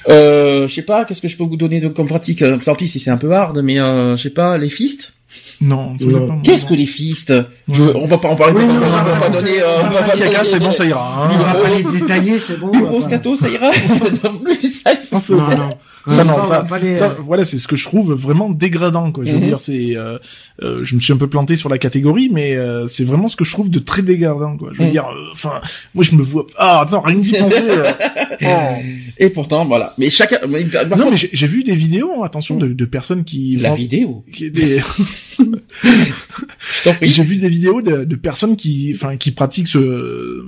Euh, 0.08 0.68
je 0.68 0.74
sais 0.74 0.82
pas, 0.82 1.04
qu'est-ce 1.04 1.20
que 1.20 1.26
je 1.28 1.36
peux 1.36 1.42
vous 1.44 1.56
donner 1.56 1.80
de, 1.80 1.88
comme 1.88 2.06
pratique? 2.06 2.40
Euh, 2.42 2.56
Tant 2.58 2.76
pis 2.76 2.86
si 2.88 3.00
c'est 3.00 3.10
un 3.10 3.16
peu 3.16 3.32
hard, 3.32 3.58
mais 3.62 3.80
euh, 3.80 4.16
je 4.16 4.22
sais 4.22 4.30
pas, 4.30 4.56
les 4.58 4.68
fistes? 4.68 5.14
Non, 5.60 5.92
Non. 6.06 6.40
Qu'est-ce 6.42 6.64
que 6.66 6.74
les 6.74 6.86
fistes? 6.86 7.32
Je, 7.72 7.82
On 7.82 8.06
va 8.06 8.18
pas 8.18 8.28
en 8.28 8.36
parler, 8.36 8.54
Oui, 8.56 8.64
on, 8.68 8.72
non, 8.74 8.78
va, 8.80 8.86
on 8.86 8.90
va 8.90 9.14
non, 9.14 9.20
pas 9.20 9.28
non, 9.28 9.34
donner... 9.34 9.60
euh, 9.60 9.80
on 9.82 9.90
va 9.90 10.02
pas 10.02 10.16
Caca, 10.16 10.24
donner- 10.42 10.48
c'est 10.50 10.58
bon, 10.60 10.72
ça 10.72 10.84
ira. 10.84 11.28
On 11.28 11.34
Hein. 11.34 11.38
va 11.38 11.54
pas 11.54 11.68
les 11.76 11.98
détailler, 11.98 12.38
c'est 12.38 12.58
bon. 12.60 12.68
On 12.72 12.78
va 12.78 12.80
gros 12.82 13.00
pas- 13.00 13.06
scato, 13.06 13.34
ça 13.36 13.48
ira 13.48 13.70
En 14.24 14.34
plus, 14.36 14.82
ça, 14.84 14.92
Non, 15.30 15.36
non. 15.56 15.70
Ça, 16.06 16.22
non, 16.24 16.42
ça, 16.44 16.66
les- 16.82 16.94
ça, 16.94 17.16
voilà, 17.22 17.44
c'est 17.46 17.58
ce 17.58 17.66
que 17.66 17.76
je 17.76 17.84
trouve 17.86 18.12
vraiment 18.12 18.50
dégradant, 18.50 19.10
quoi. 19.10 19.24
Je 19.24 19.30
veux 19.32 19.38
Mhm. 19.38 19.44
dire, 19.46 19.60
c'est, 19.60 19.96
euh, 19.96 20.18
euh, 20.62 20.80
je 20.84 20.94
me 20.96 21.00
suis 21.00 21.12
un 21.14 21.16
peu 21.16 21.28
planté 21.28 21.56
sur 21.56 21.68
la 21.70 21.78
catégorie, 21.78 22.28
mais 22.30 22.54
euh, 22.56 22.86
c'est 22.86 23.04
vraiment 23.04 23.26
ce 23.26 23.36
que 23.36 23.44
je 23.44 23.52
trouve 23.52 23.70
de 23.70 23.78
très 23.78 24.02
dégradant, 24.02 24.56
quoi. 24.58 24.68
Je 24.72 24.78
veux 24.80 24.84
Mhm. 24.84 24.90
dire, 24.90 25.06
euh, 25.06 25.30
enfin, 25.32 25.62
moi, 25.94 26.04
je 26.04 26.14
me 26.14 26.22
vois. 26.22 26.46
Ah, 26.58 26.80
attends, 26.82 27.00
rien 27.00 27.16
que 27.16 27.20
d'y 27.22 27.32
penser. 27.32 27.62
euh, 27.66 27.84
oh. 28.42 28.82
Et 29.18 29.30
pourtant, 29.30 29.64
voilà. 29.64 29.94
Mais 29.96 30.10
chacun... 30.10 30.38
mais 30.46 30.64
Non, 30.64 30.90
contre, 30.90 31.10
mais 31.12 31.16
j'ai 31.16 31.30
j'ai 31.32 31.46
vu 31.46 31.62
des 31.64 31.74
vidéos, 31.74 32.22
attention, 32.24 32.56
de, 32.56 32.68
de 32.68 32.84
personnes 32.84 33.24
qui. 33.24 33.56
La 33.56 33.74
vidéo, 33.74 34.24
qui- 34.32 34.50
des- 34.50 34.80
je 35.38 36.82
t'en 36.84 36.94
prie. 36.94 37.08
J'ai 37.14 37.22
vu 37.22 37.36
des 37.36 37.48
vidéos 37.48 37.80
de, 37.82 38.04
de 38.04 38.16
personnes 38.16 38.56
qui, 38.56 38.92
enfin, 38.94 39.16
qui 39.16 39.30
pratiquent 39.30 39.68
ce, 39.68 40.44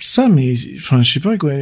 ça, 0.00 0.28
mais, 0.28 0.54
enfin, 0.76 1.02
je 1.02 1.12
sais 1.12 1.20
pas 1.20 1.36
quoi. 1.36 1.52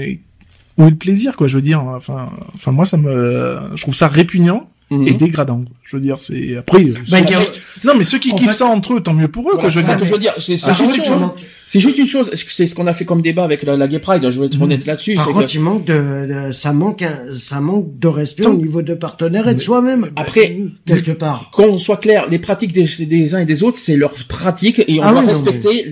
Où 0.79 0.87
est 0.87 0.91
le 0.91 0.97
plaisir, 0.97 1.37
quoi 1.37 1.47
Je 1.47 1.57
veux 1.57 1.63
dire, 1.63 1.83
enfin, 1.83 2.31
enfin, 2.55 2.73
moi, 2.73 2.85
ça 2.85 2.97
me, 2.97 3.71
je 3.75 3.83
trouve 3.83 3.95
ça 3.95 4.09
répugnant 4.09 4.72
Mhm. 4.99 5.09
et 5.09 5.13
dégradant. 5.13 5.59
quoi. 5.59 5.73
Je 5.85 5.97
veux 5.97 6.03
dire, 6.03 6.19
c'est 6.19 6.57
après. 6.57 6.85
euh, 6.85 6.95
Bah, 7.11 7.19
ceux- 7.27 7.35
a- 7.35 7.41
non, 7.87 7.93
mais 7.99 8.05
ceux 8.05 8.19
qui 8.19 8.33
En 8.33 8.37
kiffent 8.37 8.49
fait- 8.49 8.55
ça 8.55 8.67
entre 8.67 8.95
eux, 8.95 9.01
tant 9.03 9.13
mieux 9.15 9.29
pour 9.29 9.43
eux, 9.45 9.53
Voilà, 9.55 9.61
quoi. 9.63 9.71
Je 9.71 9.79
veux 9.81 9.85
dire. 9.87 9.99
que 9.99 10.07
je 10.07 10.13
veux 10.13 10.19
dire. 10.19 10.33
C'est 10.39 10.57
juste 10.57 10.97
une 10.97 11.03
chose. 11.03 11.23
C'est 11.67 11.81
juste 11.81 11.99
une 11.99 12.07
chose. 12.07 12.31
C'est 12.49 12.67
ce 12.67 12.75
qu'on 12.75 12.87
a 12.87 12.93
fait 12.93 13.05
comme 13.05 13.23
débat 13.23 13.45
avec 13.45 13.63
la, 13.63 13.77
la 13.77 13.89
Gay 13.89 13.99
Pride. 13.99 14.23
Je 14.31 14.39
vais 14.41 14.47
être 14.47 14.57
Mhm. 14.57 14.63
honnête 14.63 14.87
là-dessus. 14.87 15.15
Par 15.15 15.29
contre, 15.29 15.47
que- 15.47 15.53
il 15.53 15.61
manque 15.61 15.85
de, 15.87 16.49
de- 16.49 16.53
ça 16.53 16.73
manque, 16.73 17.03
un- 17.03 17.21
ça 17.39 17.61
manque 17.61 17.99
de 17.99 18.09
respect 18.09 18.43
Tant- 18.43 18.51
au 18.53 18.57
niveau 18.57 18.83
de 18.83 18.95
partenaire 18.95 19.49
et 19.49 19.55
de 19.55 19.61
soi-même. 19.61 20.11
Après- 20.17 20.59
quelque 20.87 21.13
part. 21.13 21.51
qu'on 21.53 21.79
soit 21.79 21.97
clair, 21.99 22.27
les 22.31 22.39
pratiques 22.39 22.73
des, 22.73 22.87
des 23.07 23.35
uns 23.35 23.41
et 23.41 23.47
des 23.47 23.63
autres, 23.63 23.79
c'est 23.79 23.97
leurs 23.97 24.13
pratiques 24.29 24.83
et 24.87 24.99
on 25.01 25.03
Ah 25.03 25.13
doit 25.13 25.23
oui, 25.23 25.29
respecter 25.29 25.87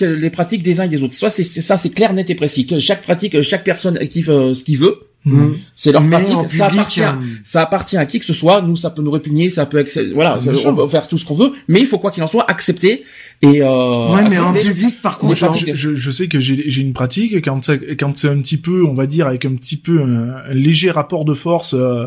les 0.00 0.30
pratiques 0.30 0.62
des 0.62 0.80
uns 0.80 0.84
et 0.84 0.88
des 0.88 1.02
autres. 1.02 1.14
Soit 1.14 1.30
c'est 1.30 1.44
c'est 1.44 1.60
ça, 1.60 1.76
c'est 1.76 1.90
clair, 1.90 2.12
net 2.12 2.28
et 2.30 2.34
précis. 2.34 2.66
Que 2.66 2.78
chaque 2.78 3.02
pratique, 3.02 3.40
chaque 3.42 3.64
personne 3.64 3.98
kiffe 4.08 4.28
euh, 4.30 4.54
ce 4.54 4.64
qu'il 4.64 4.78
veut. 4.78 4.98
Mm. 5.36 5.56
C'est 5.74 5.92
leur 5.92 6.02
Mais 6.02 6.10
pratique. 6.16 6.34
en 6.36 6.48
ça 6.48 6.66
public, 6.66 6.80
appartient. 6.80 7.00
euh, 7.02 7.12
Ça 7.44 7.62
appartient 7.62 7.96
à 7.96 8.06
qui 8.06 8.18
que 8.18 8.24
ce 8.24 8.34
soit. 8.34 8.62
Nous, 8.62 8.76
ça 8.76 8.90
peut 8.90 9.02
nous 9.02 9.10
répugner, 9.10 9.50
ça 9.50 9.66
peut, 9.66 9.84
voilà, 10.14 10.40
ça- 10.40 10.50
on 10.66 10.74
peut 10.74 10.88
faire 10.88 11.06
tout 11.08 11.18
ce 11.18 11.24
qu'on 11.24 11.34
veut, 11.34 11.52
mais 11.68 11.80
il 11.80 11.86
faut 11.86 11.98
quoi 11.98 12.10
qu'il 12.10 12.22
en 12.22 12.26
soit 12.28 12.50
accepter 12.50 13.04
et 13.42 13.62
euh, 13.62 14.14
ouais, 14.14 14.28
mais 14.28 14.38
en 14.38 14.52
public, 14.52 15.00
par 15.02 15.18
contre, 15.18 15.36
je, 15.36 15.44
en- 15.46 15.52
je, 15.52 15.74
je- 15.74 15.94
je 15.94 16.10
sais 16.10 16.26
que 16.28 16.40
j'ai 16.40 16.64
j'ai 16.70 16.82
une 16.82 16.92
pratique 16.92 17.34
quand 17.44 17.64
c'est 17.64 17.96
quand 17.96 18.16
c'est 18.16 18.28
un 18.28 18.38
petit 18.40 18.56
peu, 18.56 18.84
on 18.84 18.94
va 18.94 19.06
dire, 19.06 19.26
avec 19.28 19.44
un 19.44 19.54
petit 19.54 19.76
peu 19.76 20.00
un, 20.02 20.34
un 20.50 20.54
léger 20.54 20.90
rapport 20.90 21.24
de 21.24 21.34
force. 21.34 21.74
euh, 21.74 22.06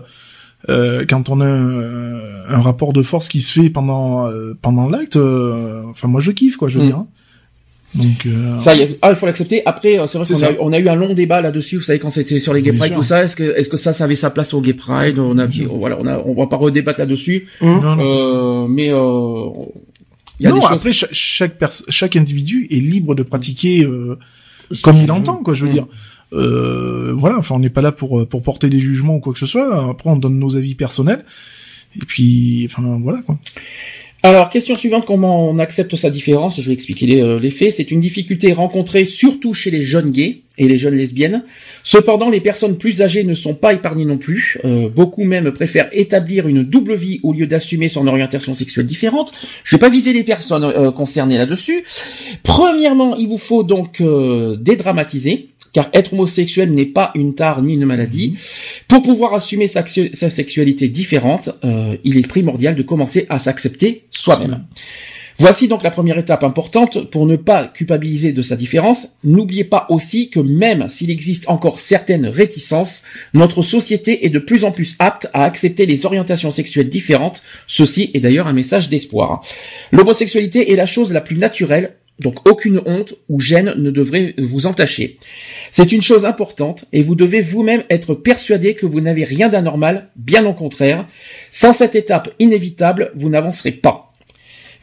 euh, 0.70 1.06
quand 1.10 1.30
on 1.30 1.42
a 1.42 1.46
un, 1.48 2.20
un 2.50 2.62
rapport 2.62 2.94
de 2.94 3.02
force 3.02 3.28
qui 3.30 3.42
se 3.42 3.52
fait 3.60 3.70
pendant 3.72 4.28
euh, 4.28 4.54
pendant 4.62 4.88
l'acte, 4.90 5.16
euh, 5.16 5.82
enfin 5.90 6.08
moi 6.08 6.22
je 6.22 6.32
kiffe 6.32 6.56
quoi, 6.58 6.70
je 6.70 6.78
veux 6.78 6.84
Mm. 6.86 6.88
dire. 6.88 7.04
Donc 7.94 8.26
euh, 8.26 8.58
Ça, 8.58 8.74
y 8.76 8.84
a- 8.84 8.88
ah, 9.02 9.10
il 9.10 9.16
faut 9.18 9.26
l'accepter. 9.26 9.62
Après, 9.66 10.00
euh, 10.00 10.08
c'est 10.08 10.18
vrai 10.18 10.26
qu'on 10.34 10.44
a, 10.44 10.70
on 10.70 10.74
a 10.74 10.80
eu 10.80 10.88
un 10.88 10.96
long 10.96 11.14
débat 11.14 11.42
là-dessus. 11.42 11.78
Vous 11.78 11.82
savez, 11.84 12.00
quand 12.00 12.10
c'était 12.10 12.40
sur 12.40 12.54
les 12.54 12.62
Gay 12.62 12.72
Pride, 12.74 12.94
tout 12.94 13.02
ça, 13.04 13.24
est-ce 13.24 13.36
que, 13.36 13.44
est-ce 13.58 13.68
que 13.68 13.76
ça, 13.78 13.92
ça 13.92 14.06
avait 14.06 14.16
sa 14.16 14.30
place 14.30 14.54
au 14.54 14.62
Gay 14.62 14.74
Pride? 14.74 15.20
On 15.20 15.38
a, 15.38 15.46
dit- 15.48 15.66
voilà, 15.70 15.98
on 16.00 16.06
a, 16.08 16.18
on 16.20 16.34
va 16.34 16.48
pas 16.48 16.56
redébattre 16.56 17.00
là-dessus. 17.00 17.48
Non, 17.62 17.82
non, 17.82 17.98
Euh, 18.00 18.68
mais 18.68 18.90
euh, 18.92 19.50
il 20.40 20.46
y 20.46 20.48
a 20.48 20.52
non, 20.52 20.56
des 20.56 20.62
choses. 20.62 20.72
après 20.72 20.94
cha- 20.94 21.08
chaque 21.12 21.58
pers- 21.60 21.84
chaque 21.90 22.16
individu 22.16 22.68
est 22.72 22.76
libre 22.76 23.14
de 23.14 23.24
pratiquer 23.24 23.84
euh, 23.84 24.18
comme 24.84 24.96
il 24.98 25.12
entend 25.12 25.36
quoi, 25.44 25.54
je 25.54 25.66
veux 25.66 25.72
Mm. 25.72 25.74
dire. 25.74 25.88
Euh, 26.34 27.12
voilà, 27.14 27.38
enfin 27.40 27.56
on 27.56 27.60
n'est 27.60 27.70
pas 27.70 27.82
là 27.82 27.92
pour 27.92 28.26
pour 28.26 28.42
porter 28.42 28.70
des 28.70 28.80
jugements 28.80 29.18
ou 29.18 29.20
quoi 29.20 29.34
que 29.34 29.40
ce 29.40 29.46
soit. 29.46 29.90
Après 29.92 30.10
on 30.10 30.16
donne 30.16 30.40
nos 30.40 30.56
avis 30.56 30.76
personnels. 30.76 31.26
Et 32.02 32.06
puis, 32.06 32.66
enfin 32.72 33.00
voilà 33.04 33.22
quoi. 33.22 33.38
Alors, 34.24 34.52
question 34.52 34.76
suivante, 34.76 35.06
comment 35.08 35.50
on 35.50 35.58
accepte 35.58 35.96
sa 35.96 36.12
différence? 36.12 36.62
Je 36.62 36.68
vais 36.68 36.74
expliquer 36.74 37.08
les, 37.08 37.22
euh, 37.24 37.40
les 37.40 37.50
faits. 37.50 37.74
C'est 37.78 37.90
une 37.90 38.00
difficulté 38.00 38.54
rencontrée 38.54 39.04
surtout 39.04 39.56
chez 39.56 39.72
les 39.72 39.82
jeunes 39.82 40.12
gays 40.12 40.42
et 40.60 40.68
les 40.68 40.78
jeunes 40.78 40.96
lesbiennes. 40.96 41.44
Cependant, 41.84 42.30
les 42.30 42.40
personnes 42.40 42.78
plus 42.78 43.02
âgées 43.02 43.24
ne 43.24 43.34
sont 43.34 43.56
pas 43.56 43.74
épargnées 43.74 44.06
non 44.06 44.20
plus. 44.20 44.60
Euh, 44.64 44.90
beaucoup 44.90 45.24
même 45.24 45.52
préfèrent 45.52 45.90
établir 45.92 46.48
une 46.48 46.62
double 46.62 46.94
vie 46.94 47.20
au 47.24 47.34
lieu 47.34 47.48
d'assumer 47.48 47.88
son 47.88 48.06
orientation 48.06 48.54
sexuelle 48.54 48.86
différente. 48.86 49.34
Je 49.64 49.76
vais 49.76 49.80
pas 49.80 49.90
viser 49.90 50.14
les 50.14 50.24
personnes 50.24 50.66
euh, 50.66 50.92
concernées 50.92 51.40
là-dessus. 51.40 51.84
Premièrement, 52.44 53.16
il 53.16 53.28
vous 53.28 53.40
faut 53.40 53.64
donc 53.64 54.04
dédramatiser. 54.60 55.51
Car 55.74 55.90
être 55.94 56.14
homosexuel 56.14 56.72
n'est 56.72 56.86
pas 56.86 57.12
une 57.16 57.34
tare 57.34 57.62
ni 57.62 57.74
une 57.74 57.86
maladie. 57.86 58.36
Pour 58.88 59.02
pouvoir 59.04 59.34
assumer 59.34 59.68
sa, 59.68 59.86
sa 59.86 60.30
sexualité 60.30 60.90
différente, 60.90 61.50
euh, 61.64 61.98
il 62.04 62.18
est 62.18 62.28
primordial 62.28 62.76
de 62.76 62.84
commencer 62.84 63.26
à 63.30 63.40
s'accepter 63.40 64.06
soi-même. 64.12 64.66
Voici 65.42 65.68
donc 65.68 65.82
la 65.82 65.90
première 65.90 66.20
étape 66.20 66.44
importante 66.44 67.10
pour 67.10 67.26
ne 67.26 67.36
pas 67.36 67.66
culpabiliser 67.66 68.32
de 68.32 68.44
sa 68.44 68.56
différence. 68.56 69.08
N'oubliez 69.24 69.64
pas 69.64 69.88
aussi 69.90 70.30
que 70.30 70.40
même 70.40 70.88
s'il 70.88 71.10
existe 71.10 71.50
encore 71.50 71.80
certaines 71.80 72.28
réticences, 72.28 73.02
notre 73.34 73.64
société 73.64 74.24
est 74.24 74.30
de 74.30 74.38
plus 74.38 74.66
en 74.66 74.72
plus 74.72 74.96
apte 75.00 75.30
à 75.34 75.44
accepter 75.44 75.88
les 75.88 76.06
orientations 76.06 76.52
sexuelles 76.52 76.90
différentes. 76.90 77.42
Ceci 77.66 78.12
est 78.14 78.20
d'ailleurs 78.20 78.46
un 78.46 78.54
message 78.54 78.88
d'espoir. 78.88 79.44
L'homosexualité 79.92 80.74
est 80.74 80.76
la 80.76 80.86
chose 80.86 81.12
la 81.12 81.22
plus 81.22 81.38
naturelle, 81.38 81.96
donc 82.22 82.48
aucune 82.48 82.82
honte 82.86 83.16
ou 83.30 83.40
gêne 83.40 83.74
ne 83.78 83.92
devrait 83.92 84.36
vous 84.38 84.68
entacher. 84.68 85.18
C'est 85.72 85.92
une 85.92 86.02
chose 86.02 86.26
importante 86.26 86.86
et 86.94 87.02
vous 87.02 87.16
devez 87.16 87.42
vous-même 87.42 87.84
être 87.90 88.14
persuadé 88.14 88.76
que 88.76 88.86
vous 88.86 89.02
n'avez 89.02 89.24
rien 89.24 89.50
d'anormal, 89.50 90.10
bien 90.16 90.46
au 90.46 90.54
contraire. 90.54 91.08
Sans 91.52 91.74
cette 91.74 91.96
étape 91.96 92.30
inévitable, 92.40 93.12
vous 93.16 93.30
n'avancerez 93.30 93.72
pas 93.72 94.11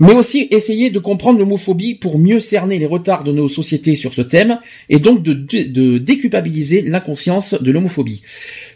mais 0.01 0.13
aussi 0.13 0.49
essayer 0.51 0.91
de 0.91 0.99
comprendre 0.99 1.39
l'homophobie 1.39 1.95
pour 1.95 2.19
mieux 2.19 2.41
cerner 2.41 2.79
les 2.79 2.87
retards 2.87 3.25
de 3.25 3.33
nos 3.33 3.49
sociétés 3.49 3.95
sur 3.95 4.15
ce 4.15 4.23
thème 4.23 4.59
et 4.89 4.99
donc 4.99 5.23
de, 5.23 5.99
déculpabiliser 5.99 6.83
l'inconscience 6.83 7.55
de 7.61 7.71
l'homophobie. 7.71 8.23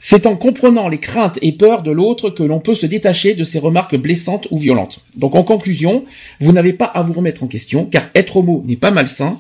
C'est 0.01 0.27
en 0.27 0.37
comprenant 0.37 0.89
les 0.89 0.99
craintes 0.99 1.39
et 1.43 1.53
peurs 1.53 1.83
de 1.83 1.93
l'autre 1.93 2.31
que 2.31 2.43
l'on 2.43 2.61
peut 2.61 2.75
se 2.75 2.87
détacher 2.87 3.35
de 3.35 3.45
ces 3.45 3.59
remarques 3.59 3.97
blessantes 3.97 4.49
ou 4.51 4.59
violentes. 4.59 5.01
Donc 5.17 5.35
en 5.35 5.43
conclusion, 5.43 6.05
vous 6.41 6.53
n'avez 6.53 6.73
pas 6.73 6.87
à 6.87 7.03
vous 7.03 7.13
remettre 7.13 7.43
en 7.43 7.47
question 7.49 7.85
car 7.85 8.09
être 8.15 8.37
homo 8.37 8.63
n'est 8.67 8.77
pas 8.77 8.91
malsain. 8.91 9.39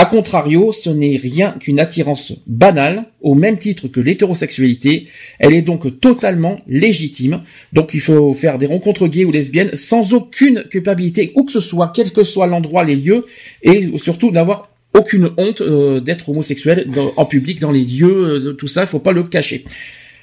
A 0.00 0.04
contrario, 0.04 0.72
ce 0.72 0.90
n'est 0.90 1.16
rien 1.16 1.56
qu'une 1.58 1.80
attirance 1.80 2.32
banale, 2.46 3.06
au 3.20 3.34
même 3.34 3.58
titre 3.58 3.88
que 3.88 3.98
l'hétérosexualité. 3.98 5.08
Elle 5.40 5.54
est 5.54 5.62
donc 5.62 5.98
totalement 5.98 6.60
légitime. 6.68 7.42
Donc 7.72 7.94
il 7.94 8.00
faut 8.00 8.32
faire 8.32 8.58
des 8.58 8.66
rencontres 8.66 9.08
gays 9.08 9.24
ou 9.24 9.32
lesbiennes 9.32 9.74
sans 9.74 10.14
aucune 10.14 10.62
culpabilité, 10.70 11.32
où 11.34 11.42
que 11.42 11.50
ce 11.50 11.58
soit, 11.58 11.90
quel 11.92 12.12
que 12.12 12.22
soit 12.22 12.46
l'endroit, 12.46 12.84
les 12.84 12.94
lieux, 12.94 13.26
et 13.62 13.90
surtout 13.98 14.30
d'avoir 14.30 14.68
aucune 14.94 15.30
honte 15.36 15.62
euh, 15.62 15.98
d'être 15.98 16.28
homosexuel 16.28 16.88
dans, 16.94 17.12
en 17.16 17.24
public, 17.24 17.58
dans 17.58 17.72
les 17.72 17.84
lieux, 17.84 18.46
euh, 18.46 18.52
tout 18.52 18.68
ça, 18.68 18.82
il 18.82 18.86
faut 18.86 19.00
pas 19.00 19.12
le 19.12 19.24
cacher. 19.24 19.64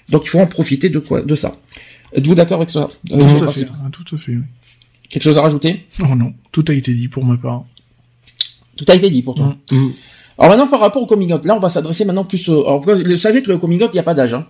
Donc 0.07 0.23
il 0.23 0.29
faut 0.29 0.39
en 0.39 0.47
profiter 0.47 0.87
de 0.87 0.99
quoi, 0.99 1.21
de 1.21 1.35
ça. 1.35 1.59
Êtes-vous 2.13 2.35
d'accord 2.35 2.59
avec 2.59 2.69
ça? 2.69 2.89
Tout, 3.11 3.17
à 3.17 3.51
fait, 3.51 3.63
hein, 3.63 3.91
tout 3.91 4.15
à 4.15 4.17
fait. 4.17 4.31
Oui. 4.31 4.43
Quelque 5.09 5.23
chose 5.23 5.37
à 5.37 5.41
rajouter? 5.41 5.83
Oh 5.99 6.15
non, 6.15 6.33
tout 6.53 6.63
a 6.69 6.73
été 6.73 6.93
dit 6.93 7.09
pour 7.09 7.25
ma 7.25 7.35
part. 7.35 7.65
Tout 8.75 8.85
a 8.87 8.95
été 8.95 9.09
dit 9.09 9.21
pour 9.21 9.35
toi. 9.35 9.55
Mmh. 9.71 9.87
Alors 10.37 10.51
maintenant 10.51 10.67
par 10.67 10.79
rapport 10.79 11.01
au 11.01 11.05
coming 11.05 11.33
out, 11.33 11.45
là 11.45 11.55
on 11.55 11.59
va 11.59 11.69
s'adresser 11.69 12.05
maintenant 12.05 12.25
plus. 12.25 12.49
Au... 12.49 12.65
Alors, 12.65 12.81
vous 12.81 13.15
savez 13.15 13.41
que 13.41 13.49
le 13.51 13.57
coming 13.57 13.81
out, 13.81 13.89
il 13.93 13.95
n'y 13.95 13.99
a 13.99 14.03
pas 14.03 14.13
d'âge. 14.13 14.33
Hein. 14.33 14.45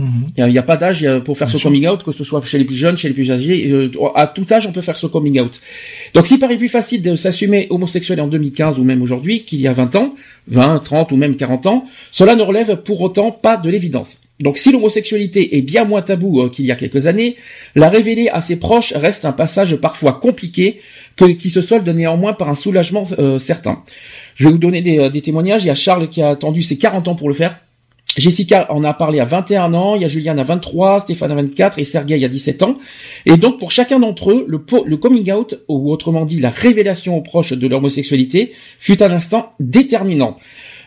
-hmm. 0.00 0.30
Il 0.36 0.46
n'y 0.46 0.58
a, 0.58 0.60
a, 0.60 0.64
pas 0.64 0.76
d'âge 0.76 1.06
pour 1.24 1.36
faire 1.36 1.46
Bien 1.46 1.52
ce 1.52 1.58
sûr. 1.58 1.68
coming 1.70 1.86
out, 1.88 2.02
que 2.02 2.12
ce 2.12 2.24
soit 2.24 2.44
chez 2.44 2.58
les 2.58 2.64
plus 2.64 2.76
jeunes, 2.76 2.96
chez 2.96 3.08
les 3.08 3.14
plus 3.14 3.30
âgés. 3.30 3.70
Euh, 3.70 3.90
à 4.14 4.26
tout 4.26 4.46
âge, 4.50 4.66
on 4.66 4.72
peut 4.72 4.80
faire 4.80 4.96
ce 4.96 5.06
coming 5.06 5.40
out. 5.40 5.60
Donc, 6.14 6.26
s'il 6.26 6.38
paraît 6.38 6.56
plus 6.56 6.68
facile 6.68 7.02
de 7.02 7.14
s'assumer 7.14 7.66
homosexuel 7.70 8.20
en 8.20 8.28
2015 8.28 8.78
ou 8.78 8.84
même 8.84 9.02
aujourd'hui 9.02 9.42
qu'il 9.44 9.60
y 9.60 9.68
a 9.68 9.72
20 9.72 9.96
ans, 9.96 10.14
20, 10.48 10.78
30 10.80 11.12
ou 11.12 11.16
même 11.16 11.36
40 11.36 11.66
ans, 11.66 11.84
cela 12.12 12.34
ne 12.36 12.42
relève 12.42 12.76
pour 12.76 13.00
autant 13.00 13.30
pas 13.30 13.56
de 13.56 13.70
l'évidence. 13.70 14.20
Donc, 14.40 14.56
si 14.56 14.72
l'homosexualité 14.72 15.56
est 15.58 15.62
bien 15.62 15.84
moins 15.84 16.02
tabou 16.02 16.40
euh, 16.40 16.48
qu'il 16.48 16.64
y 16.66 16.72
a 16.72 16.76
quelques 16.76 17.06
années, 17.06 17.36
la 17.74 17.88
révéler 17.90 18.28
à 18.28 18.40
ses 18.40 18.56
proches 18.56 18.92
reste 18.94 19.24
un 19.24 19.32
passage 19.32 19.76
parfois 19.76 20.14
compliqué, 20.14 20.80
que, 21.16 21.26
qui 21.26 21.50
se 21.50 21.60
solde 21.60 21.88
néanmoins 21.88 22.32
par 22.32 22.48
un 22.48 22.54
soulagement 22.54 23.04
euh, 23.18 23.38
certain. 23.38 23.82
Je 24.36 24.44
vais 24.44 24.52
vous 24.52 24.58
donner 24.58 24.80
des, 24.80 25.10
des 25.10 25.20
témoignages. 25.20 25.64
Il 25.64 25.66
y 25.66 25.70
a 25.70 25.74
Charles 25.74 26.08
qui 26.08 26.22
a 26.22 26.30
attendu 26.30 26.62
ses 26.62 26.78
40 26.78 27.08
ans 27.08 27.14
pour 27.14 27.28
le 27.28 27.34
faire. 27.34 27.58
Jessica 28.16 28.66
en 28.72 28.82
a 28.82 28.92
parlé 28.92 29.20
à 29.20 29.24
21 29.24 29.72
ans, 29.72 29.94
il 29.94 30.02
y 30.02 30.04
a 30.04 30.08
Juliane 30.08 30.38
à 30.40 30.42
23, 30.42 31.00
Stéphane 31.00 31.30
à 31.30 31.34
24 31.36 31.78
et 31.78 31.84
Sergei 31.84 32.24
à 32.24 32.28
17 32.28 32.62
ans. 32.64 32.76
Et 33.26 33.36
donc 33.36 33.58
pour 33.58 33.70
chacun 33.70 34.00
d'entre 34.00 34.32
eux, 34.32 34.44
le, 34.48 34.60
le 34.84 34.96
coming 34.96 35.32
out, 35.32 35.60
ou 35.68 35.92
autrement 35.92 36.24
dit 36.24 36.40
la 36.40 36.50
révélation 36.50 37.16
aux 37.16 37.22
proches 37.22 37.52
de 37.52 37.66
l'homosexualité, 37.68 38.52
fut 38.80 39.02
un 39.02 39.12
instant 39.12 39.52
déterminant 39.60 40.36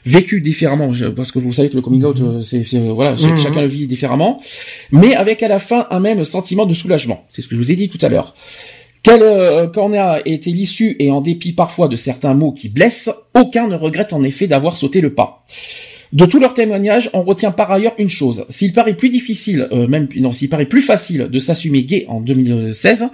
vécu 0.05 0.41
différemment, 0.41 0.91
parce 1.15 1.31
que 1.31 1.39
vous 1.39 1.53
savez 1.53 1.69
que 1.69 1.75
le 1.75 1.81
coming 1.81 2.03
out, 2.03 2.19
euh, 2.19 2.41
c'est 2.41 2.65
voilà, 2.89 3.11
Mhm. 3.11 3.39
chacun 3.39 3.61
le 3.61 3.67
vit 3.67 3.87
différemment, 3.87 4.41
mais 4.91 5.15
avec 5.15 5.41
à 5.43 5.47
la 5.47 5.59
fin 5.59 5.87
un 5.91 6.01
même 6.01 6.25
sentiment 6.25 6.65
de 6.65 6.73
soulagement. 6.73 7.23
C'est 7.29 7.41
ce 7.41 7.47
que 7.47 7.55
je 7.55 7.61
vous 7.61 7.71
ai 7.71 7.75
dit 7.77 7.87
tout 7.87 7.99
à 8.01 8.09
l'heure. 8.09 8.35
Quel 9.01 9.21
euh, 9.21 9.67
qu'en 9.67 9.93
a 9.93 10.19
été 10.25 10.51
l'issue 10.51 10.97
et 10.99 11.09
en 11.09 11.21
dépit 11.21 11.53
parfois 11.53 11.87
de 11.87 11.95
certains 11.95 12.33
mots 12.33 12.51
qui 12.51 12.67
blessent, 12.67 13.11
aucun 13.33 13.67
ne 13.69 13.75
regrette 13.75 14.11
en 14.11 14.23
effet 14.23 14.47
d'avoir 14.47 14.75
sauté 14.75 14.99
le 14.99 15.13
pas. 15.13 15.43
De 16.13 16.27
tous 16.27 16.39
leurs 16.39 16.53
témoignages, 16.53 17.09
on 17.13 17.23
retient 17.23 17.49
par 17.49 17.71
ailleurs 17.71 17.95
une 17.97 18.09
chose. 18.09 18.45
S'il 18.47 18.71
paraît 18.71 18.93
plus 18.93 19.09
difficile, 19.09 19.67
euh, 19.71 19.87
même 19.87 20.07
non, 20.17 20.31
s'il 20.31 20.47
paraît 20.47 20.67
plus 20.67 20.83
facile 20.83 21.27
de 21.27 21.39
s'assumer 21.39 21.83
gay 21.85 22.05
en 22.07 22.21
2016 22.21 23.07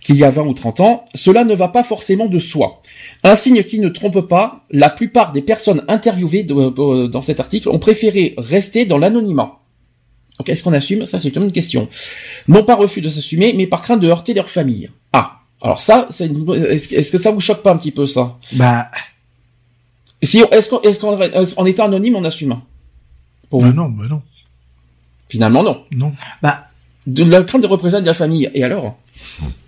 qu'il 0.00 0.16
y 0.16 0.24
a 0.24 0.30
20 0.30 0.42
ou 0.42 0.52
30 0.52 0.80
ans, 0.80 1.04
cela 1.14 1.44
ne 1.44 1.54
va 1.54 1.68
pas 1.68 1.84
forcément 1.84 2.26
de 2.26 2.40
soi. 2.40 2.82
Un 3.22 3.36
signe 3.36 3.62
qui 3.62 3.78
ne 3.78 3.88
trompe 3.88 4.22
pas, 4.22 4.64
la 4.72 4.90
plupart 4.90 5.30
des 5.30 5.42
personnes 5.42 5.84
interviewées 5.86 6.44
euh, 6.50 7.06
dans 7.06 7.22
cet 7.22 7.38
article 7.38 7.68
ont 7.68 7.78
préféré 7.78 8.34
rester 8.36 8.84
dans 8.84 8.98
l'anonymat. 8.98 9.60
Est-ce 10.44 10.64
qu'on 10.64 10.72
assume? 10.72 11.06
Ça 11.06 11.20
c'est 11.20 11.36
une 11.36 11.52
question. 11.52 11.88
Non 12.48 12.64
pas 12.64 12.74
refus 12.74 13.00
de 13.00 13.10
s'assumer, 13.10 13.54
mais 13.56 13.68
par 13.68 13.80
crainte 13.80 14.00
de 14.00 14.08
heurter 14.08 14.34
leur 14.34 14.50
famille. 14.50 14.90
Ah, 15.12 15.42
alors 15.62 15.80
ça, 15.80 16.08
est-ce 16.10 17.12
que 17.12 17.18
ça 17.18 17.30
vous 17.30 17.40
choque 17.40 17.62
pas 17.62 17.70
un 17.70 17.76
petit 17.76 17.92
peu 17.92 18.06
ça? 18.06 18.38
Bah, 18.54 18.90
Si 20.22 20.42
est-ce 20.50 20.68
qu'on 20.70 20.80
est-ce 20.82 21.00
qu'on 21.00 21.18
en 21.62 21.66
étant 21.66 21.84
anonyme 21.86 22.16
on 22.16 22.24
assume 22.24 22.56
Pour 23.48 23.60
Bah 23.62 23.68
vous 23.68 23.74
non, 23.74 23.88
bah 23.88 24.04
non, 24.08 24.22
Finalement 25.28 25.62
non. 25.62 25.82
non. 25.96 26.12
bah, 26.42 26.68
De 27.06 27.24
la 27.24 27.42
crainte 27.42 27.62
de 27.62 27.66
représailles 27.66 28.02
de 28.02 28.06
la 28.06 28.14
famille. 28.14 28.50
Et 28.54 28.62
alors? 28.64 28.96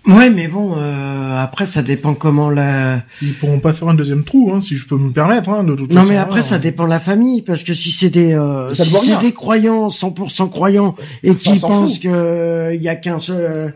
Ouais, 0.07 0.29
mais 0.31 0.47
bon, 0.47 0.75
euh, 0.77 1.37
après, 1.41 1.65
ça 1.67 1.81
dépend 1.83 2.15
comment 2.15 2.49
la. 2.49 3.01
Ils 3.21 3.33
pourront 3.35 3.59
pas 3.59 3.71
faire 3.71 3.87
un 3.87 3.93
deuxième 3.93 4.23
trou, 4.23 4.51
hein, 4.53 4.59
si 4.61 4.75
je 4.75 4.85
peux 4.87 4.97
me 4.97 5.11
permettre, 5.11 5.49
hein, 5.49 5.63
de 5.63 5.75
toute 5.75 5.91
Non, 5.91 6.01
façon. 6.01 6.11
mais 6.11 6.17
après, 6.17 6.39
hein. 6.39 6.43
ça 6.43 6.57
dépend 6.59 6.85
de 6.85 6.89
la 6.89 6.99
famille, 6.99 7.43
parce 7.43 7.63
que 7.63 7.73
si 7.75 7.91
c'est 7.91 8.09
des, 8.09 8.33
euh, 8.33 8.73
si 8.73 8.83
c'est 8.83 9.19
des 9.21 9.31
croyants, 9.31 9.89
100% 9.89 10.49
croyants, 10.49 10.95
et 11.21 11.33
Ça, 11.33 11.51
on 11.51 11.53
qui 11.53 11.59
s'en 11.59 11.67
pensent 11.67 11.99
que 11.99 12.07
euh, 12.09 12.73
il 12.75 12.81
y 12.81 12.89
a 12.89 12.95
qu'un 12.95 13.19
seul, 13.19 13.37
euh, 13.39 13.69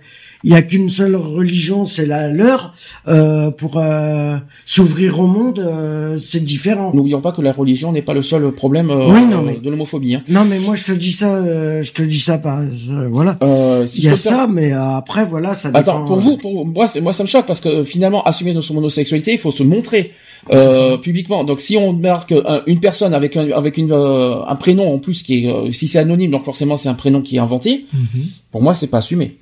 il 0.43 0.51
y 0.51 0.55
a 0.55 0.61
qu'une 0.61 0.89
seule 0.89 1.15
religion, 1.15 1.85
c'est 1.85 2.05
la 2.05 2.31
leur, 2.31 2.73
euh, 3.07 3.49
pour 3.51 3.77
euh, 3.77 4.37
s'ouvrir 4.65 5.19
au 5.19 5.27
monde, 5.27 5.59
euh, 5.59 6.19
c'est 6.19 6.43
différent. 6.43 6.91
N'oublions 6.93 7.21
pas 7.21 7.31
que 7.31 7.41
la 7.41 7.51
religion 7.51 7.91
n'est 7.91 8.01
pas 8.01 8.13
le 8.13 8.21
seul 8.21 8.51
problème 8.51 8.89
euh, 8.91 9.07
Oui, 9.11 9.25
non, 9.25 9.41
mais- 9.41 9.55
de 9.55 9.69
l'homophobie. 9.69 10.15
Hein. 10.15 10.23
Non, 10.29 10.45
mais 10.45 10.59
moi, 10.59 10.75
je 10.75 10.85
te 10.85 10.91
dis 10.91 11.11
ça, 11.11 11.33
euh, 11.35 11.81
je 11.83 11.91
te 11.93 12.01
dis 12.03 12.19
ça 12.19 12.37
pas, 12.37 12.61
euh, 12.61 13.07
voilà. 13.09 13.37
Euh, 13.41 13.85
si 13.85 13.99
Il 13.99 14.03
y 14.05 14.09
a 14.09 14.17
ça, 14.17 14.47
mais 14.47 14.71
après, 14.73 15.25
voilà, 15.25 15.55
ça 15.55 15.69
dépend. 15.69 15.79
Attends, 15.79 16.05
pour 16.05 16.17
vous, 16.19 16.37
pour 16.37 16.65
moi, 16.65 16.85
moi 17.01 17.13
ça 17.13 17.23
me 17.23 17.27
choque 17.27 17.45
parce 17.45 17.61
que 17.61 17.83
finalement, 17.83 18.23
assumer 18.23 18.53
son 18.61 18.77
homosexualité, 18.77 19.33
il 19.33 19.39
faut 19.39 19.51
se 19.51 19.63
montrer 19.63 20.11
euh, 20.51 20.97
publiquement. 20.97 21.43
Donc, 21.43 21.59
si 21.59 21.77
on 21.77 21.93
marque 21.93 22.31
un- 22.31 22.61
une 22.67 22.79
personne 22.79 23.13
avec 23.13 23.35
un, 23.35 23.49
avec 23.51 23.77
une, 23.77 23.91
euh, 23.91 24.45
un 24.47 24.55
prénom 24.55 24.93
en 24.93 24.97
plus 24.99 25.23
qui 25.23 25.45
est, 25.45 25.49
euh, 25.51 25.71
si 25.73 25.87
c'est 25.87 25.99
anonyme, 25.99 26.31
donc 26.31 26.45
forcément 26.45 26.77
c'est 26.77 26.89
un 26.89 26.93
prénom 26.93 27.21
qui 27.21 27.35
est 27.37 27.39
inventé. 27.39 27.85
Mhm. 27.93 28.25
Pour 28.51 28.61
moi, 28.61 28.73
c'est 28.73 28.87
pas 28.87 28.99
assumé. 28.99 29.37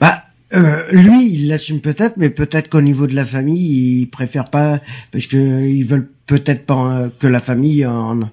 Bah, 0.00 0.24
euh, 0.54 0.82
lui, 0.92 1.32
il 1.32 1.48
l'assume 1.48 1.80
peut-être, 1.80 2.16
mais 2.16 2.30
peut-être 2.30 2.68
qu'au 2.68 2.80
niveau 2.80 3.06
de 3.06 3.14
la 3.14 3.24
famille, 3.24 4.00
il 4.00 4.06
préfère 4.06 4.50
pas, 4.50 4.80
parce 5.10 5.26
que 5.26 5.36
ils 5.36 5.84
veulent 5.84 6.08
peut-être 6.26 6.64
pas 6.64 6.74
euh, 6.74 7.08
que 7.18 7.26
la 7.26 7.40
famille 7.40 7.84
en, 7.84 8.30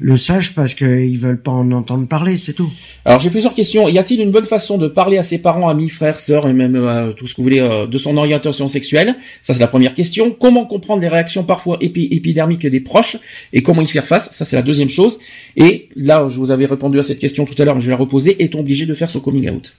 le 0.00 0.16
sache, 0.16 0.54
parce 0.54 0.74
qu'ils 0.74 1.18
veulent 1.18 1.40
pas 1.40 1.52
en 1.52 1.70
entendre 1.70 2.08
parler, 2.08 2.36
c'est 2.38 2.52
tout. 2.52 2.70
Alors, 3.04 3.20
j'ai 3.20 3.30
plusieurs 3.30 3.54
questions. 3.54 3.88
Y 3.88 3.98
a-t-il 3.98 4.20
une 4.20 4.32
bonne 4.32 4.44
façon 4.44 4.76
de 4.76 4.88
parler 4.88 5.18
à 5.18 5.22
ses 5.22 5.38
parents, 5.38 5.68
amis, 5.68 5.88
frères, 5.88 6.18
sœurs 6.18 6.48
et 6.48 6.52
même 6.52 6.74
euh, 6.74 7.12
tout 7.12 7.28
ce 7.28 7.34
que 7.34 7.36
vous 7.36 7.44
voulez 7.44 7.60
euh, 7.60 7.86
de 7.86 7.96
son 7.96 8.16
orientation 8.16 8.66
sexuelle? 8.66 9.14
Ça, 9.40 9.54
c'est 9.54 9.60
la 9.60 9.68
première 9.68 9.94
question. 9.94 10.32
Comment 10.32 10.66
comprendre 10.66 11.00
les 11.00 11.08
réactions 11.08 11.44
parfois 11.44 11.78
épi- 11.80 12.08
épidermiques 12.10 12.66
des 12.66 12.80
proches 12.80 13.18
et 13.52 13.62
comment 13.62 13.82
y 13.82 13.86
faire 13.86 14.06
face? 14.06 14.30
Ça, 14.32 14.44
c'est 14.44 14.56
la 14.56 14.62
deuxième 14.62 14.88
chose. 14.88 15.18
Et 15.56 15.88
là, 15.94 16.26
je 16.28 16.38
vous 16.38 16.50
avais 16.50 16.66
répondu 16.66 16.98
à 16.98 17.04
cette 17.04 17.20
question 17.20 17.44
tout 17.44 17.54
à 17.62 17.64
l'heure, 17.64 17.78
je 17.80 17.86
vais 17.86 17.92
la 17.92 17.96
reposer. 17.96 18.42
Est-on 18.42 18.60
obligé 18.60 18.86
de 18.86 18.94
faire 18.94 19.10
son 19.10 19.20
coming 19.20 19.48
out? 19.48 19.74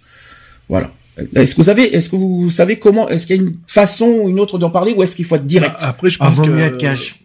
Voilà. 0.70 0.92
Est-ce 1.36 1.52
que 1.56 1.58
vous 1.58 1.64
savez, 1.64 1.96
est-ce 1.96 2.10
que 2.10 2.16
vous 2.18 2.50
savez 2.50 2.78
comment, 2.78 3.08
est-ce 3.08 3.26
qu'il 3.26 3.36
y 3.38 3.40
a 3.40 3.42
une 3.42 3.56
façon 3.68 4.06
ou 4.06 4.30
une 4.30 4.40
autre 4.40 4.58
d'en 4.58 4.70
parler 4.70 4.94
ou 4.94 5.02
est-ce 5.04 5.16
qu'il 5.16 5.24
faut 5.26 5.36
être 5.36 5.46
direct 5.46 5.76
Ah, 5.80 5.90
Après, 5.90 6.10
je 6.10 6.18
Ah, 6.20 6.26
pense 6.28 6.38
vaut 6.38 6.46
que 6.46 6.58
être 6.60 6.78
cash. 6.78 7.24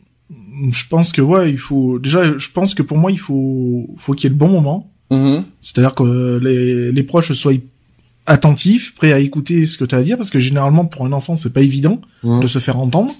je 0.70 0.84
pense 0.88 1.10
que 1.10 1.20
ouais, 1.22 1.50
il 1.50 1.58
faut 1.58 1.98
déjà. 1.98 2.38
Je 2.38 2.48
pense 2.52 2.74
que 2.74 2.82
pour 2.82 2.98
moi, 2.98 3.10
il 3.10 3.18
faut 3.18 3.88
faut 3.96 4.12
qu'il 4.12 4.24
y 4.24 4.26
ait 4.28 4.34
le 4.34 4.38
bon 4.38 4.48
moment. 4.48 4.90
Mhm. 5.10 5.44
C'est-à-dire 5.60 5.94
que 5.94 6.38
les 6.40 6.92
les 6.92 7.02
proches 7.02 7.32
soient 7.32 7.52
attentifs, 8.26 8.94
prêts 8.94 9.12
à 9.12 9.18
écouter 9.18 9.66
ce 9.66 9.76
que 9.76 9.84
tu 9.84 9.94
as 9.94 9.98
à 9.98 10.02
dire, 10.02 10.16
parce 10.16 10.30
que 10.30 10.38
généralement 10.38 10.84
pour 10.84 11.04
un 11.04 11.12
enfant, 11.12 11.34
c'est 11.36 11.52
pas 11.52 11.62
évident 11.62 12.00
Mhm. 12.22 12.40
de 12.40 12.46
se 12.46 12.58
faire 12.60 12.78
entendre. 12.78 13.14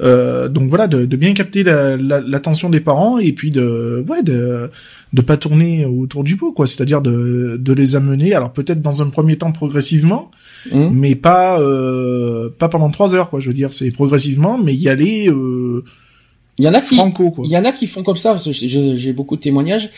Euh, 0.00 0.48
donc 0.48 0.68
voilà, 0.70 0.86
de, 0.86 1.04
de 1.04 1.16
bien 1.16 1.34
capter 1.34 1.62
la- 1.62 1.96
la- 1.96 2.20
l'attention 2.20 2.70
des 2.70 2.80
parents 2.80 3.18
et 3.18 3.32
puis 3.32 3.50
de 3.50 4.02
ouais 4.08 4.22
de 4.22 4.70
de 5.12 5.20
pas 5.22 5.36
tourner 5.36 5.84
autour 5.84 6.24
du 6.24 6.36
pot 6.36 6.52
quoi. 6.52 6.66
C'est-à-dire 6.66 7.02
de 7.02 7.56
de 7.60 7.72
les 7.72 7.96
amener. 7.96 8.32
Alors 8.34 8.52
peut-être 8.52 8.80
dans 8.80 9.02
un 9.02 9.10
premier 9.10 9.36
temps 9.36 9.52
progressivement, 9.52 10.30
Mhm. 10.72 10.90
mais 10.94 11.14
pas 11.16 11.60
euh, 11.60 12.48
pas 12.58 12.68
pendant 12.68 12.90
trois 12.90 13.14
heures 13.14 13.28
quoi. 13.30 13.40
Je 13.40 13.48
veux 13.48 13.54
dire, 13.54 13.72
c'est 13.72 13.90
progressivement, 13.90 14.56
mais 14.56 14.74
y 14.74 14.88
aller 14.88 15.28
euh, 15.28 15.84
Il 16.60 16.64
y 16.64 16.68
en 16.68 16.74
a 16.74 16.80
qui, 16.80 16.96
franco 16.96 17.30
quoi. 17.30 17.44
Il 17.46 17.50
y 17.50 17.56
en 17.56 17.64
a 17.64 17.72
qui 17.72 17.86
font 17.86 18.02
comme 18.02 18.16
ça, 18.18 18.30
parce 18.32 18.44
que 18.44 18.52
j'ai- 18.52 19.12
beaucoup 19.14 19.36
de 19.36 19.40
témoignages, 19.40 19.88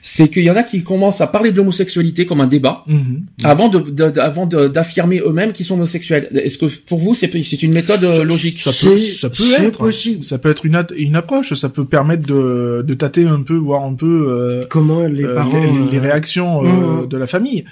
c'est 0.00 0.28
qu'il 0.28 0.44
y 0.44 0.50
en 0.50 0.56
a 0.56 0.62
qui 0.62 0.82
commencent 0.82 1.20
à 1.20 1.26
parler 1.26 1.50
de 1.52 1.56
l'homosexualité 1.56 2.26
comme 2.26 2.40
un 2.40 2.46
débat, 2.46 2.84
Mhm. 2.86 3.22
avant 3.44 3.68
de, 3.68 3.78
de- 3.78 4.10
de- 4.10 4.20
avant 4.20 4.46
d'affirmer 4.46 5.18
eux-mêmes 5.20 5.52
qu'ils 5.52 5.66
sont 5.66 5.74
homosexuels. 5.74 6.28
Est-ce 6.46 6.58
que 6.58 6.66
pour 6.66 6.98
vous 7.00 7.14
c'est 7.14 7.30
c'est 7.42 7.62
une 7.62 7.72
méthode 7.72 8.04
euh, 8.04 8.24
logique? 8.24 8.58
Ça 8.60 8.70
peut, 8.72 8.96
ça 8.98 9.28
peut 9.30 9.42
être. 9.58 9.78
possible. 9.78 10.22
Ça 10.22 10.38
peut 10.38 10.50
être 10.50 10.64
une, 10.64 10.76
approche. 11.16 11.54
Ça 11.54 11.68
peut 11.68 11.84
permettre 11.84 12.26
de, 12.26 12.84
de 12.86 12.94
tâter 12.94 13.24
un 13.26 13.42
peu, 13.42 13.56
voir 13.56 13.82
un 13.84 13.94
peu 13.94 14.26
euh, 14.30 14.64
Comment 14.70 15.06
les 15.06 15.24
euh, 15.24 15.34
parents... 15.34 15.60
les, 15.60 15.90
les 15.92 15.98
euh, 15.98 16.00
réactions 16.00 16.64
euh, 16.64 16.68
Mhm. 17.02 17.08
de 17.08 17.16
la 17.16 17.26
famille. 17.26 17.64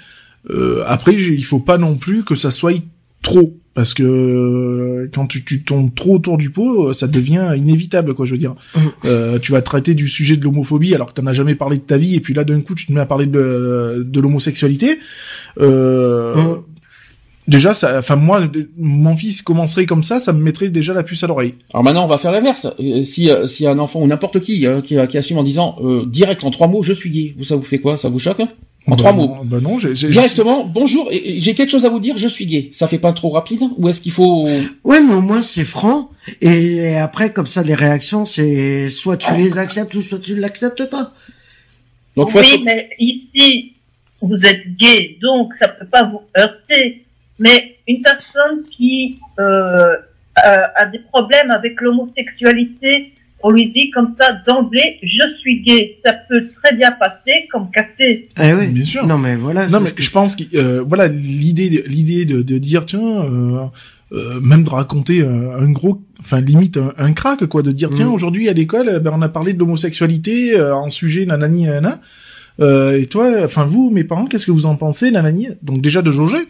Euh, 0.49 0.83
après, 0.87 1.13
il 1.13 1.43
faut 1.45 1.59
pas 1.59 1.77
non 1.77 1.95
plus 1.95 2.23
que 2.23 2.35
ça 2.35 2.51
soit 2.51 2.73
trop, 3.21 3.53
parce 3.73 3.93
que 3.93 5.09
quand 5.13 5.27
tu, 5.27 5.43
tu 5.45 5.63
tombes 5.63 5.93
trop 5.95 6.15
autour 6.15 6.37
du 6.37 6.49
pot, 6.49 6.89
euh, 6.89 6.93
ça 6.93 7.07
devient 7.07 7.53
inévitable, 7.55 8.13
quoi. 8.13 8.25
Je 8.25 8.31
veux 8.31 8.37
dire, 8.37 8.55
Mhm. 8.75 8.81
Euh, 9.05 9.39
tu 9.39 9.51
vas 9.53 9.61
traiter 9.61 9.93
du 9.93 10.07
sujet 10.09 10.35
de 10.37 10.43
l'homophobie 10.43 10.93
alors 10.93 11.07
que 11.07 11.13
t'en 11.13 11.27
as 11.27 11.33
jamais 11.33 11.55
parlé 11.55 11.77
de 11.77 11.81
ta 11.83 11.97
vie, 11.97 12.15
et 12.15 12.19
puis 12.19 12.33
là 12.33 12.43
d'un 12.43 12.61
coup 12.61 12.75
tu 12.75 12.85
te 12.85 12.91
mets 12.93 12.99
à 12.99 13.05
parler 13.05 13.25
de, 13.27 14.03
de 14.05 14.19
l'homosexualité. 14.19 14.97
Euh, 15.59 16.35
Mhm. 16.35 16.57
Déjà, 17.47 17.73
ça, 17.73 17.97
enfin 17.97 18.15
moi, 18.15 18.47
mon 18.77 19.15
fils 19.15 19.41
commencerait 19.41 19.85
comme 19.87 20.03
ça, 20.03 20.19
ça 20.19 20.31
me 20.31 20.39
mettrait 20.41 20.69
déjà 20.69 20.93
la 20.93 21.01
puce 21.03 21.23
à 21.23 21.27
l'oreille. 21.27 21.55
Alors 21.73 21.83
maintenant 21.83 22.05
on 22.05 22.07
va 22.07 22.17
faire 22.19 22.31
l'inverse. 22.31 22.67
Euh, 22.79 23.01
Si 23.03 23.29
euh, 23.31 23.47
si 23.47 23.65
un 23.65 23.79
enfant 23.79 23.99
ou 24.01 24.07
n'importe 24.07 24.39
qui 24.39 24.65
hein, 24.67 24.81
qui, 24.81 24.95
qui 25.09 25.17
assume 25.17 25.37
en 25.39 25.43
disant 25.43 25.75
euh, 25.83 26.05
direct 26.05 26.43
en 26.43 26.51
trois 26.51 26.67
mots 26.67 26.83
je 26.83 26.93
suis 26.93 27.09
gay, 27.09 27.33
vous 27.37 27.43
ça 27.43 27.55
vous 27.55 27.63
fait 27.63 27.79
quoi? 27.79 27.97
Ça 27.97 28.09
vous 28.09 28.19
choque? 28.19 28.39
hein 28.41 28.49
En 28.87 28.91
Bah 28.91 28.97
trois 28.97 29.13
non, 29.13 29.27
mots. 29.27 29.43
Bah 29.43 29.59
non, 29.61 29.77
j'ai, 29.77 29.93
j'ai- 29.93 30.09
Directement, 30.09 30.65
bonjour, 30.65 31.09
j'ai 31.11 31.53
quelque 31.53 31.69
chose 31.69 31.85
à 31.85 31.89
vous 31.89 31.99
dire, 31.99 32.17
je 32.17 32.27
suis 32.27 32.45
gay. 32.47 32.69
Ça 32.73 32.87
fait 32.87 32.97
pas 32.97 33.13
trop 33.13 33.29
rapide 33.29 33.61
Ou 33.77 33.89
est-ce 33.89 34.01
qu'il 34.01 34.11
faut... 34.11 34.47
Ouais, 34.83 34.99
mais 35.01 35.13
au 35.13 35.21
moins 35.21 35.43
c'est 35.43 35.65
franc. 35.65 36.09
Et 36.41 36.95
après, 36.97 37.31
comme 37.31 37.45
ça, 37.47 37.61
les 37.61 37.75
réactions, 37.75 38.25
c'est 38.25 38.89
soit 38.89 39.17
tu 39.17 39.33
les 39.35 39.57
acceptes 39.59 39.93
ou 39.93 40.01
soit 40.01 40.19
tu 40.19 40.35
l'acceptes 40.35 40.89
pas. 40.89 41.13
Donc 42.17 42.33
oui, 42.33 42.61
mais 42.65 42.89
ici, 42.99 43.73
vous 44.21 44.35
êtes 44.35 44.75
gay, 44.77 45.17
donc 45.21 45.51
ça 45.61 45.67
peut 45.67 45.85
pas 45.85 46.03
vous 46.03 46.21
heurter. 46.37 47.05
Mais 47.39 47.77
une 47.87 48.01
personne 48.01 48.63
qui 48.75 49.17
euh, 49.39 49.95
a, 50.35 50.71
a 50.75 50.85
des 50.87 50.99
problèmes 50.99 51.51
avec 51.51 51.79
l'homosexualité, 51.81 53.13
on 53.43 53.49
lui 53.51 53.71
dit 53.71 53.89
comme 53.91 54.15
ça 54.19 54.33
d'emblée, 54.47 54.97
je 55.03 55.23
suis 55.39 55.61
gay. 55.61 55.97
Ça 56.05 56.13
peut 56.29 56.47
très 56.63 56.75
bien 56.75 56.91
passer 56.91 57.47
comme 57.51 57.69
casser. 57.71 58.29
Eh 58.41 58.53
oui. 58.53 58.67
Bien 58.67 58.83
sûr. 58.83 59.05
Non, 59.07 59.17
mais 59.17 59.35
voilà. 59.35 59.67
Non, 59.67 59.79
mais 59.79 59.91
que- 59.91 60.01
je 60.01 60.11
pense 60.11 60.35
que 60.35 60.43
euh, 60.55 60.83
voilà 60.87 61.07
l'idée, 61.07 61.69
de- 61.69 61.83
l'idée 61.87 62.25
de, 62.25 62.41
de 62.41 62.57
dire 62.57 62.85
tiens, 62.85 63.01
euh, 63.23 63.65
euh, 64.13 64.39
même 64.41 64.63
de 64.63 64.69
raconter 64.69 65.23
un, 65.23 65.51
un 65.57 65.71
gros, 65.71 66.01
enfin 66.19 66.41
limite 66.41 66.77
un, 66.77 66.93
un 66.97 67.13
crack 67.13 67.45
quoi, 67.45 67.61
de 67.63 67.71
dire 67.71 67.89
tiens 67.89 68.07
Mm. 68.09 68.13
aujourd'hui 68.13 68.49
à 68.49 68.53
l'école, 68.53 68.89
euh, 68.89 68.99
ben 68.99 69.11
on 69.15 69.21
a 69.21 69.29
parlé 69.29 69.53
de 69.53 69.59
l'homosexualité 69.59 70.57
euh, 70.57 70.75
en 70.75 70.89
sujet 70.89 71.25
nanani 71.25 71.65
nanana. 71.65 71.99
Euh, 72.59 72.99
et 72.99 73.05
toi, 73.07 73.31
enfin 73.45 73.63
vous, 73.65 73.89
mes 73.89 74.03
parents, 74.03 74.25
qu'est-ce 74.25 74.45
que 74.45 74.51
vous 74.51 74.65
en 74.65 74.75
pensez, 74.75 75.09
nanani? 75.09 75.47
Donc 75.63 75.79
déjà 75.81 76.01
de 76.01 76.11
jauger, 76.11 76.47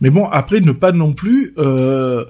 mais 0.00 0.10
bon 0.10 0.26
après 0.26 0.60
ne 0.60 0.72
pas 0.72 0.90
non 0.92 1.12
plus 1.12 1.54
euh, 1.58 2.24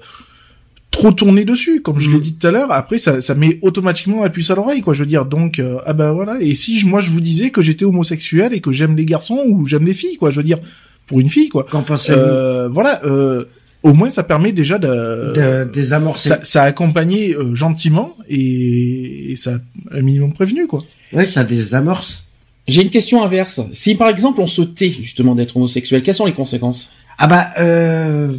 trop 0.97 1.11
tourner 1.11 1.45
dessus, 1.45 1.81
comme 1.81 1.99
je 1.99 2.09
Mm. 2.09 2.13
l'ai 2.13 2.19
dit 2.19 2.33
tout 2.35 2.47
à 2.47 2.51
l'heure. 2.51 2.71
Après 2.71 2.97
ça, 2.97 3.21
ça 3.21 3.35
met 3.35 3.59
automatiquement 3.61 4.21
la 4.21 4.29
puce 4.29 4.49
à 4.51 4.55
l'oreille, 4.55 4.81
quoi. 4.81 4.93
Je 4.93 4.99
veux 5.01 5.05
dire, 5.05 5.25
donc 5.25 5.59
euh, 5.59 5.77
ah 5.85 5.93
ben 5.93 6.11
voilà. 6.13 6.37
Et 6.41 6.55
si 6.55 6.79
je- 6.79 6.87
moi 6.87 7.01
je 7.01 7.11
vous 7.11 7.21
disais 7.21 7.49
que 7.51 7.61
j'étais 7.61 7.85
homosexuel 7.85 8.53
et 8.53 8.61
que 8.61 8.71
j'aime 8.71 8.95
les 8.95 9.05
garçons 9.05 9.43
ou 9.47 9.65
j'aime 9.67 9.85
les 9.85 9.93
filles, 9.93 10.17
quoi. 10.17 10.31
Je 10.31 10.37
veux 10.37 10.43
dire, 10.43 10.59
pour 11.07 11.19
une 11.19 11.29
fille, 11.29 11.49
quoi. 11.49 11.65
Qu'en 11.69 11.81
pensez-vous 11.83 12.17
Euh, 12.19 12.67
voilà. 12.69 13.01
Euh, 13.05 13.45
au 13.83 13.93
moins 13.93 14.09
ça 14.09 14.23
permet 14.23 14.51
déjà 14.51 14.79
de, 14.79 14.87
de 15.35 15.69
désamorcer 15.71 16.29
ça, 16.29 16.39
ça 16.43 16.63
a 16.63 16.65
accompagné 16.65 17.35
euh, 17.35 17.53
gentiment 17.53 18.13
et, 18.27 19.31
et 19.31 19.35
ça 19.35 19.59
a 19.91 19.97
un 19.97 20.01
minimum 20.01 20.33
prévenu, 20.33 20.65
quoi. 20.65 20.81
Ouais, 21.13 21.25
ça 21.27 21.43
désamorce. 21.43 22.23
J'ai 22.67 22.81
une 22.81 22.89
question 22.89 23.23
inverse. 23.23 23.59
Si 23.73 23.93
par 23.93 24.09
exemple 24.09 24.41
on 24.41 24.47
se 24.47 24.63
tait 24.63 24.89
justement 24.89 25.35
d'être 25.35 25.55
homosexuel, 25.57 26.01
quelles 26.01 26.15
sont 26.15 26.25
les 26.25 26.33
conséquences? 26.33 26.91
Ah 27.19 27.27
bah, 27.27 27.49
euh, 27.59 28.33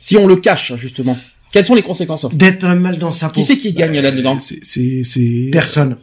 Si 0.00 0.16
on 0.16 0.26
le 0.26 0.34
cache 0.34 0.74
justement, 0.74 1.16
quelles 1.52 1.64
sont 1.64 1.74
les 1.74 1.82
conséquences 1.82 2.26
d'être 2.34 2.66
mal 2.66 2.98
dans 2.98 3.12
sa 3.12 3.28
peau. 3.28 3.34
Qui 3.34 3.42
c'est 3.44 3.56
qui 3.58 3.72
gagne 3.72 4.00
là-dedans 4.00 4.38
C'est, 4.38 4.58
c'est, 4.62 5.02
c'est, 5.04 5.50
Personne. 5.52 5.96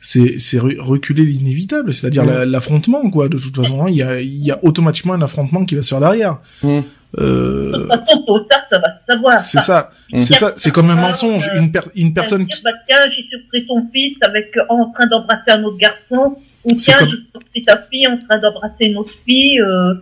c'est, 0.00 0.38
c'est 0.38 0.58
re- 0.58 0.78
reculer 0.80 1.24
l'inévitable, 1.24 1.92
c'est-à-dire 1.92 2.24
la- 2.24 2.46
l'affrontement, 2.46 3.10
quoi. 3.10 3.28
De 3.28 3.36
toute 3.38 3.54
façon, 3.56 3.84
hein, 3.84 3.90
il 3.90 3.96
y 3.96 4.02
a, 4.02 4.20
il 4.20 4.44
y 4.44 4.50
a 4.50 4.58
automatiquement 4.64 5.14
un 5.14 5.22
affrontement 5.22 5.64
qui 5.64 5.74
va 5.74 5.82
se 5.82 5.88
faire 5.90 6.00
derrière. 6.00 6.38
De 6.62 6.82
Euh, 7.20 7.72
toute 7.72 7.88
façon, 7.88 8.22
tôt 8.26 8.36
ou 8.36 8.40
tard, 8.44 8.62
ça 8.70 8.78
va 8.78 8.84
se 8.88 9.12
savoir. 9.12 9.38
c'est 9.40 9.60
ça, 9.60 9.90
Mm. 10.12 10.20
c'est 10.20 10.34
ça, 10.34 10.52
c'est 10.56 10.70
comme 10.70 10.88
un 10.88 10.94
mensonge. 10.96 11.50
Une, 11.56 11.70
per- 11.70 11.80
une 11.94 12.14
personne 12.14 12.44
Dire, 12.46 12.56
qui, 12.56 12.62
bah, 12.62 12.70
tiens, 12.88 13.00
j'ai 13.14 13.24
surpris 13.28 13.66
ton 13.66 13.86
fils 13.92 14.16
avec, 14.22 14.50
euh, 14.56 14.62
en 14.70 14.90
train 14.92 15.06
d'embrasser 15.08 15.50
un 15.50 15.62
autre 15.64 15.76
garçon. 15.76 16.36
Ou 16.64 16.72
tiens, 16.74 16.96
comme- 16.96 17.08
j'ai 17.10 17.16
surpris 17.32 17.64
ta 17.64 17.84
fille 17.90 18.06
en 18.06 18.16
train 18.26 18.38
d'embrasser 18.38 18.84
une 18.86 18.96
autre 18.96 19.12
fille. 19.28 19.60
Euh, 19.60 19.94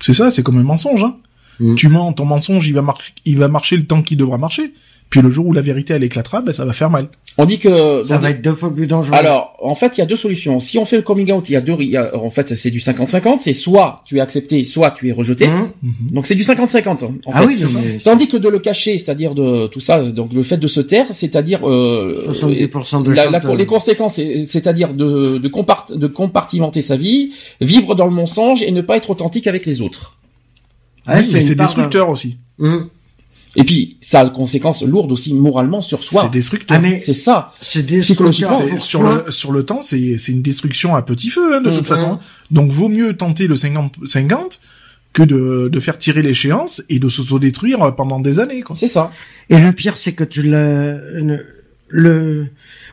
c'est 0.00 0.12
ça, 0.12 0.30
c'est 0.30 0.42
comme 0.42 0.58
un 0.58 0.62
mensonge. 0.62 1.02
Hein. 1.04 1.16
Mm. 1.60 1.74
Tu 1.76 1.88
mens, 1.88 2.12
ton 2.12 2.24
mensonge, 2.24 2.66
il 2.66 2.74
va, 2.74 2.82
mar- 2.82 2.98
il 3.24 3.38
va 3.38 3.48
marcher 3.48 3.76
le 3.76 3.84
temps 3.86 4.02
qu'il 4.02 4.16
devra 4.16 4.38
marcher. 4.38 4.72
Puis 5.10 5.20
le 5.20 5.30
jour 5.30 5.46
où 5.46 5.52
la 5.52 5.60
vérité 5.60 5.92
elle 5.94 6.02
éclatera, 6.02 6.40
ben 6.40 6.52
ça 6.52 6.64
va 6.64 6.72
faire 6.72 6.90
mal. 6.90 7.06
On 7.38 7.44
dit 7.44 7.58
que 7.60 8.02
Ça 8.02 8.16
va 8.18 8.28
dit- 8.28 8.34
être 8.34 8.42
deux 8.42 8.54
fois 8.54 8.74
plus 8.74 8.86
dangereux. 8.88 9.14
Alors, 9.14 9.54
en 9.62 9.74
fait, 9.76 9.96
il 9.96 10.00
y 10.00 10.02
a 10.02 10.06
deux 10.06 10.16
solutions. 10.16 10.58
Si 10.58 10.76
on 10.78 10.84
fait 10.86 10.96
le 10.96 11.02
coming 11.02 11.30
out, 11.30 11.48
il 11.48 11.52
y 11.52 11.56
a 11.56 11.60
deux, 11.60 11.76
il 11.78 11.90
y 11.90 11.96
a- 11.96 12.16
en 12.16 12.30
fait, 12.30 12.54
c'est 12.56 12.70
du 12.70 12.80
50-50. 12.80 13.40
C'est 13.40 13.52
soit 13.52 14.02
tu 14.06 14.16
es 14.16 14.20
accepté, 14.20 14.64
soit 14.64 14.90
tu 14.92 15.08
es 15.08 15.12
rejeté. 15.12 15.46
Hum. 15.46 15.70
Mhm. 15.82 15.92
Donc 16.10 16.26
c'est 16.26 16.34
du 16.34 16.42
50-50. 16.42 17.04
en 17.04 17.12
Ah 17.32 17.42
fait. 17.42 17.46
oui, 17.46 17.64
mais 17.74 17.98
Tandis 18.02 18.26
que 18.28 18.38
de 18.38 18.48
le 18.48 18.58
cacher, 18.58 18.96
c'est-à-dire 18.98 19.34
de 19.34 19.68
tout 19.68 19.78
ça, 19.78 20.02
donc 20.02 20.32
le 20.32 20.42
fait 20.42 20.56
de 20.56 20.66
se 20.66 20.80
taire, 20.80 21.06
c'est-à-dire 21.12 21.60
euh, 21.68 22.24
70% 22.24 23.02
de 23.02 23.12
la- 23.12 23.30
la- 23.30 23.54
les 23.54 23.66
conséquences, 23.66 24.14
c'est- 24.14 24.46
c'est-à-dire 24.48 24.94
de, 24.94 25.38
de, 25.38 25.48
compart- 25.48 25.92
de 25.94 26.06
compartimenter 26.08 26.80
sa 26.80 26.96
vie, 26.96 27.30
vivre 27.60 27.94
dans 27.94 28.06
le 28.06 28.12
mensonge 28.12 28.62
et 28.62 28.70
ne 28.72 28.80
pas 28.80 28.96
être 28.96 29.10
authentique 29.10 29.46
avec 29.46 29.64
les 29.66 29.80
autres. 29.82 30.16
Ouais, 31.06 31.22
Mais 31.22 31.30
une 31.30 31.40
c'est 31.40 31.54
destructeur 31.54 32.08
aussi. 32.08 32.38
Hum. 32.58 32.88
Et 33.56 33.62
puis 33.62 33.98
ça 34.00 34.20
a 34.20 34.24
des 34.24 34.32
conséquences 34.32 34.82
lourdes 34.82 35.12
aussi 35.12 35.32
moralement 35.32 35.80
sur 35.80 36.02
soi. 36.02 36.22
C'est 36.22 36.30
destructeur. 36.32 36.76
Ah 36.76 36.80
mais 36.80 37.00
C'est 37.04 37.14
ça. 37.14 37.52
c'est 37.60 37.86
Psychologiquement, 38.00 38.78
sur 38.78 39.02
le 39.02 39.30
sur 39.30 39.52
le 39.52 39.64
temps, 39.64 39.80
c'est 39.80 40.18
c'est 40.18 40.32
une 40.32 40.42
destruction 40.42 40.96
à 40.96 41.02
petit 41.02 41.30
feu 41.30 41.54
hein, 41.56 41.60
de 41.60 41.70
Mhm. 41.70 41.76
toute 41.78 41.86
façon. 41.86 42.18
Donc 42.50 42.72
vaut 42.72 42.88
mieux 42.88 43.16
tenter 43.16 43.46
le 43.46 43.54
50 43.54 43.94
50 44.06 44.60
que 45.12 45.22
de 45.22 45.68
de 45.72 45.80
faire 45.80 45.98
tirer 45.98 46.22
l'échéance 46.22 46.82
et 46.88 46.98
de 46.98 47.08
s'autodétruire 47.08 47.94
pendant 47.94 48.18
des 48.18 48.40
années 48.40 48.62
quoi. 48.62 48.74
C'est 48.74 48.88
ça. 48.88 49.12
Et 49.50 49.58
le 49.58 49.70
pire, 49.72 49.96
c'est 49.96 50.12
que 50.14 50.24
tu 50.24 50.42
le, 50.42 51.44
le, 51.88 52.46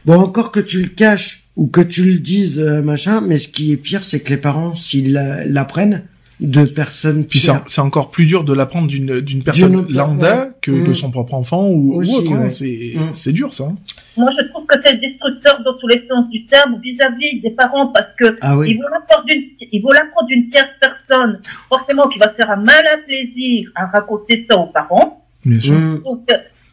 bon, 0.06 0.16
encore 0.20 0.52
que 0.52 0.60
tu 0.60 0.82
le 0.84 0.90
caches 0.90 1.44
ou 1.56 1.68
que 1.68 1.82
tu 1.82 2.04
le 2.06 2.20
dises, 2.20 2.60
euh, 2.60 2.82
machin, 2.82 3.22
mais 3.22 3.40
ce 3.40 3.48
qui 3.48 3.72
est 3.72 3.78
pire, 3.78 4.04
c'est 4.04 4.20
que 4.20 4.30
les 4.30 4.38
parents, 4.38 4.76
s'ils 4.76 5.12
la- 5.14 5.44
l'apprennent 5.46 6.04
de 6.42 6.66
personnes 6.66 7.26
Puis 7.26 7.40
c'est 7.68 7.82
encore 7.82 8.10
plus 8.12 8.26
dur 8.26 8.44
de 8.44 8.54
l'apprendre 8.54 8.88
d'une 8.88 9.22
d'une 9.22 9.44
personne 9.44 9.86
lambda 9.90 10.46
ouais. 10.46 10.52
que 10.62 10.88
de 10.88 10.94
son 10.94 11.12
propre 11.12 11.36
enfant 11.36 11.68
ou, 11.70 11.96
Aussi, 11.96 12.12
ou 12.12 12.16
autre. 12.18 12.34
hein. 12.34 12.42
ouais. 12.44 12.50
C'est 12.50 12.94
c'est 13.14 13.32
dur 13.32 13.54
ça. 13.54 13.66
hein. 13.66 13.76
moi, 14.18 14.30
je 14.38 14.48
trouve 14.48 14.66
que 14.66 14.76
c'est 14.84 15.00
destructeur 15.00 15.62
dans 15.64 15.78
tous 15.78 15.88
les 15.88 16.04
sens 16.10 16.28
du 16.30 16.46
terme 16.48 16.80
vis-à-vis 16.82 17.42
des 17.42 17.52
parents 17.52 17.88
parce 17.88 18.08
que 18.18 18.38
Ah 18.42 18.54
ils 18.54 18.58
oui. 18.60 18.74
vont 18.78 18.90
l'apprendre 18.92 19.26
d'une, 19.26 19.44
ils 19.72 19.82
vont 19.82 19.92
l'apprendre 19.92 20.28
d'une 20.28 20.50
tierce 20.50 20.70
personne, 20.82 21.40
forcément 21.70 22.08
qui 22.08 22.18
va 22.20 22.30
faire 22.30 22.50
un 22.50 22.56
malin 22.58 22.98
plaisir 23.06 23.70
à 23.76 23.86
raconter 23.86 24.46
ça 24.50 24.58
aux 24.58 24.68
parents. 24.68 25.24
Bien 25.46 25.60
sûr. 25.60 25.74
Hum. 25.76 26.02
Donc, 26.04 26.28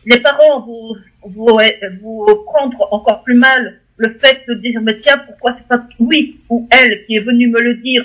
les 0.07 0.21
parents 0.21 0.61
vous, 0.67 0.97
vous, 1.29 1.59
vous 2.03 2.27
prendre 2.47 2.89
encore 2.91 3.23
plus 3.23 3.35
mal 3.37 3.81
le 3.99 4.17
fait 4.21 4.43
de 4.49 4.55
dire, 4.55 4.81
mais 4.83 4.99
tiens, 5.03 5.19
pourquoi 5.27 5.57
c'est 5.59 5.67
pas 5.69 5.83
oui 5.99 6.39
ou 6.49 6.69
elle 6.71 7.05
qui 7.07 7.17
est 7.17 7.21
venue 7.21 7.49
me 7.49 7.61
le 7.61 7.75
dire 7.77 8.05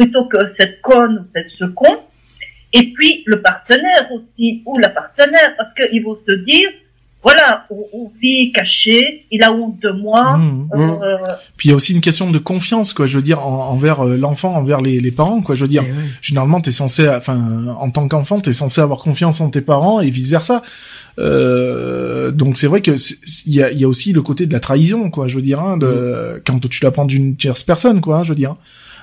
plutôt 0.00 0.24
que 0.26 0.38
cette 0.58 0.80
conne 0.80 1.18
ou 1.18 1.24
cette 1.34 1.50
ce 1.58 1.64
con. 1.66 1.98
Et 2.72 2.92
puis, 2.94 3.22
le 3.26 3.42
partenaire 3.42 4.08
aussi, 4.12 4.62
ou 4.64 4.78
la 4.78 4.88
partenaire, 4.90 5.54
parce 5.58 5.74
qu'ils 5.74 6.02
vont 6.04 6.16
se 6.26 6.34
dire, 6.44 6.68
voilà, 7.22 7.66
on, 7.68 7.84
on 7.92 8.10
vit 8.22 8.50
caché, 8.52 9.26
il 9.30 9.42
a 9.42 9.52
honte 9.52 9.78
de 9.80 9.90
moi, 9.90 10.38
Mhm. 10.38 10.68
euh, 10.74 11.16
Puis 11.58 11.68
il 11.68 11.70
y 11.70 11.74
a 11.74 11.76
aussi 11.76 11.92
une 11.92 12.00
question 12.00 12.30
de 12.30 12.38
confiance 12.38 12.94
quoi. 12.94 13.04
Je 13.06 13.16
veux 13.18 13.22
dire 13.22 13.44
en- 13.46 13.68
envers 13.72 14.06
euh, 14.06 14.16
l'enfant, 14.16 14.54
envers 14.54 14.80
les, 14.80 15.00
les 15.00 15.10
parents 15.10 15.42
quoi. 15.42 15.54
Je 15.54 15.60
veux 15.64 15.68
dire. 15.68 15.84
Eh 15.86 15.92
généralement 16.22 16.62
t'es 16.62 16.72
censé 16.72 17.06
enfin 17.10 17.66
en 17.78 17.90
tant 17.90 18.08
qu'enfant 18.08 18.38
t'es 18.40 18.54
censé 18.54 18.80
avoir 18.80 19.00
confiance 19.00 19.42
en 19.42 19.50
tes 19.50 19.60
parents 19.60 20.00
et 20.00 20.08
vice 20.08 20.30
versa 20.30 20.62
euh, 21.18 22.30
donc 22.30 22.56
c'est 22.56 22.66
vrai 22.66 22.80
que 22.80 22.92
il 23.46 23.54
y 23.54 23.62
a, 23.62 23.70
il 23.70 23.78
y 23.78 23.84
a 23.84 23.88
aussi 23.88 24.12
le 24.12 24.22
côté 24.22 24.46
de 24.46 24.52
la 24.52 24.60
trahison 24.60 25.10
quoi 25.10 25.28
je 25.28 25.36
veux 25.36 25.42
dire 25.42 25.60
hein, 25.60 25.76
de 25.76 26.42
quand 26.46 26.58
tu 26.68 26.82
l'apprends 26.84 27.04
d'une 27.04 27.36
tierce 27.36 27.62
personne 27.64 28.00
quoi 28.00 28.18
hein, 28.18 28.22
je 28.22 28.30
veux 28.30 28.34
dire 28.34 28.56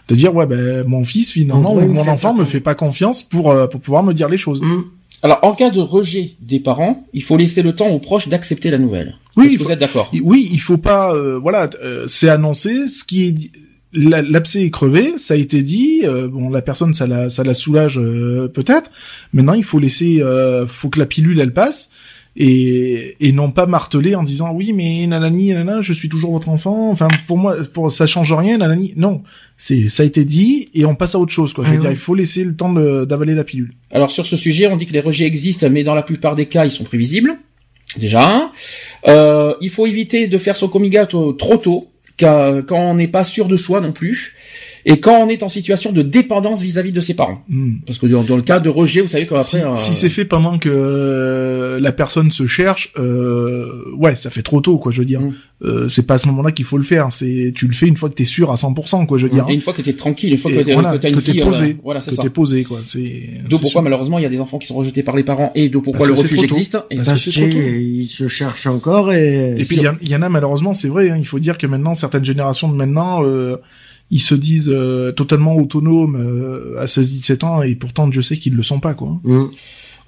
de 0.08 0.16
dire 0.16 0.34
ouais 0.36 0.46
ben 0.46 0.84
mon 0.88 1.04
fils 1.04 1.32
finalement 1.32 1.74
ou 1.76 1.82
mon 1.82 2.08
enfant 2.08 2.34
me 2.34 2.46
fait 2.46 2.60
pas 2.62 2.76
confiance 2.76 3.24
pour 3.24 3.52
euh, 3.52 3.68
pour 3.68 3.82
pouvoir 3.82 4.04
me 4.04 4.14
dire 4.14 4.30
les 4.30 4.38
choses 4.38 4.62
Hum. 4.62 4.86
Alors, 5.24 5.40
en 5.42 5.54
cas 5.56 5.72
de 5.72 5.80
rejet 5.80 6.34
des 6.42 6.60
parents, 6.60 7.04
il 7.12 7.24
faut 7.24 7.38
laisser 7.38 7.64
le 7.64 7.74
temps 7.74 7.88
aux 7.88 7.98
proches 7.98 8.28
d'accepter 8.28 8.70
la 8.70 8.78
nouvelle. 8.78 9.16
Oui, 9.36 9.48
il 9.52 9.58
faut- 9.58 9.64
vous 9.66 9.72
êtes 9.72 9.80
d'accord? 9.80 10.12
oui 10.24 10.48
il 10.52 10.60
faut 10.60 10.78
pas 10.78 11.12
euh, 11.14 11.40
voilà 11.42 11.70
euh, 11.84 12.04
c'est 12.08 12.30
annoncé 12.30 12.88
ce 12.88 13.04
qui 13.04 13.24
est 13.28 13.36
l'abcès 13.94 14.64
est 14.64 14.70
crevé 14.70 15.14
ça 15.18 15.34
a 15.34 15.38
été 15.38 15.64
dit 15.64 16.02
euh, 16.04 16.28
bon 16.28 16.50
la 16.50 16.62
personne 16.62 16.94
ça 16.94 17.08
la 17.08 17.30
ça 17.30 17.44
la 17.44 17.54
soulage 17.54 17.98
euh, 18.00 18.48
peut-être 18.48 18.92
maintenant 19.34 19.54
il 19.54 19.64
faut 19.64 19.80
laisser 19.80 20.22
euh, 20.22 20.68
faut 20.68 20.90
que 20.90 21.00
la 21.00 21.06
pilule 21.06 21.40
elle 21.40 21.54
passe 21.54 21.90
et 22.38 23.16
et 23.20 23.32
non 23.32 23.52
pas 23.52 23.66
marteler 23.66 24.16
en 24.16 24.24
disant 24.24 24.54
oui 24.54 24.72
mais 24.72 25.06
nanani 25.08 25.50
nanana 25.50 25.82
je 25.82 25.92
suis 25.92 26.08
toujours 26.08 26.32
votre 26.34 26.50
enfant 26.50 26.90
enfin 26.92 27.08
pour 27.26 27.38
moi 27.38 27.58
pour 27.74 27.92
ça 27.92 28.06
change 28.06 28.32
rien 28.32 28.60
nanani 28.60 28.94
non 28.96 29.24
c'est 29.58 29.90
ça 29.90 30.04
a 30.04 30.06
été 30.06 30.24
dit 30.24 30.70
et 30.76 30.86
on 30.86 30.94
passe 30.94 31.16
à 31.16 31.20
autre 31.20 31.32
chose 31.32 31.54
quoi 31.54 31.64
je 31.66 31.72
veux 31.72 31.78
Ah 31.78 31.82
dire 31.82 31.92
il 31.92 31.98
faut 31.98 32.14
laisser 32.14 32.44
le 32.44 32.56
temps 32.56 32.72
d'avaler 32.72 33.34
la 33.34 33.44
pilule 33.44 33.74
Alors, 33.92 34.12
sur 34.12 34.26
ce 34.26 34.38
sujet, 34.38 34.68
on 34.68 34.76
dit 34.76 34.86
que 34.86 34.94
les 34.94 35.00
rejets 35.00 35.26
existent, 35.26 35.70
mais 35.70 35.84
dans 35.84 35.96
la 35.96 36.04
plupart 36.04 36.36
des 36.36 36.46
cas, 36.46 36.66
ils 36.66 36.72
sont 36.72 36.84
prévisibles. 36.84 37.38
Déjà. 37.98 38.52
Euh, 39.08 39.54
il 39.62 39.70
faut 39.70 39.88
éviter 39.88 40.28
de 40.28 40.38
faire 40.38 40.56
son 40.56 40.68
coming 40.68 41.00
out 41.00 41.14
euh, 41.16 41.32
trop 41.34 41.58
tôt, 41.58 41.88
quand 42.20 42.62
quand 42.68 42.80
on 42.80 42.96
n'est 42.96 43.08
pas 43.08 43.24
sûr 43.24 43.48
de 43.48 43.56
soi 43.56 43.82
non 43.82 43.94
plus. 43.94 44.36
Et 44.90 45.00
quand 45.00 45.20
on 45.24 45.28
est 45.28 45.44
en 45.44 45.50
situation 45.50 45.92
de 45.92 46.02
dépendance 46.02 46.62
vis-à-vis 46.62 46.92
de 46.92 47.00
ses 47.00 47.14
parents. 47.14 47.44
Hmm. 47.50 47.76
Parce 47.86 48.00
que 48.00 48.08
dans, 48.08 48.24
dans 48.24 48.36
le 48.38 48.42
cas 48.42 48.60
de 48.60 48.70
rejet, 48.70 49.02
vous 49.02 49.08
savez 49.08 49.26
qu'après... 49.26 49.44
si, 49.44 49.58
euh, 49.58 49.76
si 49.76 49.94
c'est 49.94 50.10
fait 50.10 50.26
pendant 50.26 50.58
que 50.60 50.70
euh, 50.70 51.80
la 51.80 51.92
personne 51.92 52.32
se 52.32 52.48
cherche, 52.48 52.94
euh, 52.98 53.84
ouais, 53.98 54.16
ça 54.16 54.30
fait 54.30 54.42
trop 54.44 54.62
tôt, 54.62 54.78
quoi. 54.78 54.92
Je 54.92 55.00
veux 55.00 55.06
dire, 55.06 55.22
Mm. 55.22 55.34
euh, 55.64 55.90
c'est 55.90 56.06
pas 56.06 56.14
à 56.16 56.18
ce 56.18 56.28
moment-là 56.28 56.52
qu'il 56.52 56.66
faut 56.66 56.78
le 56.78 56.84
faire. 56.84 57.08
C'est, 57.12 57.52
tu 57.56 57.68
le 57.68 57.74
fais 57.74 57.88
une 57.88 57.98
fois 57.98 58.10
que 58.10 58.14
t'es 58.16 58.26
sûr 58.26 58.52
à 58.52 58.56
100%, 58.56 59.06
quoi. 59.06 59.18
Je 59.18 59.24
veux 59.24 59.30
dire, 59.30 59.46
Et 59.50 59.54
une 59.54 59.62
fois 59.62 59.74
que 59.74 59.82
t'es 59.82 59.94
tranquille, 59.94 60.32
une 60.34 60.38
fois 60.38 60.52
que 60.52 60.62
t'es 60.62 60.74
voilà, 60.74 60.98
que 60.98 61.08
que 61.08 61.44
posé, 61.44 61.66
euh, 61.72 61.74
voilà, 61.84 62.00
c'est 62.02 62.12
que 62.12 62.16
ça. 62.18 62.24
t'es 62.24 62.30
posé, 62.30 62.64
quoi. 62.64 62.80
C'est. 62.84 63.30
D'où 63.44 63.58
pourquoi 63.58 63.70
sûr. 63.70 63.82
malheureusement 63.82 64.20
il 64.20 64.24
y 64.24 64.26
a 64.26 64.30
des 64.30 64.40
enfants 64.42 64.58
qui 64.58 64.68
sont 64.68 64.76
rejetés 64.76 65.04
par 65.04 65.16
les 65.16 65.24
parents 65.24 65.52
et 65.56 65.70
d'où 65.70 65.82
pourquoi 65.82 66.08
Parce 66.08 66.10
le 66.22 66.28
que 66.28 66.34
refuge 66.36 66.44
existe. 66.44 66.78
Et 66.92 66.96
Parce 66.98 67.10
Parce 67.10 67.26
que 67.26 67.32
c'est 67.32 67.40
trop 67.42 67.50
tôt. 67.50 67.58
qu'ils 67.60 68.08
se 68.10 68.28
cherchent 68.28 68.68
encore 68.68 69.12
et, 69.14 69.56
Et 69.58 69.64
puis 69.66 69.78
il 69.78 69.82
y, 69.84 69.88
en- 69.88 69.98
il 70.02 70.10
y 70.10 70.16
en 70.16 70.22
a 70.22 70.30
malheureusement, 70.30 70.74
c'est 70.74 70.88
vrai. 70.88 71.10
hein, 71.10 71.18
il 71.20 71.26
faut 71.28 71.40
dire 71.40 71.58
que 71.58 71.68
maintenant 71.68 71.94
certaines 71.94 72.26
générations 72.26 72.70
de 72.70 72.76
maintenant, 72.76 73.24
euh, 73.26 73.58
ils 74.12 74.22
se 74.22 74.36
disent 74.36 74.70
euh, 74.70 75.12
totalement 75.12 75.56
autonomes 75.58 76.16
euh, 76.16 76.82
à 76.82 76.86
16-17 76.86 77.46
ans 77.46 77.62
et 77.62 77.76
pourtant 77.76 78.08
Dieu 78.08 78.22
sait 78.22 78.38
qu'ils 78.38 78.56
le 78.56 78.64
sont 78.64 78.80
pas, 78.80 78.94
quoi. 78.94 79.20
Hum. 79.26 79.52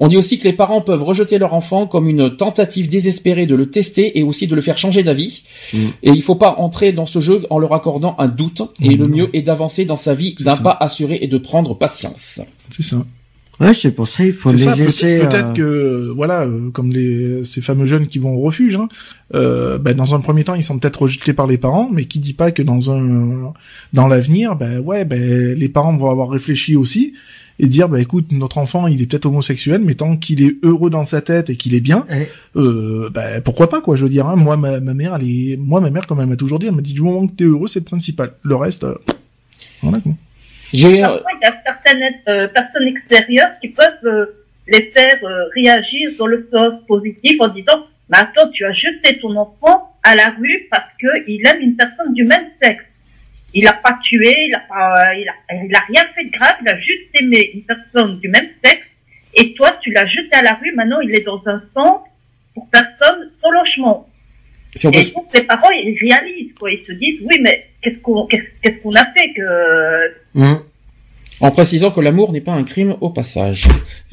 On 0.02 0.08
dit 0.08 0.16
aussi 0.16 0.40
que 0.40 0.46
les 0.46 0.54
parents 0.54 0.80
peuvent 0.80 1.04
rejeter 1.04 1.38
leur 1.38 1.54
enfant 1.54 1.86
comme 1.86 2.08
une 2.08 2.38
tentative 2.38 2.88
désespérée 2.88 3.46
de 3.46 3.56
le 3.56 3.70
tester 3.70 4.18
et 4.18 4.24
aussi 4.24 4.48
de 4.48 4.56
le 4.56 4.62
faire 4.62 4.78
changer 4.78 5.04
d'avis. 5.04 5.44
Mm. 5.74 5.78
Et 6.04 6.12
il 6.12 6.22
faut 6.22 6.36
pas 6.36 6.56
entrer 6.58 6.94
dans 6.94 7.06
ce 7.06 7.20
jeu 7.20 7.42
en 7.50 7.60
leur 7.60 7.74
accordant 7.74 8.16
un 8.18 8.30
doute. 8.30 8.62
Et 8.82 8.96
Mm. 8.96 8.98
le 8.98 9.08
mieux 9.10 9.30
est 9.34 9.42
d'avancer 9.42 9.84
dans 9.84 9.98
sa 9.98 10.14
vie 10.14 10.36
d'un 10.40 10.56
pas 10.56 10.78
assuré 10.80 11.20
et 11.22 11.28
de 11.28 11.38
prendre 11.38 11.74
patience. 11.74 12.40
C'est 12.70 12.84
ça. 12.84 13.06
Ouais, 13.60 13.74
c'est 13.74 13.92
pour 13.92 14.08
ça 14.08 14.26
il 14.26 14.34
faut 14.34 14.52
les 14.52 14.58
ça. 14.58 14.76
laisser. 14.76 15.20
Peut-être 15.20 15.50
euh, 15.50 15.54
que 15.54 16.14
voilà, 16.16 16.44
euh, 16.44 16.70
comme 16.72 16.92
les 16.92 17.44
ces 17.44 17.62
fameux 17.62 17.86
jeunes 17.86 18.08
qui 18.08 18.18
vont 18.18 18.36
au 18.36 18.40
refuge, 18.40 18.76
hein, 18.76 18.88
euh, 19.34 19.78
ben, 19.78 19.96
dans 19.96 20.16
un 20.16 20.20
premier 20.22 20.44
temps, 20.46 20.56
ils 20.56 20.64
sont 20.64 20.80
peut-être 20.80 21.02
rejetés 21.02 21.34
par 21.34 21.46
les 21.46 21.58
parents, 21.58 21.90
mais 21.92 22.06
qui 22.06 22.20
dit 22.20 22.34
pas 22.34 22.52
que 22.52 22.62
dans 22.62 22.90
un 22.92 23.54
dans 23.94 24.08
l'avenir, 24.08 24.56
ben 24.56 24.80
ouais, 24.80 25.04
ben 25.04 25.54
les 25.54 25.70
parents 25.70 25.96
vont 25.96 26.10
avoir 26.10 26.30
réfléchi 26.30 26.76
aussi 26.76 27.14
et 27.60 27.68
dire, 27.68 27.90
ben 27.90 27.98
écoute, 27.98 28.32
notre 28.32 28.58
enfant, 28.58 28.88
il 28.88 29.02
est 29.02 29.06
peut-être 29.06 29.26
homosexuel, 29.26 29.82
mais 29.84 29.96
tant 29.96 30.16
qu'il 30.16 30.42
est 30.42 30.56
heureux 30.64 30.90
dans 30.90 31.04
sa 31.04 31.22
tête 31.22 31.50
et 31.50 31.58
qu'il 31.58 31.76
est 31.76 31.82
bien, 31.82 32.06
eh, 32.10 32.28
euh, 32.58 33.10
ben 33.10 33.42
pourquoi 33.42 33.70
pas 33.70 33.82
quoi. 33.82 33.98
Je 33.98 34.04
veux 34.04 34.10
dire, 34.10 34.28
hein, 34.28 34.38
moi 34.38 34.56
ma, 34.56 34.80
ma 34.80 34.94
mère, 34.94 35.16
elle 35.16 35.28
est, 35.28 35.58
moi 35.58 35.82
ma 35.82 35.90
mère, 35.90 36.08
comme 36.08 36.22
elle 36.22 36.28
m'a 36.28 36.38
toujours 36.38 36.60
dit, 36.60 36.68
elle 36.68 36.76
m'a 36.76 36.82
dit 36.82 36.94
du 36.94 37.02
moment 37.02 37.28
que 37.28 37.34
t'es 37.34 37.44
heureux, 37.44 37.68
c'est 37.68 37.80
le 37.80 37.86
principal. 37.86 38.32
Le 38.44 38.56
reste, 38.56 38.86
euh, 38.86 38.96
voilà 39.82 40.00
quoi. 40.00 40.14
J'ai, 40.74 41.02
Parfois, 41.02 41.32
il 41.42 41.44
y 41.44 41.48
a 41.48 41.62
certaines 41.64 42.14
euh, 42.28 42.48
personnes 42.48 42.88
extérieures 42.88 43.52
qui 43.62 43.70
peuvent 43.70 44.06
euh, 44.06 44.26
les 44.68 44.92
faire 44.92 45.18
euh, 45.24 45.46
réagir 45.56 46.12
dans 46.18 46.28
le 46.28 46.48
sens 46.52 46.74
positif 46.88 47.40
en 47.40 47.48
disant 47.48 47.88
«Mais 48.10 48.18
attends, 48.18 48.50
tu 48.50 48.66
as 48.66 48.74
jeté 48.74 49.20
ton 49.20 49.36
enfant 49.36 49.96
à 50.04 50.16
la 50.16 50.30
rue 50.30 50.68
parce 50.70 50.92
qu'il 51.00 51.48
aime 51.48 51.62
une 51.62 51.76
personne 51.76 52.14
du 52.14 52.24
même 52.24 52.50
sexe. 52.62 52.84
Il 53.54 53.68
a 53.68 53.74
pas 53.74 53.98
tué, 54.04 54.46
il 54.48 54.54
a 54.54 54.60
pas, 54.60 55.16
il 55.16 55.28
a, 55.28 55.34
il 55.64 55.76
a 55.76 55.80
rien 55.88 56.04
fait 56.14 56.26
de 56.26 56.32
grave, 56.32 56.58
il 56.62 56.70
a 56.70 56.80
juste 56.80 57.10
aimé 57.20 57.52
une 57.56 57.64
personne 57.64 58.20
du 58.20 58.30
même 58.30 58.50
sexe. 58.64 58.86
Et 59.36 59.54
toi, 59.54 59.72
tu 59.82 59.92
l'as 59.92 60.06
jeté 60.06 60.34
à 60.34 60.44
la 60.44 60.54
rue. 60.54 60.74
Maintenant, 60.76 61.00
il 61.02 61.16
est 61.16 61.26
dans 61.26 61.42
un 61.48 61.62
centre 61.74 62.04
pour 62.54 62.70
personnes 62.70 63.32
sans 63.42 63.52
logement. 63.52 64.10
Si. 64.76 64.88
Et 64.88 65.12
donc 65.12 65.34
les 65.34 65.42
parents, 65.42 65.72
ils 65.72 65.98
réalisent, 66.00 66.54
quoi. 66.54 66.72
Ils 66.72 66.86
se 66.86 66.92
disent, 66.92 67.22
oui, 67.24 67.40
mais 67.42 67.69
qu'est-ce 67.82 67.98
qu'on 68.02 68.26
qu'est-ce 68.28 68.44
qu'est-ce 68.62 68.82
qu'on 68.84 68.94
a 68.96 69.06
fait 69.16 69.34
que 69.36 70.40
Hum. 70.40 70.60
En 71.42 71.52
précisant 71.52 71.92
que 71.92 72.02
l'amour 72.02 72.34
n'est 72.34 72.42
pas 72.42 72.52
un 72.52 72.64
crime 72.64 72.96
au 73.00 73.10
passage. 73.12 73.66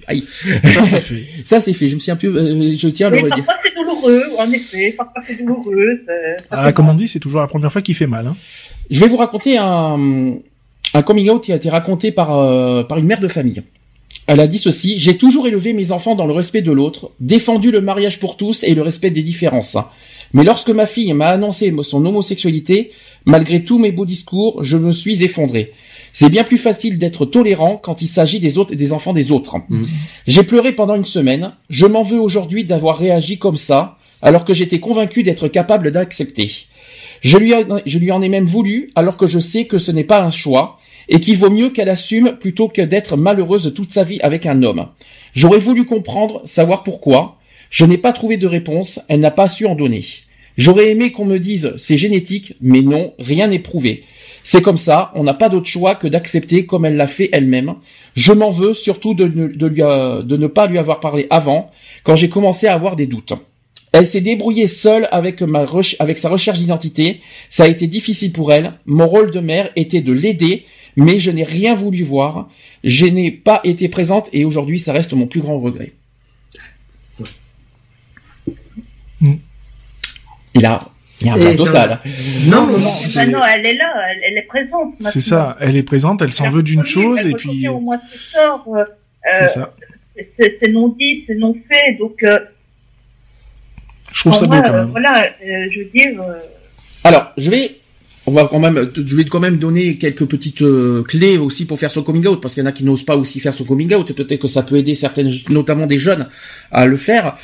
Aïe. 0.07 0.23
Ça, 0.29 0.85
c'est 0.85 1.01
fait. 1.01 1.25
Ça 1.45 1.61
c'est 1.61 1.73
fait. 1.73 1.89
Je 1.89 1.97
me 1.97 2.01
suis 2.01 2.13
un 2.13 2.17
peu, 2.17 2.29
euh, 2.29 2.77
je 2.79 2.89
tiens 2.89 3.09
à 3.09 3.11
le 3.11 3.17
oui, 3.17 3.23
redire. 3.25 3.45
parfois 3.45 3.63
c'est 3.65 3.75
douloureux, 3.75 4.23
en 4.39 4.51
effet, 4.53 4.95
parfois 4.97 5.23
c'est 5.27 5.37
douloureux. 5.39 6.01
Ah, 6.53 6.73
comme 6.73 6.89
on 6.89 6.95
dit, 6.95 7.09
c'est 7.09 7.19
toujours 7.19 7.41
la 7.41 7.49
première 7.49 7.73
fois 7.73 7.83
qui 7.83 7.95
fait 7.95 8.07
mal. 8.07 8.29
Hein. 8.29 8.37
Je 8.91 9.01
vais 9.01 9.09
vous 9.09 9.17
raconter 9.17 9.59
un, 9.59 10.37
un 10.95 11.03
coming 11.03 11.29
out 11.31 11.43
qui 11.43 11.53
a 11.53 11.57
été 11.57 11.69
raconté 11.69 12.13
par, 12.13 12.39
euh, 12.39 12.85
par 12.85 12.99
une 12.99 13.07
mère 13.07 13.19
de 13.21 13.27
famille. 13.29 13.61
Elle 14.29 14.41
a 14.41 14.47
dit 14.47 14.59
ceci, 14.61 14.99
j'ai 14.99 15.17
toujours 15.17 15.47
élevé 15.49 15.73
mes 15.73 15.91
enfants 15.93 16.15
dans 16.15 16.27
le 16.27 16.33
respect 16.33 16.63
de 16.63 16.71
l'autre, 16.73 17.11
défendu 17.19 17.71
le 17.73 17.81
mariage 17.81 18.21
pour 18.21 18.37
tous 18.37 18.63
et 18.65 18.75
le 18.75 18.83
respect 18.83 19.11
des 19.11 19.23
différences. 19.23 19.77
Mais 20.37 20.45
lorsque 20.45 20.69
ma 20.69 20.85
fille 20.85 21.15
m'a 21.15 21.29
annoncé 21.29 21.75
son 21.81 22.05
homosexualité, 22.05 22.91
malgré 23.25 23.65
tous 23.65 23.79
mes 23.79 23.91
beaux 23.91 24.05
discours, 24.05 24.63
je 24.63 24.77
me 24.77 24.93
suis 24.93 25.25
effondré. 25.25 25.73
C'est 26.13 26.29
bien 26.29 26.45
plus 26.45 26.59
facile 26.59 26.99
d'être 26.99 27.25
tolérant 27.25 27.79
quand 27.83 28.03
il 28.03 28.07
s'agit 28.07 28.39
des 28.39 28.59
autres 28.59 28.75
des 28.75 28.93
enfants 28.93 29.15
des 29.15 29.33
autres. 29.33 29.57
J'ai 30.27 30.43
pleuré 30.43 30.73
pendant 30.73 30.95
une 30.95 31.07
semaine. 31.07 31.53
Je 31.71 31.87
m'en 31.87 32.03
veux 32.03 32.21
aujourd'hui 32.21 32.65
d'avoir 32.65 32.99
réagi 32.99 33.39
comme 33.39 33.57
ça, 33.57 33.97
alors 34.21 34.45
que 34.45 34.53
j'étais 34.53 34.79
convaincu 34.79 35.23
d'être 35.23 35.49
capable 35.49 35.91
d'accepter. 35.91 36.51
Je 37.23 37.39
lui, 37.39 37.55
en- 37.55 37.81
je 37.87 37.99
lui 37.99 38.13
en 38.13 38.21
ai 38.21 38.29
même 38.29 38.45
voulu, 38.45 38.91
alors 38.95 39.17
que 39.17 39.27
je 39.27 39.39
sais 39.39 39.65
que 39.65 39.79
ce 39.79 39.91
n'est 39.91 40.05
pas 40.05 40.21
un 40.23 40.31
choix, 40.31 40.79
et 41.09 41.19
qu'il 41.19 41.39
vaut 41.39 41.49
mieux 41.49 41.71
qu'elle 41.71 41.89
assume 41.89 42.33
plutôt 42.39 42.69
que 42.69 42.83
d'être 42.83 43.17
malheureuse 43.17 43.73
toute 43.75 43.95
sa 43.95 44.05
vie 44.05 44.21
avec 44.21 44.45
un 44.45 44.63
homme. 44.63 44.89
J'aurais 45.35 45.61
voulu 45.61 45.87
comprendre, 45.87 46.43
savoir 46.45 46.83
pourquoi. 46.83 47.39
Je 47.71 47.87
n'ai 47.87 47.97
pas 47.97 48.13
trouvé 48.13 48.37
de 48.37 48.47
réponse, 48.47 49.01
elle 49.09 49.21
n'a 49.21 49.31
pas 49.31 49.49
su 49.49 49.65
en 49.65 49.75
donner. 49.75 50.05
J'aurais 50.57 50.91
aimé 50.91 51.13
qu'on 51.13 51.25
me 51.25 51.39
dise 51.39 51.75
c'est 51.77 51.99
génétique, 51.99 52.55
mais 52.61 52.83
non, 52.83 53.13
rien 53.19 53.49
n'est 53.49 53.59
prouvé. 53.59 54.05
C'est 54.43 54.63
comme 54.63 54.77
ça, 54.77 55.11
on 55.17 55.25
n'a 55.25 55.35
pas 55.35 55.49
d'autre 55.49 55.67
choix 55.67 55.97
que 55.97 56.07
d'accepter 56.07 56.67
comme 56.67 56.85
elle 56.85 56.97
l'a 56.97 57.09
fait 57.09 57.29
elle-même. 57.33 57.75
Je 58.15 58.33
m'en 58.33 58.51
veux 58.51 58.75
surtout 58.75 59.13
de 59.13 59.25
ne, 59.27 59.49
euh, 59.83 60.49
pas 60.49 60.69
lui 60.69 60.79
avoir 60.79 61.01
parlé 61.01 61.27
avant, 61.31 61.71
quand 62.05 62.15
j'ai 62.15 62.29
commencé 62.29 62.69
à 62.69 62.75
avoir 62.75 62.95
des 62.95 63.07
doutes. 63.07 63.33
Elle 63.93 64.07
s'est 64.07 64.21
débrouillée 64.21 64.69
seule 64.69 65.09
avec, 65.11 65.43
ma 65.43 65.67
avec 65.99 66.19
sa 66.19 66.29
recherche 66.29 66.59
d'identité. 66.59 67.21
Ça 67.49 67.65
a 67.65 67.69
été 67.69 67.87
difficile 67.87 68.31
pour 68.31 68.53
elle. 68.53 68.75
Mon 68.85 69.09
rôle 69.09 69.31
de 69.31 69.41
mère 69.41 69.71
était 69.75 70.01
de 70.01 70.13
l'aider, 70.13 70.65
mais 70.97 71.19
je 71.19 71.31
n'ai 71.31 71.45
rien 71.45 71.75
voulu 71.75 72.03
voir. 72.03 72.49
Je 72.85 73.07
n'ai 73.07 73.31
pas 73.31 73.61
été 73.65 73.89
présente 73.89 74.29
et 74.33 74.45
aujourd'hui 74.45 74.79
ça 74.79 74.93
reste 74.93 75.15
mon 75.15 75.27
plus 75.27 75.41
grand 75.41 75.59
regret. 75.59 75.93
Il 80.57 80.67
a, 80.67 80.89
il 81.21 81.27
y 81.27 81.31
a 81.31 81.35
un 81.35 81.37
Et 81.37 81.55
blanc 81.55 81.65
total. 81.67 82.01
Non, 82.47 82.67
mais 82.67 82.79
non, 82.79 82.93
c'est- 83.05 83.27
ben 83.27 83.31
non, 83.33 83.41
elle 83.45 83.67
est 83.67 83.75
là, 83.75 83.93
elle, 84.11 84.21
elle 84.33 84.39
est 84.39 84.47
présente. 84.47 84.95
C'est 85.01 85.21
ça. 85.21 85.57
Elle 85.61 85.77
est 85.77 85.83
présente, 85.83 86.21
elle 86.23 86.33
s'en 86.33 86.51
veut 86.51 86.63
d'une 86.63 86.85
chose 86.85 87.21
et 87.25 87.33
puis 87.35 87.69
Au 87.69 87.79
moins 87.81 88.01
ce 88.11 88.19
sort, 88.33 88.65
euh, 88.75 88.85
c'est 89.41 89.49
ça. 89.49 89.73
c'est 90.39 90.69
non 90.73 90.89
dit, 90.89 91.25
c'est 91.27 91.35
non 91.37 91.55
fait. 91.71 91.97
Donc, 91.99 92.23
euh, 92.23 92.39
Je 94.13 94.21
trouve 94.21 94.35
ça 94.35 94.47
beau 94.47 94.53
quand 94.53 94.65
euh, 94.69 94.73
même. 94.83 94.91
voilà, 94.91 95.25
euh, 95.25 95.67
je 95.73 95.79
veux 95.81 95.91
dire, 95.95 96.21
euh, 96.23 96.39
Alors, 97.05 97.33
je 97.37 97.51
vais, 97.51 97.77
on 98.27 98.33
va 98.33 98.47
quand 98.51 98.59
même, 98.59 98.91
je 98.97 99.17
vais 99.17 99.25
quand 99.25 99.41
même 99.41 99.59
donner 99.59 99.97
quelques 99.99 100.27
petites 100.27 100.63
euh, 100.63 101.03
clés 101.03 101.39
aussi 101.39 101.67
pour 101.67 101.79
faire 101.79 101.91
son 101.91 102.03
coming 102.03 102.27
out, 102.27 102.41
parce 102.41 102.55
qu'il 102.55 102.63
y 102.63 102.67
en 102.67 102.69
a 102.69 102.73
qui 102.73 102.85
n'osent 102.85 103.05
pas 103.05 103.17
aussi 103.17 103.41
faire 103.41 103.55
son 103.55 103.65
coming 103.65 103.95
out, 103.95 104.11
et 104.11 104.15
peut-être 104.15 104.41
que 104.41 104.49
ça 104.49 104.63
peut 104.63 104.77
aider 104.77 104.95
certaines, 104.95 105.31
notamment 105.51 105.87
des 105.87 105.99
jeunes, 105.99 106.29
à 106.71 106.87
le 106.87 106.97
faire. 106.97 107.37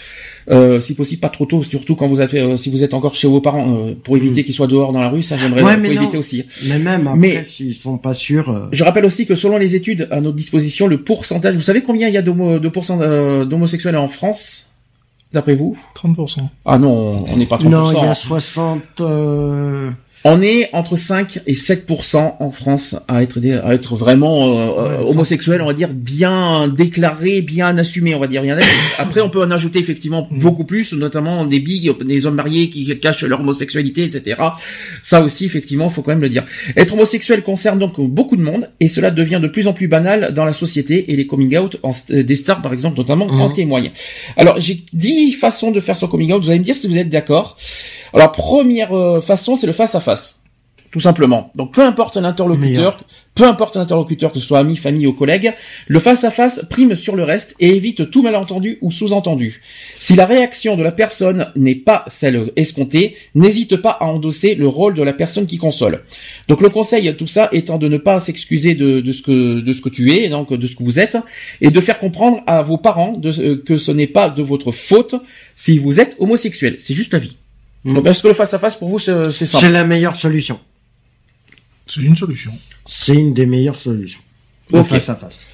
Euh, 0.50 0.80
si 0.80 0.94
possible 0.94 1.20
pas 1.20 1.28
trop 1.28 1.46
tôt, 1.46 1.62
surtout 1.62 1.94
quand 1.94 2.08
vous 2.08 2.20
êtes, 2.20 2.34
euh, 2.34 2.56
si 2.56 2.68
vous 2.70 2.82
êtes 2.82 2.94
encore 2.94 3.14
chez 3.14 3.28
vos 3.28 3.40
parents, 3.40 3.76
euh, 3.86 3.94
pour 4.02 4.16
éviter 4.16 4.42
qu'ils 4.42 4.54
soient 4.54 4.66
dehors 4.66 4.92
dans 4.92 5.00
la 5.00 5.08
rue, 5.08 5.22
ça 5.22 5.36
j'aimerais 5.36 5.62
Ouais, 5.62 5.76
non. 5.76 5.84
éviter 5.84 6.18
aussi. 6.18 6.44
Mais 6.68 6.78
même 6.80 7.06
après, 7.06 7.18
Mais- 7.18 7.44
s'ils 7.44 7.74
sont 7.76 7.96
pas 7.96 8.12
sûrs. 8.14 8.50
euh, 8.50 8.66
Je 8.72 8.82
rappelle 8.82 9.04
aussi 9.04 9.24
que 9.26 9.34
selon 9.36 9.56
les 9.56 9.76
études 9.76 10.08
à 10.10 10.20
notre 10.20 10.36
disposition, 10.36 10.88
le 10.88 10.98
pourcentage, 10.98 11.54
vous 11.54 11.60
savez 11.62 11.82
combien 11.82 12.08
il 12.08 12.14
y 12.14 12.16
a 12.18 12.22
d'homo- 12.22 12.58
de 12.58 12.68
pourcent- 12.68 13.00
euh, 13.00 13.44
d'homosexuels 13.44 13.96
en 13.96 14.08
France, 14.08 14.68
d'après 15.32 15.54
vous? 15.54 15.78
30%. 15.94 16.50
Ah 16.64 16.76
non, 16.78 17.24
on 17.32 17.36
n'est 17.36 17.46
pas 17.46 17.58
30%. 17.58 17.70
Non, 17.70 17.92
il 17.92 18.04
y 18.04 18.08
a 18.08 18.14
60. 18.14 19.00
On 20.24 20.40
est 20.40 20.68
entre 20.72 20.94
5 20.94 21.40
et 21.46 21.54
7% 21.54 22.34
en 22.38 22.50
France 22.52 22.94
à 23.08 23.22
être 23.24 23.38
à 23.64 23.74
être 23.74 23.96
vraiment 23.96 24.46
euh, 24.46 24.52
euh, 24.52 25.02
Ouais, 25.02 25.10
homosexuel, 25.10 25.60
on 25.62 25.66
va 25.66 25.72
dire 25.72 25.88
bien 25.92 26.68
déclaré, 26.68 27.42
bien 27.42 27.76
assumé, 27.76 28.14
on 28.14 28.20
va 28.20 28.28
dire. 28.28 28.42
Après, 28.98 29.20
on 29.20 29.30
peut 29.30 29.42
en 29.42 29.50
ajouter 29.50 29.78
effectivement 29.80 30.28
Mm. 30.30 30.38
beaucoup 30.38 30.64
plus, 30.64 30.92
notamment 30.92 31.44
des 31.44 31.58
billes, 31.60 31.92
des 32.04 32.26
hommes 32.26 32.36
mariés 32.36 32.68
qui 32.68 32.98
cachent 33.00 33.24
leur 33.24 33.40
homosexualité, 33.40 34.04
etc. 34.04 34.40
Ça 35.02 35.22
aussi, 35.22 35.44
effectivement, 35.44 35.90
faut 35.90 36.02
quand 36.02 36.12
même 36.12 36.20
le 36.20 36.28
dire. 36.28 36.44
Être 36.76 36.94
homosexuel 36.94 37.42
concerne 37.42 37.78
donc 37.78 37.98
beaucoup 38.00 38.36
de 38.36 38.42
monde 38.42 38.70
et 38.80 38.88
cela 38.88 39.10
devient 39.10 39.40
de 39.42 39.48
plus 39.48 39.66
en 39.66 39.72
plus 39.72 39.88
banal 39.88 40.32
dans 40.34 40.44
la 40.44 40.52
société 40.52 41.12
et 41.12 41.16
les 41.16 41.26
coming 41.26 41.56
out 41.58 41.76
en 41.82 41.92
des 42.08 42.36
stars, 42.36 42.62
par 42.62 42.72
exemple, 42.72 42.96
notamment 42.96 43.26
en 43.26 43.48
Mhm. 43.48 43.54
témoignent. 43.54 43.90
Alors, 44.36 44.60
j'ai 44.60 44.82
10 44.92 45.32
façons 45.32 45.70
de 45.72 45.80
faire 45.80 45.96
son 45.96 46.06
coming 46.06 46.32
out. 46.32 46.42
Vous 46.44 46.50
allez 46.50 46.58
me 46.60 46.64
dire 46.64 46.76
si 46.76 46.86
vous 46.86 46.98
êtes 46.98 47.08
d'accord. 47.08 47.56
Alors, 48.14 48.32
première 48.32 48.92
euh, 48.92 49.20
façon, 49.20 49.56
c'est 49.56 49.66
le 49.66 49.72
face 49.72 49.94
à 49.94 50.00
face. 50.00 50.42
Tout 50.92 51.00
simplement. 51.00 51.50
Donc, 51.56 51.72
peu 51.72 51.80
importe 51.80 52.18
l'interlocuteur, 52.18 52.98
peu 53.34 53.44
importe 53.44 53.76
l'interlocuteur, 53.76 54.30
que 54.30 54.38
ce 54.38 54.46
soit 54.46 54.58
ami, 54.58 54.76
famille 54.76 55.06
ou 55.06 55.14
collègue, 55.14 55.54
le 55.88 55.98
face 56.00 56.22
à 56.24 56.30
face 56.30 56.66
prime 56.68 56.94
sur 56.94 57.16
le 57.16 57.22
reste 57.22 57.56
et 57.60 57.70
évite 57.70 58.10
tout 58.10 58.22
malentendu 58.22 58.76
ou 58.82 58.90
sous-entendu. 58.90 59.62
Si 59.98 60.14
la 60.14 60.26
réaction 60.26 60.76
de 60.76 60.82
la 60.82 60.92
personne 60.92 61.50
n'est 61.56 61.76
pas 61.76 62.04
celle 62.08 62.52
escomptée, 62.56 63.16
n'hésite 63.34 63.76
pas 63.76 63.92
à 63.92 64.04
endosser 64.04 64.54
le 64.54 64.68
rôle 64.68 64.92
de 64.92 65.02
la 65.02 65.14
personne 65.14 65.46
qui 65.46 65.56
console. 65.56 66.02
Donc 66.48 66.60
le 66.60 66.68
conseil, 66.68 67.16
tout 67.16 67.26
ça, 67.26 67.48
étant 67.52 67.78
de 67.78 67.88
ne 67.88 67.96
pas 67.96 68.20
s'excuser 68.20 68.74
de, 68.74 69.00
de 69.00 69.12
ce 69.12 69.22
que 69.22 69.60
de 69.60 69.72
ce 69.72 69.80
que 69.80 69.88
tu 69.88 70.12
es, 70.12 70.28
donc 70.28 70.52
de 70.52 70.66
ce 70.66 70.76
que 70.76 70.82
vous 70.82 71.00
êtes, 71.00 71.16
et 71.62 71.70
de 71.70 71.80
faire 71.80 71.98
comprendre 71.98 72.42
à 72.46 72.60
vos 72.60 72.76
parents 72.76 73.12
de, 73.12 73.54
que 73.54 73.78
ce 73.78 73.92
n'est 73.92 74.06
pas 74.06 74.28
de 74.28 74.42
votre 74.42 74.72
faute 74.72 75.14
si 75.56 75.78
vous 75.78 76.00
êtes 76.00 76.16
homosexuel. 76.18 76.76
C'est 76.78 76.92
juste 76.92 77.14
la 77.14 77.18
vie. 77.18 77.38
Mm. 77.84 77.94
Donc 77.94 78.06
est-ce 78.06 78.22
que 78.22 78.28
le 78.28 78.34
face 78.34 78.54
à 78.54 78.58
face 78.58 78.76
pour 78.76 78.88
vous 78.88 78.98
c'est 78.98 79.30
c'est 79.32 79.46
simple 79.46 79.64
C'est 79.64 79.72
la 79.72 79.84
meilleure 79.84 80.16
solution. 80.16 80.60
C'est 81.86 82.00
une 82.02 82.16
solution. 82.16 82.52
C'est 82.86 83.14
une 83.14 83.34
des 83.34 83.46
meilleures 83.46 83.78
solutions. 83.80 84.20
Le 84.70 84.82
face 84.82 85.08
à 85.08 85.16
face. 85.16 85.46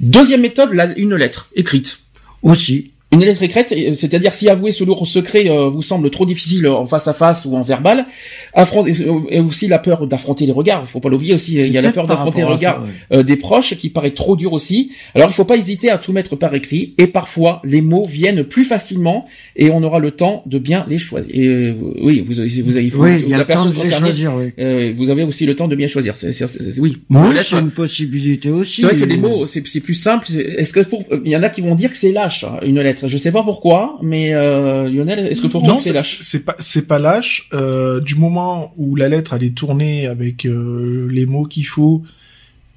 Deuxième 0.00 0.40
méthode, 0.42 0.72
la- 0.72 0.96
une 0.98 1.14
lettre 1.14 1.48
écrite. 1.54 2.00
Aussi. 2.42 2.92
Une 3.12 3.20
lettre 3.20 3.40
écrite, 3.44 3.72
euh, 3.72 3.94
c'est-à-dire 3.94 4.34
si 4.34 4.48
avouer 4.48 4.72
ce 4.72 4.82
lourd 4.82 5.06
secret 5.06 5.48
euh, 5.48 5.68
vous 5.68 5.80
semble 5.80 6.10
trop 6.10 6.26
difficile 6.26 6.66
en 6.66 6.86
face 6.86 7.06
à 7.06 7.12
face 7.14 7.44
ou 7.44 7.54
en 7.56 7.62
verbal, 7.62 8.04
affronter 8.52 8.92
et 9.30 9.38
aussi 9.38 9.68
la 9.68 9.78
peur 9.78 10.08
d'affronter 10.08 10.44
les 10.44 10.50
regards. 10.52 10.88
Faut 10.88 10.98
pas 10.98 11.08
l'oublier 11.08 11.34
aussi. 11.34 11.54
Il 11.54 11.72
y 11.72 11.78
a 11.78 11.82
la 11.82 11.92
peur 11.92 12.08
d'affronter 12.08 12.38
les 12.38 12.44
regards 12.48 12.76
ça, 12.76 12.82
ouais. 12.82 13.18
euh, 13.20 13.22
des 13.22 13.36
proches 13.36 13.76
qui 13.76 13.90
paraît 13.90 14.10
trop 14.10 14.34
dur 14.34 14.52
aussi. 14.52 14.90
Alors 15.14 15.28
il 15.30 15.34
faut 15.34 15.44
pas 15.44 15.56
hésiter 15.56 15.88
à 15.88 15.98
tout 15.98 16.12
mettre 16.12 16.34
par 16.34 16.52
écrit 16.54 16.94
et 16.98 17.06
parfois 17.06 17.62
les 17.64 17.80
mots 17.80 18.06
viennent 18.06 18.42
plus 18.42 18.64
facilement 18.64 19.24
et 19.54 19.70
on 19.70 19.84
aura 19.84 20.00
le 20.00 20.10
temps 20.10 20.42
de 20.46 20.58
bien 20.58 20.84
les 20.88 20.98
choisir. 20.98 21.30
Et, 21.32 21.46
euh, 21.46 21.74
oui, 22.02 22.24
vous 22.26 22.40
avez, 22.40 22.48
vous 22.62 22.76
avez, 22.76 22.86
il 22.86 22.90
faut- 22.90 23.04
Oui, 23.04 23.20
il 23.22 23.28
y 23.28 23.34
a 23.34 23.36
la 23.36 23.38
le 23.38 23.42
temps 23.42 23.46
personne 23.46 23.70
de 23.70 23.76
les 23.76 23.82
concernée, 23.82 24.06
choisir, 24.08 24.34
oui. 24.34 24.50
euh, 24.58 24.92
vous 24.96 25.10
avez 25.10 25.22
aussi 25.22 25.46
le 25.46 25.54
temps 25.54 25.68
de 25.68 25.76
bien 25.76 25.86
choisir. 25.86 26.16
C'est, 26.16 26.32
c'est- 26.32 26.46
c'est- 26.48 26.80
oui. 26.80 26.96
Oui, 27.10 27.18
Lettre- 27.34 27.44
c'est 27.50 27.60
une 27.60 27.70
possibilité 27.70 28.50
aussi. 28.50 28.80
c'est 28.80 28.88
vrai 28.88 28.96
que 28.96 29.04
les 29.04 29.16
mots, 29.16 29.46
c'est, 29.46 29.62
plus 29.80 29.94
simple. 29.94 30.26
Est-ce 30.32 30.72
que 30.72 30.80
pour, 30.80 31.04
il 31.24 31.30
y 31.30 31.36
en 31.36 31.42
a 31.44 31.48
qui 31.50 31.60
vont 31.60 31.76
dire 31.76 31.92
que 31.92 31.96
c'est 31.96 32.10
lâche 32.10 32.42
hein, 32.44 32.58
une 32.62 32.80
lettre. 32.80 32.95
Je 33.06 33.18
sais 33.18 33.32
pas 33.32 33.42
pourquoi, 33.42 33.98
mais 34.02 34.32
euh, 34.34 34.88
Lionel, 34.88 35.26
est-ce 35.26 35.42
que 35.42 35.46
pour 35.46 35.62
toi 35.62 35.76
c'est 35.80 35.92
lâche? 35.92 36.18
c'est 36.22 36.44
pas 36.44 36.56
c'est 36.58 36.86
pas 36.88 36.98
lâche. 36.98 37.48
Euh, 37.52 38.00
du 38.00 38.14
moment 38.14 38.72
où 38.76 38.96
la 38.96 39.08
lettre 39.08 39.34
elle 39.34 39.44
est 39.44 39.54
tournée 39.56 40.06
avec 40.06 40.46
euh, 40.46 41.06
les 41.10 41.26
mots 41.26 41.44
qu'il 41.44 41.66
faut 41.66 42.02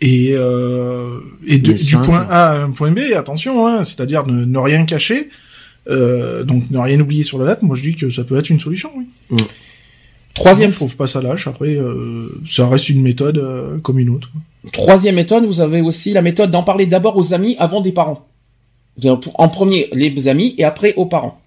et 0.02 0.30
et, 0.32 0.34
et 1.48 1.60
de- 1.60 1.72
Mais 1.74 1.78
du 1.78 1.98
point 1.98 2.26
A 2.30 2.48
à 2.52 2.58
un 2.58 2.72
point 2.72 2.92
B, 2.92 3.00
attention, 3.16 3.68
hein, 3.68 3.84
c'est-à-dire 3.84 4.26
ne, 4.26 4.46
ne 4.46 4.58
rien 4.58 4.86
cacher. 4.86 5.30
Euh, 5.90 6.44
donc 6.44 6.70
ne 6.70 6.78
rien 6.78 7.00
oublier 7.00 7.24
sur 7.24 7.40
la 7.40 7.46
lettre. 7.50 7.64
Moi 7.64 7.76
je 7.76 7.82
dis 7.84 7.96
que 7.96 8.10
ça 8.10 8.24
peut 8.24 8.38
être 8.38 8.50
une 8.50 8.60
solution. 8.60 8.92
Oui. 9.32 9.38
Troisième 10.36 10.70
je 10.72 10.76
trouve 10.76 10.96
pas 10.96 11.08
ça 11.08 11.22
lâche. 11.22 11.48
Après, 11.48 11.76
euh, 11.76 12.30
ça 12.48 12.68
reste 12.68 12.90
une 12.90 13.02
méthode 13.02 13.40
euh, 13.40 13.78
comme 13.80 14.00
une 14.00 14.10
autre. 14.10 14.30
Troisième 14.72 15.16
méthode, 15.16 15.46
vous 15.46 15.62
avez 15.62 15.82
aussi 15.82 16.14
la 16.14 16.22
méthode 16.22 16.52
d'en 16.52 16.64
parler 16.64 16.86
d'abord 16.86 17.18
aux 17.18 17.34
amis 17.34 17.56
avant 17.60 17.82
des 17.82 17.92
parents. 17.92 18.28
En 19.36 19.50
premier, 19.50 19.88
les 19.94 20.28
amis 20.28 20.56
et 20.58 20.64
après 20.64 20.94
aux 20.96 21.06
parents. 21.06 21.40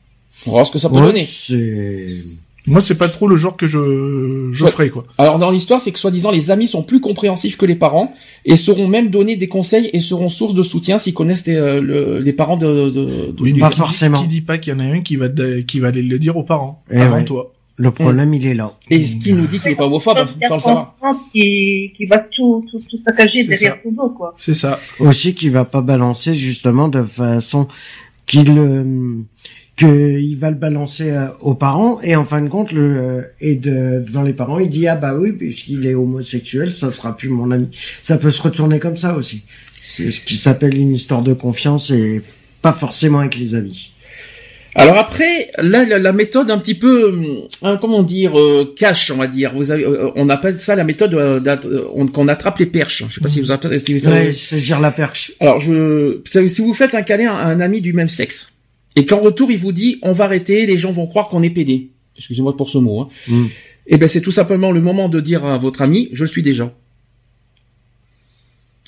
On 0.46 0.50
va 0.50 0.56
voir 0.56 0.66
ce 0.66 0.72
que 0.72 0.78
ça 0.78 0.88
peut 0.88 0.96
Ouais, 0.96 1.02
donner. 1.02 1.24
c'est... 1.24 2.18
Moi 2.64 2.80
c'est 2.80 2.94
pas 2.94 3.08
trop 3.08 3.26
le 3.26 3.34
genre 3.36 3.56
que 3.56 3.66
je 3.66 4.50
je 4.52 4.64
Ouais. 4.64 4.70
ferais 4.70 4.88
quoi. 4.88 5.04
Alors 5.18 5.40
dans 5.40 5.50
l'histoire, 5.50 5.80
c'est 5.80 5.90
que 5.90 5.98
soi-disant 5.98 6.30
les 6.30 6.52
amis 6.52 6.68
sont 6.68 6.84
plus 6.84 7.00
compréhensifs 7.00 7.56
que 7.56 7.66
les 7.66 7.74
parents 7.74 8.14
et 8.44 8.54
sauront 8.54 8.86
même 8.86 9.10
donner 9.10 9.34
des 9.34 9.48
conseils 9.48 9.90
et 9.92 9.98
seront 10.00 10.28
source 10.28 10.54
de 10.54 10.62
soutien 10.62 10.98
s'ils 10.98 11.12
connaissent 11.12 11.44
les, 11.44 11.56
euh, 11.56 11.80
le- 11.80 12.20
les 12.20 12.32
parents 12.32 12.56
de, 12.56 12.88
de, 12.88 13.04
de- 13.04 13.34
Oui, 13.40 13.52
du- 13.52 13.58
pas 13.60 13.72
forcément. 13.72 14.22
Qui 14.22 14.28
dit 14.28 14.42
pas 14.42 14.58
qu'il 14.58 14.72
y 14.72 14.76
en 14.76 14.78
a 14.78 14.84
un 14.84 15.00
qui 15.00 15.16
va 15.16 15.28
qui 15.66 15.80
va 15.80 15.88
aller 15.88 16.02
le 16.02 16.18
dire 16.20 16.36
aux 16.36 16.44
parents 16.44 16.84
Eh 16.92 17.00
avant 17.00 17.16
ouais. 17.16 17.24
toi. 17.24 17.52
Le 17.82 17.90
problème, 17.90 18.32
il 18.34 18.46
est 18.46 18.54
là. 18.54 18.72
Et 18.90 19.02
ce 19.02 19.16
qui 19.16 19.32
nous 19.32 19.46
dit 19.46 19.58
qu'il 19.58 19.72
est 19.72 19.76
pas 19.76 19.86
homophobe, 19.86 20.18
sans 20.46 20.54
le 20.54 20.60
savoir. 20.60 20.94
qui, 21.32 21.92
qui 21.96 22.04
va 22.06 22.18
tout, 22.18 22.64
tout, 22.70 22.78
tout 22.78 22.98
saccager 23.04 23.42
C'est 23.42 23.48
derrière 23.48 23.74
ça. 23.74 23.80
ton 23.82 23.90
dos, 23.90 24.10
quoi. 24.10 24.34
C'est 24.36 24.54
ça. 24.54 24.78
Aussi 25.00 25.34
qu'il 25.34 25.50
va 25.50 25.64
pas 25.64 25.80
balancer 25.80 26.32
justement 26.34 26.86
de 26.88 27.02
façon 27.02 27.66
qu'il 28.26 28.56
euh, 28.56 29.16
qu'il 29.76 30.36
va 30.38 30.50
le 30.50 30.56
balancer 30.56 31.10
euh, 31.10 31.26
aux 31.40 31.54
parents 31.54 32.00
et 32.02 32.14
en 32.14 32.24
fin 32.24 32.40
de 32.40 32.48
compte 32.48 32.70
le 32.72 32.82
euh, 32.82 33.22
et 33.40 33.56
de, 33.56 34.04
devant 34.06 34.22
les 34.22 34.32
parents 34.32 34.58
il 34.58 34.70
dit 34.70 34.86
ah 34.86 34.96
bah 34.96 35.14
oui 35.16 35.32
puisqu'il 35.32 35.86
est 35.86 35.94
homosexuel 35.94 36.74
ça 36.74 36.92
sera 36.92 37.16
plus 37.16 37.28
mon 37.28 37.50
ami 37.50 37.68
ça 38.02 38.16
peut 38.16 38.30
se 38.30 38.42
retourner 38.42 38.78
comme 38.78 38.96
ça 38.96 39.16
aussi 39.16 39.42
c'est 39.84 40.10
ce 40.10 40.20
qui 40.20 40.36
s'appelle 40.36 40.76
une 40.76 40.92
histoire 40.92 41.22
de 41.22 41.32
confiance 41.34 41.90
et 41.90 42.22
pas 42.60 42.72
forcément 42.72 43.18
avec 43.20 43.36
les 43.38 43.54
amis 43.54 43.92
Alors 44.74 44.96
après, 44.96 45.50
là, 45.58 45.84
la, 45.84 45.98
la 45.98 46.12
méthode 46.12 46.50
un 46.50 46.58
petit 46.58 46.74
peu, 46.74 47.08
hum, 47.10 47.26
hein, 47.62 47.78
comment 47.80 48.02
dire, 48.02 48.38
euh, 48.38 48.72
cash, 48.76 49.10
on 49.10 49.16
va 49.16 49.26
dire. 49.26 49.52
Vous 49.54 49.70
avez, 49.70 49.84
euh, 49.84 50.10
on 50.16 50.28
appelle 50.30 50.60
ça 50.60 50.74
la 50.74 50.84
méthode 50.84 51.14
euh, 51.14 51.40
euh, 51.46 51.84
on- 51.94 52.06
qu'on 52.06 52.26
attrape 52.28 52.58
les 52.58 52.66
perches. 52.66 53.04
Je 53.08 53.14
sais 53.14 53.20
pas 53.20 53.28
si 53.28 53.40
vous 53.40 53.50
appelez, 53.50 53.78
si 53.78 53.92
vous 53.92 54.00
savez. 54.04 54.28
ouais 54.28 54.32
saisir 54.32 54.80
la 54.80 54.90
perche 54.90 55.32
Alors, 55.40 55.60
je, 55.60 56.20
si 56.24 56.62
vous 56.62 56.72
faites 56.74 56.94
un 56.94 57.02
câlin 57.02 57.32
à 57.34 57.44
un 57.46 57.60
ami 57.60 57.80
du 57.82 57.92
même 57.92 58.08
sexe, 58.08 58.50
et 58.96 59.04
qu'en 59.06 59.20
retour 59.20 59.50
il 59.50 59.58
vous 59.58 59.72
dit, 59.72 59.98
on 60.02 60.12
va 60.12 60.24
arrêter, 60.24 60.64
les 60.66 60.78
gens 60.78 60.92
vont 60.92 61.06
croire 61.06 61.28
qu'on 61.28 61.42
est 61.42 61.50
pédé. 61.50 61.90
Excusez-moi 62.16 62.56
pour 62.56 62.70
ce 62.70 62.78
mot. 62.78 63.00
Hein. 63.00 63.08
Mm. 63.28 63.44
Eh 63.88 63.96
ben, 63.96 64.08
c'est 64.08 64.20
tout 64.20 64.30
simplement 64.32 64.70
le 64.70 64.80
moment 64.80 65.08
de 65.08 65.20
dire 65.20 65.44
à 65.44 65.58
votre 65.58 65.82
ami, 65.82 66.08
je 66.12 66.24
suis 66.24 66.42
déjà. 66.42 66.72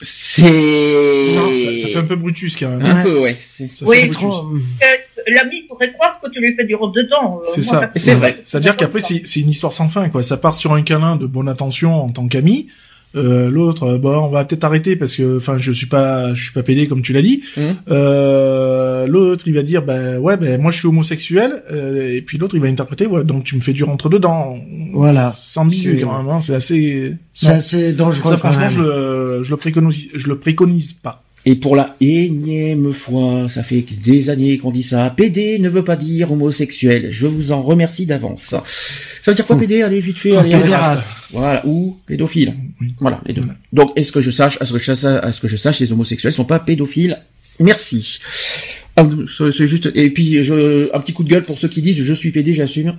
C'est 0.01 0.43
Non, 0.43 1.51
ça, 1.55 1.79
ça 1.83 1.89
fait 1.89 1.97
un 1.99 2.05
peu 2.05 2.16
Brutus 2.16 2.57
quand 2.57 2.69
même. 2.69 2.85
un 2.85 2.97
Ouais. 2.97 3.03
peu, 3.03 3.19
ouais. 3.21 3.37
C'est 3.41 3.69
Ça 3.69 3.77
fait 3.79 3.85
Oui. 3.85 4.11
Trop- 4.11 4.51
Euh, 4.53 4.87
L'ami 5.29 5.62
pourrait 5.69 5.91
croire 5.93 6.21
que 6.23 6.29
tu 6.31 6.41
lui 6.41 6.55
fais 6.55 6.65
du 6.65 6.75
rond 6.75 6.89
dedans. 6.89 7.41
Euh, 7.41 7.47
C'est 7.47 7.62
ça. 7.62 7.91
C'est 7.97 8.15
vrai. 8.15 8.41
C'est-à-dire 8.45 8.77
qu'après, 8.77 9.01
c'est 9.01 9.23
c'est 9.25 9.41
une 9.41 9.49
histoire 9.51 9.73
sans 9.73 9.89
fin, 9.89 10.09
quoi. 10.11 10.23
Ça 10.23 10.37
part 10.37 10.55
sur 10.55 10.73
un 10.75 10.83
câlin 10.83 11.16
de 11.16 11.27
bonne 11.27 11.49
intention 11.49 11.95
en 12.05 12.11
tant 12.11 12.27
qu'ami. 12.29 12.69
Euh, 13.16 13.49
L'autre, 13.51 13.97
bon, 13.97 14.16
on 14.24 14.28
va 14.28 14.45
peut-être 14.45 14.65
arrêter 14.65 14.97
parce 14.97 15.15
que, 15.16 15.36
enfin, 15.39 15.57
je 15.59 15.73
suis 15.73 15.86
pas, 15.86 16.35
je 16.35 16.43
suis 16.45 16.53
pas 16.53 16.62
pédé 16.62 16.86
comme 16.89 17.03
tu 17.03 17.12
l'as 17.12 17.23
dit. 17.23 17.43
Mhm. 17.57 17.77
Euh, 17.91 19.07
l'autre, 19.07 19.45
il 19.49 19.55
va 19.55 19.62
dire, 19.62 19.82
ben 19.82 20.19
ouais, 20.19 20.36
ben 20.36 20.61
moi 20.61 20.70
je 20.70 20.78
suis 20.78 20.89
homosexuel. 20.89 21.62
Euh, 21.73 22.12
et 22.12 22.20
puis 22.23 22.39
l'autre, 22.39 22.55
il 22.55 22.61
va 22.61 22.69
interpréter, 22.69 23.07
ouais, 23.07 23.24
donc 23.24 23.45
tu 23.45 23.57
me 23.57 23.61
fais 23.61 23.73
du 23.73 23.85
rentre 23.85 24.09
dedans. 24.09 24.59
Voilà. 24.93 25.31
C'est 25.31 25.59
ambigu 25.61 25.97
C'est- 25.99 26.05
quand 26.05 26.16
même. 26.23 26.31
Hein, 26.32 26.41
c'est 26.41 26.55
assez. 26.55 27.15
c'est 27.32 27.49
assez 27.51 27.93
dangereux 27.93 28.31
Ça, 28.31 28.39
quand 28.41 28.53
franchement, 28.53 28.61
même. 28.62 28.70
je 28.70 28.81
le, 28.82 29.43
je 29.43 29.51
le 29.51 29.57
préconise, 29.57 30.09
je 30.15 30.28
le 30.28 30.39
préconise 30.39 30.93
pas. 30.93 31.23
Et 31.47 31.57
pour 31.57 31.77
la 31.77 31.95
énième 32.01 32.95
fois, 32.95 33.49
ça 33.51 33.62
fait 33.62 33.85
des 34.03 34.31
années 34.31 34.57
qu'on 34.57 34.71
dit 34.71 34.83
ça. 34.83 35.11
PD 35.15 35.59
ne 35.59 35.69
veut 35.69 35.85
pas 35.85 35.97
dire 35.97 36.33
homosexuel. 36.33 37.09
Je 37.11 37.27
vous 37.27 37.53
en 37.53 37.61
remercie 37.62 38.07
d'avance. 38.07 38.55
Ça 39.21 39.31
veut 39.31 39.35
dire 39.35 39.45
quoi 39.47 39.57
Hmm. 39.57 39.61
PD 39.61 39.83
Allez 39.83 40.01
vite 40.01 40.16
fait, 40.19 40.35
allez. 40.37 40.53
allez. 40.55 40.62
pédéraste. 40.62 41.05
Voilà, 41.33 41.62
ou 41.66 41.99
pédophile. 42.07 42.55
Voilà, 42.99 43.21
les 43.27 43.35
deux. 43.35 43.43
Donc, 43.75 43.93
est-ce 43.97 44.11
que 44.11 44.21
je 44.23 44.31
sache, 44.31 44.57
à 44.61 44.65
ce 44.65 44.73
que 44.73 44.79
je 44.79 44.95
sache, 44.95 45.05
à 45.23 45.33
ce 45.33 45.41
que 45.41 45.49
je 45.49 45.57
sache, 45.59 45.81
les 45.81 45.93
homosexuels 45.93 46.33
sont 46.33 46.45
pas 46.47 46.59
pédophiles? 46.61 47.19
Merci. 47.61 48.21
Ah, 48.97 49.07
C'est 49.53 49.69
juste. 49.69 49.91
Et 49.95 50.09
puis, 50.11 50.43
je, 50.43 50.95
un 50.97 51.01
petit 51.01 51.12
coup 51.12 51.25
de 51.25 51.29
gueule 51.29 51.45
pour 51.45 51.59
ceux 51.59 51.69
qui 51.69 51.83
disent 51.83 52.03
je 52.03 52.15
suis 52.15 52.31
PD, 52.31 52.55
j'assume. 52.55 52.95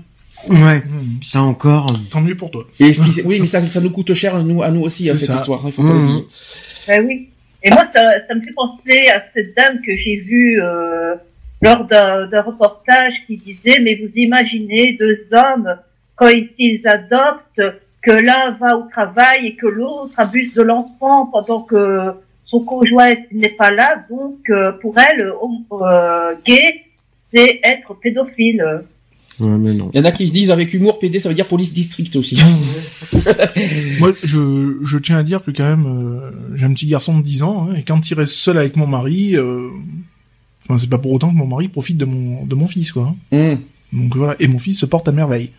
ouais 0.50 0.84
ça 1.24 1.42
encore 1.42 2.00
Tant 2.12 2.22
mieux 2.22 2.36
pour 2.38 2.52
toi. 2.52 2.68
Et 2.80 2.92
puis, 2.92 3.22
oui, 3.26 3.40
mais 3.40 3.48
ça, 3.48 3.68
ça 3.70 3.82
nous 3.82 3.90
coûte 3.90 4.14
cher 4.14 4.44
nous, 4.44 4.62
à 4.62 4.70
nous 4.70 4.82
aussi 4.82 5.10
hein, 5.10 5.16
cette 5.16 5.28
ça. 5.30 5.36
histoire. 5.38 5.64
Il 5.66 5.72
faut 5.72 5.82
pas 5.82 5.90
Mhm. 5.94 6.02
l'oublier. 6.08 6.26
Ben 6.88 7.06
oui. 7.08 7.28
Et 7.66 7.72
moi, 7.72 7.88
ça, 7.94 8.28
ça 8.28 8.36
me 8.36 8.42
fait 8.42 8.54
penser 8.54 9.10
à 9.10 9.24
cette 9.34 9.56
dame 9.58 9.82
que 9.82 9.96
j'ai 9.98 10.18
vue 10.18 10.62
euh, 10.62 11.16
lors 11.64 11.84
d'un 11.86 12.42
reportage 12.42 13.14
qui 13.26 13.38
disait, 13.38 13.80
mais 13.80 13.96
vous 13.96 14.12
imaginez 14.16 14.94
deux 14.94 15.28
hommes, 15.32 15.76
quand 16.16 16.30
ils, 16.60 16.88
adoptent, 16.88 17.62
que 18.04 18.12
l'un 18.12 18.52
va 18.52 18.78
au 18.78 18.84
travail 18.84 19.48
et 19.48 19.56
que 19.56 19.66
l'autre 19.66 20.14
abuse 20.18 20.54
de 20.54 20.62
l'enfant 20.62 21.26
pendant 21.26 21.62
que 21.62 22.12
son 22.46 22.60
conjoint 22.60 23.16
n'est 23.32 23.50
pas 23.50 23.72
là. 23.72 24.04
Donc, 24.12 24.48
euh, 24.52 24.74
pour 24.74 24.96
elle, 25.00 25.34
euh, 25.72 26.36
gay, 26.46 26.84
c'est 27.34 27.60
être 27.64 27.96
pédophile. 27.96 28.84
Ouais 29.40 29.58
mais 29.58 29.74
non 29.74 29.90
Il 29.94 29.98
y 29.98 30.02
en 30.02 30.06
a 30.06 30.12
qui 30.12 30.30
disent 30.32 30.52
avec 30.52 30.74
humour 30.74 31.00
PD, 31.00 31.20
ça 31.20 31.30
veut 31.30 31.36
dire 31.36 31.48
police 31.48 31.74
district 31.74 32.16
aussi. 32.16 32.38
Moi, 34.00 34.12
je, 34.24 34.78
je 34.84 34.98
tiens 34.98 35.18
à 35.18 35.24
dire 35.24 35.44
que 35.44 35.52
quand 35.52 35.64
même, 35.64 35.86
euh, 35.86 36.32
j'ai 36.56 36.66
un 36.66 36.74
petit 36.74 36.88
garçon 36.88 37.18
de 37.18 37.24
10 37.24 37.44
ans, 37.44 37.68
hein, 37.70 37.76
et 37.76 37.84
quand 37.84 38.10
il 38.10 38.14
reste 38.16 38.34
seul 38.34 38.58
avec 38.58 38.76
mon 38.76 38.88
mari, 38.88 39.36
euh, 39.36 39.70
enfin, 40.64 40.78
c'est 40.78 40.90
pas 40.90 40.98
pour 40.98 41.12
autant 41.12 41.30
que 41.32 41.36
mon 41.36 41.48
mari 41.48 41.68
profite 41.68 41.98
de 41.98 42.06
mon, 42.06 42.46
de 42.46 42.56
mon 42.56 42.68
fils, 42.68 42.92
quoi. 42.92 43.14
hein. 43.32 43.38
Hum, 43.38 43.60
Donc 44.02 44.16
voilà, 44.16 44.36
et 44.40 44.48
mon 44.48 44.60
fils 44.60 44.80
se 44.80 44.86
porte 44.86 45.08
à 45.08 45.12
merveille. 45.12 45.52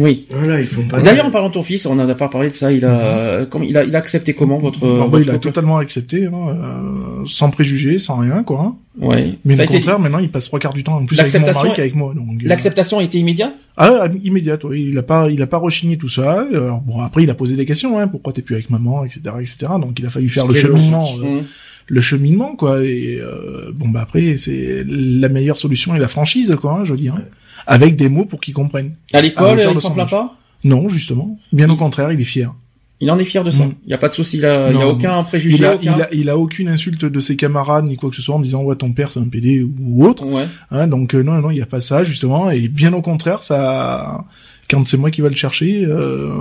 Oui. 0.00 0.26
voilà 0.30 0.60
il 0.60 0.66
faut 0.66 0.82
pas 0.82 1.00
D'ailleurs, 1.02 1.26
en 1.26 1.30
parlant 1.32 1.48
de 1.48 1.54
ton 1.54 1.62
fils, 1.64 1.84
on 1.86 1.96
n'en 1.96 2.08
a 2.08 2.14
pas 2.14 2.28
parlé 2.28 2.50
de 2.50 2.54
ça. 2.54 2.70
Il 2.72 2.84
a, 2.84 3.44
comment, 3.46 3.64
il 3.64 3.76
a, 3.76 3.82
il 3.82 3.94
a 3.96 3.98
accepté 3.98 4.32
comment 4.32 4.58
votre. 4.58 4.84
Alors, 4.84 5.08
bah, 5.08 5.18
votre 5.18 5.24
il 5.28 5.34
a 5.34 5.38
totalement 5.38 5.78
accepté, 5.78 6.26
hein, 6.26 6.32
euh, 6.32 7.22
sans 7.26 7.50
préjugés, 7.50 7.98
sans 7.98 8.18
rien, 8.18 8.44
quoi. 8.44 8.60
hein. 8.60 8.76
Ouais. 9.00 9.38
Mais 9.44 9.56
Ça 9.56 9.62
au 9.62 9.64
été- 9.66 9.74
contraire, 9.74 9.98
maintenant, 9.98 10.18
il 10.20 10.30
passe 10.30 10.46
trois 10.46 10.60
quarts 10.60 10.72
du 10.74 10.84
temps 10.84 10.96
en 10.96 11.04
plus 11.04 11.18
avec 11.18 11.32
mon 11.34 11.40
mari 11.52 11.70
est- 11.70 11.74
qu'avec 11.74 11.94
moi. 11.96 12.14
Donc, 12.14 12.28
euh, 12.44 12.48
L'acceptation 12.48 12.98
a 12.98 13.02
été 13.02 13.18
immédiate? 13.18 13.54
Ah, 13.76 14.06
immédiate, 14.22 14.62
oui. 14.64 14.86
Il 14.90 14.98
a 14.98 15.02
pas, 15.02 15.30
il 15.30 15.42
a 15.42 15.46
pas 15.48 15.58
rechigné 15.58 15.96
tout 15.98 16.08
ça. 16.08 16.46
Alors, 16.52 16.80
bon, 16.80 17.00
après, 17.00 17.24
il 17.24 17.30
a 17.30 17.34
posé 17.34 17.56
des 17.56 17.66
questions, 17.66 17.98
hein. 17.98 18.06
Pourquoi 18.06 18.32
t'es 18.32 18.42
plus 18.42 18.54
avec 18.54 18.70
maman, 18.70 19.04
etc., 19.04 19.20
etc. 19.40 19.56
Donc, 19.80 19.98
il 19.98 20.06
a 20.06 20.10
fallu 20.10 20.28
faire 20.28 20.46
le 20.46 20.54
est 20.56 20.60
cheminement, 20.60 21.08
euh, 21.18 21.38
Hum. 21.38 21.42
le 21.88 22.00
cheminement, 22.00 22.54
quoi. 22.56 22.84
Et 22.84 23.18
euh, 23.20 23.72
bon, 23.74 23.88
bah 23.88 24.00
après, 24.02 24.36
c'est 24.36 24.84
la 24.88 25.28
meilleure 25.28 25.56
solution 25.56 25.94
et 25.96 25.98
la 25.98 26.08
franchise, 26.08 26.56
quoi. 26.60 26.78
hein, 26.80 26.84
je 26.84 26.92
veux 26.92 26.98
dire, 26.98 27.14
hein. 27.16 27.22
Avec 27.68 27.94
des 27.94 28.08
mots 28.08 28.24
pour 28.24 28.40
qu'ils 28.40 28.54
comprennent. 28.54 28.94
À 29.12 29.20
l'école, 29.20 29.62
il 29.70 29.80
s'en 29.80 29.92
plaint 29.92 30.10
pas? 30.10 30.34
Non, 30.64 30.88
justement. 30.88 31.38
Bien 31.52 31.70
au 31.70 31.76
contraire, 31.76 32.10
il 32.10 32.20
est 32.20 32.24
fier. 32.24 32.52
Il 33.00 33.10
en 33.12 33.18
est 33.18 33.24
fier 33.24 33.44
de 33.44 33.50
ça. 33.52 33.64
Mm. 33.64 33.74
Il 33.84 33.88
n'y 33.88 33.94
a 33.94 33.98
pas 33.98 34.08
de 34.08 34.14
souci. 34.14 34.38
Il 34.38 34.40
n'y 34.40 34.46
a 34.46 34.72
Non, 34.72 34.90
aucun 34.90 35.22
préjugé. 35.22 35.56
Il 35.58 35.64
a, 35.64 35.74
aucun... 35.76 35.94
il 35.94 36.02
a, 36.02 36.08
il 36.12 36.30
a 36.30 36.36
aucune 36.38 36.68
insulte 36.68 37.04
de 37.04 37.20
ses 37.20 37.36
camarades 37.36 37.86
ni 37.86 37.96
quoi 37.96 38.10
que 38.10 38.16
ce 38.16 38.22
soit 38.22 38.34
en 38.34 38.40
disant 38.40 38.62
ouais 38.62 38.74
ton 38.74 38.92
père 38.92 39.12
c'est 39.12 39.20
un 39.20 39.28
PD 39.28 39.62
ou 39.62 40.04
autre. 40.04 40.24
Ouais. 40.26 40.46
Hein, 40.72 40.88
donc 40.88 41.14
euh, 41.14 41.22
non 41.22 41.34
non 41.34 41.50
il 41.52 41.58
y 41.58 41.62
a 41.62 41.66
pas 41.66 41.80
ça 41.80 42.02
justement 42.02 42.50
et 42.50 42.66
bien 42.66 42.92
au 42.94 43.02
contraire 43.02 43.44
ça 43.44 44.24
quand 44.68 44.84
c'est 44.88 44.96
moi 44.96 45.12
qui 45.12 45.20
va 45.20 45.28
le 45.28 45.36
chercher 45.36 45.84
euh, 45.86 46.32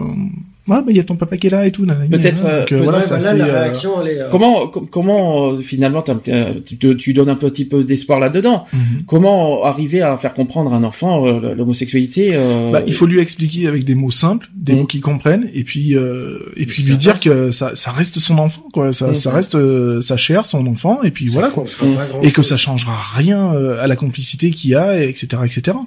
ah 0.76 0.82
bah 0.82 0.88
il 0.90 0.98
y 0.98 1.00
a 1.00 1.04
ton 1.04 1.16
papa 1.16 1.38
qui 1.38 1.48
est 1.48 1.50
là 1.50 1.66
et 1.66 1.72
tout 1.72 1.86
Peut-être, 1.86 2.46
hein. 2.46 2.50
euh, 2.50 2.62
euh, 2.62 2.66
peut- 2.66 2.76
voilà 2.78 2.98
Ouais, 2.98 3.04
ça 3.04 3.18
bah 3.18 3.24
là, 3.24 3.30
c'est 3.32 3.38
la 3.38 3.46
euh, 3.46 3.64
réaction 3.64 3.92
elle 4.02 4.08
est 4.10 4.20
euh, 4.22 4.28
Comment, 4.30 4.68
com- 4.68 4.88
comment 4.90 5.56
finalement 5.58 6.04
tu, 6.04 7.14
donnes 7.14 7.30
un 7.30 7.36
petit 7.36 7.66
peu 7.66 7.84
d'espoir 7.84 8.20
là-dedans 8.20 8.66
mhm. 8.74 9.04
Comment 9.06 9.64
arriver 9.64 10.02
à 10.02 10.18
faire 10.18 10.34
comprendre 10.34 10.74
à 10.74 10.78
un 10.78 10.84
enfant 10.84 11.26
l'homosexualité 11.26 12.32
euh, 12.34 12.72
Bah, 12.72 12.82
il 12.86 12.94
faut 12.94 13.06
lui 13.06 13.20
expliquer 13.20 13.68
avec 13.68 13.84
des 13.84 13.96
mots 13.96 14.12
simples, 14.12 14.50
des 14.56 14.74
Mhm. 14.74 14.80
mots 14.80 14.86
qu'il 14.86 15.02
comprenne, 15.02 15.50
et 15.54 15.64
puis 15.64 15.96
euh, 15.96 16.40
et 16.56 16.66
puis 16.66 16.84
lui 16.84 16.98
dire 16.98 17.20
que 17.20 17.52
ça, 17.52 17.72
ça 17.76 17.92
reste 17.92 18.20
son 18.20 18.38
enfant, 18.38 18.64
quoi. 18.74 18.94
Ça, 18.94 19.08
Mhm. 19.08 19.16
ça 19.16 19.32
reste 19.32 19.56
euh, 19.56 20.02
sa 20.02 20.18
chair, 20.18 20.46
son 20.46 20.66
enfant, 20.68 21.02
et 21.04 21.12
puis 21.12 21.28
voilà, 21.28 21.50
quoi. 21.50 21.64
Mm. 21.82 22.24
Et 22.24 22.32
que 22.32 22.42
ça 22.44 22.58
changera 22.58 22.96
rien 23.16 23.52
à 23.80 23.88
la 23.88 23.96
complicité 23.96 24.52
qu'il 24.52 24.72
y 24.72 24.76
a, 24.76 25.02
et 25.04 25.08
etc., 25.10 25.28
etc. 25.46 25.78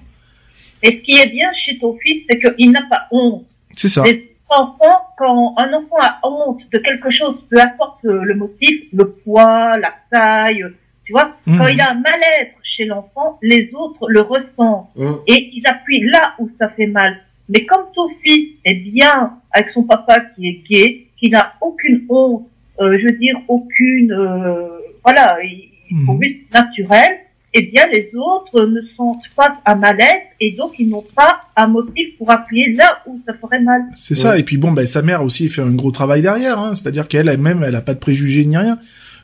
Et 0.82 0.88
ce 0.88 0.96
qui 1.04 1.12
est 1.20 1.30
bien 1.30 1.46
chez 1.64 1.78
ton 1.78 1.96
fils, 2.02 2.22
c'est 2.28 2.38
qu'il 2.40 2.70
n'a 2.70 2.82
pas 2.88 3.02
honte. 3.12 3.44
C'est 3.76 3.88
ça. 3.88 4.02
Enfants, 4.50 5.00
quand 5.16 5.54
un 5.58 5.72
enfant 5.72 5.96
a 6.00 6.18
honte 6.22 6.60
de 6.72 6.78
quelque 6.78 7.10
chose, 7.10 7.36
peu 7.50 7.60
importe 7.60 7.98
le, 8.02 8.24
le 8.24 8.34
motif, 8.34 8.82
le 8.92 9.10
poids, 9.10 9.72
la 9.78 9.92
taille, 10.10 10.64
tu 11.04 11.12
vois, 11.12 11.32
Mhm. 11.46 11.58
quand 11.58 11.66
il 11.68 11.80
a 11.80 11.90
un 11.92 11.94
mal-être 11.94 12.54
chez 12.62 12.84
l'enfant, 12.84 13.38
les 13.42 13.70
autres 13.74 14.08
le 14.08 14.20
ressentent 14.20 14.88
Hum. 14.96 15.18
et 15.26 15.50
ils 15.52 15.62
appuient 15.66 16.04
là 16.10 16.34
où 16.38 16.48
ça 16.58 16.68
fait 16.70 16.86
mal. 16.86 17.18
Mais 17.48 17.64
comme 17.64 17.84
ton 17.94 18.08
fils 18.22 18.50
est 18.64 18.74
bien 18.74 19.32
avec 19.52 19.70
son 19.70 19.82
papa 19.82 20.20
qui 20.20 20.46
est 20.48 20.62
gay, 20.70 21.06
qui 21.18 21.28
n'a 21.30 21.54
aucune 21.60 22.04
honte, 22.08 22.46
euh, 22.80 22.96
je 22.98 23.04
veux 23.06 23.18
dire 23.18 23.36
aucune, 23.48 24.12
euh, 24.12 24.68
voilà, 25.04 25.38
il 25.42 25.66
il 25.92 26.04
faut 26.06 26.16
juste 26.22 26.54
naturel, 26.54 27.18
eh 27.52 27.62
bien 27.62 27.86
les 27.92 28.10
autres 28.14 28.64
ne 28.64 28.80
sentent 28.96 29.22
pas 29.34 29.60
à 29.64 29.74
mal-être 29.74 30.26
et 30.38 30.52
donc 30.52 30.72
ils 30.78 30.88
n'ont 30.88 31.04
pas 31.16 31.40
un 31.56 31.66
motif 31.66 32.16
pour 32.16 32.30
appuyer 32.30 32.72
là 32.74 33.02
où 33.06 33.20
ça 33.26 33.34
ferait 33.34 33.60
mal. 33.60 33.82
C'est 33.96 34.14
ça. 34.14 34.38
Et 34.38 34.44
puis 34.44 34.56
bon, 34.56 34.72
bah, 34.72 34.86
sa 34.86 35.02
mère 35.02 35.22
aussi 35.22 35.48
fait 35.48 35.62
un 35.62 35.72
gros 35.72 35.90
travail 35.90 36.22
derrière. 36.22 36.58
Hein. 36.58 36.74
C'est-à-dire 36.74 37.08
qu'elle 37.08 37.28
elle-même, 37.28 37.64
elle 37.64 37.74
a 37.74 37.80
pas 37.80 37.94
de 37.94 37.98
préjugés 37.98 38.44
ni 38.44 38.56
rien. 38.56 38.78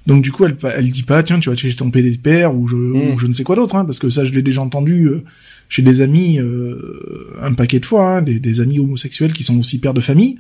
Donc 0.07 0.23
du 0.23 0.33
coup, 0.33 0.45
elle, 0.45 0.57
elle 0.77 0.91
dit 0.91 1.03
pas, 1.03 1.23
tiens, 1.23 1.39
tu 1.41 1.51
vas 1.51 1.57
chez 1.57 1.75
ton 1.75 1.91
père 1.91 2.55
ou 2.55 2.67
je, 2.69 2.77
Mm. 2.77 3.15
ou 3.15 3.19
je 3.19 3.27
ne 3.27 3.33
sais 3.33 3.43
quoi 3.45 3.57
d'autre, 3.57 3.75
hein, 3.77 3.85
parce 3.85 3.99
que 3.99 4.11
ça, 4.11 4.25
je 4.25 4.33
l'ai 4.33 4.43
déjà 4.43 4.61
entendu 4.63 5.07
euh, 5.07 5.25
chez 5.69 5.83
des 5.83 6.01
amis 6.01 6.39
euh, 6.39 7.35
un 7.43 7.55
paquet 7.55 7.81
de 7.81 7.87
fois, 7.87 8.17
hein, 8.17 8.23
des, 8.23 8.39
des 8.39 8.61
amis 8.61 8.79
homosexuels 8.79 9.33
qui 9.33 9.43
sont 9.43 9.59
aussi 9.59 9.81
pères 9.81 9.95
de 9.95 10.01
famille. 10.01 10.39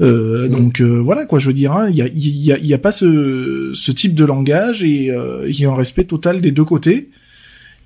Euh, 0.00 0.46
Mm. 0.46 0.50
Donc 0.50 0.80
euh, 0.80 0.98
voilà 1.00 1.24
quoi, 1.24 1.38
je 1.38 1.46
veux 1.46 1.52
dire, 1.54 1.72
hein, 1.72 1.88
il 1.90 1.96
y, 1.96 2.02
a, 2.02 2.06
il 2.06 2.44
y, 2.44 2.52
a, 2.52 2.58
y 2.58 2.74
a 2.74 2.78
pas 2.78 2.92
ce, 2.92 3.70
ce 3.74 3.92
type 3.92 4.14
de 4.14 4.24
langage 4.24 4.82
et 4.82 5.10
euh, 5.10 5.46
il 5.48 5.58
y 5.58 5.64
a 5.64 5.70
un 5.70 5.74
respect 5.74 6.04
total 6.04 6.40
des 6.40 6.50
deux 6.52 6.64
côtés. 6.64 7.08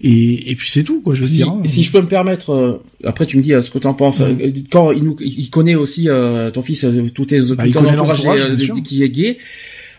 Et, 0.03 0.51
et 0.51 0.55
puis 0.57 0.71
c'est 0.71 0.83
tout 0.83 1.03
quoi, 1.03 1.15
je 1.15 1.21
veux 1.21 1.27
si, 1.27 1.35
dire. 1.35 1.49
hein. 1.51 1.61
si 1.67 1.83
je 1.83 1.93
peux 1.93 2.01
me 2.01 2.07
permettre, 2.09 2.51
euh, 2.51 2.83
après 3.05 3.27
tu 3.27 3.37
me 3.37 3.43
dis 3.43 3.53
euh, 3.53 3.61
ce 3.63 3.71
que 3.71 3.79
tu 3.79 3.87
en 3.87 3.95
penses. 3.95 4.21
Mhm. 4.21 4.39
euh, 4.41 4.51
Quand 4.73 4.91
il, 4.93 5.05
nous, 5.05 5.17
il 5.21 5.51
connaît 5.51 5.75
aussi 5.75 6.09
euh, 6.09 6.51
ton 6.51 6.63
fils, 6.63 6.87
tout, 7.15 7.27
tes, 7.27 7.39
tout 7.47 7.55
Bah, 7.55 7.67
il 7.67 7.73
ton 7.75 7.85
entourage 7.87 8.57
sûr. 8.57 8.75
qui 8.83 9.03
est 9.05 9.11
gay, 9.11 9.37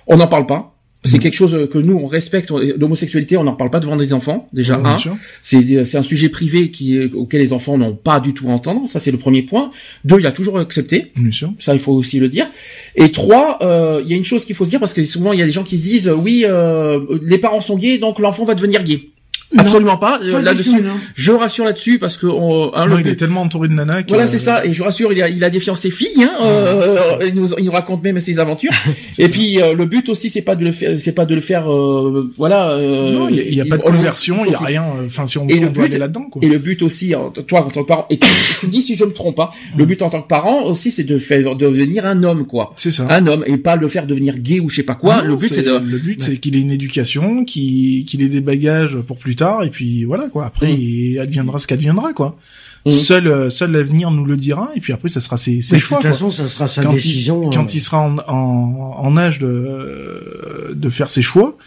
on 0.08 0.18
n'en 0.18 0.28
parle 0.28 0.48
pas. 0.48 0.71
C'est 1.04 1.18
Mhm. 1.18 1.24
quelque 1.24 1.34
chose 1.36 1.68
que 1.72 1.78
nous 1.80 1.96
on 1.98 2.06
respecte. 2.06 2.52
L'homosexualité, 2.52 3.36
on 3.36 3.44
n'en 3.44 3.54
parle 3.56 3.72
pas 3.72 3.80
devant 3.80 3.96
des 3.96 4.14
enfants. 4.14 4.48
Déjà, 4.54 4.78
Ouais, 4.78 4.88
un. 4.90 5.18
C'est 5.42 5.84
c'est 5.84 5.98
un 5.98 6.04
sujet 6.04 6.30
privé 6.30 6.70
qui 6.70 7.00
auquel 7.16 7.42
les 7.42 7.54
enfants 7.54 7.78
n'ont 7.78 7.96
pas 7.96 8.20
du 8.20 8.34
tout 8.34 8.48
à 8.50 8.52
entendre. 8.52 8.88
Ça 8.88 9.00
c'est 9.00 9.12
le 9.12 9.18
premier 9.18 9.42
point. 9.42 9.72
Deux, 10.06 10.20
il 10.20 10.26
a 10.28 10.32
toujours 10.32 10.60
accepté. 10.60 11.12
Bien 11.16 11.32
sûr. 11.32 11.52
Ça, 11.60 11.74
il 11.74 11.80
faut 11.80 11.94
aussi 11.94 12.20
le 12.20 12.30
dire. 12.30 12.48
Et 12.96 13.12
trois, 13.12 13.58
euh, 13.62 14.02
il 14.04 14.10
y 14.12 14.14
a 14.14 14.18
une 14.18 14.24
chose 14.24 14.46
qu'il 14.46 14.56
faut 14.56 14.66
se 14.66 14.70
dire 14.70 14.80
parce 14.80 14.94
que 14.94 15.04
souvent 15.04 15.34
il 15.34 15.40
y 15.40 15.42
a 15.42 15.46
des 15.46 15.52
gens 15.52 15.64
qui 15.64 15.78
disent 15.78 16.08
oui, 16.10 16.44
euh, 16.46 17.00
les 17.24 17.38
parents 17.40 17.62
sont 17.62 17.78
gays, 17.78 17.98
donc 17.98 18.20
l'enfant 18.20 18.44
va 18.46 18.54
devenir 18.56 18.84
gay. 18.84 19.10
Absolument 19.58 19.98
pas. 19.98 20.20
Euh, 20.24 20.42
là-dessus, 20.42 20.82
je 21.16 21.32
rassure 21.32 21.66
là-dessus 21.66 22.00
parce 22.00 22.18
que 22.18 22.26
on, 22.28 22.74
hein, 22.74 22.86
Non, 22.88 22.96
le 22.96 23.02
il 23.02 23.08
est 23.10 23.16
tellement 23.16 23.42
entouré 23.42 23.68
de 23.68 23.74
nanas 23.74 24.04
que... 24.04 24.10
Voilà, 24.10 24.28
c'est 24.28 24.38
ça. 24.38 24.66
Et 24.66 24.74
je 24.74 24.82
rassure, 24.84 25.12
il 25.12 25.22
a, 25.22 25.30
il 25.30 25.44
a 25.44 25.50
des 25.50 25.60
fiancées 25.60 25.92
filles. 25.92 26.24
Hein, 26.24 26.32
euh, 26.44 27.18
il, 27.28 27.36
nous, 27.36 27.50
il 27.58 27.66
nous 27.66 27.72
raconte 27.72 28.04
même 28.04 28.20
ses 28.20 28.40
aventures. 28.40 28.72
et 29.20 29.28
puis 29.28 29.62
euh, 29.62 29.74
le 29.74 29.86
but 29.86 30.08
aussi, 30.10 30.30
c'est 30.30 30.42
pas 30.42 30.56
de 30.56 30.64
le 30.64 30.72
faire, 30.72 30.98
c'est 30.98 31.12
pas 31.12 31.26
de 31.26 31.36
le 31.36 31.42
faire, 31.42 31.72
euh, 31.72 32.30
voilà. 32.38 32.70
euh, 32.72 33.12
Non, 33.12 33.30
il 33.30 33.36
y 33.36 33.40
a- 33.40 33.44
il 33.44 33.56
y 33.56 33.62
a, 33.62 33.66
pas 33.66 33.78
de 33.78 33.84
on- 33.86 33.92
conversion, 33.92 34.46
il 34.46 34.52
y 34.52 34.56
a 34.56 34.60
rien. 34.60 34.84
euh, 34.84 35.06
Enfin, 35.08 35.28
si 35.28 35.38
on, 35.38 35.48
Et 35.50 35.58
on 35.60 35.64
le 35.64 35.70
doit 35.70 35.84
but- 35.84 35.90
aller 35.92 35.98
là-dedans, 36.00 36.24
quoi. 36.32 36.42
Et 36.44 36.48
le 36.48 36.58
but 36.58 36.82
aussi, 36.82 37.14
toi 37.48 37.66
en 37.66 37.70
tant 37.70 37.84
que 37.84 37.88
parent, 37.88 38.06
et 38.10 38.18
tu, 38.18 38.28
tu 38.60 38.68
me 38.68 38.72
dis 38.72 38.82
si 38.82 38.96
je 38.96 39.04
me 39.06 39.12
trompe 39.12 39.36
pas, 39.36 39.52
le 39.78 39.86
but 39.86 40.02
en 40.02 40.10
tant 40.10 40.22
que 40.22 40.28
parent 40.28 40.64
aussi, 40.64 40.92
c'est 40.92 41.04
de 41.04 41.18
faire 41.18 41.56
devenir 41.56 42.06
un 42.06 42.24
homme, 42.24 42.46
quoi. 42.48 42.74
C'est 42.78 42.92
ça. 42.92 43.06
Un 43.10 43.28
homme 43.28 43.44
et 43.48 43.58
pas 43.58 43.76
le 43.76 43.88
faire 43.90 44.08
devenir 44.08 44.38
gay 44.38 44.60
ou 44.60 44.70
je 44.70 44.78
sais 44.78 44.84
pas 44.84 44.96
quoi. 44.96 45.22
Non, 45.22 45.28
le 45.30 45.36
but 45.36 45.54
c'est 45.54 45.64
de. 45.64 45.72
le 45.78 45.98
but 45.98 46.24
c'est 46.24 46.38
qu'il 46.38 46.56
ait 46.56 46.60
une 46.62 46.72
éducation, 46.72 47.44
qu'il 47.44 48.06
qu'il 48.06 48.22
ait 48.24 48.28
des 48.30 48.42
bagages 48.42 48.98
pour 49.06 49.18
plus 49.18 49.36
tard 49.36 49.41
et 49.66 49.70
puis 49.70 50.04
voilà 50.06 50.30
quoi. 50.30 50.46
Après 50.46 50.72
Mm. 50.72 50.80
il 50.80 51.20
adviendra 51.20 51.58
ce 51.60 51.68
qu'adviendra 51.68 52.14
quoi. 52.14 52.38
Mm. 52.86 52.92
Seul 52.92 53.28
euh, 53.28 53.50
seul 53.50 53.72
l'avenir 53.72 54.10
nous 54.12 54.26
le 54.26 54.38
dira 54.38 54.70
et 54.76 54.80
puis 54.80 54.94
après 54.94 55.10
ça 55.10 55.22
sera 55.22 55.38
ses, 55.38 55.62
choix 55.62 55.78
de 55.78 55.82
toute 55.82 55.90
quoi. 55.90 56.02
façon, 56.12 56.32
ça 56.32 56.48
sera 56.50 56.68
sa 56.68 56.82
Quand 56.84 56.92
il- 56.92 56.96
décision. 56.96 57.50
Quand 57.50 57.64
euh, 57.66 57.74
il 57.74 57.82
sera 57.82 58.00
en, 58.00 58.18
en, 58.28 58.96
en 58.98 59.18
âge 59.18 59.40
de 59.40 60.74
de 60.74 60.90
faire 60.90 61.10
ses 61.12 61.22
choix, 61.22 61.58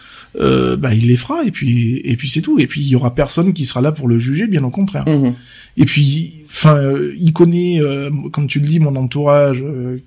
euh, 0.40 0.76
bah 0.76 0.94
il 0.94 1.06
les 1.09 1.16
fera 1.16 1.44
et 1.44 1.51
puis 1.51 2.01
et 2.05 2.16
puis 2.16 2.28
c'est 2.28 2.40
tout 2.42 2.59
et 2.59 2.66
puis 2.66 2.80
il 2.80 2.88
y 2.88 2.96
aura 2.96 3.14
personne 3.14 3.52
qui 3.52 3.64
sera 3.66 3.80
là 3.80 3.92
pour 3.92 4.09
le 4.09 4.18
juger 4.18 4.46
bien 4.46 4.64
au 4.64 4.70
contraire. 4.70 5.05
Mhm. 5.09 5.34
Et 5.76 5.86
puis, 5.86 6.34
enfin, 6.48 6.76
euh, 6.76 7.14
il 7.18 7.32
connaît, 7.32 7.80
euh, 7.80 8.09
comme 8.32 8.46
tu 8.46 8.60
le 8.60 8.66
dis, 8.68 8.78
mon 8.78 8.94
entourage, 8.94 9.60
euh, 9.60 9.98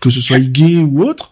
que 0.00 0.10
ce 0.10 0.20
soit 0.20 0.38
gay 0.38 0.76
ou 0.76 1.02
autre. 1.02 1.30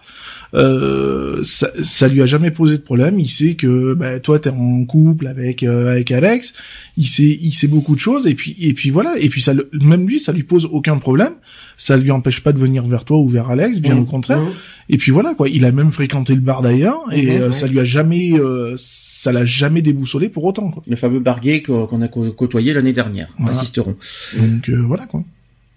Euh, 0.55 1.41
ça, 1.43 1.71
ça 1.83 2.09
lui 2.09 2.21
a 2.23 2.27
jamais 2.27 2.51
posé 2.51 2.77
de 2.77 2.83
problème. 2.83 3.19
Il 3.19 3.29
sait 3.29 3.55
que 3.55 3.95
bah, 3.95 4.21
toi 4.21 4.39
t'es 4.39 4.51
en 4.51 4.85
couple 4.85 5.27
avec 5.27 5.63
euh, 5.63 5.91
avec 5.93 6.11
Alex. 6.13 6.53
Il 6.97 7.07
sait 7.09 7.39
il 7.41 7.53
sait 7.53 7.69
beaucoup 7.69 7.95
de 7.95 8.01
choses 8.01 8.27
et 8.27 8.35
puis 8.35 8.55
et 8.61 8.75
puis 8.75 8.91
voilà 8.91 9.15
et 9.19 9.29
puis 9.29 9.41
ça 9.41 9.55
le- 9.55 9.71
même 9.73 10.07
lui 10.07 10.21
ça 10.21 10.33
lui 10.33 10.43
pose 10.43 10.69
aucun 10.71 10.99
problème. 10.99 11.33
Ça 11.79 11.97
lui 11.97 12.11
empêche 12.11 12.43
pas 12.43 12.53
de 12.53 12.59
venir 12.59 12.87
vers 12.87 13.05
toi 13.05 13.17
ou 13.19 13.29
vers 13.29 13.49
Alex, 13.51 13.81
bien 13.81 13.95
Mhm. 13.95 14.03
au 14.03 14.05
contraire. 14.05 14.41
Mhm. 14.43 14.51
Et 14.91 14.99
puis 14.99 15.11
voilà 15.11 15.35
quoi. 15.35 15.49
Il 15.49 15.65
a 15.65 15.73
même 15.73 15.91
fréquenté 15.91 16.35
le 16.35 16.41
bar 16.43 16.61
d'ailleurs 16.61 17.01
et 17.13 17.27
Mhm, 17.39 17.43
euh, 17.43 17.53
ça 17.53 17.67
lui 17.67 17.81
a 17.81 17.85
jamais 17.85 18.33
euh, 18.35 18.75
ça 18.77 19.33
l'a 19.33 19.45
jamais 19.47 19.81
déboussolé 19.81 20.29
pour 20.29 20.45
autant 20.45 20.71
quoi. 20.71 20.83
Le 20.87 20.97
fameux 20.97 21.21
barguet 21.21 21.63
qu'on 21.63 21.87
qu'on 21.87 22.03
a 22.03 22.09
côtoyé 22.09 22.75
l'année 22.75 22.93
dernière. 22.93 23.29
Voilà. 23.39 23.57
Assisteront. 23.57 23.97
Donc 24.39 24.69
euh, 24.69 24.83
voilà 24.87 25.07
quoi. 25.07 25.25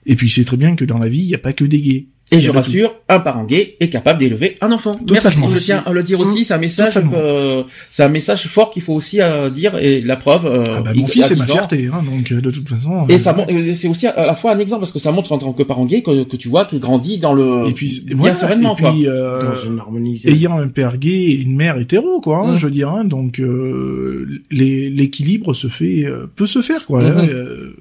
Et 0.05 0.15
puis 0.15 0.29
c'est 0.29 0.43
très 0.45 0.57
bien 0.57 0.75
que 0.75 0.85
dans 0.85 0.97
la 0.99 1.07
vie 1.09 1.19
il 1.19 1.25
y 1.29 1.35
a 1.35 1.39
pas 1.39 1.53
que 1.53 1.65
des 1.65 1.81
gays. 1.81 2.05
Et 2.31 2.39
je 2.39 2.49
tout. 2.49 2.57
rassure, 2.57 2.95
un 3.07 3.19
parent 3.19 3.43
gay 3.43 3.75
est 3.79 3.89
capable 3.89 4.17
d'élever 4.19 4.55
un 4.59 4.71
enfant. 4.71 4.95
Totalement. 4.95 5.45
Merci. 5.45 5.59
Je 5.59 5.63
tiens 5.63 5.83
à 5.85 5.93
le 5.93 6.01
dire 6.01 6.19
aussi. 6.19 6.43
C'est 6.43 6.55
un 6.55 6.57
message, 6.57 6.95
euh, 7.13 7.61
c'est 7.91 8.01
un 8.01 8.09
message 8.09 8.47
fort 8.47 8.71
qu'il 8.71 8.81
faut 8.81 8.93
aussi 8.95 9.21
euh, 9.21 9.51
dire. 9.51 9.77
Et 9.77 10.01
la 10.01 10.15
preuve. 10.15 10.47
euh, 10.47 10.63
Ah 10.77 10.81
bah, 10.81 10.93
mon 10.95 11.05
fils 11.05 11.25
à 11.25 11.27
c'est 11.27 11.35
ma 11.35 11.45
10 11.45 11.51
ans. 11.51 11.53
fierté, 11.53 11.87
hein, 11.93 12.01
donc 12.03 12.31
euh, 12.31 12.41
de 12.41 12.49
toute 12.49 12.67
façon. 12.67 13.03
Et 13.07 13.13
euh, 13.13 13.17
ça, 13.19 13.33
mon- 13.33 13.45
euh, 13.47 13.75
c'est 13.75 13.87
aussi 13.87 14.07
à 14.07 14.25
la 14.25 14.33
fois 14.33 14.53
un 14.53 14.57
exemple 14.57 14.79
parce 14.81 14.91
que 14.91 14.97
ça 14.97 15.11
montre 15.11 15.33
en 15.33 15.37
tant 15.37 15.53
que 15.53 15.61
parent 15.61 15.85
gay 15.85 16.01
que, 16.01 16.23
que 16.23 16.35
tu 16.35 16.47
vois 16.49 16.65
qu'il 16.65 16.79
grandit 16.79 17.19
dans 17.19 17.33
le 17.33 17.67
et 17.67 17.73
puis 17.73 18.01
bien 18.07 18.15
voilà, 18.17 18.33
sereinement 18.33 18.73
et 18.73 18.81
puis, 18.81 19.03
quoi. 19.03 19.11
euh, 19.13 19.53
Dans 19.53 19.61
une 19.69 19.77
harmonie. 19.79 20.19
ayant 20.25 20.57
un 20.57 20.67
père 20.67 20.97
gay 20.97 21.11
et 21.25 21.41
une 21.43 21.55
mère 21.55 21.77
hétéro 21.77 22.21
quoi, 22.21 22.39
hein, 22.39 22.53
Mm. 22.55 22.57
je 22.57 22.65
veux 22.65 22.71
dire, 22.71 22.89
hein, 22.89 23.05
donc 23.05 23.39
euh, 23.39 24.41
l'équilibre 24.49 25.53
se 25.53 25.67
fait 25.67 26.05
euh, 26.05 26.25
peut 26.35 26.47
se 26.47 26.63
faire 26.63 26.85
quoi. 26.87 27.03
Mhm. 27.03 27.17
hein, 27.19 27.27
euh, 27.29 27.75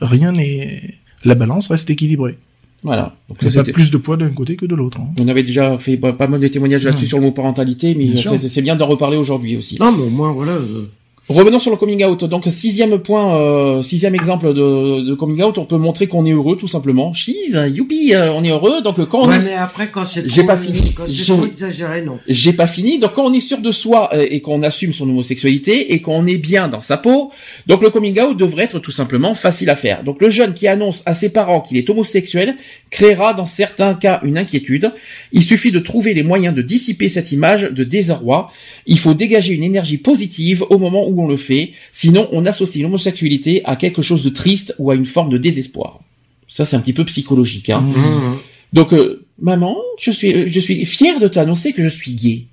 rien 0.00 0.30
n'est 0.30 0.94
la 1.24 1.34
balance 1.34 1.68
reste 1.68 1.88
équilibrée. 1.90 2.36
Voilà. 2.82 3.16
Donc 3.28 3.38
ça, 3.50 3.64
pas 3.64 3.72
plus 3.72 3.90
de 3.90 3.96
poids 3.96 4.16
d'un 4.18 4.28
côté 4.28 4.56
que 4.56 4.66
de 4.66 4.74
l'autre. 4.74 5.00
hein. 5.00 5.08
on 5.18 5.26
avait 5.28 5.42
déjà 5.42 5.78
fait 5.78 5.96
pas 5.96 6.26
mal 6.26 6.38
de 6.38 6.48
témoignages 6.48 6.84
là-dessus 6.84 7.06
sur 7.06 7.18
le 7.18 7.24
mot 7.24 7.30
parentalité, 7.32 7.94
mais 7.94 8.14
c'est 8.48 8.62
bien 8.62 8.76
d'en 8.76 8.86
reparler 8.86 9.16
aujourd'hui 9.16 9.56
aussi. 9.56 9.76
Non, 9.80 9.92
mais 9.92 10.02
au 10.02 10.10
moins, 10.10 10.32
voilà. 10.32 10.52
euh, 10.52 10.86
Revenons 11.26 11.58
sur 11.58 11.70
le 11.70 11.78
coming 11.78 12.04
out. 12.04 12.22
Donc 12.24 12.44
sixième 12.48 12.98
point, 12.98 13.34
euh, 13.40 13.80
sixième 13.80 14.14
exemple 14.14 14.52
de, 14.52 15.00
de 15.08 15.14
coming 15.14 15.42
out, 15.42 15.56
on 15.56 15.64
peut 15.64 15.78
montrer 15.78 16.06
qu'on 16.06 16.26
est 16.26 16.32
heureux 16.32 16.58
tout 16.58 16.68
simplement. 16.68 17.14
Cheese, 17.14 17.56
youpi, 17.72 18.12
euh, 18.14 18.30
on 18.34 18.44
est 18.44 18.50
heureux. 18.50 18.82
Donc 18.82 19.02
quand 19.08 19.22
on 19.22 19.32
est 19.32 19.38
mais 19.42 19.54
après, 19.54 19.88
quand 19.88 20.04
c'est 20.04 20.28
J'ai 20.28 20.44
pas 20.44 20.58
fini. 20.58 20.92
Quand 20.94 21.04
c'est 21.06 21.12
J'ai- 21.14 21.32
trop 21.32 21.46
exagéré, 21.46 22.02
non. 22.02 22.18
J'ai 22.28 22.52
pas 22.52 22.66
fini. 22.66 22.98
Donc 22.98 23.14
quand 23.14 23.24
on 23.24 23.32
est 23.32 23.40
sûr 23.40 23.56
de 23.62 23.72
soi 23.72 24.10
euh, 24.12 24.26
et 24.30 24.42
qu'on 24.42 24.62
assume 24.62 24.92
son 24.92 25.08
homosexualité 25.08 25.94
et 25.94 26.02
qu'on 26.02 26.26
est 26.26 26.36
bien 26.36 26.68
dans 26.68 26.82
sa 26.82 26.98
peau, 26.98 27.30
donc 27.66 27.80
le 27.80 27.88
coming 27.88 28.20
out 28.20 28.36
devrait 28.36 28.64
être 28.64 28.78
tout 28.78 28.90
simplement 28.90 29.34
facile 29.34 29.70
à 29.70 29.76
faire. 29.76 30.04
Donc 30.04 30.20
le 30.20 30.28
jeune 30.28 30.52
qui 30.52 30.68
annonce 30.68 31.02
à 31.06 31.14
ses 31.14 31.30
parents 31.30 31.62
qu'il 31.62 31.78
est 31.78 31.88
homosexuel 31.88 32.56
créera 32.90 33.32
dans 33.32 33.46
certains 33.46 33.94
cas 33.94 34.20
une 34.24 34.36
inquiétude. 34.36 34.92
Il 35.32 35.42
suffit 35.42 35.72
de 35.72 35.78
trouver 35.78 36.12
les 36.12 36.22
moyens 36.22 36.54
de 36.54 36.60
dissiper 36.60 37.08
cette 37.08 37.32
image 37.32 37.62
de 37.62 37.82
désarroi. 37.82 38.50
Il 38.86 38.98
faut 38.98 39.14
dégager 39.14 39.54
une 39.54 39.64
énergie 39.64 39.96
positive 39.96 40.62
au 40.68 40.76
moment 40.76 41.08
où 41.08 41.13
on 41.18 41.26
le 41.28 41.36
fait. 41.36 41.72
Sinon, 41.92 42.28
on 42.32 42.46
associe 42.46 42.82
l'homosexualité 42.82 43.62
à 43.64 43.76
quelque 43.76 44.02
chose 44.02 44.22
de 44.22 44.30
triste 44.30 44.74
ou 44.78 44.90
à 44.90 44.94
une 44.94 45.06
forme 45.06 45.30
de 45.30 45.38
désespoir. 45.38 46.00
Ça, 46.48 46.64
c'est 46.64 46.76
un 46.76 46.80
petit 46.80 46.92
peu 46.92 47.04
psychologique. 47.04 47.70
Hein. 47.70 47.80
Mhm. 47.80 48.36
Donc, 48.72 48.92
euh, 48.92 49.24
maman, 49.40 49.76
je 50.00 50.10
suis, 50.10 50.48
je 50.50 50.60
suis 50.60 50.84
fier 50.84 51.20
de 51.20 51.28
t'annoncer 51.28 51.72
que 51.72 51.82
je 51.82 51.88
suis 51.88 52.12
gay. 52.12 52.46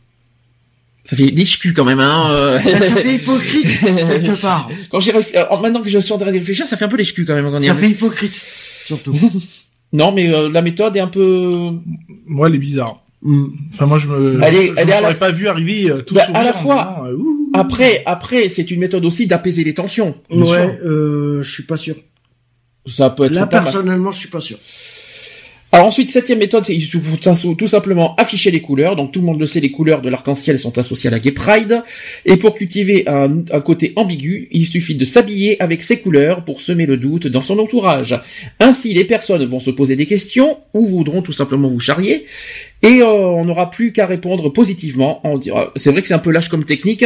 Ça 1.04 1.16
fait 1.18 1.26
liche-cul 1.26 1.74
quand 1.74 1.84
même, 1.86 2.00
hein. 2.00 2.28
euh. 2.30 2.60
Ça, 2.62 2.80
ça 2.80 2.96
fait 2.98 3.16
hypocrite, 3.16 3.66
quelque 3.82 4.40
part. 4.42 4.70
quand 4.90 5.00
j'ai 5.00 5.12
réfl- 5.12 5.36
euh, 5.36 5.58
maintenant 5.60 5.82
que 5.82 5.90
je 5.90 5.98
suis 5.98 6.14
en 6.14 6.18
train 6.18 6.28
de 6.28 6.38
réfléchir, 6.38 6.68
ça 6.68 6.78
fait 6.78 6.86
un 6.86 6.90
peu 6.90 6.98
liche-cul 6.98 7.26
quand 7.26 7.34
même. 7.34 7.50
Quand 7.50 7.60
Ça 7.62 7.74
fait 7.76 7.90
hypocrite, 7.90 8.34
surtout. 8.86 9.16
Non, 9.94 10.14
mais 10.14 10.34
euh, 10.34 10.48
la 10.50 10.62
méthode 10.62 10.96
est 10.96 11.02
un 11.02 11.08
peu. 11.10 11.72
Moi, 12.26 12.48
elle 12.48 12.56
est 12.56 12.60
bizarre. 12.60 13.04
Mm. 13.24 13.46
Enfin, 13.74 13.88
moi, 13.88 13.98
je 13.98 14.08
me, 14.08 14.40
Elle 14.42 14.56
est- 14.56 14.68
je, 14.68 14.74
elle 14.78 14.86
me 14.88 14.92
est 14.92 14.96
à 14.96 15.02
la 15.02 15.08
serais 15.10 15.16
pas 15.20 15.32
vu 15.32 15.50
arriver 15.50 15.90
euh, 15.90 16.02
tout 16.02 16.14
Bah, 16.14 16.26
sourire 16.28 16.40
à 16.40 16.44
la 16.46 16.54
fois- 16.54 16.96
disant, 17.04 17.12
euh. 17.12 17.18
Après, 17.54 18.04
après, 18.06 18.50
c'est 18.50 18.72
une 18.72 18.80
méthode 18.80 19.06
aussi 19.06 19.28
d'apaiser 19.28 19.64
les 19.64 19.74
tensions. 19.74 20.16
Ouais, 20.30 20.80
euh, 20.84 21.42
je 21.44 21.52
suis 21.52 21.64
pas 21.64 21.78
sûr. 21.78 21.96
Ça 22.88 23.10
peut 23.10 23.26
être 23.26 23.34
Là, 23.34 23.48
personnellement, 23.48 24.12
je 24.12 24.20
suis 24.20 24.30
pas 24.30 24.42
sûr. 24.42 24.58
Alors 25.74 25.86
ensuite, 25.86 26.10
septième 26.10 26.40
méthode, 26.40 26.66
c'est 26.66 26.78
tout 27.58 27.68
simplement 27.68 28.14
afficher 28.18 28.52
les 28.52 28.60
couleurs. 28.60 28.98
Donc 28.98 29.14
tout 29.14 29.22
le 29.22 29.26
monde 29.26 29.40
le 29.40 29.46
sait, 29.46 29.62
les 29.62 29.72
couleurs 29.72 30.02
de 30.02 30.10
l'arc-en-ciel 30.10 30.60
sont 30.60 30.78
associées 30.78 31.08
à 31.08 31.12
la 31.12 31.20
Gay 31.20 31.32
Pride. 31.32 31.82
Et 32.26 32.36
pour 32.36 32.56
cultiver 32.56 33.08
un, 33.08 33.44
un 33.52 33.62
côté 33.62 33.94
ambigu, 33.96 34.50
il 34.52 34.68
suffit 34.68 34.96
de 34.96 35.06
s'habiller 35.06 35.62
avec 35.62 35.82
ces 35.82 36.00
couleurs 36.00 36.44
pour 36.44 36.60
semer 36.60 36.86
le 36.86 36.98
doute 36.98 37.28
dans 37.28 37.42
son 37.42 37.58
entourage. 37.58 38.20
Ainsi, 38.60 38.94
les 38.94 39.06
personnes 39.06 39.46
vont 39.46 39.62
se 39.62 39.72
poser 39.72 39.96
des 39.96 40.06
questions 40.06 40.58
ou 40.74 40.86
voudront 40.86 41.22
tout 41.22 41.32
simplement 41.32 41.70
vous 41.70 41.80
charrier. 41.80 42.26
Et 42.84 43.02
euh, 43.02 43.06
on 43.06 43.46
n'aura 43.46 43.70
plus 43.70 43.92
qu'à 43.94 44.08
répondre 44.08 44.50
positivement. 44.52 45.22
On 45.24 45.38
dira, 45.38 45.72
c'est 45.76 45.92
vrai 45.92 46.02
que 46.02 46.08
c'est 46.08 46.16
un 46.16 46.20
peu 46.20 46.32
lâche 46.32 46.50
comme 46.50 46.64
technique, 46.66 47.06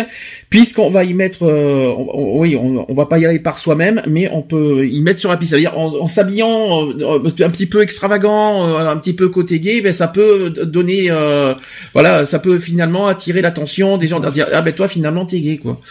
puisqu'on 0.49 0.89
va 0.89 1.03
y 1.03 1.13
mettre, 1.13 1.43
euh, 1.43 1.93
on- 1.97 2.39
oui, 2.39 2.55
on, 2.55 2.85
on 2.89 2.93
va 2.93 3.05
pas 3.07 3.19
y 3.19 3.25
aller 3.25 3.39
par 3.39 3.57
soi-même, 3.59 4.01
mais 4.07 4.29
on 4.31 4.41
peut 4.41 4.87
y 4.87 5.01
mettre 5.01 5.19
sur 5.19 5.29
la 5.29 5.35
piste. 5.37 5.49
C'est-à-dire 5.51 5.77
en, 5.77 5.93
en 5.95 6.07
s'habillant 6.07 6.87
euh, 6.99 7.19
un 7.43 7.49
petit 7.49 7.65
peu 7.65 7.81
extravagant, 7.81 8.65
euh, 8.67 8.87
un 8.89 8.95
petit 8.97 9.13
peu 9.13 9.27
côté 9.27 9.59
gay, 9.59 9.81
ben 9.81 9.91
ça 9.91 10.07
peut 10.07 10.49
donner, 10.49 11.07
euh, 11.11 11.53
voilà, 11.93 12.25
ça 12.25 12.39
peut 12.39 12.57
finalement 12.59 13.07
attirer 13.07 13.41
l'attention 13.41 13.97
des 13.97 14.07
gens, 14.07 14.19
de 14.21 14.29
dire 14.29 14.47
ah 14.53 14.61
ben 14.61 14.73
toi 14.73 14.87
finalement 14.87 15.25
t'es 15.25 15.39
gay 15.41 15.57
quoi, 15.57 15.81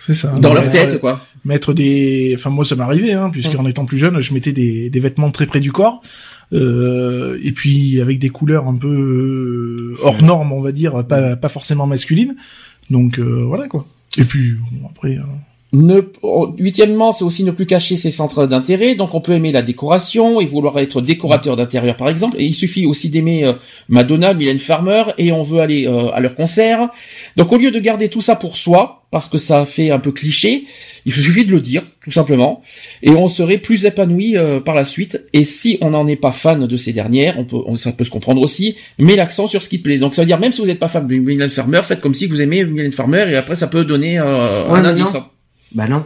C'est 0.00 0.14
ça. 0.14 0.28
dans 0.40 0.54
leur 0.54 0.70
tête 0.70 0.98
quoi. 1.00 1.20
mettre 1.44 1.74
des 1.74 2.32
enfin 2.38 2.48
moi 2.50 2.64
ça 2.64 2.76
m'arrivait 2.76 3.12
hein 3.12 3.28
puisqu'en 3.30 3.66
étant 3.66 3.84
plus 3.84 3.98
jeune 3.98 4.20
je 4.20 4.32
mettais 4.32 4.52
des, 4.52 4.88
des 4.90 5.00
vêtements 5.00 5.30
très 5.30 5.46
près 5.46 5.60
du 5.60 5.70
corps 5.72 6.00
euh, 6.54 7.38
et 7.42 7.52
puis 7.52 8.00
avec 8.00 8.18
des 8.18 8.30
couleurs 8.30 8.68
un 8.68 8.76
peu 8.76 8.88
euh, 8.88 9.96
hors 10.02 10.22
normes 10.22 10.52
on 10.52 10.60
va 10.60 10.72
dire 10.72 11.04
pas 11.06 11.36
pas 11.36 11.48
forcément 11.48 11.86
masculines. 11.86 12.36
Donc 12.90 13.18
euh, 13.18 13.44
voilà 13.44 13.68
quoi. 13.68 13.86
Et 14.18 14.24
puis 14.24 14.54
bon, 14.72 14.88
après 14.88 15.16
euh, 15.16 15.22
Ne, 15.76 16.02
huitièmement, 16.56 17.10
c'est 17.10 17.24
aussi 17.24 17.42
ne 17.42 17.50
plus 17.50 17.66
cacher 17.66 17.96
ses 17.96 18.12
centres 18.12 18.46
d'intérêt. 18.46 18.94
Donc, 18.94 19.12
on 19.14 19.20
peut 19.20 19.32
aimer 19.32 19.50
la 19.50 19.62
décoration 19.62 20.40
et 20.40 20.46
vouloir 20.46 20.78
être 20.78 21.00
décorateur 21.00 21.56
d'intérieur, 21.56 21.96
par 21.96 22.08
exemple. 22.08 22.36
Et 22.38 22.44
il 22.44 22.54
suffit 22.54 22.86
aussi 22.86 23.08
d'aimer 23.10 23.44
euh, 23.44 23.54
Madonna, 23.88 24.34
Mylène 24.34 24.60
Farmer, 24.60 25.02
et 25.18 25.32
on 25.32 25.42
veut 25.42 25.58
aller 25.60 25.88
euh, 25.88 26.10
à 26.12 26.20
leur 26.20 26.36
concert. 26.36 26.90
Donc, 27.36 27.50
au 27.52 27.56
lieu 27.58 27.72
de 27.72 27.80
garder 27.80 28.08
tout 28.08 28.20
ça 28.20 28.36
pour 28.36 28.54
soi, 28.56 29.02
parce 29.10 29.28
que 29.28 29.36
ça 29.38 29.64
fait 29.66 29.90
un 29.90 29.98
peu 29.98 30.12
cliché, 30.12 30.64
il 31.06 31.12
suffit 31.12 31.44
de 31.44 31.50
le 31.52 31.60
dire, 31.60 31.82
tout 32.04 32.10
simplement, 32.12 32.62
et 33.02 33.10
on 33.10 33.26
serait 33.28 33.58
plus 33.58 33.84
épanoui 33.84 34.36
euh, 34.36 34.60
par 34.60 34.74
la 34.76 34.84
suite. 34.84 35.24
Et 35.32 35.42
si 35.44 35.78
on 35.80 35.90
n'en 35.90 36.06
est 36.06 36.16
pas 36.16 36.32
fan 36.32 36.66
de 36.68 36.76
ces 36.76 36.92
dernières, 36.92 37.36
on 37.38 37.44
peut, 37.44 37.56
on- 37.66 37.76
ça 37.76 37.90
peut 37.92 38.04
se 38.04 38.10
comprendre 38.10 38.40
aussi, 38.42 38.76
mais 38.98 39.16
l'accent 39.16 39.46
sur 39.48 39.62
ce 39.62 39.68
qui 39.68 39.78
te 39.78 39.84
plaît. 39.84 39.98
Donc, 39.98 40.14
ça 40.14 40.22
veut 40.22 40.26
dire 40.26 40.38
même 40.38 40.52
si 40.52 40.60
vous 40.60 40.66
n'êtes 40.68 40.78
pas 40.78 40.88
fan 40.88 41.06
de 41.06 41.14
Mylène 41.16 41.50
Farmer, 41.50 41.80
faites 41.84 42.00
comme 42.00 42.14
si 42.14 42.26
vous 42.26 42.40
aimez 42.42 42.64
Mylène 42.64 42.92
Farmer, 42.92 43.26
et 43.28 43.36
après 43.36 43.56
ça 43.56 43.66
peut 43.66 43.84
donner 43.84 44.18
euh, 44.18 44.68
Ouais, 44.68 44.78
un 44.80 44.84
indice. 44.84 45.14
non. 45.14 45.24
Bah 45.74 45.86
non. 45.88 46.04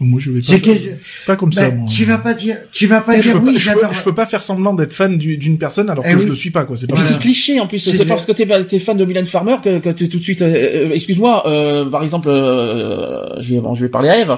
moi 0.00 0.20
je 0.20 0.30
vais 0.32 0.40
pas 0.40 0.46
je 0.46 0.78
suis 0.78 0.90
pas 1.26 1.36
comme 1.36 1.52
ça 1.52 1.70
Bah, 1.70 1.76
moi. 1.76 1.88
tu 1.88 2.04
vas 2.04 2.18
pas 2.18 2.34
dire, 2.34 2.56
tu 2.72 2.86
vas 2.86 3.00
pas 3.00 3.16
je 3.16 3.22
dire 3.22 3.32
peux, 3.34 3.38
pas, 3.40 3.46
oui, 3.46 3.52
je, 3.56 3.70
peux, 3.70 3.78
j'adore. 3.80 3.94
je 3.94 4.02
peux 4.02 4.14
pas 4.14 4.26
faire 4.26 4.42
semblant 4.42 4.74
d'être 4.74 4.92
fan 4.92 5.16
du- 5.16 5.36
d'une 5.38 5.56
personne 5.58 5.88
alors 5.88 6.04
Eh 6.06 6.10
que 6.12 6.16
oui. 6.16 6.22
je 6.24 6.28
le 6.28 6.34
suis 6.34 6.50
pas 6.50 6.64
quoi 6.64 6.76
c'est 6.76 6.86
pas 6.86 7.00
c'est 7.00 7.18
cliché 7.18 7.60
en 7.60 7.66
plus, 7.66 7.78
C'est 7.78 8.04
parce 8.04 8.26
que 8.26 8.32
t'es 8.32 8.46
t'es 8.64 8.78
fan 8.78 8.96
de 8.96 9.04
Mylène 9.04 9.26
Farmer 9.26 9.56
que, 9.64 9.78
que 9.78 9.88
t'es 9.90 10.08
tout 10.08 10.18
de 10.18 10.22
suite. 10.22 10.42
euh, 10.42 10.88
euh, 10.88 10.92
Excuse-moi, 10.92 11.48
euh, 11.48 11.88
par 11.88 12.02
exemple, 12.02 12.28
euh, 12.28 13.40
je 13.40 13.54
vais 13.54 13.60
bon, 13.60 13.74
je 13.74 13.82
vais 13.84 13.88
parler 13.90 14.08
à 14.08 14.20
Eve. 14.20 14.36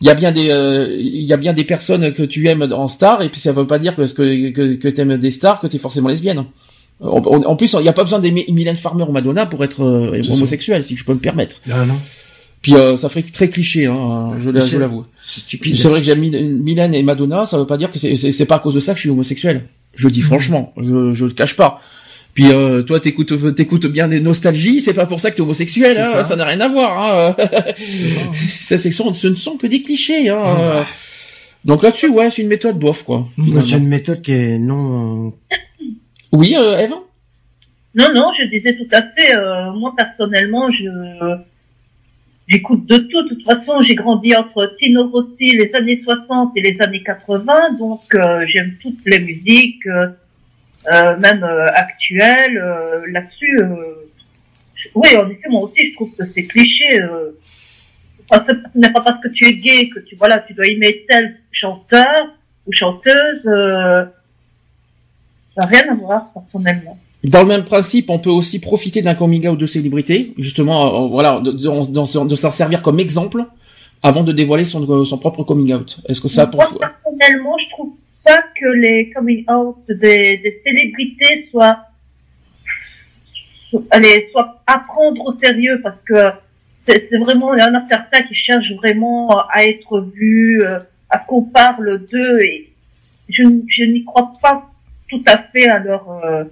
Il 0.00 0.06
y 0.06 0.10
a 0.10 0.14
bien 0.14 0.30
des 0.30 0.50
euh, 0.50 0.94
il 0.98 1.24
y 1.24 1.32
a 1.32 1.36
bien 1.38 1.52
des 1.54 1.64
personnes 1.64 2.12
que 2.12 2.22
tu 2.22 2.46
aimes 2.48 2.62
en 2.70 2.86
star 2.88 3.22
et 3.22 3.28
puis 3.30 3.40
ça 3.40 3.50
veut 3.52 3.66
pas 3.66 3.78
dire 3.78 3.96
que 3.96 4.02
que 4.12 4.50
que, 4.50 4.74
que 4.74 4.88
t'aimes 4.88 5.16
des 5.16 5.30
stars 5.30 5.58
que 5.60 5.66
t'es 5.66 5.78
forcément 5.78 6.08
lesbienne. 6.08 6.44
En, 7.00 7.56
plus, 7.56 7.74
il 7.74 7.80
n'y 7.82 7.88
a 7.88 7.92
pas 7.92 8.04
besoin 8.04 8.20
d'aimer 8.20 8.46
Mylène 8.48 8.76
Farmer 8.76 9.04
ou 9.06 9.12
Madonna 9.12 9.44
pour 9.44 9.62
être 9.64 9.84
euh, 9.84 10.22
ça. 10.22 10.32
homosexuel, 10.32 10.82
si 10.82 10.96
je 10.96 11.04
peux 11.04 11.12
me 11.12 11.18
permettre. 11.18 11.56
Ah 11.70 11.84
non. 11.84 11.98
Puis 12.66 12.74
euh, 12.74 12.96
ça 12.96 13.08
ferait 13.08 13.22
très 13.22 13.48
cliché, 13.48 13.86
hein, 13.86 14.32
je 14.38 14.50
l'a- 14.50 14.58
je 14.58 14.76
l'avoue. 14.76 15.04
C'est 15.24 15.38
stupide. 15.38 15.76
C'est 15.76 15.86
vrai 15.86 16.00
que 16.00 16.04
j'aime 16.04 16.18
Mil- 16.18 16.56
Mylène 16.60 16.94
et 16.94 17.02
Madonna, 17.04 17.46
ça 17.46 17.58
veut 17.58 17.66
pas 17.66 17.76
dire 17.76 17.90
que 17.92 17.98
c'est- 18.00 18.44
pas 18.44 18.56
à 18.56 18.58
cause 18.58 18.74
de 18.74 18.80
ça 18.80 18.90
que 18.92 18.96
je 18.98 19.02
suis 19.02 19.10
homosexuel. 19.10 19.66
Je 19.94 20.08
Mhm. 20.08 20.12
dis 20.12 20.20
franchement, 20.20 20.72
je 20.76 21.12
je 21.12 21.26
le 21.26 21.30
cache 21.30 21.54
pas. 21.54 21.80
Puis 22.34 22.46
euh, 22.50 22.82
toi 22.82 22.98
t'écoutes 22.98 23.54
t'écoutes 23.54 23.86
bien 23.86 24.08
des 24.08 24.18
nostalgies, 24.18 24.80
c'est 24.80 24.94
pas 24.94 25.06
pour 25.06 25.20
ça 25.20 25.30
que 25.30 25.36
t'es 25.36 25.42
homosexuel, 25.42 25.96
hein, 25.96 26.24
ça. 26.24 26.34
n'a 26.34 26.44
rien 26.44 26.60
à 26.60 26.66
voir. 26.66 26.90
Hein. 26.98 27.36
ça, 28.60 28.76
c'est 28.78 28.90
ce 28.90 29.28
ne 29.28 29.34
sont 29.36 29.56
que 29.56 29.68
des 29.68 29.82
clichés. 29.82 30.28
Hein. 30.28 30.42
Ah. 30.44 30.86
Donc 31.64 31.84
là-dessus, 31.84 32.08
ouais, 32.08 32.28
c'est 32.30 32.42
une 32.42 32.48
méthode 32.48 32.80
bof 32.80 33.04
quoi. 33.04 33.28
C'est 33.62 33.76
une 33.76 33.86
méthode 33.86 34.22
qui 34.22 34.32
est 34.32 34.58
non. 34.58 35.32
Oui, 36.32 36.56
euh, 36.58 36.78
Eve 36.78 36.94
Non, 37.94 38.08
non, 38.12 38.32
je 38.36 38.44
disais 38.48 38.76
tout 38.76 38.88
à 38.92 39.02
fait. 39.02 39.36
euh, 39.36 39.70
moi, 39.72 39.94
personnellement, 39.96 40.68
je 40.72 40.84
j'écoute 42.48 42.86
de 42.86 42.96
tout. 42.98 43.22
De 43.22 43.28
toute 43.30 43.44
façon, 43.44 43.80
j'ai 43.80 43.94
grandi 43.94 44.34
entre 44.36 44.74
Tino 44.78 45.08
Rossi, 45.08 45.56
les 45.56 45.74
années 45.74 46.00
60 46.04 46.52
et 46.56 46.60
les 46.62 46.76
années 46.80 47.02
80, 47.02 47.72
donc 47.78 48.02
euh, 48.14 48.44
j'aime 48.46 48.74
toutes 48.80 49.04
les 49.06 49.20
musiques, 49.20 49.86
euh, 49.86 50.08
euh, 50.92 51.16
même 51.18 51.42
euh, 51.44 51.66
actuelles. 51.72 52.58
euh, 52.58 53.06
Là-dessus, 53.10 53.58
euh, 53.60 53.94
oui, 54.94 55.16
en 55.16 55.28
effet, 55.30 55.48
moi 55.48 55.62
aussi, 55.62 55.88
je 55.90 55.94
trouve 55.94 56.14
que 56.14 56.24
c'est 56.32 56.44
cliché. 56.44 57.00
Ce 58.32 58.78
n'est 58.78 58.92
pas 58.92 59.00
parce 59.00 59.20
que 59.22 59.28
tu 59.28 59.44
es 59.46 59.54
gay 59.54 59.88
que 59.88 60.00
tu 60.00 60.16
voilà, 60.16 60.38
tu 60.40 60.52
dois 60.54 60.66
aimer 60.66 61.04
tel 61.08 61.38
chanteur 61.52 62.28
ou 62.66 62.72
chanteuse. 62.72 63.42
Ça 63.44 64.12
n'a 65.62 65.66
rien 65.66 65.92
à 65.92 65.94
voir 65.94 66.32
personnellement. 66.32 66.98
Dans 67.32 67.42
le 67.42 67.48
même 67.54 67.64
principe, 67.64 68.08
on 68.10 68.18
peut 68.26 68.30
aussi 68.40 68.60
profiter 68.60 69.00
d'un 69.02 69.14
coming 69.22 69.48
out 69.48 69.58
de 69.58 69.66
célébrité, 69.66 70.32
justement, 70.38 70.78
euh, 71.06 71.08
voilà, 71.08 71.40
de, 71.40 71.50
de, 71.50 71.58
de- 71.58 72.28
de 72.28 72.36
s'en 72.36 72.50
servir 72.50 72.82
comme 72.82 73.00
exemple 73.00 73.44
avant 74.02 74.22
de 74.22 74.32
dévoiler 74.40 74.64
son, 74.64 75.04
son 75.04 75.18
propre 75.18 75.42
coming 75.42 75.72
out. 75.74 75.98
Est-ce 76.08 76.20
que 76.20 76.28
ça 76.28 76.46
pour 76.46 76.60
Moi, 76.60 76.78
personnellement, 76.78 77.56
je 77.58 77.68
trouve 77.74 77.92
pas 78.24 78.42
que 78.58 78.68
les 78.84 79.10
coming 79.14 79.44
out 79.50 79.76
des, 79.88 80.36
des 80.44 80.60
célébrités 80.64 81.48
soient, 81.50 81.78
allez, 83.90 84.28
soient 84.30 84.62
à 84.66 84.78
prendre 84.78 85.20
au 85.28 85.34
sérieux 85.42 85.80
parce 85.82 86.00
que 86.04 86.20
c'est 86.86 87.08
vraiment, 87.18 87.54
il 87.54 87.60
y 87.60 87.64
en 87.64 87.74
a 87.74 87.82
certains 87.88 88.22
qui 88.28 88.34
cherchent 88.34 88.72
vraiment 88.74 89.28
à 89.52 89.64
être 89.64 90.00
vus, 90.14 90.62
euh, 90.62 90.78
à 91.10 91.18
qu'on 91.18 91.42
parle 91.42 92.06
d'eux 92.12 92.38
et 92.42 92.70
je, 93.28 93.42
je 93.66 93.84
n'y 93.84 94.04
crois 94.04 94.32
pas 94.40 94.70
tout 95.10 95.22
à 95.26 95.38
fait 95.38 95.68
à 95.68 95.78
leur, 95.80 96.04
euh, 96.24 96.44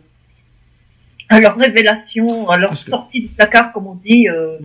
à 1.28 1.40
leur 1.40 1.56
révélation, 1.56 2.48
à 2.48 2.56
leur 2.59 2.70
Parce 2.70 2.84
que- 2.84 2.90
sortie 2.90 3.20
du 3.22 3.28
placard, 3.28 3.72
comme 3.72 3.86
on 3.86 3.98
dit. 4.05 4.28
Euh, 4.28 4.56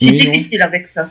c'est 0.00 0.10
Oui, 0.10 0.24
non. 0.26 0.32
difficile 0.32 0.62
avec 0.62 0.88
ça. 0.94 1.10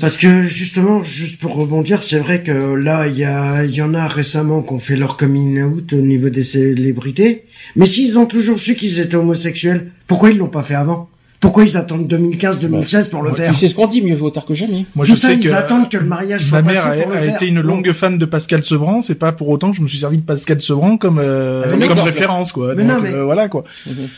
Parce 0.00 0.16
que 0.16 0.42
justement, 0.44 1.04
juste 1.04 1.38
pour 1.38 1.54
rebondir, 1.54 2.02
c'est 2.02 2.18
vrai 2.18 2.42
que 2.42 2.74
là, 2.74 3.06
il 3.06 3.16
y 3.18 3.24
a, 3.24 3.64
y 3.64 3.82
en 3.82 3.94
a 3.94 4.08
récemment 4.08 4.62
qui 4.62 4.72
ont 4.72 4.78
fait 4.78 4.96
leur 4.96 5.16
coming 5.16 5.62
out 5.62 5.92
au 5.92 5.96
niveau 6.00 6.30
des 6.30 6.42
célébrités. 6.44 7.44
Mais 7.76 7.86
s'ils 7.86 8.18
ont 8.18 8.26
toujours 8.26 8.58
su 8.58 8.74
qu'ils 8.74 8.98
étaient 9.00 9.14
homosexuels, 9.16 9.90
pourquoi 10.06 10.30
ils 10.30 10.38
l'ont 10.38 10.48
pas 10.48 10.62
fait 10.62 10.74
avant? 10.74 11.08
Pourquoi 11.42 11.64
ils 11.64 11.76
attendent 11.76 12.06
2015-2016 12.10 13.10
pour 13.10 13.22
le 13.22 13.30
Tu 13.32 13.36
faire 13.36 13.56
sais 13.56 13.68
ce 13.68 13.74
qu'on 13.74 13.88
dit, 13.88 14.00
mieux 14.00 14.14
vaut 14.14 14.30
tard 14.30 14.44
que 14.44 14.54
jamais. 14.54 14.86
Moi, 14.94 15.04
Tout 15.04 15.14
je 15.14 15.20
ça, 15.20 15.26
sais 15.28 15.34
ils 15.34 15.40
que 15.40 15.52
attendent 15.52 15.90
que 15.90 15.96
le 15.98 16.04
mariage 16.06 16.46
soit 16.48 16.62
ma 16.62 16.72
mère 16.72 16.82
passé 16.84 17.00
a, 17.00 17.02
pour 17.02 17.10
le 17.10 17.16
a 17.18 17.20
faire. 17.20 17.34
été 17.34 17.46
une 17.48 17.60
longue 17.60 17.90
fan 17.92 18.16
de 18.16 18.24
Pascal 18.24 18.62
Sevran. 18.64 19.00
C'est 19.00 19.16
pas 19.16 19.32
pour 19.32 19.48
autant 19.48 19.72
que 19.72 19.76
je 19.76 19.82
me 19.82 19.88
suis 19.88 19.98
servi 19.98 20.18
de 20.18 20.22
Pascal 20.22 20.60
Sevran 20.62 20.96
comme 20.96 21.18
euh, 21.18 21.64
Ah, 21.66 21.76
mais 21.76 21.88
comme 21.88 21.98
référence, 21.98 22.52
quoi. 22.52 22.74
mais 22.76 22.84
Donc, 22.84 22.92
non, 22.92 23.00
mais- 23.02 23.12
euh, 23.12 23.24
voilà, 23.24 23.48
quoi. 23.48 23.64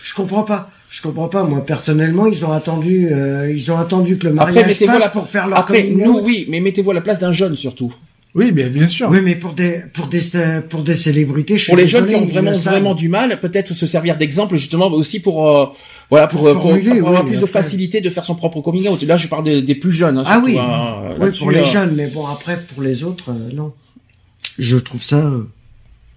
Je 0.02 0.14
comprends 0.14 0.42
pas. 0.42 0.68
Je 0.90 1.00
comprends 1.02 1.28
pas. 1.28 1.42
Moi, 1.44 1.64
personnellement, 1.64 2.26
ils 2.26 2.44
ont 2.44 2.52
attendu, 2.52 3.08
euh, 3.10 3.50
ils 3.50 3.72
ont 3.72 3.78
attendu 3.78 4.18
que 4.18 4.28
le 4.28 4.34
Après, 4.38 4.52
mariage 4.52 4.66
mettez-vous 4.72 4.92
passe 4.92 5.00
la- 5.00 5.08
pour 5.08 5.26
faire 5.26 5.46
leur 5.48 5.58
Après, 5.58 5.82
nous, 5.84 6.20
oui, 6.22 6.46
mais 6.50 6.60
mettez-vous 6.60 6.90
à 6.90 6.94
la 6.94 7.00
place 7.00 7.18
d'un 7.18 7.32
jeune 7.32 7.56
surtout. 7.56 7.92
Oui, 8.36 8.50
bien, 8.50 8.68
bien 8.68 8.88
sûr. 8.88 9.08
Oui, 9.10 9.18
mais 9.24 9.36
pour 9.36 9.52
des, 9.52 9.80
pour 9.94 10.08
des, 10.08 10.20
pour 10.68 10.82
des 10.82 10.94
célébrités, 10.96 11.54
je 11.56 11.62
suis 11.62 11.70
Pour 11.70 11.76
les 11.76 11.86
jeunes 11.86 12.08
qui 12.08 12.16
ont 12.16 12.26
vraiment 12.26 12.50
vraiment 12.50 12.94
du 12.96 13.08
mal, 13.08 13.38
peut-être 13.40 13.72
se 13.74 13.86
servir 13.86 14.16
d'exemple 14.16 14.56
justement 14.56 14.88
aussi 14.88 15.20
pour 15.20 15.48
euh, 15.48 15.66
voilà 16.14 16.26
pour, 16.28 16.46
euh, 16.46 16.52
pour, 16.54 16.62
pour 16.62 16.70
avoir 17.08 17.24
oui, 17.24 17.30
plus 17.30 17.40
de 17.40 17.46
facilité 17.46 18.00
de 18.00 18.10
faire 18.10 18.24
son 18.24 18.36
propre 18.36 18.60
coming 18.60 18.86
out. 18.88 19.02
Là, 19.02 19.16
je 19.16 19.26
parle 19.28 19.44
des, 19.44 19.62
des 19.62 19.74
plus 19.74 19.90
jeunes. 19.90 20.18
Hein, 20.18 20.24
Ah 20.26 20.34
surtout, 20.34 20.46
oui. 20.50 20.58
hein, 20.58 21.16
Oui, 21.20 21.28
pour 21.38 21.50
les 21.50 21.60
euh. 21.60 21.64
jeunes, 21.64 21.92
mais 21.96 22.06
bon, 22.06 22.24
après, 22.26 22.56
pour 22.72 22.82
les 22.82 23.02
autres, 23.04 23.30
euh, 23.30 23.50
non. 23.52 23.72
Je 24.58 24.76
trouve 24.78 25.02
ça, 25.02 25.16
euh, 25.16 25.42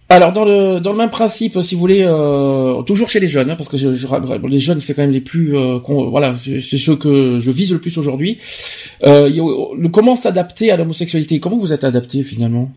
Alors 0.09 0.31
dans 0.31 0.45
le 0.45 0.79
dans 0.79 0.91
le 0.91 0.97
même 0.97 1.09
principe, 1.09 1.59
si 1.61 1.73
vous 1.75 1.81
voulez, 1.81 2.03
euh, 2.05 2.81
toujours 2.83 3.09
chez 3.09 3.19
les 3.19 3.27
jeunes, 3.27 3.49
hein, 3.49 3.55
parce 3.57 3.67
que 3.69 3.77
je, 3.77 3.91
je- 3.91 4.07
les 4.47 4.59
jeunes 4.59 4.79
c'est 4.79 4.93
quand 4.93 5.01
même 5.01 5.11
les 5.11 5.25
plus, 5.31 5.57
euh, 5.57 5.79
voilà, 6.15 6.35
c'est 6.37 6.77
ceux 6.77 6.95
que 6.95 7.39
je 7.39 7.51
vise 7.51 7.71
le 7.73 7.79
plus 7.79 7.97
aujourd'hui. 7.97 8.37
Euh, 9.03 9.29
comment 9.91 10.15
s'adapter 10.15 10.71
à 10.71 10.77
l'homosexualité? 10.77 11.39
Comment 11.39 11.57
vous 11.57 11.73
êtes 11.73 11.83
adapté 11.83 12.23
finalement? 12.23 12.71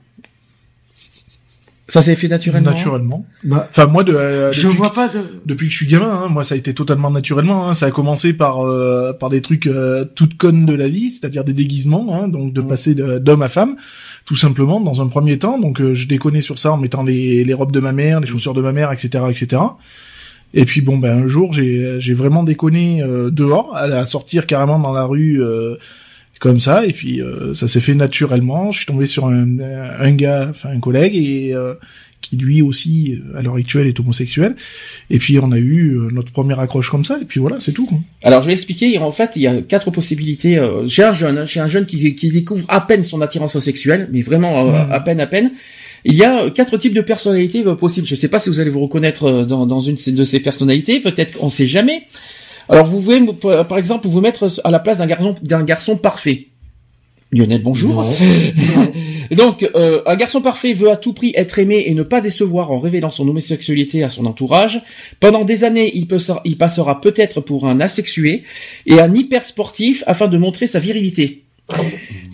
Ça 1.90 2.00
s'est 2.02 2.14
fait 2.16 2.28
naturellement. 2.28 2.70
Naturellement. 2.70 3.26
bah, 3.44 3.66
Enfin, 3.70 3.86
moi, 3.86 4.04
de, 4.04 4.14
euh, 4.14 4.52
je 4.52 4.62
depuis, 4.66 4.76
vois 4.78 4.92
pas 4.94 5.08
de, 5.08 5.18
depuis 5.44 5.66
que 5.66 5.72
je 5.72 5.76
suis 5.76 5.86
gamin, 5.86 6.10
hein, 6.10 6.28
moi, 6.28 6.44
ça 6.44 6.54
a 6.54 6.58
été 6.58 6.72
totalement 6.72 7.10
naturellement. 7.10 7.68
Hein. 7.68 7.74
Ça 7.74 7.86
a 7.86 7.90
commencé 7.90 8.32
par 8.32 8.64
euh, 8.66 9.12
par 9.12 9.28
des 9.28 9.42
trucs 9.42 9.66
euh, 9.66 10.04
toutes 10.14 10.36
connes 10.38 10.64
de 10.66 10.72
la 10.74 10.88
vie, 10.88 11.10
c'est-à-dire 11.10 11.44
des 11.44 11.52
déguisements, 11.52 12.06
hein, 12.22 12.28
donc 12.28 12.52
de 12.52 12.60
passer 12.60 12.94
de- 12.94 13.18
d'homme 13.18 13.42
à 13.42 13.48
femme, 13.48 13.76
tout 14.24 14.36
simplement, 14.36 14.80
dans 14.80 15.02
un 15.02 15.08
premier 15.08 15.38
temps. 15.38 15.58
Donc, 15.58 15.80
euh, 15.80 15.92
je 15.92 16.06
déconnais 16.08 16.40
sur 16.40 16.58
ça 16.58 16.72
en 16.72 16.76
mettant 16.76 17.02
les, 17.02 17.44
les 17.44 17.54
robes 17.54 17.72
de 17.72 17.80
ma 17.80 17.92
mère, 17.92 18.20
les 18.20 18.26
chaussures 18.28 18.54
de 18.54 18.62
ma 18.62 18.72
mère, 18.72 18.92
etc., 18.92 19.24
etc. 19.28 19.60
Et 20.54 20.64
puis 20.64 20.80
bon, 20.80 20.98
ben 20.98 21.24
un 21.24 21.28
jour, 21.28 21.52
j'ai 21.52 21.96
j'ai 22.00 22.14
vraiment 22.14 22.42
déconné 22.44 23.02
euh, 23.02 23.30
dehors, 23.30 23.76
à, 23.76 23.82
à 23.82 24.04
sortir 24.04 24.46
carrément 24.46 24.78
dans 24.78 24.92
la 24.92 25.04
rue. 25.04 25.40
Comme 26.40 26.58
ça 26.58 26.84
et 26.86 26.92
puis 26.92 27.20
euh, 27.22 27.54
ça 27.54 27.68
s'est 27.68 27.80
fait 27.80 27.94
naturellement 27.94 28.72
je 28.72 28.78
suis 28.78 28.86
tombé 28.86 29.06
sur 29.06 29.26
un, 29.26 29.46
un 30.00 30.12
gars 30.12 30.48
enfin 30.50 30.70
un 30.70 30.80
collègue 30.80 31.14
et 31.14 31.54
euh, 31.54 31.74
qui 32.22 32.36
lui 32.36 32.60
aussi 32.60 33.18
à 33.36 33.40
l'heure 33.42 33.54
actuelle 33.56 33.86
est 33.86 33.98
homosexuel 34.00 34.54
et 35.10 35.18
puis 35.18 35.38
on 35.38 35.52
a 35.52 35.58
eu 35.58 35.94
euh, 35.96 36.08
notre 36.12 36.32
première 36.32 36.58
accroche 36.60 36.90
comme 36.90 37.04
ça 37.04 37.18
et 37.22 37.24
puis 37.24 37.40
voilà 37.40 37.60
c'est 37.60 37.72
tout 37.72 37.86
quoi. 37.86 37.98
Alors 38.22 38.42
je 38.42 38.48
vais 38.48 38.52
expliquer. 38.54 38.98
En 38.98 39.12
fait, 39.12 39.30
il 39.36 39.42
y 39.42 39.46
a 39.46 39.62
quatre 39.62 39.90
possibilités. 39.90 40.58
euh, 40.58 40.86
Chez 40.88 41.02
un 41.04 41.12
jeune, 41.14 41.38
hein, 41.38 41.46
chez 41.46 41.60
un 41.60 41.68
jeune 41.68 41.86
qui, 41.86 42.14
qui 42.14 42.28
découvre 42.30 42.64
à 42.68 42.82
peine 42.82 43.04
son 43.04 43.20
attirance 43.22 43.58
sexuelle, 43.58 44.08
mais 44.12 44.20
vraiment 44.22 44.58
euh, 44.66 44.84
Mm. 44.86 44.92
à 44.92 45.00
peine, 45.00 45.20
à 45.20 45.26
peine. 45.26 45.52
Il 46.04 46.14
y 46.14 46.24
a 46.24 46.48
quatre 46.50 46.76
types 46.78 46.94
de 46.94 47.00
personnalités 47.02 47.62
possibles. 47.78 48.06
Je 48.06 48.14
ne 48.14 48.18
sais 48.18 48.28
pas 48.28 48.38
si 48.38 48.48
vous 48.50 48.60
allez 48.60 48.70
vous 48.70 48.80
reconnaître 48.80 49.44
dans, 49.44 49.64
dans 49.66 49.80
une 49.80 49.94
de 49.96 50.00
ces- 50.00 50.12
de 50.12 50.24
ces 50.24 50.40
personnalités. 50.40 51.00
Peut-être 51.00 51.38
qu'on 51.38 51.50
sait 51.50 51.66
jamais. 51.66 52.02
Alors 52.70 52.86
vous 52.86 53.00
pouvez, 53.00 53.20
par 53.64 53.78
exemple, 53.78 54.06
vous 54.06 54.20
mettre 54.20 54.48
à 54.62 54.70
la 54.70 54.78
place 54.78 54.98
d'un 54.98 55.06
garçon, 55.06 55.34
d'un 55.42 55.64
garçon 55.64 55.96
parfait. 55.96 56.46
Lionel, 57.32 57.62
bonjour. 57.62 58.04
Donc, 59.32 59.68
euh, 59.74 60.02
un 60.06 60.16
garçon 60.16 60.40
parfait 60.40 60.72
veut 60.72 60.90
à 60.90 60.96
tout 60.96 61.12
prix 61.12 61.32
être 61.36 61.58
aimé 61.58 61.84
et 61.86 61.94
ne 61.94 62.02
pas 62.04 62.20
décevoir 62.20 62.70
en 62.70 62.78
révélant 62.78 63.10
son 63.10 63.28
homosexualité 63.28 64.04
à 64.04 64.08
son 64.08 64.24
entourage. 64.24 64.82
Pendant 65.18 65.44
des 65.44 65.64
années, 65.64 65.90
il, 65.94 66.06
peut, 66.06 66.18
il 66.44 66.58
passera 66.58 67.00
peut-être 67.00 67.40
pour 67.40 67.66
un 67.66 67.80
asexué 67.80 68.44
et 68.86 69.00
un 69.00 69.12
hyper 69.14 69.44
sportif 69.44 70.04
afin 70.06 70.28
de 70.28 70.38
montrer 70.38 70.68
sa 70.68 70.78
virilité. 70.78 71.44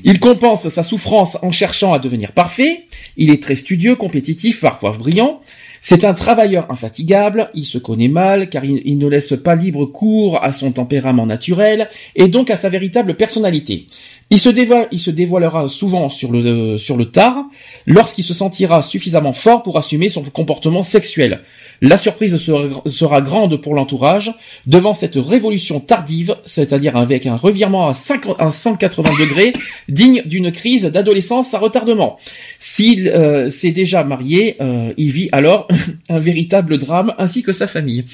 Il 0.05 0.21
compense 0.21 0.69
sa 0.69 0.83
souffrance 0.83 1.37
en 1.43 1.51
cherchant 1.51 1.93
à 1.93 1.99
devenir 1.99 2.33
parfait. 2.33 2.85
Il 3.17 3.31
est 3.31 3.43
très 3.43 3.57
studieux, 3.57 3.97
compétitif, 3.97 4.61
parfois 4.61 4.93
brillant. 4.93 5.41
C'est 5.81 6.05
un 6.05 6.15
travailleur 6.15 6.71
infatigable, 6.71 7.51
il 7.55 7.65
se 7.65 7.79
connaît 7.79 8.09
mal 8.09 8.49
car 8.49 8.65
il, 8.65 8.99
ne 8.99 9.07
laisse 9.09 9.35
pas 9.43 9.55
libre 9.55 9.87
cours 9.87 10.43
à 10.43 10.53
son 10.53 10.73
tempérament 10.73 11.27
naturel 11.27 11.89
et 12.15 12.29
donc 12.29 12.51
à 12.51 12.57
sa 12.57 12.69
véritable 12.69 13.15
personnalité. 13.15 13.87
Il 14.31 14.41
se, 14.41 14.49
dévoile, 14.49 14.89
il 14.91 14.99
se 14.99 15.11
dévoilera 15.11 15.69
souvent 15.69 16.09
le, 16.31 16.79
sur 16.79 16.97
le 16.97 17.05
tard 17.07 17.45
lorsqu'il 17.87 18.25
se 18.25 18.35
sentira 18.35 18.83
suffisamment 18.83 19.33
fort 19.33 19.63
pour 19.63 19.79
assumer 19.79 20.09
son 20.09 20.23
comportement 20.25 20.83
sexuel. 20.83 21.43
La 21.83 21.97
surprise 21.97 22.37
sera, 22.37 22.83
sera 22.87 23.21
grande 23.21 23.61
pour 23.61 23.75
l'entourage 23.75 24.33
devant 24.67 24.95
cette 24.95 25.17
révolution 25.17 25.81
tardive, 25.81 26.37
c'est-à-dire 26.45 26.97
avec 26.97 27.27
un 27.27 27.37
revirement 27.37 27.89
à, 27.89 27.95
50, 27.95 28.37
à 28.39 28.51
180 28.51 29.11
degrés, 29.21 29.53
digne 29.89 30.23
d'une 30.27 30.53
crise 30.53 30.85
d'adolescence 30.85 31.53
à 31.55 31.59
retardement. 31.59 32.19
S'il 32.59 33.09
euh, 33.09 33.51
s'est 33.51 33.73
déjà 33.73 34.05
marié, 34.05 34.57
euh, 34.61 34.93
il 34.97 35.11
vit 35.11 35.29
alors 35.33 35.69
un 36.09 36.19
véritable 36.19 36.79
drame 36.79 37.15
ainsi 37.19 37.43
que 37.43 37.53
sa 37.53 37.67
famille. 37.67 38.05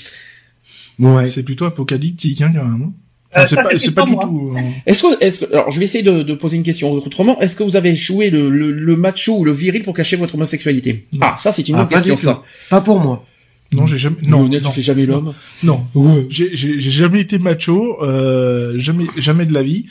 ouais. 0.99 1.25
c'est 1.25 1.43
plutôt 1.43 1.65
apocalyptique 1.65 2.41
hein 2.43 2.53
quand 2.55 2.63
même 2.65 2.83
hein. 2.87 2.93
Euh, 3.35 3.39
Enfin, 3.41 3.47
c'est 3.47 3.57
pas 3.57 3.79
c'est 3.79 3.95
pas 3.95 4.05
pas 4.05 4.11
du 4.11 4.17
tout 4.19 4.53
euh, 4.55 4.61
Est-ce 4.85 5.03
que, 5.05 5.25
est-ce 5.25 5.41
que, 5.41 5.53
alors 5.55 5.71
je 5.71 5.79
vais 5.79 5.87
essayer 5.87 6.05
de, 6.05 6.23
de 6.23 6.35
poser 6.35 6.59
une 6.59 6.63
question 6.63 6.93
autrement. 6.93 7.41
Est-ce 7.41 7.57
que 7.57 7.63
vous 7.63 7.77
avez 7.79 7.95
joué 7.95 8.29
le, 8.29 8.51
le, 8.51 8.71
le 8.73 8.97
macho 8.97 9.39
ou 9.39 9.45
le 9.45 9.53
viril 9.53 9.83
pour 9.83 9.95
cacher 9.95 10.17
votre 10.17 10.35
homosexualité? 10.35 11.07
Non. 11.15 11.21
Ah, 11.23 11.37
ça 11.39 11.51
c'est 11.51 11.67
une 11.67 11.77
Ah, 11.77 11.85
bonne 11.85 12.03
du 12.03 12.11
question 12.11 12.17
ça. 12.19 12.43
Pas 12.69 12.83
pour 12.83 13.01
moi. 13.01 13.25
Non 13.73 13.87
j'ai 13.87 13.99
jamais 13.99 14.17
non 14.23 14.43
Lionel, 14.43 14.63
non 14.63 14.69
tu 14.71 14.77
fais 14.77 14.83
jamais 14.83 15.07
l'homme. 15.07 15.33
non 15.63 15.87
j'ai 16.29 16.55
j'ai 16.57 16.79
j'ai 16.81 16.91
jamais 16.91 17.21
été 17.21 17.39
macho 17.39 18.03
euh, 18.03 18.79
jamais 18.79 19.07
jamais 19.17 19.47
de 19.47 19.53
la 19.55 19.63
vie 19.63 19.87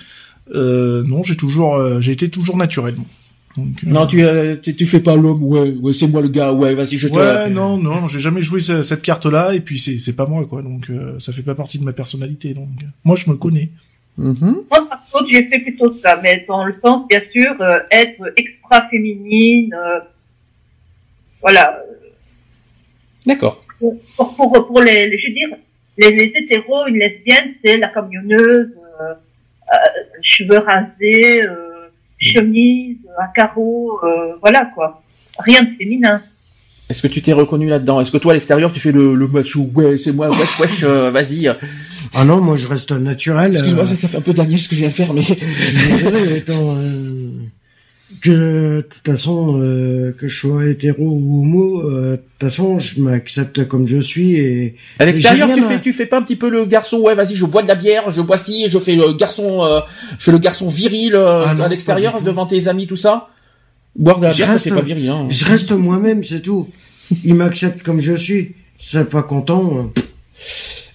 euh, 0.53 1.03
non 1.07 1.23
j'ai 1.23 1.35
toujours 1.37 1.75
euh, 1.75 1.99
j'ai 2.01 2.11
été 2.11 2.29
toujours 2.29 2.57
naturellement 2.57 3.05
Donc, 3.57 3.83
euh, 3.83 3.89
Non, 3.89 4.07
tu, 4.07 4.21
euh, 4.23 4.55
tu, 4.55 4.75
tu 4.75 4.85
fais 4.85 5.01
pas 5.01 5.15
l'homme, 5.17 5.43
ouais, 5.43 5.71
ouais, 5.81 5.93
c'est 5.93 6.07
moi 6.07 6.21
le 6.21 6.29
gars, 6.29 6.53
ouais, 6.53 6.73
vas-y, 6.73 6.97
je 6.97 7.09
te. 7.09 7.13
Ouais, 7.19 7.49
non, 7.49 7.75
non, 7.77 8.07
j'ai 8.07 8.21
jamais 8.21 8.41
joué 8.41 8.61
ce- 8.61 8.81
cette 8.81 9.01
carte-là, 9.01 9.53
et 9.53 9.59
puis 9.59 9.77
c'est 9.77 9.99
c'est 9.99 10.15
pas 10.15 10.25
moi, 10.25 10.45
quoi. 10.45 10.61
Donc 10.61 10.89
euh, 10.89 11.19
ça 11.19 11.33
fait 11.33 11.41
pas 11.43 11.53
partie 11.53 11.77
de 11.77 11.83
ma 11.83 11.91
personnalité. 11.91 12.53
Donc 12.53 12.69
moi, 13.03 13.17
je 13.17 13.29
me 13.29 13.35
connais. 13.35 13.67
Mhm. 14.17 14.55
Moi, 14.71 14.79
par 14.89 15.01
contre, 15.11 15.27
j'ai 15.29 15.45
fait 15.47 15.59
plutôt 15.59 15.93
ça, 16.01 16.17
mais 16.23 16.45
dans 16.47 16.63
le 16.63 16.75
sens, 16.83 17.05
bien 17.09 17.21
sûr, 17.33 17.51
euh, 17.59 17.79
être 17.91 18.23
extra 18.37 18.87
féminine, 18.89 19.73
euh, 19.73 19.99
voilà. 21.41 21.77
D'accord. 23.25 23.60
Pour, 23.81 23.99
pour, 24.15 24.35
pour, 24.35 24.67
pour 24.67 24.81
les, 24.81 25.09
les- 25.09 25.17
je 25.19 25.27
veux 25.27 25.33
dire, 25.33 25.49
les, 25.97 26.11
les 26.15 26.31
hétéros, 26.35 26.87
une 26.87 26.97
lesbienne, 26.99 27.55
c'est 27.65 27.77
la 27.77 27.89
camionneuse, 27.89 28.69
euh, 29.01 29.03
euh, 29.13 29.75
cheveux 30.21 30.59
rasés, 30.59 31.43
euh, 31.43 31.89
chemise, 32.19 32.97
un 33.19 33.27
carreau, 33.35 33.99
euh, 34.03 34.35
voilà 34.39 34.71
quoi. 34.73 35.01
Rien 35.39 35.63
de 35.63 35.69
féminin. 35.77 36.21
Est-ce 36.89 37.01
que 37.01 37.07
tu 37.07 37.21
t'es 37.21 37.33
reconnu 37.33 37.67
là-dedans? 37.69 37.99
Est-ce 38.01 38.11
que 38.11 38.17
toi 38.17 38.31
à 38.33 38.35
l'extérieur 38.35 38.71
tu 38.71 38.79
fais 38.79 38.91
le, 38.91 39.15
le 39.15 39.27
macho 39.27 39.61
Ouais, 39.73 39.97
c'est 39.97 40.11
moi, 40.11 40.29
wesh, 40.29 40.59
wesh, 40.59 40.83
euh, 40.83 41.09
vas-y. 41.11 41.47
Ah 42.13 42.25
non, 42.25 42.41
moi 42.41 42.57
je 42.57 42.67
reste 42.67 42.91
naturel. 42.91 43.53
Excuse-moi, 43.53 43.83
euh, 43.83 43.87
ça, 43.87 43.95
ça 43.95 44.07
fait 44.09 44.17
un 44.17 44.21
peu 44.21 44.33
Daniel 44.33 44.59
ce 44.59 44.67
que 44.69 44.75
je 44.75 44.81
viens 44.81 44.89
de 44.89 44.93
faire, 44.93 45.13
mais 45.13 45.21
je 45.21 45.33
suis 45.33 45.35
désolé, 46.03 46.37
attends, 46.39 46.75
euh, 46.77 47.29
que 48.21 48.77
de 48.77 48.87
toute 48.89 49.05
façon, 49.13 49.59
euh, 49.61 50.11
que 50.13 50.27
je 50.27 50.39
sois 50.39 50.67
hétéro 50.67 51.03
ou 51.03 51.41
homo, 51.41 51.81
euh, 51.89 52.11
de 52.11 52.15
toute 52.17 52.49
façon, 52.49 52.77
je 52.79 53.01
m'accepte 53.01 53.65
comme 53.67 53.87
je 53.87 53.97
suis 53.99 54.35
et 54.35 54.75
à 54.99 55.05
l'extérieur 55.05 55.49
tu 55.53 55.61
fais, 55.63 55.81
tu 55.81 55.91
fais 55.93 56.05
pas 56.05 56.19
un 56.19 56.21
petit 56.21 56.35
peu 56.35 56.49
le 56.49 56.65
garçon. 56.65 56.99
Ouais, 56.99 57.15
vas-y, 57.15 57.35
je 57.35 57.45
bois 57.45 57.63
de 57.63 57.67
la 57.67 57.75
bière, 57.75 58.09
je 58.11 58.21
bois 58.21 58.37
ci, 58.37 58.67
je 58.69 58.77
fais 58.79 58.95
le 58.95 59.13
garçon, 59.13 59.63
euh, 59.65 59.79
je 60.19 60.23
fais 60.25 60.31
le 60.31 60.37
garçon 60.37 60.69
viril 60.69 61.15
euh, 61.15 61.43
Ah 61.45 61.53
non, 61.55 61.63
à 61.63 61.67
l'extérieur 61.67 62.21
devant 62.21 62.45
tes 62.45 62.67
amis, 62.67 62.85
tout 62.87 62.95
ça. 62.95 63.29
Boire 63.95 64.19
de 64.19 64.25
la 64.25 64.31
Je 64.31 64.37
bière, 64.37 64.49
reste- 64.51 64.63
ça 64.65 64.69
fait 64.69 64.75
pas 64.75 64.85
viril. 64.85 65.09
Hein. 65.09 65.25
je 65.29 65.43
reste 65.45 65.71
moi-même, 65.71 66.23
c'est 66.23 66.41
tout. 66.41 66.69
Ils 67.25 67.35
m'acceptent 67.35 67.83
comme 67.83 67.99
je 67.99 68.13
suis. 68.13 68.55
C'est 68.77 69.09
pas 69.09 69.21
content. 69.23 69.91
euh, 69.97 70.01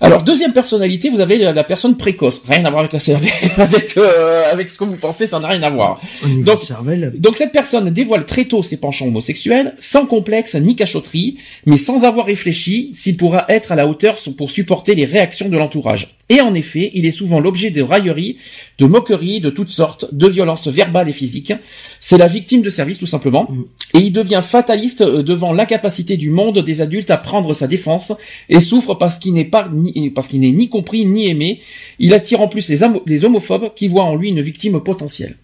Alors 0.00 0.22
deuxième 0.22 0.52
personnalité, 0.52 1.08
vous 1.10 1.20
avez 1.20 1.38
la, 1.38 1.52
la 1.52 1.64
personne 1.64 1.96
précoce. 1.96 2.42
Rien 2.48 2.64
à 2.64 2.70
voir 2.70 2.80
avec 2.80 2.92
la 2.92 2.98
cervelle, 2.98 3.32
avec 3.56 3.96
euh, 3.96 4.52
avec 4.52 4.68
ce 4.68 4.78
que 4.78 4.84
vous 4.84 4.96
pensez, 4.96 5.26
ça 5.26 5.40
n'a 5.40 5.48
rien 5.48 5.62
à 5.62 5.70
voir. 5.70 6.00
Donc- 6.44 6.60
cervelle. 6.60 7.14
Donc 7.16 7.36
cette 7.36 7.52
personne 7.52 7.90
dévoile 7.90 8.26
très 8.26 8.44
tôt 8.44 8.62
ses 8.62 8.76
penchants 8.76 9.06
homosexuels, 9.06 9.74
sans 9.78 10.06
complexe 10.06 10.54
ni 10.54 10.76
cachotterie, 10.76 11.38
mais 11.64 11.76
sans 11.76 12.04
avoir 12.04 12.26
réfléchi 12.26 12.90
s'il 12.94 13.16
pourra 13.16 13.44
être 13.48 13.72
à 13.72 13.76
la 13.76 13.86
hauteur 13.86 14.16
pour 14.36 14.50
supporter 14.50 14.94
les 14.94 15.04
réactions 15.04 15.48
de 15.48 15.56
l'entourage. 15.56 16.16
Et 16.28 16.40
en 16.40 16.54
effet, 16.54 16.90
il 16.94 17.06
est 17.06 17.12
souvent 17.12 17.38
l'objet 17.38 17.70
de 17.70 17.82
railleries, 17.82 18.38
de 18.78 18.86
moqueries 18.86 19.40
de 19.40 19.50
toutes 19.50 19.70
sortes, 19.70 20.12
de 20.12 20.26
violences 20.26 20.66
verbales 20.66 21.08
et 21.08 21.12
physiques. 21.12 21.52
C'est 22.00 22.18
la 22.18 22.26
victime 22.26 22.62
de 22.62 22.70
service 22.70 22.98
tout 22.98 23.06
simplement. 23.06 23.46
Mm. 23.48 23.64
Et 23.94 23.98
il 23.98 24.12
devient 24.12 24.42
fataliste 24.44 25.02
euh, 25.02 25.22
devant 25.22 25.52
l'incapacité 25.52 26.16
du 26.16 26.30
monde 26.30 26.58
des 26.58 26.80
adultes 26.80 27.10
à 27.10 27.16
prendre 27.16 27.52
sa 27.52 27.68
défense 27.68 28.12
et 28.48 28.58
souffre 28.58 28.94
parce 28.94 29.18
qu'il 29.18 29.34
n'est 29.34 29.44
pas 29.44 29.68
ni, 29.72 29.85
parce 30.14 30.28
qu'il 30.28 30.40
n'est 30.40 30.50
ni 30.52 30.68
compris 30.68 31.04
ni 31.06 31.28
aimé. 31.28 31.60
Il 31.98 32.14
attire 32.14 32.40
en 32.40 32.48
plus 32.48 32.68
les, 32.68 32.82
homo- 32.82 33.02
les 33.06 33.24
homophobes 33.24 33.72
qui 33.74 33.88
voient 33.88 34.04
en 34.04 34.14
lui 34.16 34.28
une 34.28 34.40
victime 34.40 34.80
potentielle. 34.80 35.36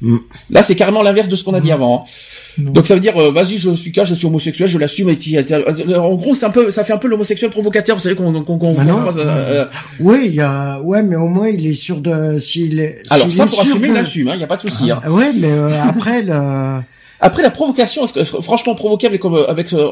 Mm. 0.00 0.16
Là, 0.50 0.62
c'est 0.64 0.74
carrément 0.74 1.02
l'inverse 1.02 1.28
de 1.28 1.36
ce 1.36 1.44
qu'on 1.44 1.54
a 1.54 1.60
dit 1.60 1.68
Mm. 1.68 1.72
avant. 1.74 2.04
hein. 2.04 2.10
Donc 2.58 2.86
ça 2.86 2.94
veut 2.94 3.00
dire, 3.00 3.16
euh, 3.16 3.30
vas-y, 3.30 3.56
je 3.56 3.70
suis 3.72 3.92
cas, 3.92 4.04
je 4.04 4.14
suis 4.14 4.26
homosexuel, 4.26 4.68
je 4.68 4.76
l'assume. 4.78 5.08
Et 5.08 5.16
euh, 5.52 6.00
en 6.00 6.14
gros, 6.16 6.34
c'est 6.34 6.44
un 6.44 6.50
peu, 6.50 6.70
ça 6.70 6.84
fait 6.84 6.92
un 6.92 6.98
peu 6.98 7.08
l'homosexuel 7.08 7.50
provocateur. 7.50 7.96
Vous 7.96 8.02
savez 8.02 8.14
qu'on 8.16 8.42
qu'on 8.42 8.58
qu'on 8.58 8.72
Bah 8.74 9.10
euh, 9.16 9.64
Oui, 10.00 10.22
il 10.26 10.34
y 10.34 10.40
a, 10.40 10.80
ouais, 10.82 11.02
mais 11.02 11.16
au 11.16 11.28
moins 11.28 11.48
il 11.48 11.66
est 11.66 11.74
sûr 11.74 12.00
de, 12.00 12.38
s'il 12.40 12.80
est. 12.80 13.02
Alors 13.10 13.30
ça, 13.32 13.44
est 13.44 13.48
pour 13.48 13.60
assumer, 13.60 13.88
il 13.88 13.96
assume. 13.96 14.30
Il 14.34 14.38
n'y 14.38 14.44
a 14.44 14.48
pas 14.48 14.56
de 14.58 14.68
souci. 14.68 14.90
hein. 14.90 15.00
Ah 15.04 15.10
Ouais, 15.10 15.32
mais 15.34 15.50
euh, 15.50 15.70
après, 15.82 16.22
le... 16.22 16.80
Après 17.24 17.42
la 17.42 17.50
provocation, 17.50 18.04
est-ce 18.04 18.12
que 18.14 18.24
franchement 18.42 18.74
provoquer 18.74 19.06
avec 19.06 19.24
euh, 19.24 19.46
avec 19.48 19.72
euh, 19.72 19.88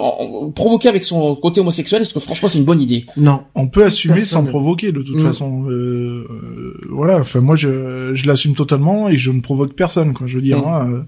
provoquer 0.54 0.88
avec 0.88 1.04
son 1.04 1.36
côté 1.36 1.60
homosexuel, 1.60 2.02
est-ce 2.02 2.12
que 2.12 2.18
franchement 2.20 2.48
c'est 2.48 2.58
une 2.58 2.64
bonne 2.64 2.80
idée? 2.80 3.06
Non. 3.16 3.42
On 3.54 3.68
peut 3.68 3.84
assumer 3.84 4.24
sans 4.24 4.44
provoquer 4.44 4.90
de 4.90 5.00
toute 5.00 5.16
Mm. 5.18 5.26
façon. 5.26 5.64
Euh, 5.70 6.26
euh, 6.28 6.80
voilà. 6.90 7.18
Enfin, 7.20 7.40
moi, 7.40 7.54
je, 7.56 8.10
je 8.14 8.26
l'assume 8.26 8.54
totalement 8.54 9.08
et 9.08 9.16
je 9.16 9.30
ne 9.30 9.40
provoque 9.40 9.74
personne. 9.74 10.12
Quoi. 10.12 10.26
Je 10.26 10.34
veux 10.34 10.42
dire. 10.42 10.58
Mm. 10.58 10.64
hein, 10.68 10.88
euh, 10.90 11.00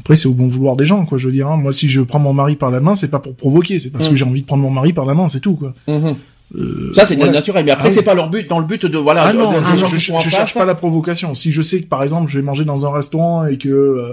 après, 0.00 0.14
c'est 0.16 0.28
au 0.28 0.32
bon 0.32 0.46
vouloir 0.46 0.76
des 0.76 0.84
gens. 0.84 1.04
Quoi. 1.06 1.18
Je 1.18 1.26
veux 1.26 1.32
dire. 1.32 1.48
hein, 1.48 1.56
moi, 1.56 1.72
si 1.72 1.88
je 1.88 2.00
prends 2.02 2.18
mon 2.20 2.32
mari 2.32 2.54
par 2.56 2.70
la 2.70 2.78
main, 2.80 2.94
c'est 2.94 3.10
pas 3.10 3.18
pour 3.18 3.34
provoquer. 3.34 3.80
C'est 3.80 3.90
parce 3.90 4.06
Mm. 4.06 4.10
que 4.10 4.16
j'ai 4.16 4.24
envie 4.24 4.42
de 4.42 4.46
prendre 4.46 4.62
mon 4.62 4.70
mari 4.70 4.92
par 4.92 5.04
la 5.06 5.14
main. 5.14 5.28
C'est 5.28 5.40
tout. 5.40 5.56
Quoi. 5.56 5.74
Mhm. 5.88 6.14
Euh, 6.54 6.92
Ça 6.94 7.06
c'est 7.06 7.16
naturel. 7.16 7.64
Mais 7.64 7.70
après 7.70 7.86
Ah 7.86 7.88
oui. 7.88 7.94
c'est 7.94 8.02
pas 8.02 8.14
leur 8.14 8.28
but, 8.28 8.46
dans 8.48 8.58
le 8.58 8.66
but 8.66 8.84
de 8.84 8.98
voilà. 8.98 9.22
Ah 9.24 9.32
de- 9.32 9.38
non, 9.38 9.52
de- 9.52 9.64
je, 9.64 9.86
je, 9.86 9.96
je, 9.96 10.28
cherche 10.28 10.52
pas 10.54 10.66
la 10.66 10.74
provocation. 10.74 11.34
Si 11.34 11.50
je 11.50 11.62
sais 11.62 11.80
que 11.80 11.86
par 11.86 12.02
exemple 12.02 12.30
je 12.30 12.38
vais 12.38 12.44
manger 12.44 12.64
dans 12.66 12.84
un 12.86 12.92
restaurant 12.92 13.46
et 13.46 13.56
que 13.56 13.70
euh, 13.70 14.12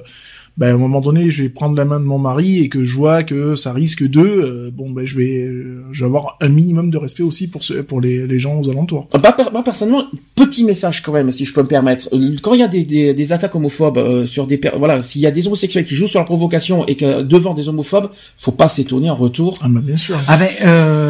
ben, 0.57 0.67
à 0.67 0.73
un 0.73 0.77
moment 0.77 1.01
donné 1.01 1.29
je 1.29 1.43
vais 1.43 1.49
prendre 1.49 1.75
la 1.75 1.85
main 1.85 1.99
de 1.99 2.05
mon 2.05 2.17
mari 2.17 2.59
et 2.59 2.69
que 2.69 2.83
je 2.85 2.95
vois 2.95 3.23
que 3.23 3.55
ça 3.55 3.73
risque 3.73 4.03
de, 4.07 4.19
euh, 4.21 4.71
bon 4.73 4.89
ben 4.89 5.05
je 5.05 5.17
vais, 5.17 5.43
euh, 5.43 5.83
je 5.91 5.99
vais 6.01 6.05
avoir 6.07 6.37
un 6.41 6.49
minimum 6.49 6.89
de 6.89 6.97
respect 6.97 7.23
aussi 7.23 7.47
pour 7.47 7.63
ce, 7.63 7.75
pour 7.75 8.01
les, 8.01 8.27
les 8.27 8.39
gens 8.39 8.59
aux 8.59 8.69
alentours. 8.69 9.07
Bah, 9.13 9.31
per- 9.31 9.51
moi 9.51 9.63
personnellement, 9.63 10.05
petit 10.35 10.63
message 10.63 11.01
quand 11.01 11.13
même, 11.13 11.31
si 11.31 11.45
je 11.45 11.53
peux 11.53 11.63
me 11.63 11.67
permettre. 11.67 12.09
Quand 12.41 12.53
il 12.53 12.59
y 12.59 12.63
a 12.63 12.67
des, 12.67 12.83
des, 12.85 13.13
des 13.13 13.33
attaques 13.33 13.55
homophobes 13.55 13.97
euh, 13.97 14.25
sur 14.25 14.47
des, 14.47 14.59
voilà, 14.77 15.01
s'il 15.01 15.21
y 15.21 15.27
a 15.27 15.31
des 15.31 15.47
homosexuels 15.47 15.85
qui 15.85 15.95
jouent 15.95 16.07
sur 16.07 16.19
la 16.19 16.25
provocation 16.25 16.85
et 16.87 16.95
que 16.95 17.23
devant 17.23 17.53
des 17.53 17.69
homophobes, 17.69 18.09
faut 18.37 18.51
pas 18.51 18.67
s'étonner 18.67 19.09
en 19.09 19.15
retour. 19.15 19.59
Ah 19.61 19.67
ben 19.69 19.81
bien 19.81 19.97
sûr. 19.97 20.17
Ah 20.27 20.37
ben, 20.37 20.49
euh... 20.65 21.08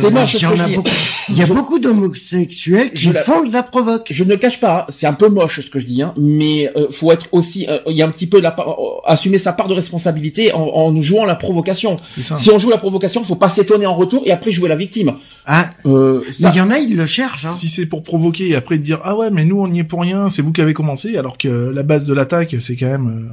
C'est 0.00 0.10
moche, 0.10 0.34
il 0.34 0.36
y 0.36 0.40
ce 0.40 0.46
que 0.46 0.56
je 0.56 0.62
a 0.62 0.66
dis. 0.68 0.76
beaucoup. 0.76 0.90
Il 1.28 1.36
y 1.36 1.42
a 1.42 1.44
Je- 1.44 1.52
beaucoup 1.54 1.78
d'homosexuels 1.80 2.92
qui 2.92 3.10
la- 3.10 3.22
font 3.24 3.42
de 3.44 3.52
la 3.52 3.62
provoque. 3.64 4.06
Je 4.10 4.22
ne 4.24 4.36
cache 4.36 4.60
pas, 4.60 4.86
c'est 4.88 5.06
un 5.08 5.12
peu 5.12 5.28
moche 5.28 5.60
ce 5.60 5.68
que 5.70 5.78
je 5.80 5.86
dis, 5.86 6.00
hein, 6.02 6.14
mais 6.16 6.70
euh, 6.76 6.86
faut 6.90 7.10
être 7.12 7.26
aussi, 7.32 7.66
euh, 7.68 7.78
il 7.88 7.96
y 7.96 8.02
a 8.02 8.06
un 8.06 8.10
petit 8.10 8.26
peu 8.28 8.40
la, 8.40 8.52
part- 8.52 8.68
euh, 8.80 9.00
assumer 9.06 9.38
sa 9.38 9.52
part 9.52 9.66
de 9.68 9.74
responsabilité 9.74 10.52
en, 10.52 10.60
en 10.62 11.00
jouant 11.00 11.24
la 11.24 11.34
provocation. 11.34 11.96
C'est 12.06 12.22
ça. 12.22 12.36
Si 12.36 12.50
on 12.50 12.58
joue 12.58 12.70
la 12.70 12.78
provocation, 12.78 13.24
faut 13.24 13.34
pas 13.34 13.48
s'étonner 13.48 13.86
en 13.86 13.94
retour 13.94 14.22
et 14.24 14.30
après 14.30 14.52
jouer 14.52 14.68
la 14.68 14.76
victime. 14.76 15.14
Ah, 15.46 15.70
Euh, 15.84 16.22
mais 16.26 16.32
ça, 16.32 16.50
il 16.54 16.58
y 16.58 16.60
en 16.60 16.70
a, 16.70 16.78
ils 16.78 16.96
le 16.96 17.06
cherchent. 17.06 17.44
Hein. 17.44 17.52
Si 17.56 17.68
c'est 17.68 17.86
pour 17.86 18.02
provoquer 18.04 18.48
et 18.50 18.54
après 18.56 18.78
dire 18.78 19.00
ah 19.04 19.16
ouais 19.16 19.30
mais 19.30 19.44
nous 19.44 19.60
on 19.60 19.70
y 19.70 19.80
est 19.80 19.84
pour 19.84 20.00
rien, 20.02 20.30
c'est 20.30 20.42
vous 20.42 20.52
qui 20.52 20.60
avez 20.60 20.74
commencé, 20.74 21.16
alors 21.16 21.38
que 21.38 21.48
la 21.48 21.82
base 21.82 22.06
de 22.06 22.14
l'attaque 22.14 22.54
c'est 22.60 22.76
quand 22.76 22.86
même 22.86 23.30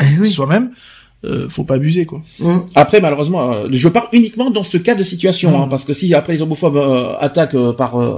euh, 0.00 0.02
Eh 0.16 0.20
oui. 0.20 0.30
soi-même. 0.30 0.70
Euh, 1.22 1.50
faut 1.50 1.64
pas 1.64 1.74
abuser 1.74 2.06
quoi. 2.06 2.22
Hum. 2.42 2.64
Après, 2.74 2.98
malheureusement, 2.98 3.52
euh, 3.52 3.68
je 3.70 3.88
parle 3.90 4.08
uniquement 4.12 4.50
dans 4.50 4.62
ce 4.62 4.78
cas 4.78 4.94
de 4.94 5.02
situation, 5.02 5.62
hein, 5.62 5.66
parce 5.68 5.84
que 5.84 5.92
si 5.92 6.14
après 6.14 6.32
les 6.32 6.40
homophobes 6.40 6.78
euh, 6.78 7.12
attaquent 7.20 7.56
euh, 7.56 7.74
par, 7.74 8.00
euh, 8.00 8.16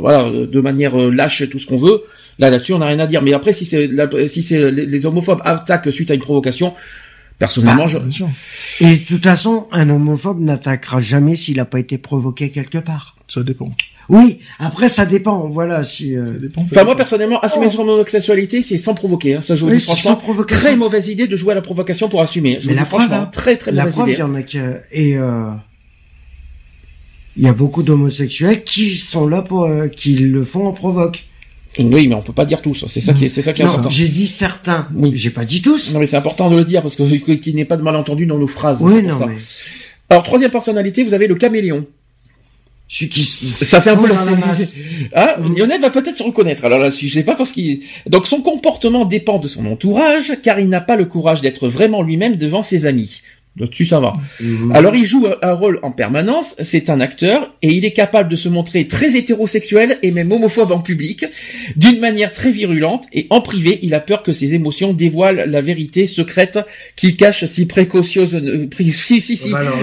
voilà, 0.00 0.30
de 0.30 0.60
manière 0.60 0.94
euh, 0.96 1.10
lâche 1.10 1.50
tout 1.50 1.58
ce 1.58 1.66
qu'on 1.66 1.78
veut, 1.78 2.02
là 2.38 2.48
là-dessus 2.48 2.74
on 2.74 2.78
n'a 2.78 2.86
rien 2.86 3.00
à 3.00 3.08
dire. 3.08 3.22
Mais 3.22 3.32
après, 3.32 3.52
si 3.52 3.64
c'est 3.64 3.90
si 4.28 4.42
c'est 4.42 4.70
les, 4.70 4.86
les 4.86 5.06
homophobes 5.06 5.40
attaquent 5.44 5.90
suite 5.90 6.12
à 6.12 6.14
une 6.14 6.20
provocation, 6.20 6.74
personnellement, 7.38 7.84
Bah, 7.84 7.90
je, 7.90 7.98
Bien 7.98 8.10
sûr. 8.10 8.28
Et 8.80 8.96
de 8.96 9.04
toute 9.04 9.22
façon, 9.24 9.68
un 9.72 9.88
homophobe 9.90 10.40
n'attaquera 10.40 11.00
jamais 11.00 11.36
s'il 11.36 11.60
a 11.60 11.64
pas 11.64 11.78
été 11.80 11.98
provoqué 11.98 12.50
quelque 12.50 12.78
part. 12.78 13.14
Ça 13.28 13.42
dépend. 13.42 13.70
Oui, 14.08 14.38
après 14.58 14.88
ça 14.88 15.04
dépend. 15.04 15.48
Voilà, 15.48 15.84
si. 15.84 16.16
euh, 16.16 16.24
Ça 16.26 16.32
dépend. 16.38 16.60
ça 16.62 16.66
enfin 16.72 16.84
moi 16.84 16.96
personnellement, 16.96 17.40
assumer 17.40 17.68
son 17.68 17.86
homosexualité, 17.86 18.62
c'est 18.62 18.78
sans 18.78 18.94
provoquer. 18.94 19.34
Hein, 19.34 19.40
ça, 19.42 19.54
je 19.54 19.64
vous 19.64 19.70
oui, 19.70 19.76
dis 19.76 19.80
c'est 19.82 19.88
sans 19.88 19.96
franchement, 19.96 20.16
provocation. 20.16 20.60
très 20.60 20.76
mauvaise 20.76 21.08
idée 21.08 21.26
de 21.26 21.36
jouer 21.36 21.52
à 21.52 21.54
la 21.54 21.60
provocation 21.60 22.08
pour 22.08 22.22
assumer. 22.22 22.58
Je 22.62 22.68
Mais 22.68 22.74
la 22.74 22.86
franchement, 22.86 23.08
preuve, 23.08 23.20
hein. 23.20 23.30
très 23.30 23.56
très 23.58 23.70
La 23.70 23.82
mauvaise 23.84 23.94
preuve, 23.96 24.08
il 24.08 24.12
idée. 24.12 24.20
y 24.20 24.24
en 24.24 24.34
a 24.34 24.42
qui 24.42 24.58
et 24.92 25.18
euh, 25.18 25.50
il 27.36 27.44
y 27.44 27.48
a 27.48 27.52
beaucoup 27.52 27.82
d'homosexuels 27.82 28.64
qui 28.64 28.96
sont 28.96 29.28
là 29.28 29.42
pour 29.42 29.64
euh, 29.64 29.88
qui 29.88 30.16
le 30.16 30.42
font 30.42 30.66
en 30.66 30.72
provoque. 30.72 31.26
Oui, 31.78 32.08
mais 32.08 32.14
on 32.14 32.22
peut 32.22 32.32
pas 32.32 32.44
dire 32.44 32.60
tous. 32.62 32.84
C'est 32.88 33.00
ça 33.00 33.12
qui 33.12 33.26
est, 33.26 33.28
c'est 33.28 33.42
ça 33.42 33.52
qui 33.52 33.62
est 33.62 33.64
Non, 33.64 33.70
important. 33.72 33.90
j'ai 33.90 34.08
dit 34.08 34.26
certains. 34.26 34.88
Oui. 34.94 35.12
J'ai 35.14 35.30
pas 35.30 35.44
dit 35.44 35.62
tous. 35.62 35.92
Non 35.92 36.00
mais 36.00 36.06
c'est 36.06 36.16
important 36.16 36.50
de 36.50 36.56
le 36.56 36.64
dire 36.64 36.82
parce 36.82 36.96
que 36.96 37.02
qu'il 37.34 37.54
n'y 37.54 37.60
ait 37.60 37.64
pas 37.64 37.76
de 37.76 37.82
malentendu 37.82 38.26
dans 38.26 38.38
nos 38.38 38.48
phrases. 38.48 38.78
oui, 38.80 39.02
non, 39.02 39.18
ça. 39.18 39.26
mais 39.26 39.36
Alors 40.10 40.22
troisième 40.24 40.50
personnalité, 40.50 41.04
vous 41.04 41.14
avez 41.14 41.26
le 41.26 41.34
caméléon. 41.34 41.86
je 42.88 42.96
suis 42.96 43.08
qui. 43.08 43.22
Ça 43.24 43.80
fait 43.80 43.90
un 43.90 43.96
peu 43.96 44.08
Fond 44.08 44.14
la. 44.14 44.56
Ah, 45.14 45.36
Mm. 45.38 45.56
Lionel 45.56 45.80
va 45.80 45.90
peut-être 45.90 46.16
se 46.16 46.22
reconnaître. 46.22 46.64
Alors 46.64 46.78
là-dessus, 46.78 47.08
je 47.08 47.14
sais 47.14 47.22
pas 47.22 47.34
parce 47.36 47.52
qu'il. 47.52 47.80
Donc 48.06 48.26
son 48.26 48.40
comportement 48.40 49.04
dépend 49.04 49.38
de 49.38 49.46
son 49.48 49.66
entourage, 49.66 50.32
car 50.42 50.58
il 50.60 50.68
n'a 50.68 50.80
pas 50.80 50.96
le 50.96 51.04
courage 51.04 51.40
d'être 51.42 51.68
vraiment 51.68 52.02
lui-même 52.02 52.36
devant 52.36 52.62
ses 52.62 52.86
amis. 52.86 53.22
Là-dessus, 53.58 53.86
ça 53.86 54.00
va. 54.00 54.12
Mhm. 54.40 54.72
Alors 54.72 54.94
il 54.94 55.04
joue 55.04 55.26
un 55.42 55.52
rôle 55.52 55.80
en 55.82 55.90
permanence. 55.90 56.54
C'est 56.62 56.90
un 56.90 57.00
acteur 57.00 57.54
et 57.62 57.72
il 57.72 57.84
est 57.84 57.92
capable 57.92 58.28
de 58.28 58.36
se 58.36 58.48
montrer 58.48 58.86
très 58.86 59.16
hétérosexuel 59.16 59.98
et 60.02 60.10
même 60.10 60.30
homophobe 60.32 60.72
en 60.72 60.80
public, 60.80 61.24
d'une 61.76 62.00
manière 62.00 62.32
très 62.32 62.50
virulente. 62.50 63.04
Et 63.12 63.26
en 63.30 63.40
privé, 63.40 63.78
il 63.82 63.94
a 63.94 64.00
peur 64.00 64.22
que 64.22 64.32
ses 64.32 64.54
émotions 64.54 64.92
dévoilent 64.92 65.44
la 65.46 65.60
vérité 65.60 66.06
secrète 66.06 66.58
qu'il 66.96 67.16
cache 67.16 67.44
si 67.44 67.66
précautionneusement. 67.66 68.68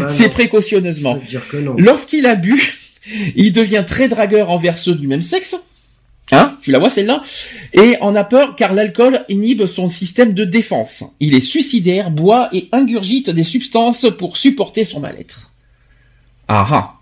Si, 0.10 0.30
précautionneusement. 0.30 1.20
Lorsqu'il 1.78 2.26
a 2.26 2.36
bu, 2.36 2.62
il 3.36 3.52
devient 3.52 3.84
très 3.86 4.08
dragueur 4.08 4.50
envers 4.50 4.78
ceux 4.78 4.96
du 4.96 5.08
même 5.08 5.22
sexe. 5.22 5.56
Hein 6.32 6.58
Tu 6.62 6.72
la 6.72 6.80
vois 6.80 6.90
celle-là? 6.90 7.24
Et 7.74 7.98
en 8.02 8.16
a 8.16 8.24
peur 8.24 8.56
car 8.56 8.74
l'alcool 8.74 9.24
inhibe 9.30 9.66
son 9.66 9.90
système 9.90 10.34
de 10.34 10.44
défense. 10.44 11.04
Il 11.20 11.36
est 11.36 11.42
suicidaire, 11.42 12.10
boit 12.10 12.50
et 12.52 12.68
ingurgite 12.72 13.30
des 13.30 13.44
substances 13.44 14.08
pour 14.18 14.38
supporter 14.38 14.84
son 14.84 15.00
mal-être. 15.00 15.52
Ah 16.48 16.68
ah. 16.72 16.95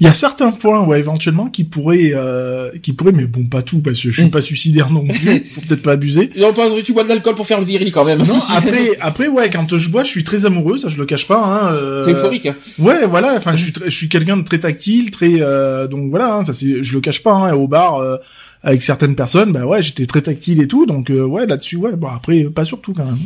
Il 0.00 0.06
y 0.06 0.10
a 0.10 0.14
certains 0.14 0.50
points, 0.50 0.80
ouais, 0.84 0.98
éventuellement, 0.98 1.46
qui 1.46 1.64
pourraient, 1.64 2.12
euh, 2.14 2.70
qui 2.82 2.92
pourraient, 2.92 3.12
mais 3.12 3.24
bon, 3.24 3.44
pas 3.44 3.62
tout, 3.62 3.80
parce 3.80 4.00
que 4.00 4.10
je 4.10 4.14
suis 4.14 4.24
Mm. 4.28 4.30
pas 4.30 4.40
suicidaire 4.40 4.90
non 4.90 5.06
plus. 5.06 5.44
Faut 5.50 5.60
peut-être 5.60 5.82
pas 5.82 5.92
abuser. 5.92 6.30
Non, 6.36 6.52
pas, 6.52 6.68
tu 6.84 6.92
bois 6.92 7.04
de 7.04 7.08
l'alcool 7.08 7.34
pour 7.34 7.46
faire 7.46 7.58
le 7.58 7.64
viril 7.66 7.90
quand 7.92 8.04
même. 8.04 8.18
Non, 8.18 8.24
Si, 8.24 8.40
si. 8.40 8.52
après, 8.52 8.90
après, 9.00 9.28
ouais, 9.28 9.50
quand 9.50 9.76
je 9.76 9.90
bois, 9.90 10.04
je 10.04 10.08
suis 10.10 10.24
très 10.24 10.46
amoureux, 10.46 10.78
ça 10.78 10.88
je 10.88 10.98
le 10.98 11.04
cache 11.06 11.26
pas. 11.26 11.42
Hein, 11.42 11.74
euh, 11.74 12.04
T'es 12.04 12.12
euphorique. 12.12 12.46
hein. 12.46 12.54
Ouais, 12.78 13.06
voilà. 13.06 13.34
Enfin, 13.36 13.54
je 13.56 13.64
suis, 13.64 13.72
je 13.84 13.90
suis 13.90 14.08
quelqu'un 14.08 14.36
de 14.36 14.42
très 14.44 14.58
tactile, 14.58 15.10
très, 15.10 15.40
euh, 15.40 15.86
donc 15.86 16.10
voilà, 16.10 16.34
hein, 16.36 16.42
ça 16.44 16.54
c'est, 16.54 16.82
je 16.82 16.94
le 16.94 17.00
cache 17.00 17.22
pas. 17.22 17.32
Hein, 17.32 17.52
au 17.54 17.66
bar, 17.68 17.96
euh, 17.96 18.16
avec 18.62 18.82
certaines 18.82 19.16
personnes, 19.16 19.50
bah 19.52 19.66
ouais, 19.66 19.82
j'étais 19.82 20.06
très 20.06 20.22
tactile 20.22 20.62
et 20.62 20.68
tout, 20.68 20.86
donc 20.86 21.10
euh, 21.10 21.22
ouais, 21.24 21.46
là-dessus, 21.46 21.76
ouais. 21.76 21.96
Bon, 21.96 22.06
après, 22.08 22.44
pas 22.44 22.64
surtout 22.64 22.92
quand 22.92 23.04
même. 23.04 23.18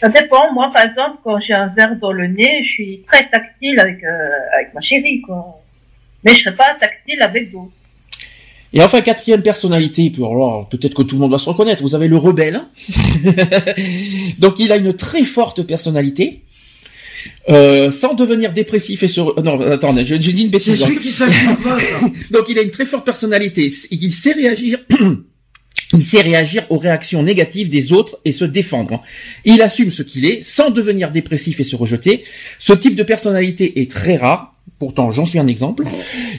Ça 0.00 0.08
dépend. 0.08 0.52
Moi, 0.54 0.70
par 0.72 0.82
exemple, 0.84 1.18
quand 1.22 1.38
j'ai 1.40 1.52
un 1.52 1.68
verre 1.76 1.94
dans 2.00 2.10
le 2.12 2.26
nez, 2.26 2.62
je 2.64 2.68
suis 2.70 3.02
très 3.06 3.28
tactile 3.28 3.78
avec, 3.78 4.02
euh, 4.02 4.28
avec 4.58 4.72
ma 4.74 4.80
chérie, 4.80 5.20
quoi. 5.20 5.59
Mais 6.24 6.34
je 6.34 6.40
serais 6.40 6.54
pas 6.54 6.74
tactile 6.78 7.20
avec 7.22 7.50
d'autres. 7.50 7.70
Et 8.72 8.80
enfin, 8.82 9.00
quatrième 9.00 9.42
personnalité, 9.42 10.10
peut-être 10.10 10.94
que 10.94 11.02
tout 11.02 11.16
le 11.16 11.20
monde 11.22 11.30
doit 11.30 11.38
se 11.40 11.48
reconnaître, 11.48 11.82
vous 11.82 11.94
avez 11.96 12.06
le 12.08 12.16
rebelle. 12.16 12.60
Donc 14.38 14.58
il 14.58 14.70
a 14.72 14.76
une 14.76 14.94
très 14.94 15.24
forte 15.24 15.62
personnalité. 15.62 16.42
Euh, 17.50 17.90
sans 17.90 18.14
devenir 18.14 18.52
dépressif 18.52 19.02
et 19.02 19.08
se... 19.08 19.20
re- 19.20 19.42
Non, 19.42 19.60
attendez, 19.60 20.06
je, 20.06 20.14
je 20.14 20.30
dis 20.30 20.42
une 20.44 20.46
C'est 20.52 20.70
bêtise. 20.70 20.82
hein. 20.82 20.86
celui 20.86 21.00
qui 21.00 21.10
s'assume 21.10 21.56
pas, 21.56 21.78
ça. 21.78 22.00
Donc 22.30 22.44
il 22.48 22.58
a 22.58 22.62
une 22.62 22.70
très 22.70 22.86
forte 22.86 23.04
personnalité. 23.04 23.70
Il 23.90 24.12
sait 24.14 24.32
réagir. 24.32 24.78
Il 25.92 26.04
sait 26.04 26.20
réagir 26.22 26.64
aux 26.70 26.78
réactions 26.78 27.22
négatives 27.22 27.68
des 27.68 27.92
autres 27.92 28.18
et 28.24 28.32
se 28.32 28.44
défendre. 28.44 29.02
Il 29.44 29.60
assume 29.60 29.90
ce 29.90 30.02
qu'il 30.02 30.24
est 30.24 30.42
sans 30.44 30.70
devenir 30.70 31.10
dépressif 31.10 31.58
et 31.60 31.64
se 31.64 31.74
rejeter. 31.76 32.22
Ce 32.58 32.72
type 32.72 32.94
de 32.94 33.02
personnalité 33.02 33.80
est 33.80 33.90
très 33.90 34.16
rare. 34.16 34.54
Pourtant, 34.78 35.10
j'en 35.10 35.26
suis 35.26 35.38
un 35.38 35.46
exemple. 35.48 35.84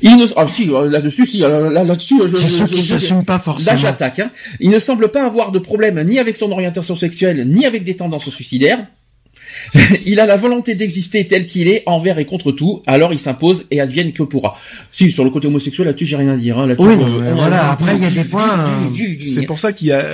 Il 0.02 0.16
ne... 0.18 0.26
Ah 0.36 0.48
si, 0.48 0.70
euh, 0.70 0.90
là-dessus, 0.90 1.26
si, 1.28 1.44
euh, 1.44 1.70
là- 1.70 1.84
là-dessus, 1.84 2.16
je, 2.28 2.38
C'est 2.38 2.44
je- 2.44 2.48
ceux 2.48 2.66
je- 2.66 2.74
qui 2.76 2.82
je- 2.82 2.88
s'assument 2.98 3.24
pas 3.26 3.34
Là, 3.34 3.40
forcément. 3.40 3.78
j'attaque. 3.78 4.20
Hein. 4.20 4.32
Il 4.60 4.70
ne 4.70 4.80
semble 4.80 5.10
pas 5.10 5.26
avoir 5.26 5.52
de 5.52 5.60
problème 5.60 6.02
ni 6.04 6.18
avec 6.18 6.36
son 6.38 6.52
orientation 6.52 6.96
sexuelle, 6.96 7.48
ni 7.48 7.66
avec 7.66 7.84
des 7.84 7.96
tendances 7.96 8.30
suicidaires. 8.30 8.88
il 10.06 10.20
a 10.20 10.26
la 10.26 10.38
volonté 10.38 10.76
d'exister 10.76 11.26
tel 11.28 11.48
qu'il 11.48 11.68
est, 11.68 11.84
envers 11.86 12.18
et 12.20 12.26
contre 12.26 12.52
tout. 12.52 12.82
Alors 12.88 13.14
il 13.14 13.20
s'impose 13.20 13.66
et 13.72 13.80
advienne 13.82 14.12
que 14.12 14.24
pourra. 14.24 14.56
Si 14.92 15.12
sur 15.12 15.24
le 15.24 15.30
côté 15.30 15.48
homosexuel, 15.48 15.88
là-dessus, 15.88 16.06
j'ai 16.06 16.16
rien 16.18 16.30
à 16.34 16.38
dire. 16.38 16.58
Hein, 16.60 16.68
là-dessus, 16.68 16.88
Oui, 16.88 16.96
euh, 17.00 17.34
voilà, 17.36 17.70
euh, 17.70 17.72
après, 17.74 17.96
il 17.96 18.02
y 18.04 18.06
a 18.06 18.10
des 18.24 18.30
points, 18.30 18.60
euh, 18.68 18.72
C'est 19.22 19.46
pour 19.46 19.60
ça 19.60 19.74
qu'il 19.74 19.88
y 19.88 19.92
a, 19.92 20.06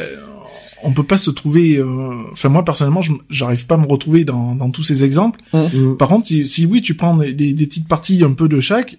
on 0.83 0.91
peut 0.91 1.03
pas 1.03 1.17
se 1.17 1.29
trouver. 1.31 1.77
euh, 1.77 1.85
Enfin, 2.33 2.49
moi 2.49 2.63
personnellement, 2.63 3.01
je- 3.01 3.11
j'arrive 3.29 3.65
pas 3.65 3.75
à 3.75 3.77
me 3.79 3.87
retrouver 3.87 4.25
dans, 4.25 4.55
dans 4.55 4.69
tous 4.69 4.83
ces 4.83 5.03
exemples. 5.03 5.39
Mm. 5.53 5.95
Par 5.97 6.07
contre, 6.09 6.27
si, 6.27 6.45
si 6.47 6.65
oui, 6.65 6.81
tu 6.81 6.93
prends 6.93 7.17
des, 7.17 7.33
des- 7.33 7.53
des 7.53 7.65
petites 7.65 7.87
parties 7.87 8.23
un 8.23 8.31
peu 8.33 8.47
de 8.47 8.59
chaque, 8.59 8.97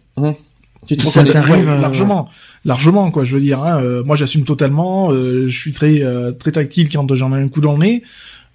tu 0.86 0.96
te 0.96 1.02
Ça 1.02 1.20
reconnais. 1.20 1.32
t'arrive, 1.32 1.68
Ouais, 1.68 1.80
largement, 1.80 2.28
largement 2.64 3.10
quoi. 3.10 3.24
Je 3.24 3.34
veux 3.34 3.40
dire, 3.40 3.62
hein, 3.62 3.80
euh, 3.82 4.02
moi 4.04 4.16
j'assume 4.16 4.44
totalement. 4.44 5.12
euh, 5.12 5.48
je 5.48 5.58
suis 5.58 5.72
très 5.72 6.02
euh, 6.02 6.32
très 6.32 6.52
tactile 6.52 6.88
quand 6.88 7.12
j'en 7.14 7.36
ai 7.36 7.40
un 7.40 7.48
coup 7.48 7.60
dans 7.60 7.72
le 7.74 7.78
nez. 7.78 8.02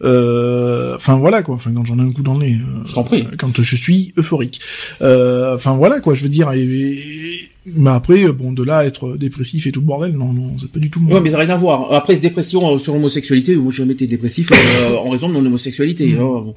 Euh, 0.04 0.96
Enfin 0.96 1.16
voilà 1.16 1.42
quoi. 1.44 1.56
Enfin 1.56 1.72
quand 1.74 1.86
j'en 1.86 1.98
ai 2.00 2.02
un 2.02 2.12
coup 2.12 2.22
dans 2.24 2.34
le 2.34 2.46
nez. 2.46 2.54
euh, 2.56 2.82
Je 2.86 2.94
t'en 2.94 3.04
prie. 3.04 3.26
Quand 3.38 3.62
je 3.62 3.76
suis 3.76 4.14
euphorique. 4.18 4.60
Euh, 5.02 5.56
Enfin 5.56 5.74
voilà 5.76 6.00
quoi. 6.00 6.14
Je 6.14 6.24
veux 6.24 6.30
dire. 6.30 6.52
Et, 6.52 6.62
et- 6.64 7.50
mais 7.78 7.92
après 7.92 8.28
bon 8.34 8.52
de 8.52 8.62
là 8.62 8.80
à 8.80 8.86
être 8.86 9.16
dépressif 9.16 9.66
et 9.68 9.72
tout 9.72 9.80
le 9.80 9.86
bordel, 9.86 10.12
non 10.18 10.34
non, 10.34 10.50
c'est 10.60 10.70
pas 10.70 10.80
du 10.80 10.90
tout 10.92 11.00
moi. 11.00 11.16
Ouais, 11.16 11.22
mais 11.22 11.30
ça 11.32 11.38
n'a 11.38 11.44
rien 11.46 11.54
à 11.54 11.58
voir. 11.58 11.94
Après, 11.94 12.18
dépression 12.18 12.76
euh, 12.76 12.78
sur 12.78 12.94
l'homosexualité, 12.94 13.56
moi 13.56 13.72
jamais 13.72 13.94
été 13.94 14.06
dépressif 14.06 14.52
euh, 14.52 14.98
en 15.04 15.10
raison 15.10 15.30
de 15.30 15.34
mon 15.34 15.46
homosexualité. 15.46 16.08
Mm. 16.14 16.18
bon. 16.18 16.56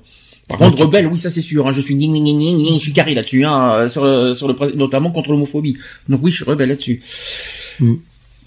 Par 0.48 0.58
contre, 0.58 0.82
rebelle, 0.82 1.06
oui, 1.08 1.18
ça 1.18 1.30
c'est 1.30 1.40
sûr. 1.40 1.66
Hein, 1.66 1.72
je 1.72 1.80
suis 1.80 1.94
gning, 1.96 2.12
gning, 2.12 2.38
gning, 2.38 2.74
je 2.76 2.80
suis 2.80 2.92
carré 2.92 3.14
là-dessus, 3.14 3.44
hein, 3.44 3.88
sur 3.88 4.04
le, 4.04 4.32
sur 4.34 4.46
le, 4.46 4.54
notamment 4.76 5.10
contre 5.10 5.30
l'homophobie. 5.32 5.76
Donc 6.08 6.20
oui, 6.22 6.30
je 6.30 6.36
suis 6.36 6.44
rebelle 6.44 6.68
là-dessus. 6.68 7.02
Mm. 7.80 7.94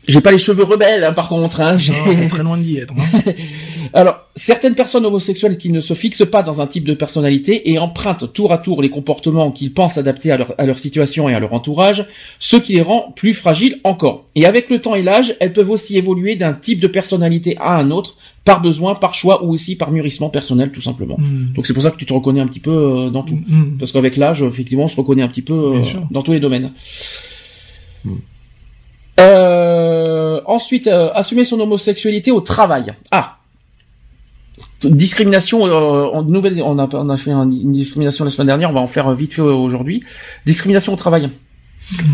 J'ai 0.10 0.22
pas 0.22 0.32
les 0.32 0.38
cheveux 0.38 0.64
rebelles, 0.64 1.04
hein, 1.04 1.14
par 1.14 1.30
contre. 1.30 1.62
Hein, 1.62 1.78
Non, 1.78 2.28
très 2.28 2.44
loin 2.44 2.58
d'y 2.58 2.78
être. 2.78 2.94
hein. 2.98 3.32
Alors, 3.94 4.20
certaines 4.36 4.76
personnes 4.76 5.06
homosexuelles 5.06 5.58
qui 5.58 5.72
ne 5.72 5.80
se 5.80 5.94
fixent 5.94 6.30
pas 6.30 6.44
dans 6.44 6.62
un 6.62 6.68
type 6.68 6.84
de 6.84 6.94
personnalité 6.94 7.72
et 7.72 7.80
empruntent 7.80 8.32
tour 8.34 8.52
à 8.52 8.60
tour 8.60 8.82
les 8.82 8.90
comportements 8.90 9.52
qu'ils 9.52 9.74
pensent 9.74 9.98
adaptés 9.98 10.32
à 10.32 10.38
leur, 10.38 10.54
à 10.60 10.66
leur 10.66 10.78
situation 10.78 11.28
et 11.28 11.34
à 11.34 11.40
leur 11.40 11.54
entourage, 11.54 12.06
ce 12.40 12.56
qui 12.56 12.74
les 12.74 12.82
rend 12.82 13.12
plus 13.16 13.34
fragiles 13.34 13.80
encore. 13.84 14.26
Et 14.36 14.46
avec 14.46 14.70
le 14.70 14.80
temps 14.80 14.94
et 14.94 15.02
l'âge, 15.02 15.36
elles 15.40 15.54
peuvent 15.54 15.72
aussi 15.72 15.98
évoluer 15.98 16.36
d'un 16.36 16.54
type 16.54 16.80
de 16.80 16.88
personnalité 16.88 17.58
à 17.60 17.78
un 17.78 17.90
autre, 17.90 18.18
par 18.46 18.62
besoin, 18.62 18.96
par 18.96 19.16
choix 19.16 19.44
ou 19.44 19.52
aussi 19.54 19.76
par 19.76 19.92
mûrissement 19.92 20.30
personnel, 20.30 20.72
tout 20.72 20.82
simplement. 20.82 21.18
Mm. 21.18 21.54
Donc 21.54 21.66
c'est 21.68 21.74
pour 21.74 21.84
ça 21.84 21.92
que 21.92 21.98
tu 21.98 22.06
te 22.06 22.14
reconnais 22.14 22.42
un 22.42 22.48
petit 22.48 22.60
peu 22.60 22.72
euh, 22.72 23.10
dans 23.10 23.24
tout. 23.24 23.40
Mm. 23.48 23.78
Parce 23.80 23.92
qu'avec 23.92 24.18
l'âge, 24.18 24.44
effectivement, 24.44 24.84
on 24.84 24.88
se 24.88 24.96
reconnaît 24.98 25.24
un 25.24 25.28
petit 25.28 25.42
peu 25.42 25.54
euh, 25.54 25.82
dans 26.12 26.22
tous 26.22 26.32
les 26.32 26.40
domaines. 26.40 26.72
Euh, 29.20 30.42
ensuite, 30.46 30.88
euh, 30.88 31.10
assumer 31.14 31.44
son 31.46 31.60
homosexualité 31.60 32.32
au 32.32 32.42
travail. 32.42 32.94
Ah, 33.12 33.38
discrimination. 34.84 35.66
Euh, 35.68 36.06
en 36.14 36.24
nouvelle, 36.24 36.62
on 36.64 36.78
a, 36.80 36.88
on 36.94 37.10
a 37.10 37.18
fait 37.18 37.32
un- 37.32 37.50
une 37.50 37.72
discrimination 37.72 38.26
la 38.26 38.32
semaine 38.32 38.48
dernière. 38.48 38.70
On 38.70 38.74
va 38.74 38.80
en 38.80 38.88
faire 38.88 39.12
vite 39.14 39.34
fait 39.34 39.42
aujourd'hui. 39.42 40.04
Discrimination 40.46 40.94
au 40.94 40.96
travail. 40.96 41.30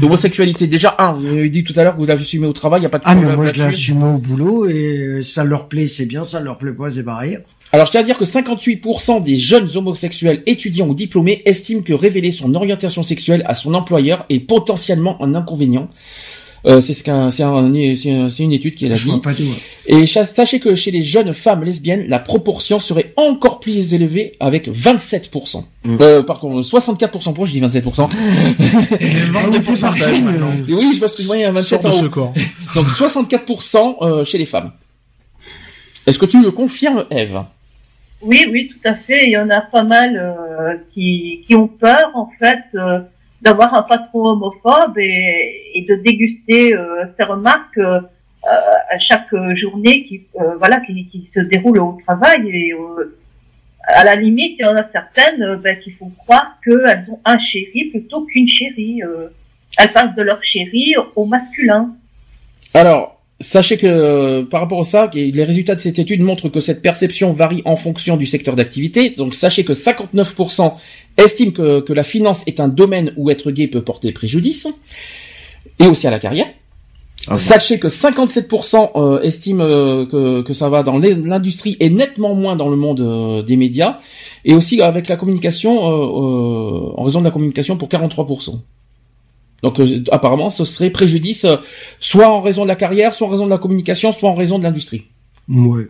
L'homosexualité. 0.02 0.68
Déjà, 0.68 0.96
un, 1.00 1.14
vous 1.14 1.28
avez 1.28 1.50
dit 1.50 1.64
tout 1.64 1.74
à 1.76 1.84
l'heure 1.84 1.94
que 1.96 2.00
vous 2.00 2.06
l'avez 2.06 2.46
au 2.46 2.54
travail. 2.54 2.82
Il 2.82 2.84
y 2.84 2.88
a 2.88 2.90
pas 2.90 3.00
de 3.00 3.04
Ah, 3.06 3.16
mais 3.16 3.36
moi, 3.36 3.48
je 3.54 3.60
l'assume 3.60 4.04
au 4.04 4.18
boulot 4.18 4.68
et 4.68 5.22
ça 5.24 5.44
leur 5.44 5.68
plaît, 5.68 5.88
c'est 5.88 6.06
bien, 6.06 6.24
ça 6.24 6.40
leur 6.40 6.58
plaît 6.58 6.72
pas, 6.72 6.90
c'est 6.92 7.04
pareil. 7.04 7.40
Alors, 7.74 7.86
je 7.88 7.92
tiens 7.92 8.00
à 8.02 8.04
dire 8.04 8.18
que 8.18 8.24
58% 8.24 9.20
des 9.22 9.36
jeunes 9.36 9.70
homosexuels 9.76 10.44
étudiants 10.46 10.88
ou 10.88 10.96
diplômés 10.96 11.42
estiment 11.46 11.82
que 11.82 11.92
révéler 11.94 12.32
son 12.32 12.56
orientation 12.56 13.04
sexuelle 13.04 13.44
à 13.48 13.54
son 13.54 13.74
employeur 13.74 14.26
est 14.30 14.40
potentiellement 14.40 15.22
un 15.22 15.36
inconvénient. 15.36 15.90
Euh, 16.68 16.82
c'est 16.82 16.96
ce 16.96 17.04
qu'un, 17.04 17.30
c'est 17.30 17.44
un- 17.44 17.72
c'est 17.96 18.12
un- 18.12 18.30
c'est 18.30 18.44
une 18.44 18.52
étude 18.54 18.74
qui 18.76 18.88
l'a 18.90 18.96
Je 18.96 19.06
vois 19.06 19.22
pas. 19.22 19.32
Et 19.88 20.08
sachez 20.08 20.60
que 20.60 20.74
chez 20.74 20.90
les 20.90 21.04
jeunes 21.04 21.32
femmes 21.34 21.64
lesbiennes, 21.64 22.06
la 22.08 22.18
proportion 22.18 22.80
serait 22.80 23.14
encore 23.18 23.60
plus 23.60 23.94
élevée 23.94 24.34
avec 24.40 24.68
27%. 24.68 25.66
Mm. 25.84 25.98
Euh, 26.02 26.24
par 26.24 26.40
contre, 26.40 26.64
64% 26.64 27.34
pour, 27.34 27.46
je 27.46 27.52
dis 27.52 27.60
27%. 27.60 28.10
Les 29.00 29.08
ventes 29.32 29.52
de 29.54 29.60
pourcentage 29.60 30.22
maintenant. 30.24 30.54
Et 30.68 30.74
oui, 30.74 30.94
je 30.96 31.00
pense 31.00 31.14
que 31.14 31.22
je 31.22 31.28
voyais 31.28 31.44
un 31.46 31.62
Sors 31.62 31.82
27 31.82 31.84
de 31.84 31.88
en 31.88 32.24
haut. 32.24 32.34
Donc 32.74 32.88
64% 32.88 33.98
euh, 34.02 34.26
chez 34.26 34.40
les 34.40 34.46
femmes. 34.46 34.72
Est-ce 36.08 36.18
que 36.18 36.26
tu 36.26 36.42
le 36.42 36.52
confirmes, 36.52 37.06
Eve? 37.12 37.44
Oui, 38.22 38.48
oui, 38.52 38.70
tout 38.72 38.90
à 38.90 38.96
fait. 38.96 39.26
Il 39.28 39.32
y 39.34 39.38
en 39.38 39.50
a 39.52 39.62
pas 39.62 39.84
mal 39.84 40.16
euh, 40.18 40.74
qui, 40.94 41.44
qui 41.48 41.56
ont 41.56 41.68
peur, 41.68 42.10
en 42.16 42.28
fait, 42.40 42.60
euh, 42.76 43.00
d'avoir 43.46 43.74
un 43.76 43.84
patron 43.84 44.24
homophobe 44.34 44.98
et, 44.98 45.72
et 45.76 45.82
de 45.90 45.96
déguster 45.96 46.76
euh, 46.76 47.06
ces 47.16 47.26
remarques 47.26 47.78
euh, 47.78 48.02
à 48.96 49.00
chaque 49.00 49.34
journée 49.56 50.06
qui, 50.06 50.24
euh, 50.42 50.56
voilà, 50.58 50.80
qui, 50.82 50.94
qui 51.12 51.30
se 51.34 51.40
déroule 51.40 51.80
au 51.80 51.98
travail. 52.06 52.50
Et 52.50 52.74
euh, 52.74 53.16
à 53.88 54.04
la 54.04 54.16
limite, 54.16 54.56
il 54.60 54.64
y 54.64 54.66
en 54.66 54.76
a 54.76 54.86
certaines 54.92 55.44
euh, 55.44 55.58
ben, 55.58 55.80
qui 55.82 55.92
font 55.92 56.12
croire 56.22 56.58
qu'elles 56.64 57.06
ont 57.10 57.20
un 57.24 57.40
chéri 57.40 57.86
plutôt 57.92 58.22
qu'une 58.26 58.48
chérie. 58.48 59.04
euh. 59.04 59.28
elles 59.78 59.92
passent 59.92 60.16
de 60.16 60.24
leur 60.24 60.44
chéri 60.44 60.96
au 61.16 61.26
masculin. 61.26 61.96
Alors, 62.74 63.15
sachez 63.42 63.78
que 63.78 63.86
euh, 63.88 64.44
par 64.44 64.62
rapport 64.62 64.80
à 64.80 64.84
ça, 64.84 65.10
les 65.14 65.44
résultats 65.44 65.76
de 65.76 65.82
cette 65.82 66.00
étude 66.00 66.22
montrent 66.22 66.50
que 66.50 66.60
cette 66.60 66.82
perception 66.82 67.32
varie 67.34 67.62
en 67.66 67.76
fonction 67.76 68.16
du 68.18 68.26
secteur 68.26 68.56
d'activité. 68.56 69.10
Donc, 69.12 69.36
sachez 69.36 69.64
que 69.66 69.74
59% 69.74 70.74
estiment 71.18 71.52
que, 71.52 71.80
que 71.82 71.94
la 71.94 72.04
finance 72.04 72.44
est 72.48 72.60
un 72.60 72.68
domaine 72.68 73.14
où 73.18 73.30
être 73.30 73.52
gay 73.52 73.68
peut 73.68 73.82
porter 73.82 74.12
préjudice, 74.12 74.68
et 75.80 75.88
aussi 75.88 76.08
à 76.08 76.12
la 76.12 76.20
carrière. 76.20 76.48
Ah. 77.28 77.38
Sachez 77.38 77.80
que 77.80 77.88
57% 77.88 78.92
euh, 78.96 79.22
estiment 79.22 79.64
euh, 79.64 80.06
que, 80.06 80.42
que 80.44 80.54
ça 80.54 80.70
va 80.70 80.84
dans 80.84 80.98
l'in- 81.00 81.18
l'industrie 81.26 81.76
et 81.80 81.90
nettement 81.90 82.36
moins 82.36 82.56
dans 82.56 82.70
le 82.70 82.76
monde 82.76 83.44
des 83.46 83.58
médias, 83.58 84.00
et 84.46 84.54
aussi 84.54 84.82
avec 84.82 85.08
la 85.08 85.16
communication, 85.18 85.82
en 85.84 87.04
raison 87.04 87.20
de 87.20 87.26
la 87.26 87.32
communication 87.32 87.78
pour 87.78 87.88
43%. 87.90 88.60
Donc 89.66 89.80
euh, 89.80 90.04
apparemment, 90.12 90.52
ce 90.52 90.64
serait 90.64 90.92
préjudice 90.92 91.44
euh, 91.46 91.58
soit 92.00 92.30
en 92.30 92.40
raison 92.42 92.62
de 92.64 92.68
la 92.68 92.76
carrière, 92.76 93.14
soit 93.16 93.26
en 93.28 93.32
raison 93.32 93.46
de 93.46 93.50
la 93.50 93.58
communication, 93.58 94.12
soit 94.12 94.30
en 94.30 94.36
raison 94.36 94.60
de 94.60 94.64
l'industrie. 94.64 95.06
Ouais. 95.50 95.88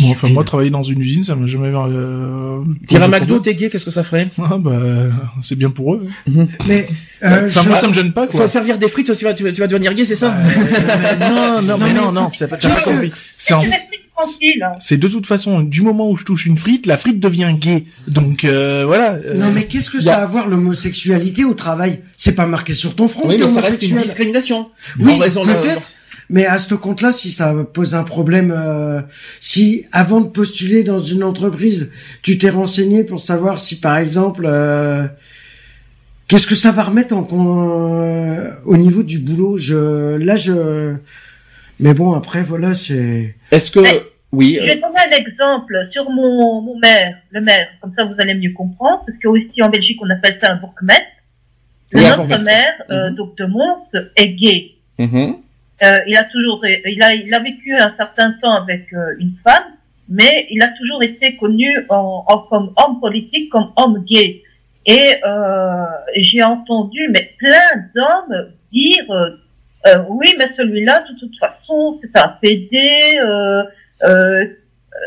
Bon, 0.00 0.10
enfin 0.12 0.28
moi 0.30 0.44
travailler 0.44 0.70
dans 0.70 0.80
une 0.82 1.00
usine, 1.00 1.24
ça 1.24 1.34
m'a 1.34 1.46
jamais. 1.46 1.68
Euh, 1.68 2.60
Dire 2.86 3.00
posé 3.00 3.10
McDo, 3.10 3.38
t'es 3.40 3.54
gay, 3.54 3.68
qu'est-ce 3.68 3.84
que 3.84 3.90
ça 3.90 4.02
ferait? 4.02 4.30
Ah 4.42 4.56
bah 4.56 4.80
c'est 5.42 5.56
bien 5.56 5.68
pour 5.68 5.94
eux. 5.94 6.06
Mais, 6.66 6.86
euh, 7.24 7.48
Enfin 7.48 7.62
je- 7.64 7.68
moi 7.68 7.76
ça 7.76 7.88
me 7.88 7.92
gêne 7.92 8.12
pas 8.12 8.26
Faut 8.28 8.38
quoi. 8.38 8.48
servir 8.48 8.78
des 8.78 8.88
frites, 8.88 9.14
tu 9.14 9.24
vas, 9.24 9.34
tu 9.34 9.42
vas, 9.44 9.52
tu 9.52 9.60
vas 9.60 9.66
devenir 9.66 9.92
gay, 9.92 10.06
c'est 10.06 10.16
ça? 10.16 10.34
Non 11.20 11.60
non 11.60 11.76
mais 11.76 11.92
non 11.92 12.12
non, 12.12 12.30
c'est 12.34 12.48
pas 12.48 12.56
t'as 12.56 12.70
pas 12.70 12.80
compris. 12.80 13.12
C'est 13.36 13.52
en- 13.52 13.62
C'est 14.80 14.96
de 14.98 15.08
toute 15.08 15.26
façon 15.26 15.60
du 15.60 15.82
moment 15.82 16.10
où 16.10 16.16
je 16.16 16.24
touche 16.24 16.46
une 16.46 16.58
frite, 16.58 16.86
la 16.86 16.96
frite 16.96 17.20
devient 17.20 17.54
gay. 17.58 17.84
Donc 18.06 18.44
euh, 18.44 18.84
voilà. 18.86 19.12
euh, 19.14 19.34
Non 19.34 19.50
mais 19.54 19.64
qu'est-ce 19.66 19.90
que 19.90 20.00
ça 20.00 20.16
a- 20.18 20.22
à 20.22 20.26
voir 20.26 20.48
l'homosexualité 20.48 21.44
au 21.44 21.54
travail? 21.54 22.00
C'est 22.16 22.32
pas 22.32 22.46
marqué 22.46 22.74
sur 22.74 22.94
ton 22.96 23.08
front. 23.08 23.28
Oui, 23.28 23.36
mais 23.38 23.46
ça 23.48 23.60
reste 23.60 23.82
une 23.82 23.96
discrimination. 23.96 24.68
Oui, 24.98 25.18
peut-être. 25.62 25.82
Mais 26.30 26.44
à 26.44 26.58
ce 26.58 26.74
compte-là, 26.74 27.12
si 27.14 27.32
ça 27.32 27.54
pose 27.72 27.94
un 27.94 28.02
problème, 28.04 28.52
euh, 28.54 29.00
si 29.40 29.86
avant 29.92 30.20
de 30.20 30.26
postuler 30.28 30.82
dans 30.84 31.00
une 31.00 31.22
entreprise, 31.22 31.90
tu 32.20 32.36
t'es 32.36 32.50
renseigné 32.50 33.02
pour 33.02 33.18
savoir 33.20 33.58
si, 33.60 33.76
par 33.80 33.96
exemple, 33.96 34.44
euh, 34.46 35.06
Qu'est-ce 36.26 36.46
que 36.46 36.54
ça 36.54 36.72
va 36.72 36.82
remettre 36.82 37.14
en 37.16 37.26
euh, 38.02 38.50
au 38.66 38.76
niveau 38.76 39.02
du 39.02 39.18
boulot? 39.18 39.56
Je 39.56 40.16
là 40.16 40.36
je 40.36 40.94
mais 41.80 41.94
bon 41.94 42.12
après 42.12 42.42
voilà 42.42 42.74
c'est. 42.74 43.34
Est-ce 43.50 43.70
que 43.70 43.80
Mais- 43.80 44.02
oui 44.32 44.58
Je 44.60 44.66
vais 44.66 44.76
donner 44.76 45.00
un 45.12 45.16
exemple 45.16 45.74
sur 45.90 46.08
mon, 46.10 46.60
mon 46.60 46.78
maire, 46.78 47.16
le 47.30 47.40
maire, 47.40 47.68
comme 47.80 47.92
ça 47.96 48.04
vous 48.04 48.14
allez 48.18 48.34
mieux 48.34 48.52
comprendre, 48.52 49.04
parce 49.06 49.18
qu'aussi 49.20 49.62
en 49.62 49.68
Belgique 49.70 49.98
on 50.02 50.10
appelle 50.10 50.38
ça 50.42 50.52
un 50.52 50.56
bourgmestre. 50.56 51.04
Oui, 51.94 52.02
Notre 52.02 52.44
maire, 52.44 52.74
euh, 52.90 53.08
Mhm. 53.10 53.16
donc 53.16 53.36
de 53.38 53.44
Mons, 53.46 53.86
est 54.16 54.28
gay. 54.28 54.72
Mhm. 54.98 55.36
Euh, 55.82 55.98
il 56.06 56.16
a 56.16 56.24
toujours, 56.24 56.60
il 56.66 57.02
a, 57.02 57.14
il 57.14 57.32
a 57.32 57.38
vécu 57.38 57.74
un 57.74 57.94
certain 57.96 58.32
temps 58.42 58.52
avec 58.62 58.92
euh, 58.92 59.14
une 59.18 59.32
femme, 59.46 59.72
mais 60.08 60.46
il 60.50 60.62
a 60.62 60.68
toujours 60.68 61.02
été 61.02 61.36
connu 61.36 61.86
en, 61.88 62.24
en- 62.26 62.38
comme 62.50 62.72
homme 62.76 63.00
politique, 63.00 63.48
comme 63.50 63.70
homme 63.76 64.04
gay. 64.04 64.42
Et 64.84 65.14
euh, 65.24 65.84
j'ai 66.16 66.42
entendu, 66.42 67.08
mais 67.10 67.32
plein 67.38 67.70
d'hommes 67.94 68.48
dire, 68.72 69.10
euh, 69.10 69.30
euh, 69.86 70.02
oui, 70.08 70.34
mais 70.38 70.46
celui-là, 70.56 71.04
de 71.10 71.18
toute 71.18 71.38
façon, 71.38 71.98
c'est 72.02 72.14
un 72.18 72.28
PD. 72.42 73.18
Euh, 73.22 73.62
euh, 74.04 74.44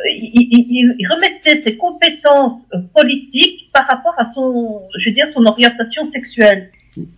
il, 0.09 0.47
il- 0.51 0.95
il- 0.99 1.07
remettait 1.07 1.61
ses 1.65 1.75
compétences 1.77 2.61
euh, 2.73 2.79
politiques 2.95 3.69
par 3.73 3.87
rapport 3.87 4.15
à 4.17 4.31
son, 4.33 4.81
je 4.97 5.09
veux 5.09 5.15
dire, 5.15 5.27
son 5.33 5.45
orientation 5.45 6.09
sexuelle. 6.11 6.69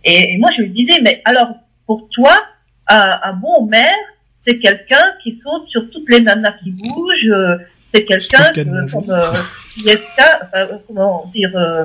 Et, 0.04 0.34
et 0.34 0.38
moi, 0.38 0.50
je 0.56 0.62
lui 0.62 0.70
disais, 0.70 1.00
mais 1.02 1.20
alors, 1.24 1.48
pour 1.86 2.08
toi, 2.10 2.32
un, 2.88 3.18
un 3.22 3.32
bon 3.34 3.66
maire, 3.66 3.94
c'est 4.46 4.58
quelqu'un 4.58 5.12
qui 5.22 5.40
saute 5.42 5.68
sur 5.68 5.88
toutes 5.90 6.08
les 6.10 6.20
nanas 6.20 6.52
qui 6.62 6.70
bougent, 6.70 7.30
euh, 7.30 7.56
c'est 7.92 8.04
quelqu'un 8.04 8.42
que- 8.52 8.60
mange. 8.62 8.90
comme 8.92 9.10
euh, 9.10 9.32
euh, 10.54 10.66
comment 10.86 11.30
dire, 11.34 11.50
euh, 11.56 11.84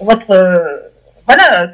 votre, 0.00 0.30
euh, 0.30 0.78
voilà, 1.26 1.70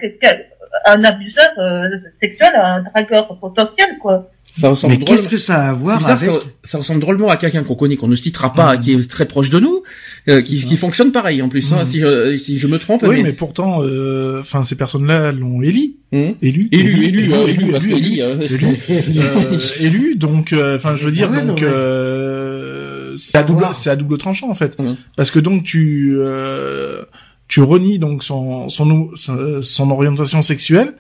un 0.87 1.05
abuseur 1.05 1.53
euh, 1.59 1.89
sexuel, 2.23 2.53
un 2.55 2.83
dragueur 2.83 3.27
potentiel, 3.39 3.99
quoi. 4.01 4.31
Ça 4.59 4.71
ressemble 4.71 4.95
Mais 4.95 4.99
drôlement. 5.05 5.17
qu'est-ce 5.21 5.29
que 5.29 5.37
ça 5.37 5.65
a 5.67 5.69
à 5.69 5.73
voir 5.75 5.99
bizarre, 5.99 6.13
avec 6.13 6.31
ça, 6.31 6.39
ça 6.65 6.79
ressemble 6.79 7.01
drôlement 7.01 7.29
à 7.29 7.37
quelqu'un 7.37 7.63
qu'on 7.63 7.75
connaît, 7.75 7.97
qu'on 7.97 8.09
ne 8.09 8.15
citera 8.17 8.55
pas, 8.55 8.77
Mhm. 8.77 8.83
qui 8.83 8.93
est 8.95 9.11
très 9.11 9.27
proche 9.27 9.51
de 9.51 9.61
nous, 9.61 9.83
euh, 10.29 10.41
qui, 10.41 10.63
qui 10.65 10.77
fonctionne 10.77 11.13
pareil 11.13 11.43
en 11.43 11.49
plus. 11.51 11.73
hein, 11.75 11.81
Mhm. 11.81 11.85
si, 11.85 12.01
je, 12.01 12.37
si 12.39 12.59
je 12.59 12.67
me 12.67 12.79
trompe, 12.79 13.03
Oui, 13.07 13.23
mais 13.23 13.33
pourtant, 13.33 13.83
euh, 13.83 14.41
enfin, 14.41 14.63
ces 14.63 14.77
personnes-là 14.77 15.33
l'ont 15.33 15.61
éli, 15.63 15.97
Hmm. 16.13 16.31
élu, 16.41 16.69
élu, 16.73 17.05
élu, 17.05 17.33
élu, 17.49 17.67
parce 17.73 17.85
élu, 17.85 17.97
élu, 17.97 18.19
élu, 19.81 20.15
donc, 20.17 20.53
euh, 20.53 20.77
enfin, 20.77 20.95
je 20.97 21.05
veux 21.05 21.13
dire, 21.13 21.29
Ah 21.33 21.37
ouais, 21.39 21.45
donc, 21.47 21.61
mais- 21.61 21.67
euh, 21.69 23.15
c'est 23.17 23.39
à 23.39 23.43
double, 23.43 23.67
c'est 23.73 23.91
à 23.91 23.97
double 23.97 24.19
tranchant 24.19 24.51
en 24.51 24.55
fait, 24.55 24.79
Mhm. 24.79 24.97
parce 25.17 25.31
que 25.31 25.39
donc 25.39 25.65
tu, 25.65 26.15
euh, 26.19 27.03
tu 27.49 27.61
renies 27.63 27.99
donc 27.99 28.23
son, 28.25 28.69
son, 28.69 29.11
son, 29.15 29.63
son 29.63 29.91
orientation 29.91 30.43
sexuelle, 30.43 30.95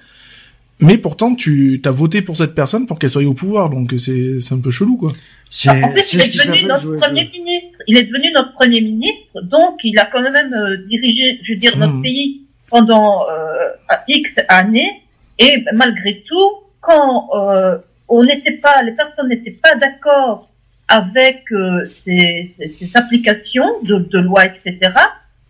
mais 0.81 0.99
pourtant 0.99 1.35
tu 1.35 1.81
t'as 1.83 1.91
voté 1.91 2.23
pour 2.23 2.37
cette 2.37 2.55
personne 2.55 2.87
pour 2.87 2.99
qu'elle 2.99 3.11
soit 3.11 3.25
au 3.25 3.35
pouvoir, 3.35 3.71
donc 3.71 3.93
c'est, 3.99 4.41
c'est 4.41 4.55
un 4.55 4.59
peu 4.59 4.71
chelou 4.71 4.97
quoi. 4.97 5.13
C'est 5.51 5.71
En 5.71 5.91
fait, 5.93 6.13
il 6.13 6.21
est 6.21 6.35
devenu 6.37 6.67
notre 6.69 6.83
jouer. 6.83 6.99
premier 6.99 7.25
ministre. 7.33 7.79
Il 7.87 7.97
est 7.97 8.05
devenu 8.05 8.31
notre 8.33 8.53
premier 8.55 8.81
ministre, 8.81 9.41
donc 9.43 9.77
il 9.85 9.99
a 9.99 10.07
quand 10.07 10.21
même 10.21 10.53
euh, 10.53 10.77
dirigé, 10.89 11.39
je 11.45 11.53
veux 11.53 11.59
dire, 11.59 11.77
notre 11.79 11.95
Mhm. 11.95 12.03
pays 12.03 12.43
pendant 12.69 13.23
euh, 13.31 13.69
X 14.09 14.29
années. 14.49 15.03
Et 15.39 15.65
malgré 15.75 16.25
tout, 16.29 16.51
quand 16.81 17.29
euh, 17.35 17.79
on 18.09 18.25
n'était 18.25 18.53
pas, 18.53 18.83
les 18.83 18.93
personnes 18.93 19.29
n'étaient 19.29 19.57
pas 19.63 19.75
d'accord 19.77 20.49
avec 20.89 21.45
euh, 21.53 21.87
ces, 22.05 22.55
ces- 22.59 22.75
ces 22.79 22.91
applications 22.97 23.81
de, 23.83 23.97
de 23.99 24.19
loi, 24.19 24.47
etc., 24.47 24.79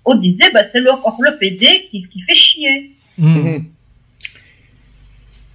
on 0.05 0.15
disait, 0.15 0.51
bah, 0.53 0.61
c'est 0.73 0.81
le, 0.81 0.91
le 1.21 1.39
PD 1.39 1.67
qui, 1.91 2.07
qui 2.13 2.21
fait 2.23 2.35
chier. 2.35 2.93
Mhm. 3.19 3.65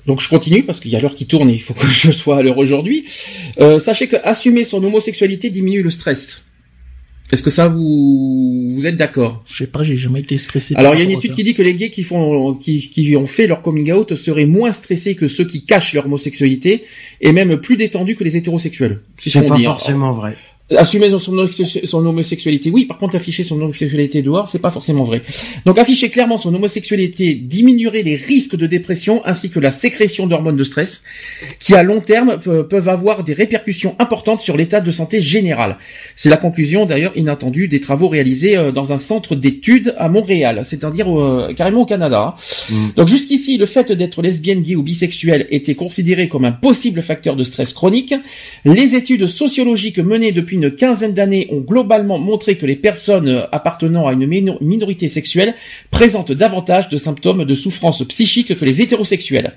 Donc 0.06 0.22
je 0.22 0.30
continue 0.30 0.64
parce 0.64 0.80
qu'il 0.80 0.92
y 0.92 0.96
a 0.96 1.00
l'heure 1.00 1.16
qui 1.16 1.28
tourne 1.28 1.50
et 1.50 1.54
il 1.54 1.62
faut 1.62 1.74
que 1.82 1.88
je 1.88 2.12
sois 2.12 2.38
à 2.38 2.42
l'heure 2.42 2.58
aujourd'hui. 2.58 3.06
Euh, 3.60 3.80
sachez 3.80 4.08
que 4.08 4.18
assumer 4.24 4.64
son 4.64 4.84
homosexualité 4.84 5.50
diminue 5.50 5.82
le 5.82 5.90
stress. 5.90 6.44
Est-ce 7.32 7.44
que 7.44 7.50
ça 7.50 7.70
vous 7.70 8.74
vous 8.76 8.88
êtes 8.88 8.98
d'accord? 8.98 9.44
Je 9.48 9.64
sais 9.64 9.68
pas, 9.68 9.84
j'ai 9.84 9.96
jamais 9.96 10.20
été 10.20 10.38
stressé. 10.38 10.76
Alors 10.76 10.96
il 10.96 10.98
y 10.98 11.02
a 11.02 11.06
une 11.06 11.12
étude 11.12 11.34
qui 11.34 11.44
dit 11.44 11.54
que 11.54 11.62
les 11.62 11.76
gays 11.76 11.90
qui 11.90 12.04
font 12.04 12.56
qui, 12.56 12.90
qui 12.90 13.16
ont 13.16 13.28
fait 13.28 13.48
leur 13.48 13.62
coming 13.62 13.92
out 13.94 14.16
seraient 14.16 14.46
moins 14.46 14.74
stressés 14.74 15.16
que 15.16 15.28
ceux 15.28 15.46
qui 15.46 15.64
cachent 15.64 15.94
leur 15.94 16.08
homosexualité 16.08 16.84
et 17.22 17.32
même 17.32 17.58
plus 17.58 17.78
détendus 17.78 18.18
que 18.18 18.26
les 18.26 18.36
hétérosexuels. 18.36 19.00
ce 19.18 19.30
C'est 19.30 19.44
pas 19.44 19.56
dit, 19.56 19.66
hein. 19.66 19.72
forcément 19.72 20.12
vrai. 20.12 20.36
Assumer 20.78 21.10
son, 21.10 21.20
son- 21.20 22.06
homosexualité, 22.06 22.70
oui. 22.70 22.86
Par 22.86 22.98
contre, 22.98 23.16
afficher 23.16 23.44
son 23.44 23.60
homosexualité 23.62 24.22
dehors, 24.22 24.48
c'est 24.48 24.60
pas 24.60 24.72
forcément 24.72 25.04
vrai. 25.04 25.22
Donc, 25.66 25.78
afficher 25.78 26.10
clairement 26.10 26.38
son 26.38 26.54
homosexualité 26.56 27.36
diminuerait 27.36 28.04
les 28.04 28.16
risques 28.16 28.56
de 28.56 28.68
dépression 28.68 29.22
ainsi 29.26 29.50
que 29.50 29.60
la 29.60 29.72
sécrétion 29.72 30.28
d'hormones 30.28 30.56
de 30.56 30.64
stress, 30.64 31.02
qui 31.60 31.76
à 31.76 31.84
long 31.84 32.00
terme 32.00 32.40
pe- 32.40 32.64
peuvent 32.64 32.88
avoir 32.88 33.24
des 33.24 33.34
répercussions 33.34 33.96
importantes 34.00 34.42
sur 34.42 34.56
l'état 34.56 34.80
de 34.80 34.92
santé 34.92 35.20
général. 35.20 35.78
C'est 36.16 36.30
la 36.30 36.38
conclusion, 36.38 36.86
d'ailleurs, 36.86 37.12
inattendue 37.18 37.68
des 37.68 37.80
travaux 37.82 38.08
réalisés 38.08 38.56
euh, 38.58 38.72
dans 38.72 38.94
un 38.94 38.98
centre 38.98 39.36
d'études 39.36 39.94
à 39.98 40.08
Montréal, 40.10 40.62
c'est-à-dire 40.64 41.08
euh, 41.20 41.54
carrément 41.54 41.82
au 41.82 41.86
Canada. 41.86 42.36
Mm. 42.70 42.76
Donc, 42.96 43.08
jusqu'ici, 43.10 43.58
le 43.58 43.66
fait 43.66 43.92
d'être 43.92 44.22
lesbienne, 44.22 44.62
gay 44.62 44.76
ou 44.76 44.84
bisexuel 44.84 45.48
était 45.52 45.76
considéré 45.76 46.30
comme 46.30 46.46
un 46.46 46.52
possible 46.54 47.02
facteur 47.02 47.36
de 47.36 47.44
stress 47.44 47.74
chronique. 47.74 48.14
Les 48.64 48.96
études 48.96 49.28
sociologiques 49.28 50.00
menées 50.00 50.32
depuis 50.32 50.61
une 50.62 50.72
quinzaine 50.72 51.14
d'années 51.14 51.48
ont 51.52 51.60
globalement 51.60 52.20
montré 52.20 52.56
que 52.56 52.66
les 52.68 52.76
personnes 52.76 53.28
euh, 53.30 53.44
appartenant 53.52 54.06
à 54.08 54.14
une 54.14 54.28
mino- 54.28 54.58
minorité 54.62 55.08
sexuelle 55.08 55.56
présentent 55.90 56.32
davantage 56.32 56.90
de 56.90 56.98
symptômes 56.98 57.46
de 57.46 57.56
souffrance 57.56 58.04
psychique 58.08 58.58
que 58.58 58.66
les 58.66 58.82
hétérosexuels. 58.82 59.54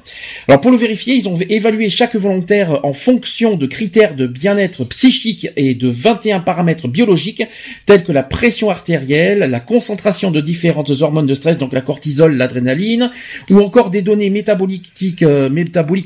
Alors 0.49 0.61
pour 0.61 0.71
le 0.71 0.77
vérifier, 0.79 1.15
ils 1.15 1.29
ont 1.29 1.39
évalué 1.49 1.91
chaque 1.91 2.17
volontaire 2.17 2.85
en 2.85 2.93
fonction 2.95 3.57
de 3.57 3.67
critères 3.67 4.15
de 4.15 4.27
bien-être 4.27 4.85
psychique 4.85 5.49
et 5.57 5.75
de 5.75 5.89
21 5.89 6.41
paramètres 6.41 6.89
biologiques 6.89 7.43
tels 7.87 8.03
que 8.03 8.13
la 8.13 8.23
pression 8.23 8.71
artérielle, 8.71 9.41
la 9.41 9.61
concentration 9.61 10.31
de 10.31 10.41
différentes 10.41 10.91
hormones 11.03 11.27
de 11.27 11.35
stress, 11.35 11.59
donc 11.59 11.73
la 11.73 11.81
cortisol, 11.83 12.37
l'adrénaline, 12.37 13.11
ou 13.51 13.61
encore 13.61 13.91
des 13.91 14.03
données 14.03 14.31
métaboliques, 14.31 15.23
euh, 15.23 15.49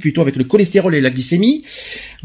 plutôt 0.01 0.23
avec 0.23 0.37
le 0.37 0.45
cholestérol 0.45 0.95
et 0.95 1.01
la 1.01 1.11
glycémie. 1.11 1.63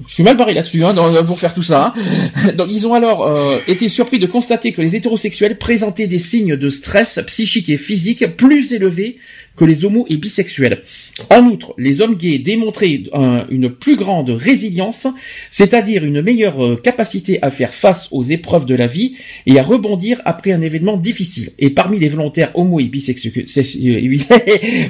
Je 0.07 0.13
suis 0.13 0.23
mal 0.23 0.35
barré 0.37 0.53
là-dessus 0.53 0.83
hein, 0.83 0.93
pour 1.27 1.39
faire 1.39 1.53
tout 1.53 1.61
ça. 1.61 1.93
hein. 1.95 2.51
Ils 2.69 2.87
ont 2.87 2.93
alors 2.93 3.27
euh, 3.27 3.59
été 3.67 3.89
surpris 3.89 4.19
de 4.19 4.25
constater 4.25 4.71
que 4.71 4.81
les 4.81 4.95
hétérosexuels 4.95 5.57
présentaient 5.57 6.07
des 6.07 6.19
signes 6.19 6.55
de 6.55 6.69
stress 6.69 7.19
psychique 7.27 7.69
et 7.69 7.77
physique 7.77 8.35
plus 8.35 8.73
élevés 8.73 9.17
que 9.55 9.65
les 9.65 9.85
homos 9.85 10.05
et 10.09 10.17
bisexuels. 10.17 10.81
En 11.29 11.43
outre, 11.45 11.73
les 11.77 12.01
hommes 12.01 12.15
gays 12.15 12.39
démontraient 12.39 13.01
un- 13.13 13.45
une 13.49 13.69
plus 13.69 13.95
grande 13.95 14.29
résilience, 14.31 15.07
c'est-à-dire 15.51 16.03
une 16.03 16.21
meilleure 16.21 16.63
euh, 16.65 16.75
capacité 16.75 17.37
à 17.41 17.49
faire 17.51 17.73
face 17.73 18.07
aux 18.11 18.23
épreuves 18.23 18.65
de 18.65 18.75
la 18.75 18.87
vie 18.87 19.13
et 19.45 19.59
à 19.59 19.63
rebondir 19.63 20.21
après 20.25 20.51
un 20.53 20.61
événement 20.61 20.97
difficile. 20.97 21.51
Et 21.59 21.69
parmi 21.69 21.99
les 21.99 22.09
volontaires 22.09 22.51
homo 22.55 22.79
et 22.79 22.83
bisexuels, 22.93 23.45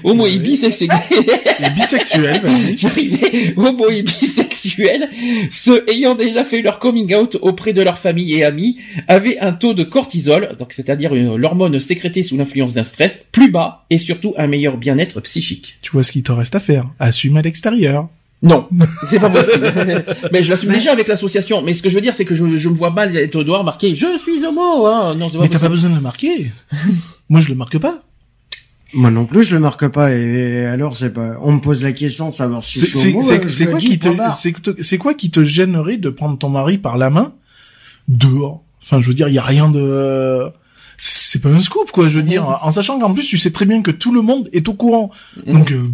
homo 0.04 0.28
et 0.28 0.40
bisexuels, 0.40 0.90
homo 3.58 3.90
et 3.90 4.04
bisexuels, 4.04 5.10
ceux 5.52 5.84
ayant 5.90 6.16
déjà 6.16 6.44
fait 6.44 6.62
leur 6.62 6.80
coming 6.80 7.14
out 7.16 7.38
auprès 7.42 7.74
de 7.74 7.82
leur 7.82 7.98
famille 7.98 8.34
et 8.36 8.44
amis, 8.44 8.78
avaient 9.08 9.38
un 9.40 9.52
taux 9.54 9.74
de 9.74 9.84
cortisol, 9.84 10.52
donc 10.60 10.74
c'est-à-dire 10.74 11.14
une- 11.16 11.36
l'hormone 11.36 11.80
sécrétée 11.80 12.24
sous 12.24 12.38
l'influence 12.38 12.74
d'un 12.74 12.84
stress, 12.84 13.26
plus 13.32 13.52
bas 13.52 13.86
et 13.90 13.98
surtout 13.98 14.34
un 14.38 14.48
meilleur 14.54 14.78
bien-être 14.78 15.20
psychique. 15.22 15.78
tu 15.82 15.92
vois 15.92 16.04
ce 16.04 16.12
qu'il 16.12 16.22
te 16.24 16.32
reste 16.32 16.54
à 16.56 16.60
faire. 16.60 16.86
Assume 17.00 17.38
à 17.38 17.42
l'extérieur. 17.42 18.08
Non, 18.44 18.68
c'est 19.08 19.20
pas 19.20 19.30
possible. 19.32 19.72
mais 20.32 20.44
je 20.44 20.50
l'assume 20.52 20.70
déjà 20.72 20.92
avec 20.92 21.08
l'association. 21.08 21.62
Mais 21.64 21.74
ce 21.74 21.82
que 21.82 21.90
je 21.90 21.96
veux 21.96 22.02
dire, 22.02 22.14
c'est 22.14 22.26
que 22.26 22.36
je, 22.36 22.58
je 22.58 22.70
me 22.70 22.76
vois 22.76 22.92
mal 22.92 23.16
être 23.18 23.36
au 23.38 23.44
dehors 23.44 23.64
marqué 23.64 23.96
«Je 24.04 24.18
suis 24.22 24.46
homo 24.46 24.86
hein. 24.86 25.16
Non, 25.16 25.30
Mais 25.40 25.48
t'as 25.50 25.60
pas 25.60 25.70
besoin 25.70 25.90
de 25.90 25.96
le 25.96 26.02
marquer. 26.02 26.52
Moi, 27.30 27.42
je 27.42 27.50
le 27.50 27.56
marque 27.56 27.78
pas. 27.80 28.04
Moi 28.96 29.10
non 29.10 29.26
plus, 29.26 29.44
je 29.44 29.56
le 29.56 29.60
marque 29.60 29.88
pas. 29.88 30.12
Et 30.12 30.66
alors, 30.68 30.98
c'est 30.98 31.10
pas. 31.10 31.38
On 31.42 31.54
me 31.54 31.60
pose 31.62 31.82
la 31.82 31.94
question 31.94 32.30
de 32.30 32.36
savoir 32.36 32.64
si 32.64 32.78
C'est 32.80 32.86
je 32.88 32.92
suis 32.92 33.00
c'est- 33.00 33.10
homo, 33.10 33.22
c'est- 33.24 33.44
je 33.44 33.50
c'est 33.50 33.64
le 33.66 33.72
quoi 33.72 33.80
qui 33.80 33.98
te- 33.98 34.82
c'est 34.84 34.98
quoi 35.00 35.14
qui 35.16 35.32
te 35.32 35.44
gênerait 35.44 35.98
de 35.98 36.10
prendre 36.12 36.38
ton 36.38 36.50
mari 36.50 36.78
par 36.78 36.98
la 36.98 37.10
main 37.10 37.34
dehors? 38.08 38.62
Enfin, 38.84 39.00
je 39.02 39.08
veux 39.08 39.14
dire, 39.16 39.30
il 39.30 39.34
y 39.34 39.40
a 39.40 39.44
rien 39.44 39.68
de. 39.70 40.44
C'est 40.98 41.42
pas 41.42 41.50
un 41.50 41.60
scoop, 41.60 41.92
quoi. 41.92 42.10
Je 42.10 42.18
veux 42.18 42.24
dire, 42.24 42.60
en 42.62 42.72
sachant 42.72 43.00
qu'en 43.00 43.14
plus, 43.14 43.24
tu 43.24 43.38
sais 43.38 43.52
très 43.52 43.66
bien 43.66 43.82
que 43.82 43.92
tout 43.92 44.14
le 44.14 44.22
monde 44.22 44.50
est 44.54 44.68
au 44.68 44.74
courant. 44.74 45.12
Donc, 45.48 45.72
euh, 45.72 45.90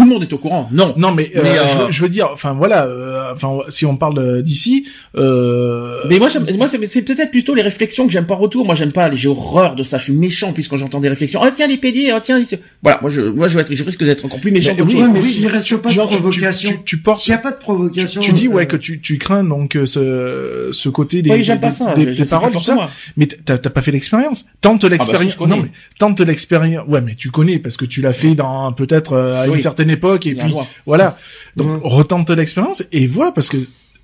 Tout 0.00 0.06
le 0.06 0.12
monde 0.14 0.22
est 0.22 0.32
au 0.32 0.38
courant. 0.38 0.66
Non. 0.72 0.94
Non, 0.96 1.12
mais, 1.12 1.30
euh, 1.36 1.40
Mais, 1.42 1.58
euh, 1.58 1.64
je, 1.88 1.92
je 1.92 2.02
veux 2.02 2.08
dire, 2.08 2.30
enfin 2.32 2.54
voilà, 2.54 2.86
euh, 2.86 3.32
enfin 3.34 3.50
si 3.68 3.84
on 3.84 3.96
parle 3.96 4.42
d'ici, 4.42 4.86
euh, 5.16 6.00
Mais 6.08 6.18
moi, 6.18 6.28
moi, 6.56 6.68
c'est 6.68 7.02
peut-être 7.02 7.30
plutôt 7.30 7.54
les 7.54 7.62
réflexions 7.62 8.06
que 8.06 8.12
j'aime 8.12 8.26
pas 8.26 8.34
en 8.34 8.38
retour. 8.38 8.64
Moi, 8.64 8.74
j'aime 8.74 8.92
pas. 8.92 9.10
J'ai 9.14 9.28
horreur 9.28 9.74
de 9.74 9.82
ça. 9.82 9.98
Je 9.98 10.04
suis 10.04 10.12
méchant 10.12 10.52
puisque 10.52 10.76
j'entends 10.76 11.00
des 11.00 11.08
réflexions. 11.08 11.40
Ah 11.42 11.50
tiens 11.50 11.66
les 11.66 11.76
PD. 11.76 12.10
Ah 12.14 12.20
tiens. 12.22 12.42
Voilà. 12.82 12.98
Moi, 13.02 13.10
je, 13.10 13.20
moi, 13.22 13.48
je 13.48 13.56
vais 13.56 13.60
être, 13.62 13.74
je 13.74 13.84
risque 13.84 14.02
d'être 14.04 14.24
encore 14.24 14.40
plus 14.40 14.50
méchant 14.50 14.72
Mais 14.76 14.82
oui, 14.82 14.92
chose. 14.92 15.08
mais 15.12 15.20
oui, 15.20 15.30
s'il 15.30 15.46
reste 15.46 15.76
pas 15.76 15.88
de 15.90 15.94
genre, 15.94 16.08
tu- 16.08 16.14
tu- 16.16 16.20
provocation. 16.20 16.70
tu, 16.84 16.96
portes, 16.98 17.20
S'il 17.20 17.32
n'y 17.32 17.38
a 17.38 17.42
pas 17.42 17.52
de 17.52 17.58
provocation. 17.58 18.20
tu 18.22 18.32
dis 18.32 18.48
ouais 18.48 18.66
que 18.66 18.76
tu, 18.76 19.00
tu 19.00 19.18
crains 19.18 19.44
donc 19.44 19.76
ce, 19.84 20.68
ce 20.72 20.88
côté 20.88 21.22
des, 21.22 21.30
des, 21.38 21.56
pas 21.56 21.70
ça. 21.70 21.92
des, 21.94 22.02
je- 22.02 22.06
des 22.06 22.12
je 22.14 22.24
sais 22.24 22.30
paroles, 22.30 22.52
tout 22.52 22.62
ça. 22.62 22.88
Mais 23.16 23.26
t'as 23.26 23.58
pas 23.58 23.82
fait 23.82 23.92
l'expérience. 23.92 24.46
Tente 24.60 24.84
l'expérience. 24.84 25.32
bah, 25.32 25.44
connais. 25.44 25.56
non, 25.56 25.62
mais 25.64 25.70
tente 25.98 26.20
l'expérience. 26.20 26.86
Ouais, 26.88 27.00
mais 27.00 27.14
tu 27.14 27.30
connais 27.30 27.58
parce 27.58 27.76
que 27.76 27.84
tu 27.84 28.00
l'as 28.00 28.12
fait 28.12 28.34
dans 28.34 28.72
peut-être 28.72 29.16
à 29.16 29.46
une 29.46 29.52
Oui. 29.52 29.58
Époque 29.90 30.26
et 30.26 30.34
puis 30.34 30.52
voilà. 30.86 31.16
Donc 31.56 31.80
retente 31.84 32.30
l'expérience 32.30 32.82
et 32.92 33.06
vois 33.06 33.32
parce 33.34 33.48
que 33.48 33.58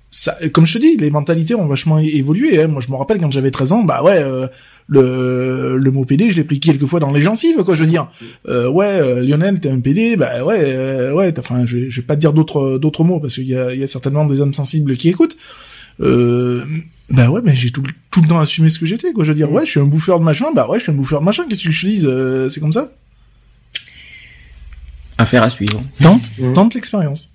ça, 0.09 0.37
comme 0.53 0.65
je 0.65 0.73
te 0.75 0.77
dis, 0.79 0.95
les 0.95 1.09
mentalités 1.11 1.53
ont 1.53 1.65
vachement 1.67 1.99
évolué. 1.99 2.61
hein. 2.63 2.67
Moi, 2.69 2.81
je 2.81 2.89
me 2.89 2.95
rappelle 2.95 3.19
quand 3.19 3.29
j'avais 3.31 3.51
13 3.51 3.71
ans, 3.73 3.83
bah 3.83 4.01
ouais, 4.03 4.19
euh, 4.19 4.47
le 4.87 5.77
le 5.77 5.91
mot 5.91 6.05
PD, 6.05 6.29
je 6.29 6.37
l'ai 6.37 6.45
pris 6.45 6.61
quelques 6.61 6.85
fois 6.85 7.01
dans 7.01 7.11
les 7.11 7.21
gencives, 7.21 7.61
quoi. 7.65 7.75
Je 7.75 7.81
veux 7.83 7.89
dire, 7.89 8.09
euh, 8.47 8.69
ouais, 8.69 8.85
euh, 9.01 9.21
Lionel, 9.21 9.59
t'es 9.59 9.69
un 9.69 9.81
PD, 9.81 10.15
bah 10.15 10.45
ouais, 10.45 10.59
euh, 10.61 11.11
ouais. 11.13 11.33
t'as- 11.33 11.41
Enfin, 11.41 11.65
je, 11.65 11.89
je 11.89 12.01
vais 12.01 12.07
pas 12.07 12.15
te 12.15 12.21
dire 12.21 12.31
d'autres 12.31 12.77
d'autres 12.77 13.03
mots 13.03 13.19
parce 13.19 13.35
qu'il 13.35 13.47
y 13.49 13.55
a, 13.57 13.73
il 13.73 13.81
y 13.81 13.83
a 13.83 13.87
certainement 13.87 14.23
des 14.25 14.39
hommes 14.39 14.53
sensibles 14.53 14.95
qui 14.95 15.09
écoutent. 15.09 15.35
Euh, 15.99 16.63
bah 17.09 17.29
ouais, 17.29 17.41
mais 17.43 17.55
j'ai 17.55 17.71
tout, 17.71 17.83
tout 18.11 18.21
le 18.21 18.27
temps 18.29 18.39
assumé 18.39 18.69
ce 18.69 18.79
que 18.79 18.85
j'étais, 18.85 19.11
quoi. 19.11 19.25
Je 19.25 19.31
veux 19.31 19.35
dire, 19.35 19.51
ouais, 19.51 19.65
je 19.65 19.71
suis 19.71 19.79
un 19.81 19.85
bouffeur 19.85 20.19
de 20.19 20.23
machin, 20.25 20.47
bah 20.55 20.69
ouais, 20.69 20.77
je 20.79 20.83
suis 20.83 20.91
un 20.91 20.95
bouffeur 20.95 21.19
de 21.19 21.25
machin. 21.25 21.43
Qu'est-ce 21.49 21.63
que 21.65 21.71
je 21.71 21.81
te 21.81 21.87
dise 21.87 22.07
euh, 22.09 22.47
C'est 22.47 22.59
comme 22.61 22.71
ça. 22.71 22.91
Affaire 25.17 25.43
à 25.43 25.49
suivre. 25.49 25.81
Tente, 26.01 26.29
Mhm. 26.37 26.53
tente 26.53 26.73
l'expérience. 26.75 27.29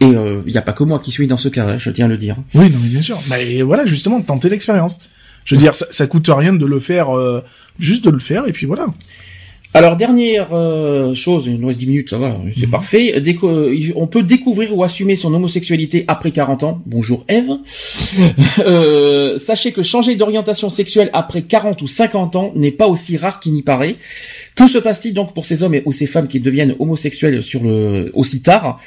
Et 0.00 0.06
il 0.06 0.42
n'y 0.52 0.58
a 0.58 0.62
pas 0.62 0.72
que 0.72 0.84
moi 0.84 0.98
qui 0.98 1.12
suis 1.12 1.26
dans 1.26 1.36
ce 1.38 1.48
cas. 1.48 1.78
Je 1.78 1.88
tiens 1.90 2.06
à 2.06 2.08
le 2.08 2.16
dire. 2.16 2.36
Oui, 2.54 2.70
non, 2.70 2.78
mais 2.82 2.88
bien 2.88 3.00
sûr. 3.00 3.18
Mais 3.30 3.62
voilà, 3.62 3.86
justement, 3.86 4.20
tenter 4.20 4.48
l'expérience. 4.48 5.00
Je 5.44 5.54
veux 5.54 5.60
dire, 5.60 5.74
ça, 5.74 5.86
ça 5.90 6.06
coûte 6.06 6.28
rien 6.28 6.52
de 6.52 6.66
le 6.66 6.80
faire, 6.80 7.14
euh, 7.16 7.42
juste 7.78 8.04
de 8.04 8.10
le 8.10 8.18
faire, 8.18 8.46
et 8.48 8.52
puis 8.52 8.66
voilà. 8.66 8.86
Alors 9.76 9.96
dernière 9.96 10.50
euh, 10.52 11.14
chose, 11.14 11.46
il 11.48 11.58
nous 11.58 11.66
reste 11.66 11.80
10 11.80 11.86
minutes, 11.88 12.10
ça 12.10 12.16
va, 12.18 12.38
c'est 12.56 12.66
Mhm. 12.66 12.70
parfait. 12.70 13.20
Déco- 13.20 13.92
on 13.96 14.06
peut 14.06 14.22
découvrir 14.22 14.72
ou 14.76 14.84
assumer 14.84 15.16
son 15.16 15.34
homosexualité 15.34 16.04
après 16.06 16.30
40 16.30 16.62
ans. 16.62 16.80
Bonjour 16.86 17.24
Eve. 17.28 17.50
Euh, 18.60 19.38
sachez 19.40 19.72
que 19.72 19.82
changer 19.82 20.14
d'orientation 20.14 20.70
sexuelle 20.70 21.10
après 21.12 21.42
40 21.42 21.82
ou 21.82 21.88
50 21.88 22.36
ans 22.36 22.52
n'est 22.54 22.70
pas 22.70 22.86
aussi 22.86 23.16
rare 23.16 23.40
qu'il 23.40 23.52
n'y 23.52 23.62
paraît. 23.62 23.96
Que 24.54 24.68
se 24.68 24.78
passe-t-il 24.78 25.12
donc 25.12 25.34
pour 25.34 25.44
ces 25.44 25.64
hommes 25.64 25.74
et 25.74 25.82
ou 25.84 25.92
ces 25.92 26.06
femmes 26.06 26.28
qui 26.28 26.38
deviennent 26.38 26.76
homosexuels 26.78 27.42
sur 27.42 27.64
le 27.64 28.10
aussi 28.14 28.42
tard? 28.42 28.78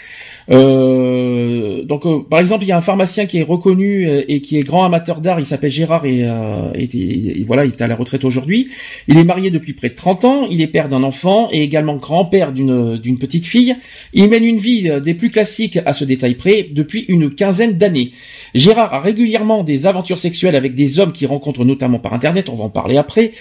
Euh, 0.49 1.83
donc, 1.83 2.05
euh, 2.05 2.19
par 2.29 2.39
exemple, 2.39 2.63
il 2.63 2.67
y 2.67 2.71
a 2.71 2.77
un 2.77 2.81
pharmacien 2.81 3.25
qui 3.25 3.37
est 3.39 3.43
reconnu 3.43 4.07
euh, 4.07 4.23
et 4.27 4.41
qui 4.41 4.57
est 4.57 4.63
grand 4.63 4.83
amateur 4.85 5.21
d'art. 5.21 5.39
Il 5.39 5.45
s'appelle 5.45 5.71
Gérard 5.71 6.05
et, 6.05 6.21
euh, 6.23 6.71
et- 6.75 7.43
voilà, 7.45 7.65
il 7.65 7.71
est 7.71 7.81
à 7.81 7.87
la 7.87 7.95
retraite 7.95 8.23
aujourd'hui. 8.25 8.67
Il 9.07 9.17
est 9.17 9.23
marié 9.23 9.51
depuis 9.51 9.73
près 9.73 9.89
de 9.89 9.95
30 9.95 10.25
ans. 10.25 10.47
Il 10.49 10.61
est 10.61 10.67
père 10.67 10.89
d'un 10.89 11.03
enfant 11.03 11.49
et 11.51 11.61
également 11.63 11.95
grand-père 11.95 12.51
d'une 12.51 12.97
d'une 12.97 13.17
petite 13.17 13.45
fille. 13.45 13.75
Il 14.13 14.29
mène 14.29 14.43
une 14.43 14.57
vie 14.57 14.89
des 15.03 15.13
plus 15.13 15.29
classiques 15.31 15.79
à 15.85 15.93
ce 15.93 16.03
détail 16.03 16.35
près 16.35 16.67
depuis 16.71 17.05
une 17.07 17.33
quinzaine 17.33 17.73
d'années. 17.77 18.11
Gérard 18.55 18.93
a 18.93 18.99
régulièrement 18.99 19.63
des 19.63 19.85
aventures 19.87 20.19
sexuelles 20.19 20.55
avec 20.55 20.75
des 20.75 20.99
hommes 20.99 21.11
qu'il 21.11 21.27
rencontre 21.27 21.63
notamment 21.65 21.99
par 21.99 22.13
internet. 22.13 22.49
On 22.49 22.55
va 22.55 22.65
en 22.65 22.69
parler 22.69 22.97
après. 22.97 23.31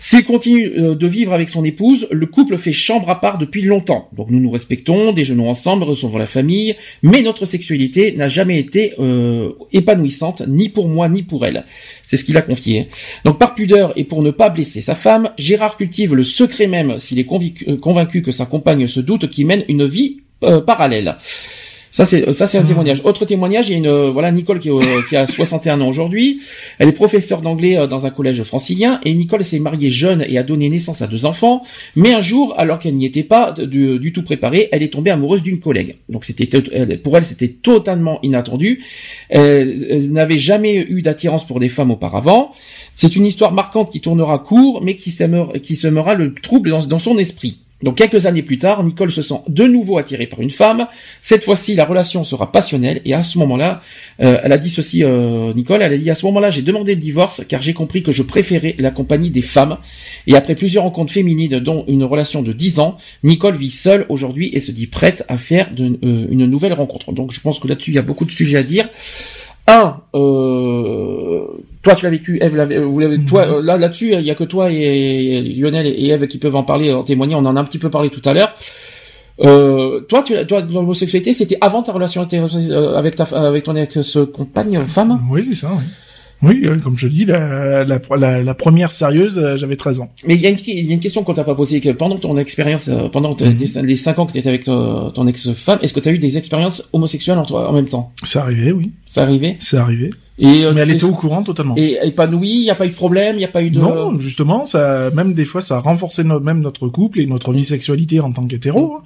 S'il 0.00 0.24
continue 0.24 0.70
de 0.70 1.06
vivre 1.06 1.32
avec 1.32 1.48
son 1.48 1.64
épouse, 1.64 2.06
le 2.10 2.26
couple 2.26 2.56
fait 2.58 2.72
chambre 2.72 3.08
à 3.10 3.20
part 3.20 3.38
depuis 3.38 3.62
longtemps. 3.62 4.08
Donc 4.16 4.30
nous 4.30 4.40
nous 4.40 4.50
respectons, 4.50 5.12
déjeunons 5.12 5.48
ensemble, 5.48 5.84
recevons 5.84 6.18
la 6.18 6.26
famille, 6.26 6.51
mais 7.02 7.22
notre 7.22 7.46
sexualité 7.46 8.12
n'a 8.16 8.28
jamais 8.28 8.58
été 8.58 8.94
euh, 8.98 9.50
épanouissante, 9.72 10.42
ni 10.46 10.68
pour 10.68 10.88
moi 10.88 11.08
ni 11.08 11.22
pour 11.22 11.44
elle. 11.46 11.64
C'est 12.02 12.16
ce 12.16 12.24
qu'il 12.24 12.36
a 12.36 12.42
confié. 12.42 12.88
Donc 13.24 13.38
par 13.38 13.54
pudeur 13.54 13.92
et 13.96 14.04
pour 14.04 14.22
ne 14.22 14.30
pas 14.30 14.50
blesser 14.50 14.82
sa 14.82 14.94
femme, 14.94 15.30
Gérard 15.38 15.76
cultive 15.76 16.14
le 16.14 16.24
secret 16.24 16.66
même 16.66 16.98
s'il 16.98 17.18
est 17.18 17.26
euh, 17.30 17.76
convaincu 17.76 18.22
que 18.22 18.32
sa 18.32 18.46
compagne 18.46 18.86
se 18.86 19.00
doute 19.00 19.30
qu'il 19.30 19.46
mène 19.46 19.64
une 19.68 19.86
vie 19.86 20.18
euh, 20.42 20.60
parallèle. 20.60 21.16
Ça 21.92 22.06
c'est 22.06 22.32
ça 22.32 22.46
c'est 22.46 22.56
un 22.56 22.62
témoignage. 22.62 23.02
Autre 23.04 23.26
témoignage, 23.26 23.68
il 23.68 23.72
y 23.72 23.74
a 23.74 23.78
une 23.78 23.86
euh, 23.86 24.10
voilà 24.10 24.32
Nicole 24.32 24.58
qui, 24.60 24.70
est, 24.70 24.72
euh, 24.72 25.02
qui 25.10 25.14
a 25.14 25.26
61 25.26 25.82
ans 25.82 25.88
aujourd'hui. 25.88 26.40
Elle 26.78 26.88
est 26.88 26.92
professeure 26.92 27.42
d'anglais 27.42 27.76
euh, 27.76 27.86
dans 27.86 28.06
un 28.06 28.10
collège 28.10 28.42
francilien 28.44 28.98
et 29.04 29.12
Nicole 29.12 29.44
s'est 29.44 29.58
mariée 29.58 29.90
jeune 29.90 30.24
et 30.26 30.38
a 30.38 30.42
donné 30.42 30.70
naissance 30.70 31.02
à 31.02 31.06
deux 31.06 31.26
enfants. 31.26 31.62
Mais 31.94 32.14
un 32.14 32.22
jour, 32.22 32.54
alors 32.56 32.78
qu'elle 32.78 32.94
n'y 32.94 33.04
était 33.04 33.22
pas 33.22 33.52
du, 33.52 33.98
du 33.98 34.12
tout 34.14 34.22
préparée, 34.22 34.70
elle 34.72 34.82
est 34.82 34.88
tombée 34.88 35.10
amoureuse 35.10 35.42
d'une 35.42 35.60
collègue. 35.60 35.96
Donc 36.08 36.24
c'était 36.24 36.46
pour 36.96 37.18
elle 37.18 37.26
c'était 37.26 37.48
totalement 37.48 38.20
inattendu. 38.22 38.82
Elle, 39.28 39.86
elle 39.90 40.12
n'avait 40.12 40.38
jamais 40.38 40.74
eu 40.76 41.02
d'attirance 41.02 41.46
pour 41.46 41.60
des 41.60 41.68
femmes 41.68 41.90
auparavant. 41.90 42.52
C'est 42.96 43.16
une 43.16 43.26
histoire 43.26 43.52
marquante 43.52 43.92
qui 43.92 44.00
tournera 44.00 44.38
court, 44.38 44.82
mais 44.82 44.96
qui 44.96 45.10
semera, 45.10 45.58
qui 45.58 45.76
semera 45.76 46.14
le 46.14 46.32
trouble 46.32 46.70
dans, 46.70 46.86
dans 46.86 46.98
son 46.98 47.18
esprit. 47.18 47.58
Donc 47.82 47.96
quelques 47.96 48.26
années 48.26 48.42
plus 48.42 48.58
tard, 48.58 48.82
Nicole 48.84 49.10
se 49.10 49.22
sent 49.22 49.40
de 49.48 49.64
nouveau 49.64 49.98
attirée 49.98 50.26
par 50.26 50.40
une 50.40 50.50
femme. 50.50 50.86
Cette 51.20 51.44
fois-ci, 51.44 51.74
la 51.74 51.84
relation 51.84 52.24
sera 52.24 52.52
passionnelle 52.52 53.00
et 53.04 53.14
à 53.14 53.22
ce 53.22 53.38
moment-là, 53.38 53.80
euh, 54.20 54.38
elle 54.42 54.52
a 54.52 54.58
dit 54.58 54.70
ceci, 54.70 55.04
euh, 55.04 55.52
Nicole, 55.54 55.82
elle 55.82 55.92
a 55.92 55.98
dit 55.98 56.10
à 56.10 56.14
ce 56.14 56.26
moment-là, 56.26 56.50
j'ai 56.50 56.62
demandé 56.62 56.94
le 56.94 57.00
divorce 57.00 57.42
car 57.48 57.60
j'ai 57.62 57.72
compris 57.72 58.02
que 58.02 58.12
je 58.12 58.22
préférais 58.22 58.74
la 58.78 58.90
compagnie 58.90 59.30
des 59.30 59.42
femmes. 59.42 59.78
Et 60.26 60.36
après 60.36 60.54
plusieurs 60.54 60.84
rencontres 60.84 61.12
féminines, 61.12 61.58
dont 61.58 61.84
une 61.88 62.04
relation 62.04 62.42
de 62.42 62.52
10 62.52 62.78
ans, 62.80 62.96
Nicole 63.22 63.56
vit 63.56 63.70
seule 63.70 64.06
aujourd'hui 64.08 64.50
et 64.52 64.60
se 64.60 64.72
dit 64.72 64.86
prête 64.86 65.24
à 65.28 65.38
faire 65.38 65.70
euh, 65.78 66.26
une 66.30 66.46
nouvelle 66.46 66.72
rencontre. 66.72 67.12
Donc 67.12 67.32
je 67.32 67.40
pense 67.40 67.58
que 67.58 67.68
là-dessus, 67.68 67.90
il 67.90 67.94
y 67.94 67.98
a 67.98 68.02
beaucoup 68.02 68.24
de 68.24 68.30
sujets 68.30 68.58
à 68.58 68.62
dire. 68.62 68.88
Un, 69.66 70.00
euh, 70.14 71.46
toi 71.82 71.94
tu 71.94 72.04
l'as 72.04 72.10
vécu, 72.10 72.38
Eve, 72.40 72.56
l'avait- 72.56 72.78
vous 72.78 72.98
l'avez, 72.98 73.18
toi 73.24 73.42
euh, 73.46 73.62
là 73.62 73.76
là-dessus, 73.76 74.12
il 74.14 74.20
y 74.22 74.30
a 74.30 74.34
que 74.34 74.44
toi 74.44 74.70
et, 74.70 74.76
et 74.76 75.40
Lionel 75.42 75.86
et 75.86 76.08
Eve 76.08 76.26
qui 76.26 76.38
peuvent 76.38 76.56
en 76.56 76.62
parler, 76.62 76.92
en 76.92 77.02
témoigner. 77.02 77.34
On 77.34 77.38
en 77.44 77.56
a 77.56 77.60
un 77.60 77.64
petit 77.64 77.78
peu 77.78 77.90
parlé 77.90 78.08
tout 78.10 78.22
à 78.28 78.32
l'heure. 78.34 78.54
Euh, 79.40 80.00
toi, 80.02 80.22
tu, 80.22 80.34
toi, 80.46 80.60
l'homosexualité, 80.60 81.32
c'était 81.32 81.56
avant 81.60 81.82
ta 81.82 81.92
relation 81.92 82.26
euh, 82.32 82.94
avec 82.96 83.16
ta, 83.16 83.24
avec 83.24 83.64
ton 83.64 83.74
ex-compagne, 83.74 84.84
femme? 84.84 85.20
Oui, 85.30 85.44
c'est 85.44 85.54
ça, 85.54 85.70
oui. 85.72 85.84
Oui, 86.42 86.62
euh, 86.64 86.76
comme 86.78 86.96
je 86.96 87.06
dis, 87.06 87.24
la, 87.24 87.84
la, 87.84 88.00
la, 88.18 88.42
la 88.42 88.54
première 88.54 88.90
sérieuse, 88.90 89.38
euh, 89.38 89.56
j'avais 89.56 89.76
13 89.76 90.00
ans. 90.00 90.10
Mais 90.26 90.34
il 90.34 90.40
y 90.40 90.46
a 90.46 90.50
une, 90.50 90.58
y 90.66 90.90
a 90.90 90.94
une 90.94 90.98
question 91.00 91.22
qu'on 91.22 91.34
t'a 91.34 91.44
pas 91.44 91.54
posée, 91.54 91.80
que 91.80 91.90
pendant 91.90 92.16
ton 92.18 92.36
expérience, 92.36 92.88
euh, 92.88 93.08
pendant 93.08 93.30
Mhm. 93.40 93.56
les 93.84 93.96
cinq 93.96 94.18
ans 94.18 94.26
que 94.26 94.32
tu 94.32 94.38
étais 94.38 94.48
avec 94.48 94.64
ton, 94.64 95.10
ton 95.10 95.26
ex-femme, 95.28 95.78
est-ce 95.82 95.92
que 95.94 96.00
tu 96.00 96.08
as 96.08 96.12
eu 96.12 96.18
des 96.18 96.38
expériences 96.38 96.88
homosexuelles 96.92 97.38
en 97.38 97.44
toi 97.44 97.68
en 97.70 97.72
même 97.72 97.86
temps? 97.86 98.12
C'est 98.24 98.40
arrivé, 98.40 98.72
oui. 98.72 98.90
C'est 99.06 99.20
arrivé? 99.20 99.56
C'est 99.60 99.76
arrivé. 99.76 100.10
Et 100.38 100.64
euh, 100.64 100.72
Mais 100.74 100.80
elle 100.80 100.90
était 100.90 101.04
au 101.04 101.12
courant 101.12 101.42
totalement. 101.44 101.74
et 101.76 101.98
épanouie, 102.02 102.48
il 102.48 102.64
y 102.64 102.70
a 102.70 102.74
pas 102.74 102.86
eu 102.86 102.90
de 102.90 102.94
problème, 102.94 103.36
il 103.36 103.42
y 103.42 103.44
a 103.44 103.48
pas 103.48 103.62
eu 103.62 103.70
de 103.70 103.78
Non, 103.78 104.18
justement, 104.18 104.64
ça, 104.64 105.10
même 105.14 105.34
des 105.34 105.44
fois, 105.44 105.60
ça 105.60 105.76
a 105.76 105.80
renforcé 105.80 106.24
no- 106.24 106.40
même 106.40 106.60
notre 106.60 106.88
couple 106.88 107.20
et 107.20 107.26
notre 107.26 107.52
bisexualité 107.52 108.18
en 108.18 108.32
tant 108.32 108.44
qu'hétéro. 108.46 108.96
hein. 108.96 109.02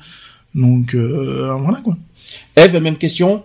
Donc, 0.55 0.95
euh, 0.95 1.53
voilà, 1.61 1.81
quoi. 1.85 1.97
Eve, 2.57 2.79
même 2.79 2.97
question? 2.97 3.43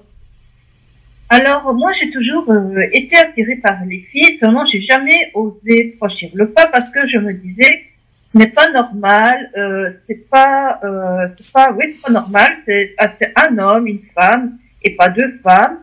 Alors, 1.34 1.74
moi, 1.74 1.94
j'ai 1.98 2.12
toujours 2.12 2.52
euh, 2.52 2.82
été 2.92 3.16
attirée 3.16 3.56
par 3.56 3.78
les 3.88 4.02
filles, 4.12 4.38
seulement 4.38 4.66
j'ai 4.66 4.82
jamais 4.82 5.32
osé 5.34 5.96
franchir 5.96 6.30
le 6.34 6.50
pas 6.50 6.68
parce 6.68 6.90
que 6.90 7.08
je 7.08 7.20
me 7.20 7.32
disais, 7.32 7.86
ce 8.34 8.38
n'est 8.38 8.50
pas 8.50 8.70
normal, 8.72 9.50
euh, 9.58 9.92
c'est 10.08 10.28
pas, 10.30 10.82
euh, 10.84 11.30
c'est 11.38 11.50
pas, 11.54 11.72
oui, 11.72 11.86
c'est 11.94 12.02
pas 12.02 12.12
normal, 12.12 12.58
c'est 12.66 12.94
ah, 12.98 13.14
c'est 13.18 13.32
un 13.38 13.58
homme, 13.60 13.88
une 13.88 14.02
femme, 14.14 14.58
et 14.84 14.92
pas 14.92 15.08
deux 15.08 15.40
femmes. 15.42 15.78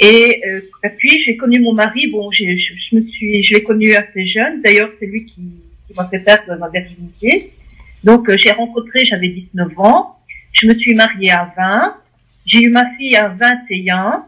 Et, 0.00 0.42
euh, 0.46 0.60
et 0.84 0.90
puis, 0.90 1.22
j'ai 1.24 1.38
connu 1.38 1.60
mon 1.60 1.72
mari, 1.72 2.08
bon, 2.08 2.30
j'ai, 2.30 2.58
je, 2.58 2.74
je 2.74 2.96
me 2.96 3.06
suis, 3.06 3.42
je 3.42 3.54
l'ai 3.54 3.62
connu 3.62 3.94
assez 3.94 4.26
jeune, 4.26 4.60
d'ailleurs, 4.60 4.90
c'est 5.00 5.06
lui 5.06 5.24
qui, 5.24 5.44
qui 5.86 5.94
m'a 5.96 6.06
fait 6.10 6.18
perdre 6.18 6.58
ma 6.58 6.68
virginité. 6.68 7.54
Donc, 8.02 8.28
euh, 8.28 8.36
j'ai 8.36 8.50
rencontré, 8.50 9.06
j'avais 9.06 9.28
19 9.28 9.80
ans, 9.80 10.18
je 10.52 10.66
me 10.66 10.74
suis 10.74 10.94
mariée 10.94 11.30
à 11.30 11.54
20, 11.56 11.96
j'ai 12.44 12.64
eu 12.64 12.68
ma 12.68 12.84
fille 12.98 13.16
à 13.16 13.28
21, 13.28 14.26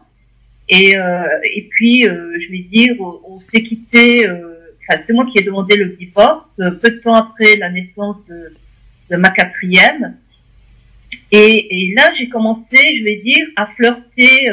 et, 0.69 0.97
euh, 0.97 1.23
et 1.55 1.63
puis, 1.69 2.07
euh, 2.07 2.37
je 2.39 2.51
vais 2.51 2.59
dire, 2.59 2.95
on, 2.99 3.39
s'est 3.53 3.63
quitté. 3.63 4.27
Euh, 4.27 4.75
enfin, 4.81 5.01
c'est 5.05 5.13
moi 5.13 5.25
qui 5.31 5.39
ai 5.39 5.43
demandé 5.43 5.77
le 5.77 5.95
divorce 5.95 6.45
peu 6.57 6.89
de 6.89 6.99
temps 6.99 7.15
après 7.15 7.55
la 7.57 7.69
naissance 7.69 8.17
de, 8.27 9.15
ma 9.15 9.29
quatrième. 9.29 10.17
Et, 11.31 11.89
et 11.91 11.93
là, 11.93 12.13
j'ai 12.17 12.27
commencé, 12.27 12.97
je 12.97 13.03
vais 13.03 13.17
dire, 13.17 13.47
à 13.55 13.67
flirter 13.67 14.49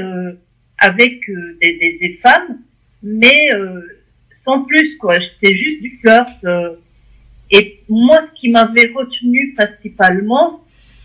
avec 0.79 1.21
des, 1.61 1.79
des, 1.79 1.99
des 2.01 2.21
femmes, 2.23 2.61
mais 3.03 3.51
sans 4.45 4.63
plus, 4.65 4.97
quoi. 4.99 5.17
C'était 5.21 5.57
juste 5.57 5.83
du 5.83 5.99
flirt. 6.01 6.29
et 7.51 7.81
moi, 7.89 8.21
ce 8.29 8.41
qui 8.41 8.51
m'avait 8.51 8.93
retenu 8.95 9.55
principalement 9.57 10.65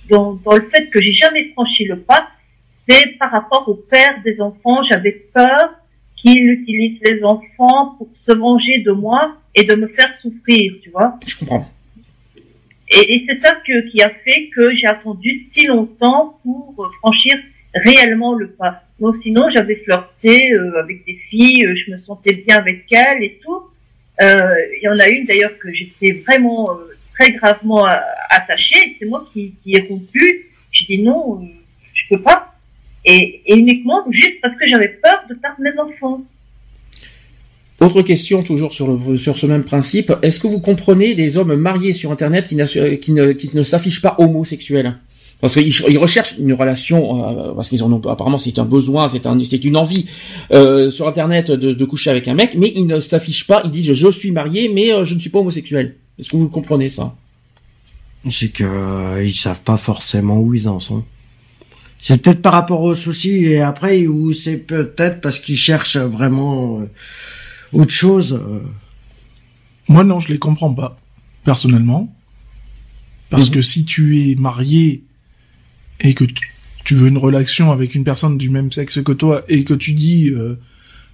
dans, 0.10 0.34
dans 0.34 0.56
le 0.56 0.70
fait 0.70 0.90
que 0.90 1.02
j'ai 1.02 1.14
jamais 1.14 1.50
franchi 1.54 1.86
le 1.86 2.00
pas, 2.00 2.30
c'est 2.90 3.18
par 3.18 3.32
rapport 3.32 3.68
au 3.68 3.76
père 3.76 4.22
des 4.24 4.42
enfants. 4.42 4.84
J'avais 4.84 5.12
peur 5.34 5.76
qu'il 6.16 6.50
utilise 6.50 7.00
les 7.04 7.24
enfants 7.24 7.96
pour 7.98 8.10
se 8.28 8.34
venger 8.34 8.80
de 8.80 8.92
moi 8.92 9.38
et 9.56 9.64
de 9.64 9.76
me 9.76 9.88
faire 9.88 10.14
souffrir, 10.22 10.74
tu 10.82 10.90
vois. 10.90 11.18
Je 11.26 11.38
comprends. 11.38 11.70
et, 12.90 13.16
et 13.16 13.26
c'est 13.28 13.42
ça 13.42 13.56
que, 13.66 13.90
qui 13.90 14.02
a 14.02 14.10
fait 14.10 14.50
que 14.56 14.74
j'ai 14.76 14.88
attendu 14.88 15.48
si 15.54 15.66
longtemps 15.68 16.40
pour 16.44 16.76
euh, 16.80 16.90
franchir 17.00 17.38
réellement 17.74 18.34
le 18.34 18.50
pas. 18.50 18.84
Donc 19.00 19.16
sinon, 19.24 19.50
j'avais 19.50 19.76
flirté 19.76 20.52
euh, 20.52 20.80
avec 20.80 21.06
des 21.06 21.16
filles, 21.30 21.66
euh, 21.66 21.76
je 21.76 21.92
me 21.92 22.00
sentais 22.00 22.34
bien 22.34 22.58
avec 22.58 22.92
elles 22.92 23.24
et 23.24 23.40
tout. 23.44 23.62
Il 24.22 24.82
y 24.82 24.90
en 24.90 25.00
a 25.00 25.08
une 25.08 25.26
d'ailleurs 25.26 25.58
que 25.60 25.72
j'étais 25.72 26.12
vraiment 26.12 26.72
très 27.18 27.32
gravement 27.32 27.86
attachée. 28.30 28.98
C'est 29.00 29.06
moi 29.06 29.26
qui, 29.32 29.54
qui 29.64 29.78
ai 29.78 29.88
rompu. 29.88 30.50
J'ai 30.72 30.86
dit 30.86 31.02
non, 31.02 31.42
je 31.94 32.04
peux 32.10 32.22
pas. 32.22 32.49
Et, 33.06 33.42
et 33.46 33.58
uniquement 33.58 34.04
juste 34.10 34.36
parce 34.42 34.56
que 34.58 34.68
j'avais 34.68 34.90
peur 34.90 35.24
de 35.30 35.36
perdre 35.36 35.58
mes 35.60 35.80
enfants. 35.80 36.24
Autre 37.80 38.02
question, 38.02 38.44
toujours 38.44 38.74
sur, 38.74 38.88
le, 38.88 39.16
sur 39.16 39.38
ce 39.38 39.46
même 39.46 39.64
principe. 39.64 40.12
Est-ce 40.22 40.42
que 40.42 40.48
vous 40.48 40.60
comprenez 40.60 41.16
les 41.16 41.38
hommes 41.38 41.56
mariés 41.56 41.94
sur 41.94 42.12
Internet 42.12 42.48
qui, 42.48 42.58
qui 43.00 43.12
ne, 43.14 43.32
qui 43.32 43.50
ne 43.54 43.64
s'affichent 43.64 44.02
pas 44.02 44.16
homosexuels? 44.18 44.98
Parce 45.40 45.54
qu'ils 45.54 45.98
recherchent 45.98 46.36
une 46.38 46.52
relation, 46.52 47.30
euh, 47.30 47.54
parce 47.54 47.70
qu'ils 47.70 47.82
en 47.82 47.94
ont 47.94 48.02
apparemment 48.10 48.38
c'est 48.38 48.60
un 48.60 48.66
besoin, 48.66 49.08
c'est 49.08 49.26
un, 49.26 49.42
c'est 49.46 49.64
une 49.64 49.78
envie 49.78 50.06
euh, 50.52 50.92
sur 50.92 51.08
Internet 51.08 51.50
de, 51.50 51.72
de, 51.72 51.86
coucher 51.86 52.10
avec 52.10 52.28
un 52.28 52.34
mec, 52.34 52.56
mais 52.58 52.74
ils 52.76 52.86
ne 52.86 53.00
s'affichent 53.00 53.48
pas. 53.48 53.62
Ils 53.64 53.72
disent 53.72 53.94
je 53.94 54.10
suis 54.10 54.32
marié, 54.32 54.70
mais 54.74 54.92
euh, 54.92 55.06
je 55.06 55.16
ne 55.16 55.20
suis 55.22 55.30
pas 55.30 55.40
homosexuel. 55.40 55.96
Est-ce 56.20 56.30
que 56.30 56.36
vous 56.36 56.50
comprenez 56.50 56.90
ça? 56.90 57.16
C'est 58.30 58.50
que 58.50 58.66
euh, 58.66 59.24
ils 59.24 59.34
savent 59.34 59.62
pas 59.62 59.78
forcément 59.78 60.42
où 60.42 60.54
ils 60.54 60.68
en 60.68 60.82
sont. 60.82 61.06
C'est 62.02 62.22
peut-être 62.22 62.42
par 62.42 62.54
rapport 62.54 62.82
aux 62.82 62.96
soucis 62.96 63.46
et 63.46 63.62
après 63.62 64.08
ou 64.08 64.34
c'est 64.34 64.58
peut-être 64.58 65.20
parce 65.20 65.38
qu'ils 65.40 65.58
cherchent 65.58 65.98
vraiment 65.98 66.82
autre 67.74 67.92
chose. 67.92 68.34
Euh. 68.34 68.62
Moi, 69.88 70.04
non, 70.04 70.20
je 70.20 70.30
les 70.30 70.40
comprends 70.40 70.74
pas, 70.74 70.98
personnellement. 71.44 72.14
Parce 73.30 73.50
mhm. 73.50 73.56
que 73.56 73.62
si 73.62 73.86
tu 73.86 74.22
es 74.22 74.36
marié 74.36 75.04
et 76.00 76.14
que 76.14 76.26
tu 76.84 76.96
veux 76.96 77.08
une 77.08 77.18
relation 77.18 77.72
avec 77.72 77.96
une 77.96 78.04
personne 78.04 78.38
du 78.38 78.50
même 78.50 78.72
sexe 78.72 79.02
que 79.04 79.12
toi 79.12 79.44
et 79.50 79.64
que 79.64 79.74
tu 79.74 79.92
dis 79.92 80.30
euh, 80.30 80.58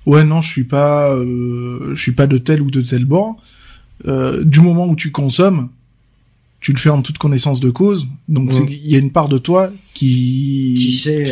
ouais 0.06 0.24
non 0.24 0.40
je 0.40 0.48
suis 0.48 0.64
pas 0.64 1.14
euh, 1.14 1.94
je 1.96 2.02
suis 2.02 2.12
pas 2.12 2.28
de 2.28 2.38
tel 2.38 2.62
ou 2.62 2.70
de 2.70 2.82
tel 2.82 3.04
bord 3.04 3.36
du 4.06 4.62
moment 4.62 4.88
où 4.88 4.96
tu 4.96 5.12
consommes 5.12 5.70
tu 6.66 6.74
le 6.74 6.80
fais 6.80 6.90
en 6.90 7.04
toute 7.04 7.20
connaissance 7.20 7.60
de 7.60 7.70
cause 7.70 8.08
donc 8.28 8.52
il 8.68 8.92
y 8.92 8.96
a 8.96 8.98
une 8.98 9.12
part 9.12 9.30
de 9.30 9.38
toi 9.38 9.72
qui 9.94 10.76
qui 10.80 10.96
sait 10.96 11.32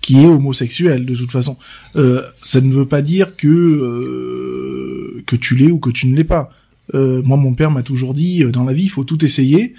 qui 0.00 0.20
est 0.20 0.26
homosexuel 0.26 1.06
de 1.06 1.14
toute 1.14 1.30
façon. 1.30 1.56
Euh, 1.96 2.22
ça 2.42 2.60
ne 2.60 2.72
veut 2.72 2.86
pas 2.86 3.00
dire 3.00 3.36
que 3.36 3.46
euh, 3.48 5.22
que 5.26 5.36
tu 5.36 5.54
l'es 5.54 5.70
ou 5.70 5.78
que 5.78 5.90
tu 5.90 6.08
ne 6.08 6.16
l'es 6.16 6.24
pas. 6.24 6.50
Euh, 6.94 7.22
moi, 7.22 7.36
mon 7.36 7.54
père 7.54 7.70
m'a 7.70 7.84
toujours 7.84 8.12
dit 8.12 8.44
dans 8.52 8.64
la 8.64 8.72
vie, 8.72 8.82
il 8.82 8.90
faut 8.90 9.04
tout 9.04 9.24
essayer. 9.24 9.74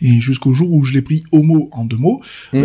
Et 0.00 0.20
jusqu'au 0.20 0.52
jour 0.52 0.72
où 0.72 0.84
je 0.84 0.92
l'ai 0.92 1.02
pris 1.02 1.24
homo 1.32 1.68
en 1.72 1.84
deux 1.84 1.96
mots. 1.96 2.22
Mmh. 2.52 2.58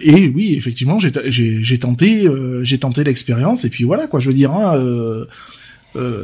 et 0.00 0.28
oui, 0.28 0.54
effectivement, 0.56 0.98
j'ai 0.98 1.12
j'ai 1.28 1.78
tenté 1.78 2.26
j'ai 2.62 2.78
tenté 2.78 3.04
l'expérience. 3.04 3.66
Et 3.66 3.70
puis 3.70 3.84
voilà 3.84 4.06
quoi, 4.06 4.20
je 4.20 4.28
veux 4.28 4.34
dire. 4.34 4.52
Hein, 4.52 5.26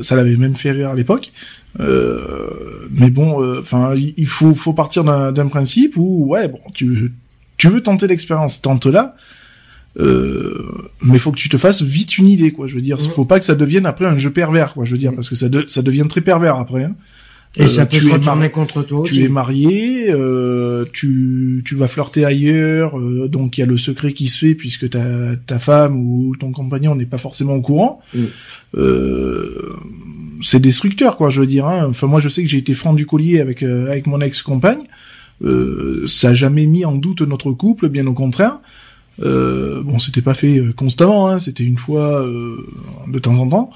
ça 0.00 0.16
l'avait 0.16 0.36
même 0.36 0.56
fait 0.56 0.70
rire 0.70 0.90
à 0.90 0.94
l'époque. 0.94 1.32
Mais 1.78 3.10
bon, 3.10 3.58
enfin, 3.58 3.94
il 3.96 4.26
faut 4.26 4.54
faut 4.54 4.72
partir 4.72 5.04
d'un 5.04 5.48
principe 5.48 5.96
où 5.96 6.26
ouais, 6.26 6.48
bon, 6.48 6.60
tu 6.74 7.12
tu 7.56 7.68
veux 7.68 7.82
tenter 7.82 8.06
l'expérience, 8.06 8.60
tente 8.60 8.86
là. 8.86 9.16
Euh, 9.96 10.88
mais 11.02 11.18
faut 11.18 11.30
que 11.30 11.38
tu 11.38 11.48
te 11.48 11.56
fasses 11.56 11.82
vite 11.82 12.18
une 12.18 12.28
idée, 12.28 12.50
quoi. 12.50 12.66
Je 12.66 12.74
veux 12.74 12.80
dire, 12.80 13.00
faut 13.00 13.24
pas 13.24 13.38
que 13.38 13.44
ça 13.44 13.54
devienne 13.54 13.86
après 13.86 14.06
un 14.06 14.18
jeu 14.18 14.30
pervers, 14.30 14.74
quoi. 14.74 14.84
Je 14.84 14.90
veux 14.90 14.98
dire, 14.98 15.14
parce 15.14 15.30
que 15.30 15.36
ça, 15.36 15.46
ça 15.68 15.82
devient 15.82 16.06
très 16.08 16.20
pervers 16.20 16.56
après. 16.56 16.84
Hein. 16.84 16.96
Et 17.56 17.62
euh, 17.62 17.68
ça 17.68 17.86
peut 17.86 17.98
tu 17.98 18.08
se 18.08 18.12
retourner 18.12 18.50
contre 18.50 18.82
toi. 18.82 19.04
Tu 19.06 19.22
es 19.22 19.28
marié, 19.28 20.10
euh, 20.10 20.84
tu 20.92 21.62
tu 21.64 21.76
vas 21.76 21.86
flirter 21.86 22.24
ailleurs, 22.24 22.98
euh, 22.98 23.28
donc 23.28 23.56
il 23.56 23.60
y 23.60 23.62
a 23.62 23.66
le 23.66 23.76
secret 23.76 24.12
qui 24.12 24.26
se 24.26 24.38
fait 24.38 24.54
puisque 24.54 24.90
ta 24.90 25.36
ta 25.46 25.60
femme 25.60 25.96
ou 25.96 26.34
ton 26.34 26.50
compagnon 26.50 26.96
n'est 26.96 27.06
pas 27.06 27.18
forcément 27.18 27.54
au 27.54 27.60
courant. 27.60 28.00
Mm. 28.12 28.24
Euh, 28.76 29.76
c'est 30.42 30.60
destructeur, 30.60 31.16
quoi. 31.16 31.30
Je 31.30 31.40
veux 31.40 31.46
dire. 31.46 31.66
Hein. 31.66 31.86
Enfin, 31.88 32.06
moi, 32.06 32.20
je 32.20 32.28
sais 32.28 32.42
que 32.42 32.48
j'ai 32.48 32.58
été 32.58 32.74
franc 32.74 32.92
du 32.92 33.06
collier 33.06 33.40
avec 33.40 33.62
avec 33.62 34.06
mon 34.06 34.20
ex-compagne. 34.20 34.84
ça 36.06 36.28
a 36.30 36.34
jamais 36.34 36.66
mis 36.66 36.84
en 36.84 36.94
doute 36.94 37.22
notre 37.22 37.52
couple, 37.52 37.88
bien 37.88 38.06
au 38.06 38.14
contraire. 38.14 38.58
Euh, 39.22 39.82
bon, 39.82 39.98
c'était 39.98 40.22
pas 40.22 40.34
fait 40.34 40.58
euh, 40.58 40.72
constamment, 40.72 41.28
hein, 41.28 41.38
c'était 41.38 41.64
une 41.64 41.78
fois 41.78 42.20
euh, 42.20 42.66
de 43.06 43.18
temps 43.18 43.38
en 43.38 43.48
temps. 43.48 43.70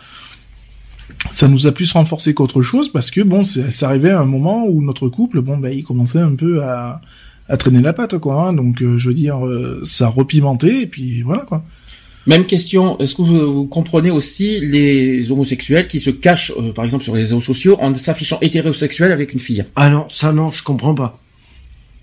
Ça 1.33 1.49
nous 1.49 1.67
a 1.67 1.73
plus 1.73 1.93
renforcé 1.93 2.35
qu'autre 2.35 2.63
chose 2.63 2.91
parce 2.91 3.11
que 3.11 3.21
bon, 3.21 3.45
ça 3.45 3.89
arrivait 3.89 4.11
à 4.11 4.21
un 4.21 4.27
moment 4.27 4.67
où 4.67 4.83
notre 4.83 5.09
couple, 5.09 5.41
bon, 5.41 5.57
bah, 5.57 5.71
il 5.71 5.85
commençait 5.85 6.19
un 6.19 6.35
peu 6.35 6.63
à, 6.63 7.01
à 7.49 7.57
traîner 7.57 7.81
la 7.81 7.93
patte, 7.93 8.19
quoi. 8.19 8.49
Hein, 8.49 8.53
donc, 8.53 8.79
je 8.81 9.09
veux 9.09 9.15
dire, 9.15 9.41
ça 9.85 10.09
repimentait 10.09 10.83
et 10.83 10.87
puis 10.87 11.23
voilà, 11.23 11.45
quoi. 11.45 11.65
Même 12.29 12.45
question, 12.45 12.99
est-ce 12.99 13.15
que 13.15 13.23
vous, 13.23 13.65
comprenez 13.65 14.11
aussi 14.11 14.61
les 14.61 15.33
homosexuels 15.33 15.89
qui 15.89 15.99
se 15.99 16.11
cachent, 16.11 16.53
par 16.75 16.85
exemple, 16.85 17.03
sur 17.03 17.15
les 17.15 17.23
réseaux 17.23 17.41
sociaux 17.41 17.79
en 17.81 17.95
s'affichant 17.95 18.39
hétérosexuel 18.43 19.13
avec 19.13 19.33
une 19.33 19.41
fille? 19.41 19.65
Ah 19.75 19.89
non, 19.89 20.07
ça 20.11 20.31
non, 20.31 20.51
je 20.51 20.63
comprends 20.63 20.95
pas. 20.95 21.19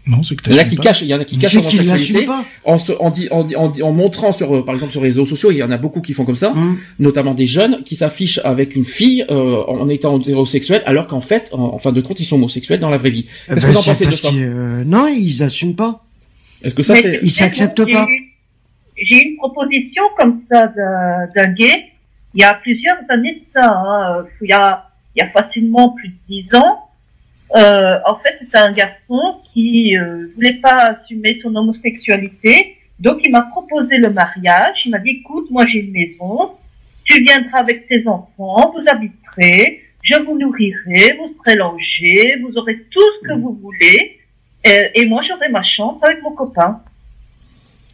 Non, 0.07 0.23
c'est 0.23 0.35
que 0.35 0.49
il 0.49 0.55
y 0.55 0.59
en 0.59 0.61
a 0.61 0.65
qui 0.65 0.77
cachent, 0.77 1.01
il 1.01 1.07
y 1.07 1.13
en 1.13 1.19
a 1.19 1.25
qui 1.25 1.37
cachent 1.37 1.53
leur 1.55 1.71
sexualité 1.71 2.27
en, 2.63 2.77
en, 2.99 3.71
en, 3.81 3.91
montrant 3.91 4.31
sur, 4.31 4.55
euh, 4.55 4.65
par 4.65 4.75
exemple, 4.75 4.91
sur 4.91 5.01
les 5.01 5.09
réseaux 5.09 5.25
sociaux, 5.25 5.51
il 5.51 5.57
y 5.57 5.63
en 5.63 5.71
a 5.71 5.77
beaucoup 5.77 6.01
qui 6.01 6.13
font 6.13 6.25
comme 6.25 6.35
ça, 6.35 6.51
hum. 6.51 6.77
notamment 6.99 7.33
des 7.33 7.47
jeunes 7.47 7.81
qui 7.83 7.95
s'affichent 7.95 8.39
avec 8.43 8.75
une 8.75 8.85
fille 8.85 9.25
euh, 9.29 9.63
en 9.67 9.89
étant 9.89 10.19
hétérosexuel, 10.19 10.83
alors 10.85 11.07
qu'en 11.07 11.21
fait, 11.21 11.49
en, 11.53 11.77
fin 11.79 11.91
de 11.91 12.01
compte, 12.01 12.19
ils 12.19 12.25
sont 12.25 12.35
homosexuels 12.35 12.79
dans 12.79 12.91
la 12.91 12.97
vraie 12.97 13.09
vie. 13.09 13.25
Est-ce 13.47 13.65
que 13.65 13.71
bah, 13.71 13.73
vous 13.73 13.77
en 13.77 13.83
pensez 13.83 14.05
de 14.05 14.11
ça? 14.11 14.29
euh, 14.29 14.83
Non, 14.85 15.07
ils 15.07 15.41
assument 15.41 15.75
pas. 15.75 16.03
Est-ce 16.63 16.75
que 16.75 16.83
ça, 16.83 16.95
c'est 16.95 17.19
ils 17.21 17.31
s'acceptent 17.31 17.91
pas 17.91 18.07
J'ai 18.97 19.27
une 19.27 19.37
proposition 19.37 20.03
comme 20.17 20.43
ça 20.51 20.67
d'un 20.67 21.47
gay. 21.47 21.91
Il 22.33 22.41
y 22.41 22.43
a 22.43 22.53
plusieurs 22.55 22.97
années 23.09 23.35
de 23.35 23.45
ça. 23.53 23.71
Hein. 23.71 24.25
Il 24.41 24.49
y 24.49 24.53
a 24.53 24.89
il 25.15 25.23
y 25.23 25.25
a 25.25 25.29
facilement 25.29 25.91
plus 25.91 26.09
de 26.09 26.15
dix 26.27 26.55
ans 26.55 26.85
euh, 27.53 27.99
en 28.05 28.15
fait, 28.19 28.39
c'est 28.39 28.57
un 28.57 28.71
garçon 28.71 29.39
qui 29.53 29.97
euh, 29.97 30.27
voulait 30.35 30.55
pas 30.55 30.95
assumer 30.95 31.39
son 31.41 31.55
homosexualité, 31.55 32.77
donc 32.99 33.19
il 33.23 33.31
m'a 33.31 33.43
proposé 33.43 33.97
le 33.97 34.09
mariage. 34.09 34.85
Il 34.85 34.91
m'a 34.91 34.99
dit, 34.99 35.21
écoute, 35.21 35.49
moi 35.51 35.65
j'ai 35.67 35.79
une 35.79 35.91
maison, 35.91 36.53
tu 37.03 37.21
viendras 37.23 37.59
avec 37.59 37.87
tes 37.87 38.07
enfants, 38.07 38.73
vous 38.73 38.83
habiterez, 38.87 39.83
je 40.01 40.19
vous 40.23 40.37
nourrirai, 40.37 41.17
vous 41.17 41.35
serez 41.37 41.55
logés, 41.55 42.35
vous 42.41 42.57
aurez 42.57 42.81
tout 42.89 42.99
ce 43.21 43.27
que 43.27 43.33
mm. 43.33 43.41
vous 43.41 43.59
voulez, 43.61 44.19
euh, 44.67 44.87
et 44.95 45.05
moi 45.05 45.21
j'aurai 45.27 45.49
ma 45.49 45.63
chance 45.63 46.01
avec 46.01 46.23
mon 46.23 46.31
copain. 46.31 46.81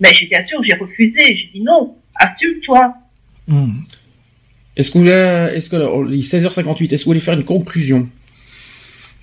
Mais 0.02 0.14
j'ai 0.14 0.26
bien 0.26 0.46
sûr, 0.46 0.60
j'ai 0.64 0.74
refusé, 0.76 1.14
j'ai 1.38 1.50
dit 1.54 1.62
non, 1.62 1.96
assume-toi. 2.16 2.94
Mm. 3.48 3.82
Est-ce 4.76 4.92
que 4.92 4.98
vous 4.98 5.08
est-ce 5.08 5.70
que, 5.70 5.76
16h58, 5.78 6.94
est-ce 6.94 7.02
que 7.02 7.06
vous 7.06 7.12
voulez 7.12 7.20
faire 7.20 7.36
une 7.36 7.44
conclusion? 7.44 8.10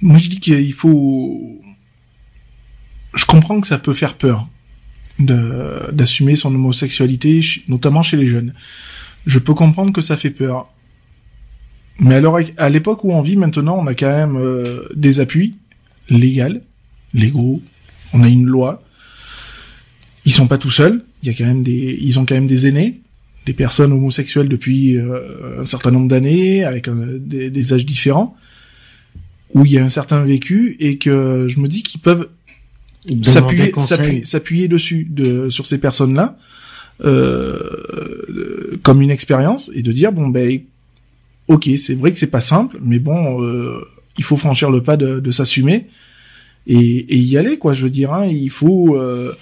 Moi, 0.00 0.18
je 0.18 0.28
dis 0.28 0.40
qu'il 0.40 0.72
faut. 0.72 1.60
Je 3.14 3.24
comprends 3.24 3.60
que 3.60 3.66
ça 3.66 3.78
peut 3.78 3.92
faire 3.92 4.14
peur 4.14 4.48
de 5.18 5.90
d'assumer 5.90 6.36
son 6.36 6.54
homosexualité, 6.54 7.40
notamment 7.66 8.02
chez 8.02 8.16
les 8.16 8.26
jeunes. 8.26 8.54
Je 9.26 9.40
peux 9.40 9.54
comprendre 9.54 9.92
que 9.92 10.00
ça 10.00 10.16
fait 10.16 10.30
peur. 10.30 10.70
Mais 11.98 12.14
alors, 12.14 12.38
à 12.56 12.68
l'époque 12.68 13.02
où 13.02 13.12
on 13.12 13.22
vit 13.22 13.36
maintenant, 13.36 13.76
on 13.80 13.86
a 13.88 13.94
quand 13.94 14.06
même 14.06 14.36
euh, 14.36 14.88
des 14.94 15.18
appuis 15.18 15.56
légaux, 16.08 16.60
légaux. 17.12 17.60
On 18.12 18.22
a 18.22 18.28
une 18.28 18.46
loi. 18.46 18.82
Ils 20.28 20.32
sont 20.32 20.46
pas 20.46 20.58
tout 20.58 20.70
seuls. 20.70 21.02
Il 21.22 21.28
y 21.28 21.30
a 21.30 21.34
quand 21.34 21.46
même 21.46 21.62
des, 21.62 21.98
ils 22.02 22.18
ont 22.18 22.26
quand 22.26 22.34
même 22.34 22.46
des 22.46 22.66
aînés, 22.66 23.00
des 23.46 23.54
personnes 23.54 23.92
homosexuelles 23.92 24.50
depuis 24.50 24.98
euh, 24.98 25.58
un 25.58 25.64
certain 25.64 25.90
nombre 25.90 26.06
d'années, 26.06 26.64
avec 26.64 26.86
euh, 26.86 27.18
des, 27.18 27.48
des, 27.48 27.72
âges 27.72 27.86
différents 27.86 28.36
où 29.54 29.64
il 29.64 29.72
y 29.72 29.78
a 29.78 29.84
un 29.84 29.88
certain 29.88 30.22
vécu 30.22 30.76
et 30.80 30.98
que 30.98 31.46
je 31.48 31.58
me 31.60 31.66
dis 31.66 31.82
qu'ils 31.82 32.02
peuvent 32.02 32.28
s'appuyer 33.22 33.72
s'appuyer 34.24 34.68
dessus 34.68 35.06
de 35.08 35.48
sur 35.48 35.66
ces 35.66 35.78
personnes 35.78 36.12
là 36.12 36.36
euh, 37.02 38.78
comme 38.82 39.00
une 39.00 39.10
expérience 39.10 39.70
et 39.74 39.82
de 39.82 39.92
dire 39.92 40.12
bon 40.12 40.28
ben 40.28 40.60
ok 41.46 41.70
c'est 41.78 41.94
vrai 41.94 42.12
que 42.12 42.18
c'est 42.18 42.30
pas 42.30 42.42
simple 42.42 42.76
mais 42.82 42.98
bon 42.98 43.42
euh, 43.42 43.80
il 44.18 44.24
faut 44.24 44.36
franchir 44.36 44.70
le 44.70 44.82
pas 44.82 44.98
de, 44.98 45.20
de 45.20 45.30
s'assumer 45.30 45.86
et, 46.66 46.76
et, 46.76 47.16
y 47.16 47.38
aller 47.38 47.56
quoi 47.56 47.72
je 47.72 47.84
veux 47.84 47.90
dire 47.90 48.12
hein, 48.12 48.26
il 48.26 48.50
faut 48.50 48.96
euh, 48.96 49.32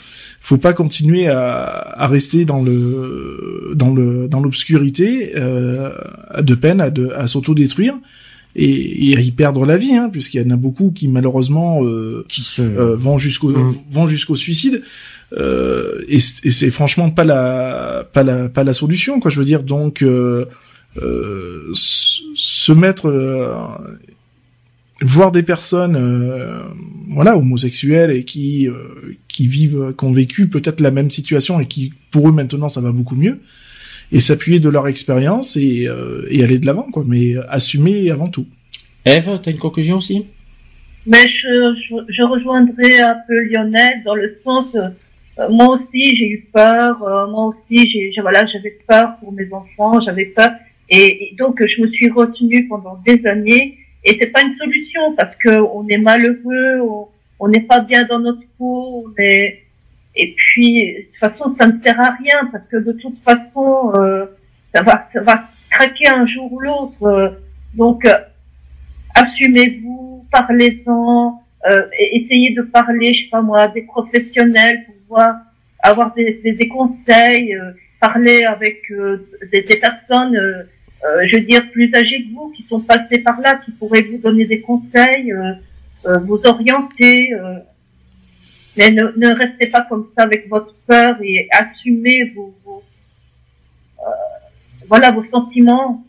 faut 0.46 0.58
pas 0.58 0.74
continuer 0.74 1.26
à, 1.26 1.42
à, 1.42 2.06
rester 2.06 2.44
dans 2.44 2.62
le 2.62 3.72
dans 3.74 3.92
le 3.92 4.28
dans 4.28 4.38
l'obscurité 4.38 5.32
euh, 5.34 5.90
de 6.38 6.54
peine 6.54 6.80
à, 6.80 6.90
de, 6.90 7.10
à 7.16 7.26
s'autodétruire 7.26 7.94
et, 8.54 9.10
et 9.10 9.16
à 9.16 9.20
y 9.20 9.32
perdre 9.32 9.66
la 9.66 9.76
vie, 9.76 9.96
hein, 9.96 10.08
puisqu'il 10.08 10.40
y 10.40 10.46
en 10.46 10.50
a 10.50 10.56
beaucoup 10.56 10.92
qui 10.92 11.08
malheureusement 11.08 11.84
euh, 11.84 12.24
qui 12.28 12.42
se... 12.42 12.62
euh, 12.62 12.94
vont 12.94 13.18
jusqu'au 13.18 13.48
mmh. 13.48 13.74
vont 13.90 14.06
jusqu'au 14.06 14.36
suicide. 14.36 14.84
Euh, 15.36 16.04
et, 16.08 16.18
et 16.18 16.50
c'est 16.50 16.70
franchement 16.70 17.10
pas 17.10 17.24
la 17.24 18.06
pas 18.12 18.22
la 18.22 18.48
pas 18.48 18.62
la 18.62 18.72
solution, 18.72 19.18
quoi. 19.18 19.32
Je 19.32 19.40
veux 19.40 19.44
dire, 19.44 19.64
donc 19.64 20.00
euh, 20.02 20.44
euh 21.02 21.72
se 21.72 22.70
mettre 22.70 23.08
euh, 23.08 23.52
voir 25.02 25.30
des 25.30 25.42
personnes, 25.42 25.96
euh, 25.96 26.60
voilà, 27.08 27.36
homosexuelles 27.36 28.10
et 28.10 28.24
qui 28.24 28.68
euh, 28.68 29.16
qui 29.28 29.46
vivent, 29.46 29.94
qui 29.96 30.04
ont 30.04 30.12
vécu 30.12 30.48
peut-être 30.48 30.80
la 30.80 30.90
même 30.90 31.10
situation 31.10 31.60
et 31.60 31.66
qui, 31.66 31.92
pour 32.10 32.28
eux 32.28 32.32
maintenant, 32.32 32.68
ça 32.68 32.80
va 32.80 32.92
beaucoup 32.92 33.16
mieux, 33.16 33.40
et 34.12 34.20
s'appuyer 34.20 34.60
de 34.60 34.68
leur 34.68 34.88
expérience 34.88 35.56
et, 35.56 35.88
et 36.30 36.44
aller 36.44 36.58
de 36.58 36.66
l'avant, 36.66 36.90
quoi. 36.90 37.04
Mais 37.06 37.34
assumer 37.48 38.10
avant 38.10 38.28
tout. 38.28 38.46
Eve, 39.04 39.40
t'as 39.42 39.50
une 39.50 39.58
conclusion 39.58 39.96
aussi? 39.96 40.26
Mais 41.06 41.28
je, 41.28 41.74
je, 41.88 41.94
je, 42.08 42.22
rejoindrai 42.22 43.00
un 43.00 43.16
peu 43.28 43.40
Lionel 43.44 44.02
dans 44.04 44.14
le 44.14 44.38
sens, 44.42 44.66
moi 45.50 45.76
aussi 45.76 46.16
j'ai 46.16 46.28
eu 46.28 46.48
peur, 46.52 46.98
moi 47.30 47.48
aussi 47.48 47.88
j'ai, 47.88 48.12
voilà, 48.20 48.46
j'avais 48.46 48.78
peur 48.88 49.16
pour 49.20 49.32
mes 49.32 49.46
enfants, 49.52 50.00
j'avais 50.00 50.26
peur, 50.26 50.50
et, 50.88 51.32
et 51.32 51.36
donc 51.36 51.62
je 51.64 51.82
me 51.82 51.88
suis 51.88 52.10
retenue 52.10 52.66
pendant 52.66 53.00
des 53.06 53.24
années 53.26 53.78
et 54.06 54.16
c'est 54.18 54.28
pas 54.28 54.42
une 54.42 54.56
solution 54.56 55.14
parce 55.16 55.36
que 55.36 55.60
on 55.60 55.86
est 55.88 55.98
malheureux, 55.98 56.80
on 57.38 57.48
n'est 57.48 57.60
pas 57.60 57.80
bien 57.80 58.04
dans 58.04 58.18
notre 58.20 58.46
peau, 58.56 59.04
on 59.06 59.22
est 59.22 59.62
et 60.14 60.34
puis 60.34 60.94
de 60.94 61.02
toute 61.02 61.18
façon 61.18 61.54
ça 61.58 61.66
ne 61.66 61.82
sert 61.82 62.00
à 62.00 62.12
rien 62.12 62.48
parce 62.50 62.64
que 62.68 62.78
de 62.78 62.92
toute 62.92 63.22
façon 63.22 63.92
euh, 63.96 64.26
ça 64.74 64.82
va 64.82 65.08
ça 65.12 65.20
va 65.20 65.50
craquer 65.70 66.08
un 66.08 66.26
jour 66.26 66.50
ou 66.50 66.60
l'autre. 66.60 67.38
donc 67.74 68.06
euh, 68.06 68.14
assumez-vous, 69.14 70.26
parlez-en, 70.30 71.42
euh, 71.70 71.86
essayez 72.12 72.54
de 72.54 72.62
parler, 72.62 73.12
je 73.12 73.24
sais 73.24 73.30
pas 73.30 73.42
moi, 73.42 73.68
des 73.68 73.82
professionnels 73.82 74.84
pour 74.86 74.94
voir 75.08 75.36
avoir 75.82 76.14
des, 76.14 76.40
des, 76.42 76.68
conseils, 76.68 77.54
euh, 77.54 77.72
parler 78.00 78.44
avec 78.44 78.82
euh, 78.90 79.28
des, 79.52 79.62
des, 79.62 79.76
personnes 79.76 80.36
euh, 80.36 80.64
je 81.02 81.36
veux 81.36 81.42
dire, 81.42 81.70
plus 81.70 81.90
âgés 81.94 82.24
que 82.24 82.34
vous, 82.34 82.52
qui 82.56 82.64
sont 82.68 82.80
passés 82.80 83.18
par 83.18 83.40
là, 83.40 83.56
qui 83.64 83.70
pourraient 83.72 84.02
vous 84.02 84.18
donner 84.18 84.46
des 84.46 84.60
conseils, 84.60 85.32
euh, 85.32 85.52
euh, 86.06 86.18
vous 86.20 86.40
orienter. 86.44 87.30
mais 88.76 88.90
ne, 88.90 89.12
ne, 89.16 89.34
restez 89.34 89.68
pas 89.68 89.82
comme 89.82 90.08
ça 90.16 90.24
avec 90.24 90.48
votre 90.48 90.74
peur 90.86 91.16
et 91.22 91.48
assumez 91.52 92.32
vos, 92.34 92.54
vos 92.64 92.82
voilà 94.88 95.10
vos 95.10 95.24
sentiments. 95.30 96.04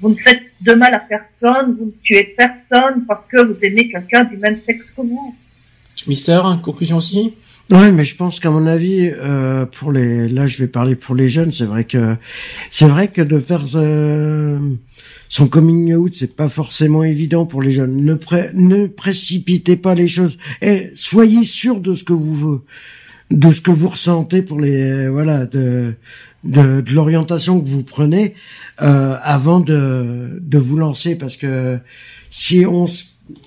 Vous 0.00 0.08
ne 0.08 0.16
faites 0.16 0.42
de 0.60 0.74
mal 0.74 0.94
à 0.94 0.98
personne, 0.98 1.76
vous 1.78 1.86
ne 1.86 1.90
tuez 2.02 2.34
personne 2.36 3.04
parce 3.06 3.24
que 3.28 3.40
vous 3.40 3.56
aimez 3.62 3.88
quelqu'un 3.88 4.24
du 4.24 4.36
même 4.36 4.60
sexe 4.66 4.84
que 4.96 5.02
vous. 5.02 5.34
Mister, 6.06 6.40
conclusion 6.62 6.96
aussi? 6.96 7.34
Ouais, 7.70 7.90
mais 7.90 8.04
je 8.04 8.16
pense 8.16 8.38
qu'à 8.38 8.50
mon 8.50 8.66
avis, 8.66 9.10
euh, 9.10 9.64
pour 9.64 9.92
les, 9.92 10.28
là, 10.28 10.46
je 10.46 10.58
vais 10.58 10.66
parler 10.66 10.94
pour 10.94 11.14
les 11.14 11.28
jeunes. 11.30 11.52
C'est 11.52 11.64
vrai 11.64 11.84
que, 11.84 12.16
c'est 12.70 12.88
vrai 12.88 13.08
que 13.08 13.22
de 13.22 13.38
faire 13.38 13.64
euh, 13.76 14.58
son 15.30 15.48
coming 15.48 15.94
out, 15.94 16.12
c'est 16.14 16.36
pas 16.36 16.50
forcément 16.50 17.02
évident 17.02 17.46
pour 17.46 17.62
les 17.62 17.70
jeunes. 17.70 17.96
Ne 17.96 18.86
précipitez 18.86 19.76
pas 19.76 19.94
les 19.94 20.08
choses 20.08 20.36
et 20.60 20.90
soyez 20.94 21.44
sûr 21.44 21.80
de 21.80 21.94
ce 21.94 22.04
que 22.04 22.12
vous, 22.12 22.62
de 23.30 23.50
ce 23.50 23.62
que 23.62 23.70
vous 23.70 23.88
ressentez 23.88 24.42
pour 24.42 24.60
les, 24.60 25.08
voilà, 25.08 25.46
de, 25.46 25.94
de, 26.44 26.82
de 26.82 26.92
l'orientation 26.92 27.58
que 27.58 27.68
vous 27.68 27.84
prenez 27.84 28.34
euh, 28.82 29.16
avant 29.22 29.60
de, 29.60 30.38
de 30.42 30.58
vous 30.58 30.76
lancer, 30.76 31.16
parce 31.16 31.36
que 31.36 31.78
si 32.28 32.66
on, 32.66 32.86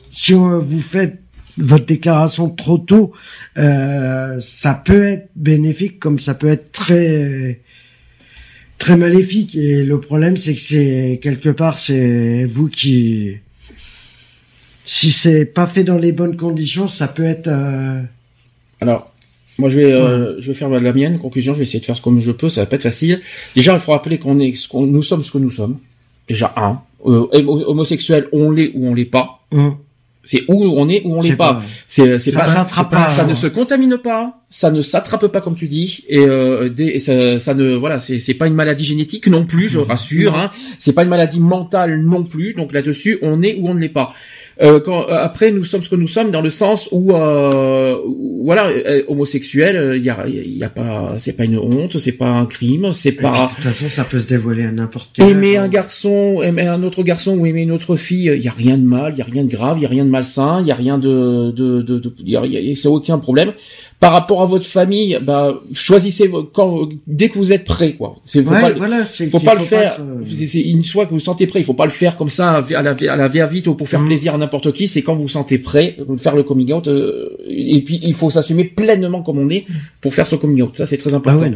si 0.09 0.33
on, 0.33 0.57
vous 0.57 0.79
faites 0.79 1.21
votre 1.57 1.85
déclaration 1.85 2.49
trop 2.49 2.77
tôt, 2.77 3.13
euh, 3.57 4.39
ça 4.41 4.73
peut 4.73 5.03
être 5.03 5.29
bénéfique 5.35 5.99
comme 5.99 6.19
ça 6.19 6.33
peut 6.33 6.47
être 6.47 6.71
très 6.71 7.61
très 8.77 8.97
maléfique. 8.97 9.55
Et 9.55 9.83
le 9.83 9.99
problème, 9.99 10.37
c'est 10.37 10.53
que 10.53 10.61
c'est 10.61 11.19
quelque 11.21 11.49
part, 11.49 11.77
c'est 11.79 12.43
vous 12.45 12.67
qui, 12.67 13.37
si 14.85 15.11
c'est 15.11 15.45
pas 15.45 15.67
fait 15.67 15.83
dans 15.83 15.97
les 15.97 16.11
bonnes 16.11 16.37
conditions, 16.37 16.87
ça 16.87 17.07
peut 17.07 17.23
être. 17.23 17.47
Euh... 17.47 18.01
Alors, 18.81 19.11
moi, 19.57 19.69
je 19.69 19.79
vais, 19.79 19.91
euh, 19.91 20.39
je 20.39 20.47
vais 20.47 20.53
faire 20.53 20.69
la 20.69 20.93
mienne 20.93 21.17
conclusion. 21.17 21.53
Je 21.53 21.59
vais 21.59 21.63
essayer 21.63 21.79
de 21.79 21.85
faire 21.85 21.97
ce 21.97 22.01
comme 22.01 22.21
je 22.21 22.31
peux. 22.31 22.49
Ça 22.49 22.61
va 22.61 22.67
pas 22.67 22.75
être 22.75 22.83
facile. 22.83 23.21
Déjà, 23.55 23.73
il 23.73 23.79
faut 23.79 23.93
rappeler 23.93 24.19
qu'on 24.19 24.39
est, 24.39 24.55
ce 24.55 24.67
qu'on, 24.67 24.85
nous 24.85 25.01
sommes 25.01 25.23
ce 25.23 25.31
que 25.31 25.37
nous 25.37 25.49
sommes. 25.49 25.79
Déjà 26.27 26.53
un, 26.57 26.81
euh, 27.05 27.27
homosexuel, 27.33 28.27
on 28.31 28.51
l'est 28.51 28.71
ou 28.73 28.87
on 28.87 28.93
l'est 28.93 29.05
pas. 29.05 29.41
Hum. 29.51 29.77
C'est 30.25 30.43
où 30.47 30.65
on 30.65 30.89
est, 30.89 31.03
où 31.05 31.17
on 31.17 31.23
n'est 31.23 31.35
pas. 31.35 31.61
C'est 31.87 32.19
c'est 32.19 32.31
pas, 32.31 32.65
pas, 32.91 33.09
ça 33.09 33.25
ne 33.25 33.33
se 33.33 33.47
contamine 33.47 33.97
pas, 33.97 34.41
ça 34.55 34.71
ne 34.71 34.81
s'attrape 34.81 35.27
pas 35.27 35.41
comme 35.41 35.55
tu 35.55 35.67
dis, 35.67 36.05
et, 36.07 36.19
euh, 36.19 36.73
et 36.77 36.99
ça, 36.99 37.39
ça, 37.39 37.53
ne 37.53 37.75
voilà, 37.75 37.99
c'est 37.99 38.21
c'est 38.21 38.35
pas 38.35 38.47
une 38.47 38.53
maladie 38.53 38.85
génétique 38.85 39.27
non 39.27 39.45
plus, 39.45 39.67
je 39.67 39.79
rassure. 39.79 40.33
Hein. 40.33 40.49
C'est 40.79 40.93
pas 40.93 41.03
une 41.03 41.09
maladie 41.09 41.41
mentale 41.41 42.01
non 42.01 42.23
plus. 42.23 42.53
Donc 42.53 42.71
là-dessus, 42.71 43.19
on 43.21 43.41
est 43.41 43.57
où 43.59 43.67
on 43.67 43.73
ne 43.73 43.81
l'est 43.81 43.89
pas. 43.89 44.13
Euh, 44.61 44.79
quand, 44.79 45.09
euh, 45.09 45.17
après, 45.17 45.51
nous 45.51 45.65
sommes 45.65 45.83
ce 45.83 45.89
que 45.89 45.97
nous 45.97 46.07
sommes 46.07 46.31
dans 46.31 46.39
le 46.39 46.49
sens 46.49 46.87
où, 46.93 47.13
euh, 47.13 47.97
voilà, 48.45 48.67
euh, 48.67 49.03
homosexuel, 49.09 49.97
il 49.97 50.03
y 50.03 50.09
a, 50.09 50.25
y 50.25 50.63
a 50.63 50.69
pas, 50.69 51.15
c'est 51.17 51.33
pas 51.33 51.43
une 51.43 51.57
honte, 51.57 51.97
c'est 51.97 52.13
pas 52.13 52.29
un 52.29 52.45
crime, 52.45 52.93
c'est 52.93 53.11
pas. 53.11 53.49
De 53.49 53.55
toute 53.55 53.63
façon, 53.65 53.89
ça 53.89 54.05
peut 54.05 54.19
se 54.19 54.27
dévoiler 54.27 54.63
à 54.63 54.71
n'importe 54.71 55.09
quel. 55.15 55.31
Aimer 55.31 55.57
un 55.57 55.67
garçon, 55.67 56.41
aimer 56.41 56.65
un 56.67 56.81
autre 56.83 57.03
garçon 57.03 57.37
ou 57.37 57.45
aimer 57.45 57.63
une 57.63 57.73
autre 57.73 57.97
fille, 57.97 58.31
il 58.33 58.41
y 58.41 58.47
a 58.47 58.53
rien 58.53 58.77
de 58.77 58.85
mal, 58.85 59.11
il 59.15 59.19
y 59.19 59.21
a 59.21 59.25
rien 59.25 59.43
de 59.43 59.51
grave, 59.51 59.79
il 59.79 59.83
y 59.83 59.85
a 59.85 59.89
rien 59.89 60.05
de 60.05 60.09
malsain, 60.09 60.61
il 60.61 60.67
y 60.67 60.71
a 60.71 60.75
rien 60.75 60.97
de, 60.97 61.51
de, 61.51 61.81
de, 61.81 61.99
de, 61.99 62.37
a, 62.37 62.75
c'est 62.75 62.87
aucun 62.87 63.17
problème 63.17 63.51
par 63.99 64.11
rapport 64.11 64.41
à 64.41 64.45
votre 64.45 64.65
famille, 64.65 65.17
bah 65.21 65.61
choisissez 65.73 66.29
quand 66.53 66.89
dès 67.07 67.29
que 67.29 67.37
vous 67.37 67.53
êtes 67.53 67.63
prêt 67.63 67.93
quoi. 67.93 68.17
C'est 68.25 68.43
faut 68.43 68.51
pas, 68.51 68.71
voilà, 68.71 69.05
faut 69.05 69.39
pas 69.39 69.55
le 69.55 69.61
faire. 69.61 69.97
C'est 70.25 70.61
une 70.61 70.83
fois 70.83 71.05
que 71.05 71.11
vous 71.11 71.19
sentez 71.19 71.47
prêt, 71.47 71.61
il 71.61 71.65
faut 71.65 71.73
pas 71.73 71.85
le 71.85 71.91
faire 71.91 72.17
comme 72.17 72.29
ça 72.29 72.63
à 72.75 72.81
la 72.81 72.91
à 72.91 73.15
la 73.15 73.47
vite 73.47 73.67
ou 73.67 73.75
pour 73.75 73.87
faire 73.87 74.01
mm. 74.01 74.07
plaisir 74.07 74.35
à 74.35 74.37
n'importe 74.37 74.73
qui. 74.73 74.87
C'est 74.87 75.01
quand 75.01 75.15
vous 75.15 75.23
vous 75.23 75.27
sentez 75.29 75.57
prêt 75.57 75.97
faire 76.17 76.35
le 76.35 76.43
coming 76.43 76.73
out 76.73 76.87
euh, 76.87 77.37
et 77.47 77.81
puis 77.81 77.99
il 78.03 78.13
faut 78.13 78.29
s'assumer 78.29 78.65
pleinement 78.65 79.21
comme 79.23 79.39
on 79.39 79.49
est 79.49 79.65
pour 80.01 80.13
faire 80.13 80.27
ce 80.27 80.35
coming 80.35 80.61
out. 80.61 80.75
Ça 80.75 80.85
c'est 80.85 80.97
très 80.97 81.13
ah 81.13 81.17
important. 81.17 81.51